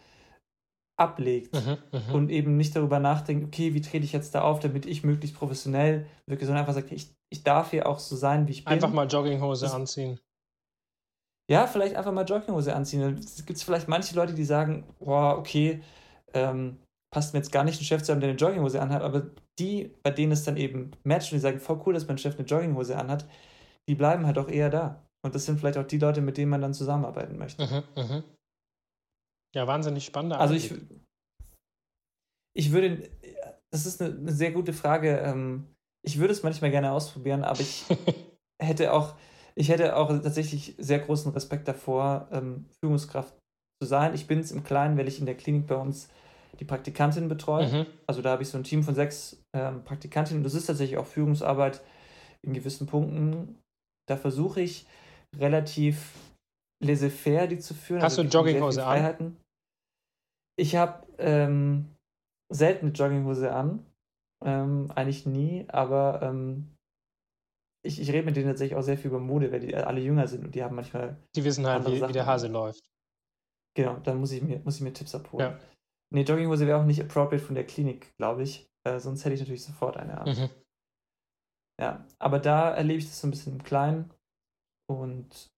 ablegt 0.98 1.54
mhm, 1.54 1.78
mh. 1.92 2.12
und 2.12 2.30
eben 2.30 2.56
nicht 2.56 2.74
darüber 2.74 2.98
nachdenkt, 2.98 3.46
okay, 3.46 3.72
wie 3.72 3.80
trete 3.80 4.04
ich 4.04 4.12
jetzt 4.12 4.34
da 4.34 4.42
auf, 4.42 4.58
damit 4.60 4.84
ich 4.84 5.04
möglichst 5.04 5.36
professionell 5.36 6.06
wirke, 6.26 6.44
sondern 6.44 6.62
einfach 6.62 6.74
sagt, 6.74 6.92
ich, 6.92 7.14
ich 7.32 7.44
darf 7.44 7.70
hier 7.70 7.88
auch 7.88 8.00
so 8.00 8.16
sein, 8.16 8.48
wie 8.48 8.52
ich 8.52 8.64
bin. 8.64 8.74
Einfach 8.74 8.92
mal 8.92 9.06
Jogginghose 9.06 9.66
das, 9.66 9.74
anziehen. 9.74 10.18
Ja, 11.50 11.66
vielleicht 11.66 11.94
einfach 11.94 12.12
mal 12.12 12.24
Jogginghose 12.24 12.74
anziehen. 12.74 13.16
Es 13.16 13.46
gibt 13.46 13.62
vielleicht 13.62 13.88
manche 13.88 14.14
Leute, 14.14 14.34
die 14.34 14.44
sagen, 14.44 14.84
boah, 14.98 15.38
okay, 15.38 15.82
ähm, 16.34 16.78
passt 17.14 17.32
mir 17.32 17.38
jetzt 17.38 17.52
gar 17.52 17.64
nicht, 17.64 17.78
einen 17.78 17.86
Chef 17.86 18.02
zu 18.02 18.12
haben, 18.12 18.20
der 18.20 18.30
eine 18.30 18.38
Jogginghose 18.38 18.82
anhat, 18.82 19.02
aber 19.02 19.30
die, 19.58 19.94
bei 20.02 20.10
denen 20.10 20.32
es 20.32 20.44
dann 20.44 20.56
eben 20.56 20.90
matcht 21.04 21.32
und 21.32 21.36
die 21.36 21.42
sagen, 21.42 21.60
voll 21.60 21.80
cool, 21.86 21.94
dass 21.94 22.08
mein 22.08 22.18
Chef 22.18 22.36
eine 22.36 22.46
Jogginghose 22.46 22.98
anhat, 22.98 23.24
die 23.88 23.94
bleiben 23.94 24.26
halt 24.26 24.36
auch 24.36 24.48
eher 24.48 24.68
da. 24.68 25.04
Und 25.24 25.34
das 25.34 25.46
sind 25.46 25.58
vielleicht 25.58 25.78
auch 25.78 25.86
die 25.86 25.98
Leute, 25.98 26.20
mit 26.20 26.36
denen 26.36 26.50
man 26.50 26.60
dann 26.60 26.74
zusammenarbeiten 26.74 27.38
möchte. 27.38 27.64
Mhm, 27.64 28.02
mh. 28.02 28.22
Ja, 29.58 29.66
wahnsinnig 29.66 30.04
spannend. 30.04 30.34
Also 30.34 30.54
ich, 30.54 30.72
ich 32.56 32.70
würde, 32.70 33.10
das 33.72 33.86
ist 33.86 34.00
eine, 34.00 34.14
eine 34.14 34.32
sehr 34.32 34.52
gute 34.52 34.72
Frage. 34.72 35.18
Ähm, 35.18 35.66
ich 36.06 36.20
würde 36.20 36.32
es 36.32 36.44
manchmal 36.44 36.70
gerne 36.70 36.92
ausprobieren, 36.92 37.42
aber 37.42 37.58
ich 37.58 37.84
hätte 38.62 38.92
auch, 38.92 39.16
ich 39.56 39.68
hätte 39.68 39.96
auch 39.96 40.10
tatsächlich 40.10 40.76
sehr 40.78 41.00
großen 41.00 41.32
Respekt 41.32 41.66
davor, 41.66 42.28
ähm, 42.30 42.66
Führungskraft 42.78 43.34
zu 43.82 43.88
sein. 43.88 44.14
Ich 44.14 44.28
bin 44.28 44.38
es 44.38 44.52
im 44.52 44.62
Kleinen, 44.62 44.96
weil 44.96 45.08
ich 45.08 45.18
in 45.18 45.26
der 45.26 45.36
Klinik 45.36 45.66
bei 45.66 45.74
uns 45.74 46.08
die 46.60 46.64
Praktikantin 46.64 47.26
betreue. 47.26 47.66
Mhm. 47.66 47.86
Also 48.06 48.22
da 48.22 48.30
habe 48.30 48.44
ich 48.44 48.48
so 48.48 48.58
ein 48.58 48.64
Team 48.64 48.84
von 48.84 48.94
sechs 48.94 49.42
ähm, 49.56 49.82
Praktikantinnen 49.82 50.38
und 50.38 50.44
das 50.44 50.54
ist 50.54 50.66
tatsächlich 50.66 50.98
auch 50.98 51.06
Führungsarbeit 51.06 51.82
in 52.46 52.54
gewissen 52.54 52.86
Punkten. 52.86 53.58
Da 54.08 54.16
versuche 54.16 54.60
ich 54.60 54.86
relativ 55.36 56.12
laissez-faire 56.80 57.48
die 57.48 57.58
zu 57.58 57.74
führen. 57.74 58.02
Hast 58.02 58.18
also 58.18 58.22
du 58.22 58.28
Jogginghose 58.28 58.84
an? 58.84 59.36
Ich 60.58 60.76
habe 60.76 61.06
ähm, 61.18 61.94
selten 62.52 62.86
eine 62.86 62.94
Jogginghose 62.94 63.52
an. 63.52 63.86
Ähm, 64.44 64.90
eigentlich 64.94 65.26
nie, 65.26 65.66
aber 65.68 66.20
ähm, 66.22 66.76
ich, 67.84 68.00
ich 68.00 68.10
rede 68.10 68.24
mit 68.24 68.36
denen 68.36 68.46
tatsächlich 68.46 68.76
auch 68.76 68.82
sehr 68.82 68.98
viel 68.98 69.08
über 69.08 69.20
Mode, 69.20 69.50
weil 69.50 69.60
die 69.60 69.74
alle 69.74 70.00
jünger 70.00 70.28
sind 70.28 70.44
und 70.44 70.54
die 70.54 70.62
haben 70.62 70.76
manchmal. 70.76 71.16
Die 71.34 71.44
wissen 71.44 71.66
halt, 71.66 71.86
wie, 71.86 72.00
wie, 72.00 72.12
der 72.12 72.26
Hase 72.26 72.48
läuft. 72.48 72.84
Genau, 73.74 73.96
dann 73.98 74.18
muss 74.18 74.32
ich 74.32 74.42
mir, 74.42 74.60
muss 74.60 74.76
ich 74.76 74.82
mir 74.82 74.92
Tipps 74.92 75.14
abholen. 75.14 75.52
Ja. 75.52 75.58
Nee, 76.12 76.22
Jogginghose 76.22 76.66
wäre 76.66 76.80
auch 76.80 76.84
nicht 76.84 77.00
appropriate 77.00 77.44
von 77.44 77.54
der 77.54 77.66
Klinik, 77.66 78.16
glaube 78.16 78.42
ich. 78.42 78.68
Äh, 78.84 78.98
sonst 78.98 79.24
hätte 79.24 79.34
ich 79.34 79.40
natürlich 79.40 79.64
sofort 79.64 79.96
eine 79.96 80.18
an. 80.20 80.28
Mhm. 80.28 80.50
Ja, 81.80 82.04
aber 82.18 82.40
da 82.40 82.74
erlebe 82.74 82.98
ich 82.98 83.06
das 83.06 83.20
so 83.20 83.28
ein 83.28 83.30
bisschen 83.30 83.52
im 83.52 83.62
Kleinen 83.62 84.12
und 84.90 85.48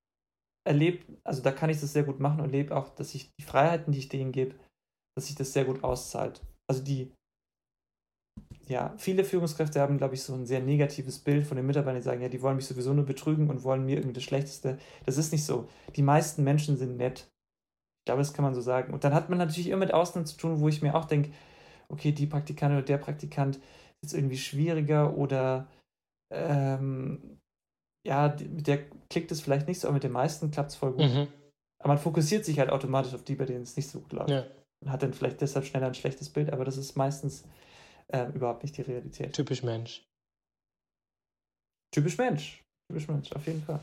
erlebe, 0.67 1.05
also 1.25 1.43
da 1.43 1.53
kann 1.53 1.71
ich 1.71 1.81
das 1.81 1.93
sehr 1.93 2.05
gut 2.05 2.21
machen 2.21 2.41
und 2.41 2.47
erlebe 2.47 2.77
auch, 2.77 2.91
dass 2.91 3.15
ich 3.15 3.31
die 3.39 3.45
Freiheiten, 3.45 3.93
die 3.93 4.01
ich 4.01 4.09
denen 4.09 4.33
gebe, 4.33 4.57
dass 5.17 5.27
sich 5.27 5.37
das 5.37 5.53
sehr 5.53 5.65
gut 5.65 5.83
auszahlt. 5.85 6.41
Also 6.69 6.83
die, 6.83 7.13
ja, 8.69 8.95
viele 8.97 9.25
Führungskräfte 9.25 9.81
haben, 9.81 9.99
glaube 9.99 10.15
ich, 10.15 10.23
so 10.23 10.35
ein 10.35 10.47
sehr 10.47 10.61
negatives 10.61 11.19
Bild 11.19 11.47
von 11.47 11.57
den 11.57 11.67
Mitarbeitern, 11.67 12.01
die 12.01 12.05
sagen, 12.05 12.23
ja, 12.23 12.29
die 12.29 12.41
wollen 12.41 12.57
mich 12.57 12.67
sowieso 12.67 12.95
nur 12.95 13.05
betrügen 13.05 13.51
und 13.51 13.65
wollen 13.65 13.85
mir 13.85 13.97
irgendwie 13.97 14.15
das 14.15 14.23
Schlechteste. 14.23 14.79
Das 15.07 15.17
ist 15.17 15.33
nicht 15.33 15.45
so. 15.45 15.69
Die 15.97 16.03
meisten 16.03 16.45
Menschen 16.45 16.77
sind 16.77 16.97
nett. 16.97 17.29
Ich 18.01 18.07
glaube, 18.07 18.21
das 18.21 18.33
kann 18.33 18.45
man 18.45 18.55
so 18.55 18.61
sagen. 18.61 18.95
Und 18.95 19.03
dann 19.05 19.13
hat 19.13 19.29
man 19.29 19.39
natürlich 19.39 19.69
immer 19.69 19.85
mit 19.85 19.93
Ausnahmen 19.93 20.27
zu 20.27 20.37
tun, 20.37 20.61
wo 20.61 20.69
ich 20.69 20.83
mir 20.83 20.95
auch 20.95 21.05
denke, 21.05 21.33
okay, 21.89 22.13
die 22.13 22.27
Praktikantin 22.27 22.79
oder 22.79 22.87
der 22.87 22.99
Praktikant 22.99 23.59
ist 24.03 24.15
irgendwie 24.15 24.39
schwieriger 24.39 25.17
oder 25.17 25.67
ähm, 26.33 27.41
ja, 28.07 28.35
mit 28.39 28.67
der 28.67 28.89
klickt 29.11 29.33
es 29.33 29.41
vielleicht 29.41 29.69
nicht 29.69 29.81
so, 29.81 29.89
aber 29.89 29.95
mit 29.95 30.05
den 30.05 30.13
meisten 30.13 30.51
klappt 30.51 30.71
es 30.71 30.77
voll 30.77 30.93
gut. 30.93 31.13
Mhm. 31.13 31.29
Aber 31.81 31.89
man 31.89 31.99
fokussiert 31.99 32.45
sich 32.45 32.59
halt 32.59 32.71
automatisch 32.71 33.15
auf 33.15 33.25
die, 33.25 33.35
bei 33.35 33.47
denen 33.47 33.63
es 33.63 33.77
nicht 33.77 33.89
so 33.89 34.01
gut 34.01 34.13
läuft. 34.13 34.31
Ja. 34.31 34.47
Und 34.83 34.91
hat 34.91 35.03
dann 35.03 35.13
vielleicht 35.13 35.41
deshalb 35.41 35.67
schneller 35.67 35.87
ein 35.87 35.95
schlechtes 35.95 36.31
Bild, 36.31 36.53
aber 36.53 36.65
das 36.65 36.77
ist 36.77 36.97
meistens 36.97 37.45
äh, 38.09 38.27
überhaupt 38.33 38.63
nicht 38.63 38.77
die 38.77 38.83
Realität. 38.83 39.35
Typisch 39.35 39.63
Mensch. 39.63 40.05
Typisch 41.93 42.19
Mensch. 42.19 42.63
Typisch 42.89 43.09
Mensch, 43.09 43.33
auf 43.33 43.47
jeden 43.47 43.63
Fall. 43.63 43.81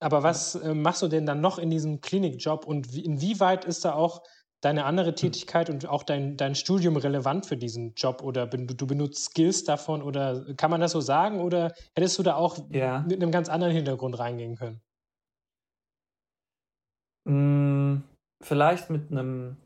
Aber 0.00 0.22
was 0.22 0.54
äh, 0.54 0.74
machst 0.74 1.02
du 1.02 1.08
denn 1.08 1.26
dann 1.26 1.40
noch 1.40 1.58
in 1.58 1.70
diesem 1.70 2.00
Klinikjob 2.00 2.66
und 2.66 2.92
wie, 2.94 3.04
inwieweit 3.04 3.64
ist 3.64 3.84
da 3.84 3.94
auch 3.94 4.22
deine 4.60 4.84
andere 4.84 5.10
hm. 5.10 5.16
Tätigkeit 5.16 5.70
und 5.70 5.86
auch 5.86 6.02
dein, 6.02 6.36
dein 6.36 6.54
Studium 6.54 6.96
relevant 6.96 7.46
für 7.46 7.56
diesen 7.56 7.94
Job 7.94 8.22
oder 8.22 8.46
du 8.46 8.86
benutzt 8.86 9.30
Skills 9.30 9.64
davon 9.64 10.02
oder 10.02 10.54
kann 10.54 10.70
man 10.70 10.80
das 10.80 10.92
so 10.92 11.00
sagen 11.00 11.40
oder 11.40 11.72
hättest 11.96 12.18
du 12.18 12.22
da 12.22 12.34
auch 12.34 12.58
ja. 12.70 13.00
mit 13.00 13.22
einem 13.22 13.30
ganz 13.30 13.48
anderen 13.48 13.72
Hintergrund 13.72 14.18
reingehen 14.18 14.56
können? 14.56 14.80
Hm, 17.28 18.02
vielleicht 18.42 18.90
mit 18.90 19.10
einem 19.10 19.56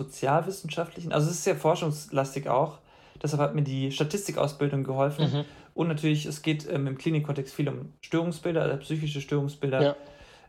sozialwissenschaftlichen, 0.00 1.12
also 1.12 1.28
es 1.28 1.36
ist 1.36 1.44
sehr 1.44 1.56
forschungslastig 1.56 2.48
auch, 2.48 2.78
deshalb 3.22 3.40
hat 3.40 3.54
mir 3.54 3.62
die 3.62 3.92
Statistikausbildung 3.92 4.84
geholfen 4.84 5.32
mhm. 5.32 5.44
und 5.74 5.88
natürlich, 5.88 6.26
es 6.26 6.42
geht 6.42 6.68
ähm, 6.70 6.86
im 6.86 6.98
Klinikkontext 6.98 7.54
viel 7.54 7.68
um 7.68 7.92
Störungsbilder, 8.04 8.62
also 8.62 8.76
psychische 8.78 9.20
Störungsbilder. 9.20 9.82
Ja 9.82 9.96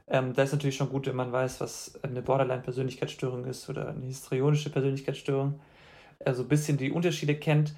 ähm, 0.07 0.33
da 0.33 0.43
ist 0.43 0.51
natürlich 0.51 0.75
schon 0.75 0.89
gut, 0.89 1.07
wenn 1.07 1.15
man 1.15 1.31
weiß, 1.31 1.61
was 1.61 1.99
eine 2.03 2.21
Borderline-Persönlichkeitsstörung 2.21 3.45
ist 3.45 3.69
oder 3.69 3.89
eine 3.89 4.05
histrionische 4.05 4.69
Persönlichkeitsstörung. 4.69 5.59
Also 6.23 6.43
ein 6.43 6.47
bisschen 6.47 6.77
die 6.77 6.91
Unterschiede 6.91 7.35
kennt. 7.35 7.75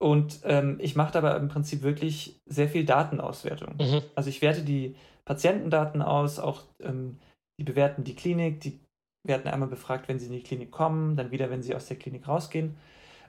Und 0.00 0.40
ähm, 0.44 0.78
ich 0.80 0.94
mache 0.94 1.18
aber 1.18 1.36
im 1.36 1.48
Prinzip 1.48 1.82
wirklich 1.82 2.40
sehr 2.46 2.68
viel 2.68 2.84
Datenauswertung. 2.84 3.74
Mhm. 3.76 4.02
Also 4.14 4.30
ich 4.30 4.40
werte 4.40 4.62
die 4.62 4.94
Patientendaten 5.24 6.00
aus, 6.00 6.38
auch 6.38 6.62
ähm, 6.80 7.18
die 7.58 7.64
bewerten 7.64 8.04
die 8.04 8.14
Klinik, 8.14 8.60
die 8.60 8.78
werden 9.24 9.50
einmal 9.50 9.68
befragt, 9.68 10.08
wenn 10.08 10.18
sie 10.18 10.26
in 10.26 10.32
die 10.32 10.42
Klinik 10.42 10.70
kommen, 10.70 11.16
dann 11.16 11.30
wieder, 11.30 11.50
wenn 11.50 11.62
sie 11.62 11.74
aus 11.74 11.86
der 11.86 11.98
Klinik 11.98 12.28
rausgehen. 12.28 12.76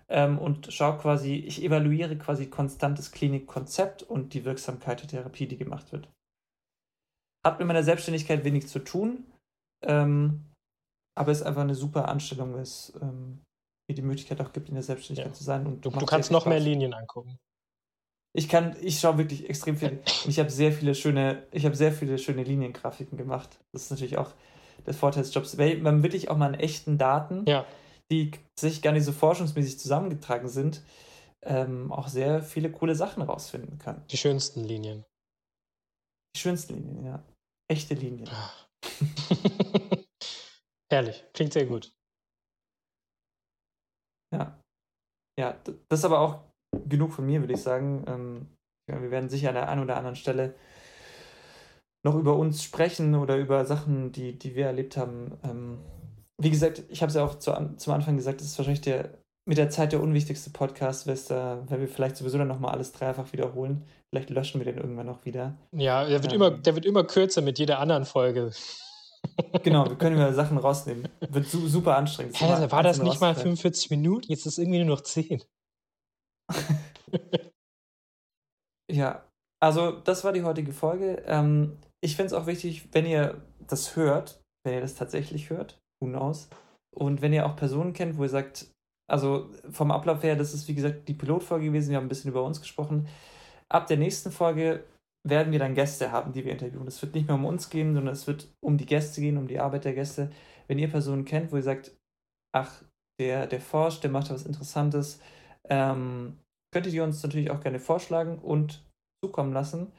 Ähm, 0.08 0.40
und 0.40 0.74
schaue 0.74 0.98
quasi, 0.98 1.36
ich 1.36 1.64
evaluiere 1.64 2.18
quasi 2.18 2.48
konstant 2.48 2.98
das 2.98 3.12
Klinikkonzept 3.12 4.04
und 4.04 4.34
die 4.34 4.46
Wirksamkeit 4.46 5.02
der 5.02 5.10
Therapie, 5.10 5.48
die 5.48 5.58
gemacht 5.58 5.92
wird 5.92 6.10
hat 7.44 7.60
mit 7.60 7.68
meiner 7.68 7.84
Selbstständigkeit 7.84 8.44
wenig 8.44 8.68
zu 8.68 8.80
tun, 8.80 9.26
ähm, 9.84 10.46
aber 11.16 11.32
ist 11.32 11.44
einfach 11.44 11.62
eine 11.62 11.76
super 11.76 12.08
Anstellung, 12.08 12.54
weil 12.54 12.62
es 12.62 12.94
ähm, 13.02 13.42
mir 13.88 13.96
die 13.96 14.02
Möglichkeit 14.02 14.42
auch 14.42 14.54
gibt, 14.54 14.70
in 14.70 14.76
der 14.76 14.84
Selbstständigkeit 14.84 15.34
ja. 15.34 15.38
zu 15.38 15.44
sein. 15.44 15.66
Und 15.66 15.86
du, 15.86 15.90
du 15.90 16.06
kannst 16.06 16.32
noch 16.32 16.42
Spaß. 16.42 16.50
mehr 16.50 16.60
Linien 16.60 16.94
angucken. 16.94 17.38
Ich 18.34 18.48
kann, 18.48 18.76
ich 18.82 19.00
schaue 19.00 19.18
wirklich 19.18 19.50
extrem 19.50 19.76
viel. 19.78 20.00
ich 20.28 20.40
habe 20.40 20.50
sehr 20.50 20.72
viele 20.72 20.94
schöne, 20.96 21.48
ich 21.52 21.66
habe 21.66 21.76
sehr 21.76 21.92
viele 21.92 22.18
schöne 22.18 22.44
Liniengrafiken 22.44 23.18
gemacht. 23.18 23.60
Das 23.72 23.84
ist 23.84 23.92
natürlich 23.92 24.18
auch 24.18 24.34
des 24.94 25.34
Jobs, 25.34 25.58
weil 25.58 25.78
man 25.78 26.04
wirklich 26.04 26.30
auch 26.30 26.38
mal 26.38 26.48
an 26.48 26.60
echten 26.60 26.98
Daten, 26.98 27.46
ja. 27.48 27.66
die 28.12 28.32
sich 28.60 28.82
gar 28.82 28.92
nicht 28.92 29.06
so 29.06 29.12
forschungsmäßig 29.12 29.80
zusammengetragen 29.80 30.48
sind, 30.48 30.84
ähm, 31.44 31.92
auch 31.92 32.08
sehr 32.08 32.42
viele 32.44 32.72
coole 32.72 32.96
Sachen 32.96 33.24
rausfinden 33.24 33.80
kann. 33.80 34.06
Die 34.08 34.18
schönsten 34.18 34.64
Linien. 34.64 35.06
Die 36.36 36.40
schönsten 36.40 36.76
Linien, 36.76 37.06
ja. 37.06 37.24
Echte 37.70 37.94
Linien. 37.94 38.30
Herrlich, 40.92 41.24
klingt 41.34 41.54
sehr 41.54 41.66
gut. 41.66 41.94
Ja. 44.34 44.60
Ja, 45.40 45.58
das 45.64 46.00
ist 46.00 46.06
aber 46.06 46.20
auch 46.20 46.44
genug 46.88 47.14
von 47.14 47.26
mir, 47.26 47.40
würde 47.40 47.54
ich 47.54 47.62
sagen. 47.62 48.04
Ähm, 48.08 48.58
wir 48.88 49.12
werden 49.12 49.30
sicher 49.30 49.50
an 49.50 49.56
der 49.56 49.70
einen 49.70 49.84
oder 49.84 49.98
anderen 49.98 50.16
Stelle 50.16 50.56
noch 52.04 52.16
über 52.16 52.36
uns 52.36 52.64
sprechen 52.64 53.16
oder 53.16 53.38
über 53.38 53.66
Sachen, 53.66 54.12
die, 54.12 54.38
die 54.38 54.56
wir 54.56 54.68
erlebt 54.68 54.98
haben. 54.98 55.38
Ähm, 55.44 55.80
wie 56.38 56.50
gesagt, 56.50 56.84
ich 56.90 57.02
habe 57.02 57.10
es 57.10 57.16
ja 57.16 57.26
auch 57.26 57.36
zu, 57.36 57.52
zum 57.78 57.94
Anfang 57.94 58.16
gesagt, 58.16 58.40
das 58.40 58.48
ist 58.48 58.58
wahrscheinlich 58.58 58.82
der 58.82 59.20
mit 59.50 59.58
der 59.58 59.72
Zeit 59.72 59.94
der 59.94 60.04
unwichtigste 60.04 60.52
Podcast, 60.52 61.08
weil 61.08 61.82
wir 61.82 61.88
vielleicht 61.88 62.18
sowieso 62.18 62.38
dann 62.38 62.48
nochmal 62.48 62.72
alles 62.72 62.92
dreifach 62.92 63.34
wiederholen. 63.34 63.84
Vielleicht 64.10 64.30
löschen 64.30 64.60
wir 64.60 64.66
den 64.66 64.78
irgendwann 64.78 65.08
noch 65.08 65.26
wieder. 65.26 65.58
Ja, 65.72 66.08
der 66.08 66.22
wird, 66.22 66.34
ähm, 66.34 66.36
immer, 66.36 66.52
der 66.52 66.76
wird 66.76 66.86
immer 66.86 67.04
kürzer 67.04 67.42
mit 67.42 67.58
jeder 67.58 67.80
anderen 67.80 68.06
Folge. 68.06 68.52
genau, 69.64 69.90
wir 69.90 69.98
können 69.98 70.18
immer 70.18 70.34
Sachen 70.34 70.60
rausnehmen. 70.60 71.10
Wird 71.30 71.48
su 71.48 71.68
super 71.68 71.98
anstrengend. 71.98 72.40
Hä, 72.40 72.68
war 72.70 72.84
das 72.84 73.02
nicht 73.02 73.20
mal 73.20 73.34
45 73.34 73.90
Minuten? 73.90 74.28
Jetzt 74.30 74.46
ist 74.46 74.54
es 74.54 74.58
irgendwie 74.60 74.84
nur 74.84 74.96
noch 74.96 75.02
10. 75.02 75.42
ja, 78.92 79.26
Also, 79.60 79.92
das 79.92 80.24
war 80.24 80.32
die 80.32 80.44
heutige 80.44 80.74
Folge. 80.74 81.24
Ähm, 81.26 81.80
ich 82.02 82.16
finde 82.16 82.28
es 82.28 82.34
auch 82.34 82.48
wichtig, 82.48 82.90
wenn 82.92 83.06
ihr 83.06 83.42
das 83.68 83.96
hört, 83.96 84.42
wenn 84.64 84.74
ihr 84.74 84.82
das 84.82 84.96
tatsächlich 84.96 85.50
hört, 85.50 85.80
who 86.02 86.08
knows. 86.08 86.50
Und 86.96 87.22
wenn 87.22 87.34
ihr 87.34 87.46
auch 87.46 87.56
Personen 87.56 87.94
kennt, 87.94 88.18
wo 88.18 88.24
ihr 88.24 88.30
sagt, 88.30 88.72
also 89.10 89.50
vom 89.70 89.92
Ablauf 89.92 90.24
her, 90.24 90.36
das 90.36 90.54
ist 90.54 90.68
wie 90.68 90.76
gesagt 90.76 91.08
die 91.08 91.14
Pilotfolge 91.14 91.66
gewesen, 91.66 91.90
wir 91.90 91.98
haben 91.98 92.06
ein 92.06 92.10
bisschen 92.10 92.32
über 92.32 92.44
uns 92.44 92.62
gesprochen. 92.62 93.08
Ab 93.70 93.88
der 93.88 93.98
nächsten 93.98 94.32
Folge 94.32 94.84
werden 95.28 95.52
wir 95.52 95.60
dann 95.60 95.76
Gäste 95.76 96.12
haben, 96.12 96.32
die 96.32 96.46
wir 96.46 96.54
interviewen. 96.54 96.88
Es 96.88 97.02
wird 97.02 97.14
nicht 97.16 97.28
mehr 97.28 97.36
um 97.36 97.46
uns 97.46 97.70
gehen, 97.70 97.94
sondern 97.94 98.14
es 98.14 98.28
wird 98.28 98.54
um 98.62 98.78
die 98.78 98.86
Gäste 98.86 99.22
gehen, 99.22 99.38
um 99.38 99.48
die 99.48 99.60
Arbeit 99.60 99.86
der 99.86 99.94
Gäste. 99.94 100.32
Wenn 100.68 100.80
ihr 100.80 100.90
Personen 100.90 101.26
kennt, 101.26 101.52
wo 101.52 101.58
ihr 101.58 101.64
sagt, 101.64 101.96
ach, 102.54 102.84
der, 103.20 103.48
der 103.48 103.60
forscht, 103.60 104.04
der 104.04 104.12
macht 104.12 104.30
was 104.30 104.46
Interessantes, 104.46 105.20
ähm, 105.68 106.38
könntet 106.72 106.94
ihr 106.94 107.04
uns 107.04 107.22
natürlich 107.22 107.52
auch 107.52 107.60
gerne 107.60 107.80
vorschlagen 107.80 108.40
und 108.40 108.86
zukommen 109.24 109.52
lassen 109.52 109.92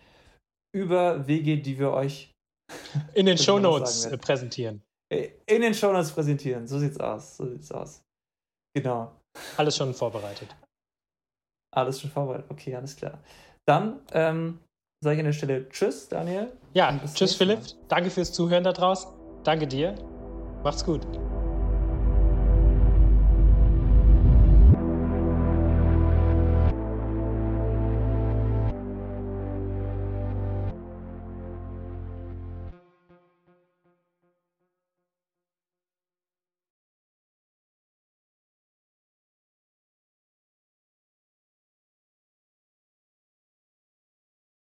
über 0.72 1.26
Wege, 1.26 1.58
die 1.58 1.78
wir 1.78 1.90
euch 1.92 2.32
in 3.14 3.26
den 3.26 3.38
Show 3.38 3.58
Notes 3.58 4.08
präsentieren. 4.20 4.82
Äh, 5.12 5.30
in 5.46 5.62
den 5.62 5.74
Show 5.74 5.92
Notes 5.92 6.12
präsentieren. 6.12 6.66
So 6.66 6.78
sieht's 6.78 6.98
aus. 6.98 7.36
So 7.36 7.46
sieht's 7.46 7.70
aus. 7.72 8.02
Genau. 8.74 9.12
Alles 9.56 9.76
schon 9.76 9.94
vorbereitet. 9.94 10.54
Alles 11.74 12.00
schon 12.00 12.10
vorbereitet. 12.10 12.46
Okay, 12.50 12.74
alles 12.74 12.96
klar. 12.96 13.22
Dann 13.66 14.00
ähm, 14.12 14.58
sage 15.02 15.14
ich 15.16 15.20
an 15.20 15.26
der 15.26 15.32
Stelle 15.32 15.68
Tschüss, 15.68 16.08
Daniel. 16.08 16.52
Ja, 16.74 16.98
Tschüss, 17.14 17.34
Philipp. 17.34 17.60
Danke 17.88 18.10
fürs 18.10 18.32
Zuhören 18.32 18.64
da 18.64 18.72
draußen. 18.72 19.10
Danke 19.44 19.66
dir. 19.66 19.94
Macht's 20.62 20.84
gut. 20.84 21.06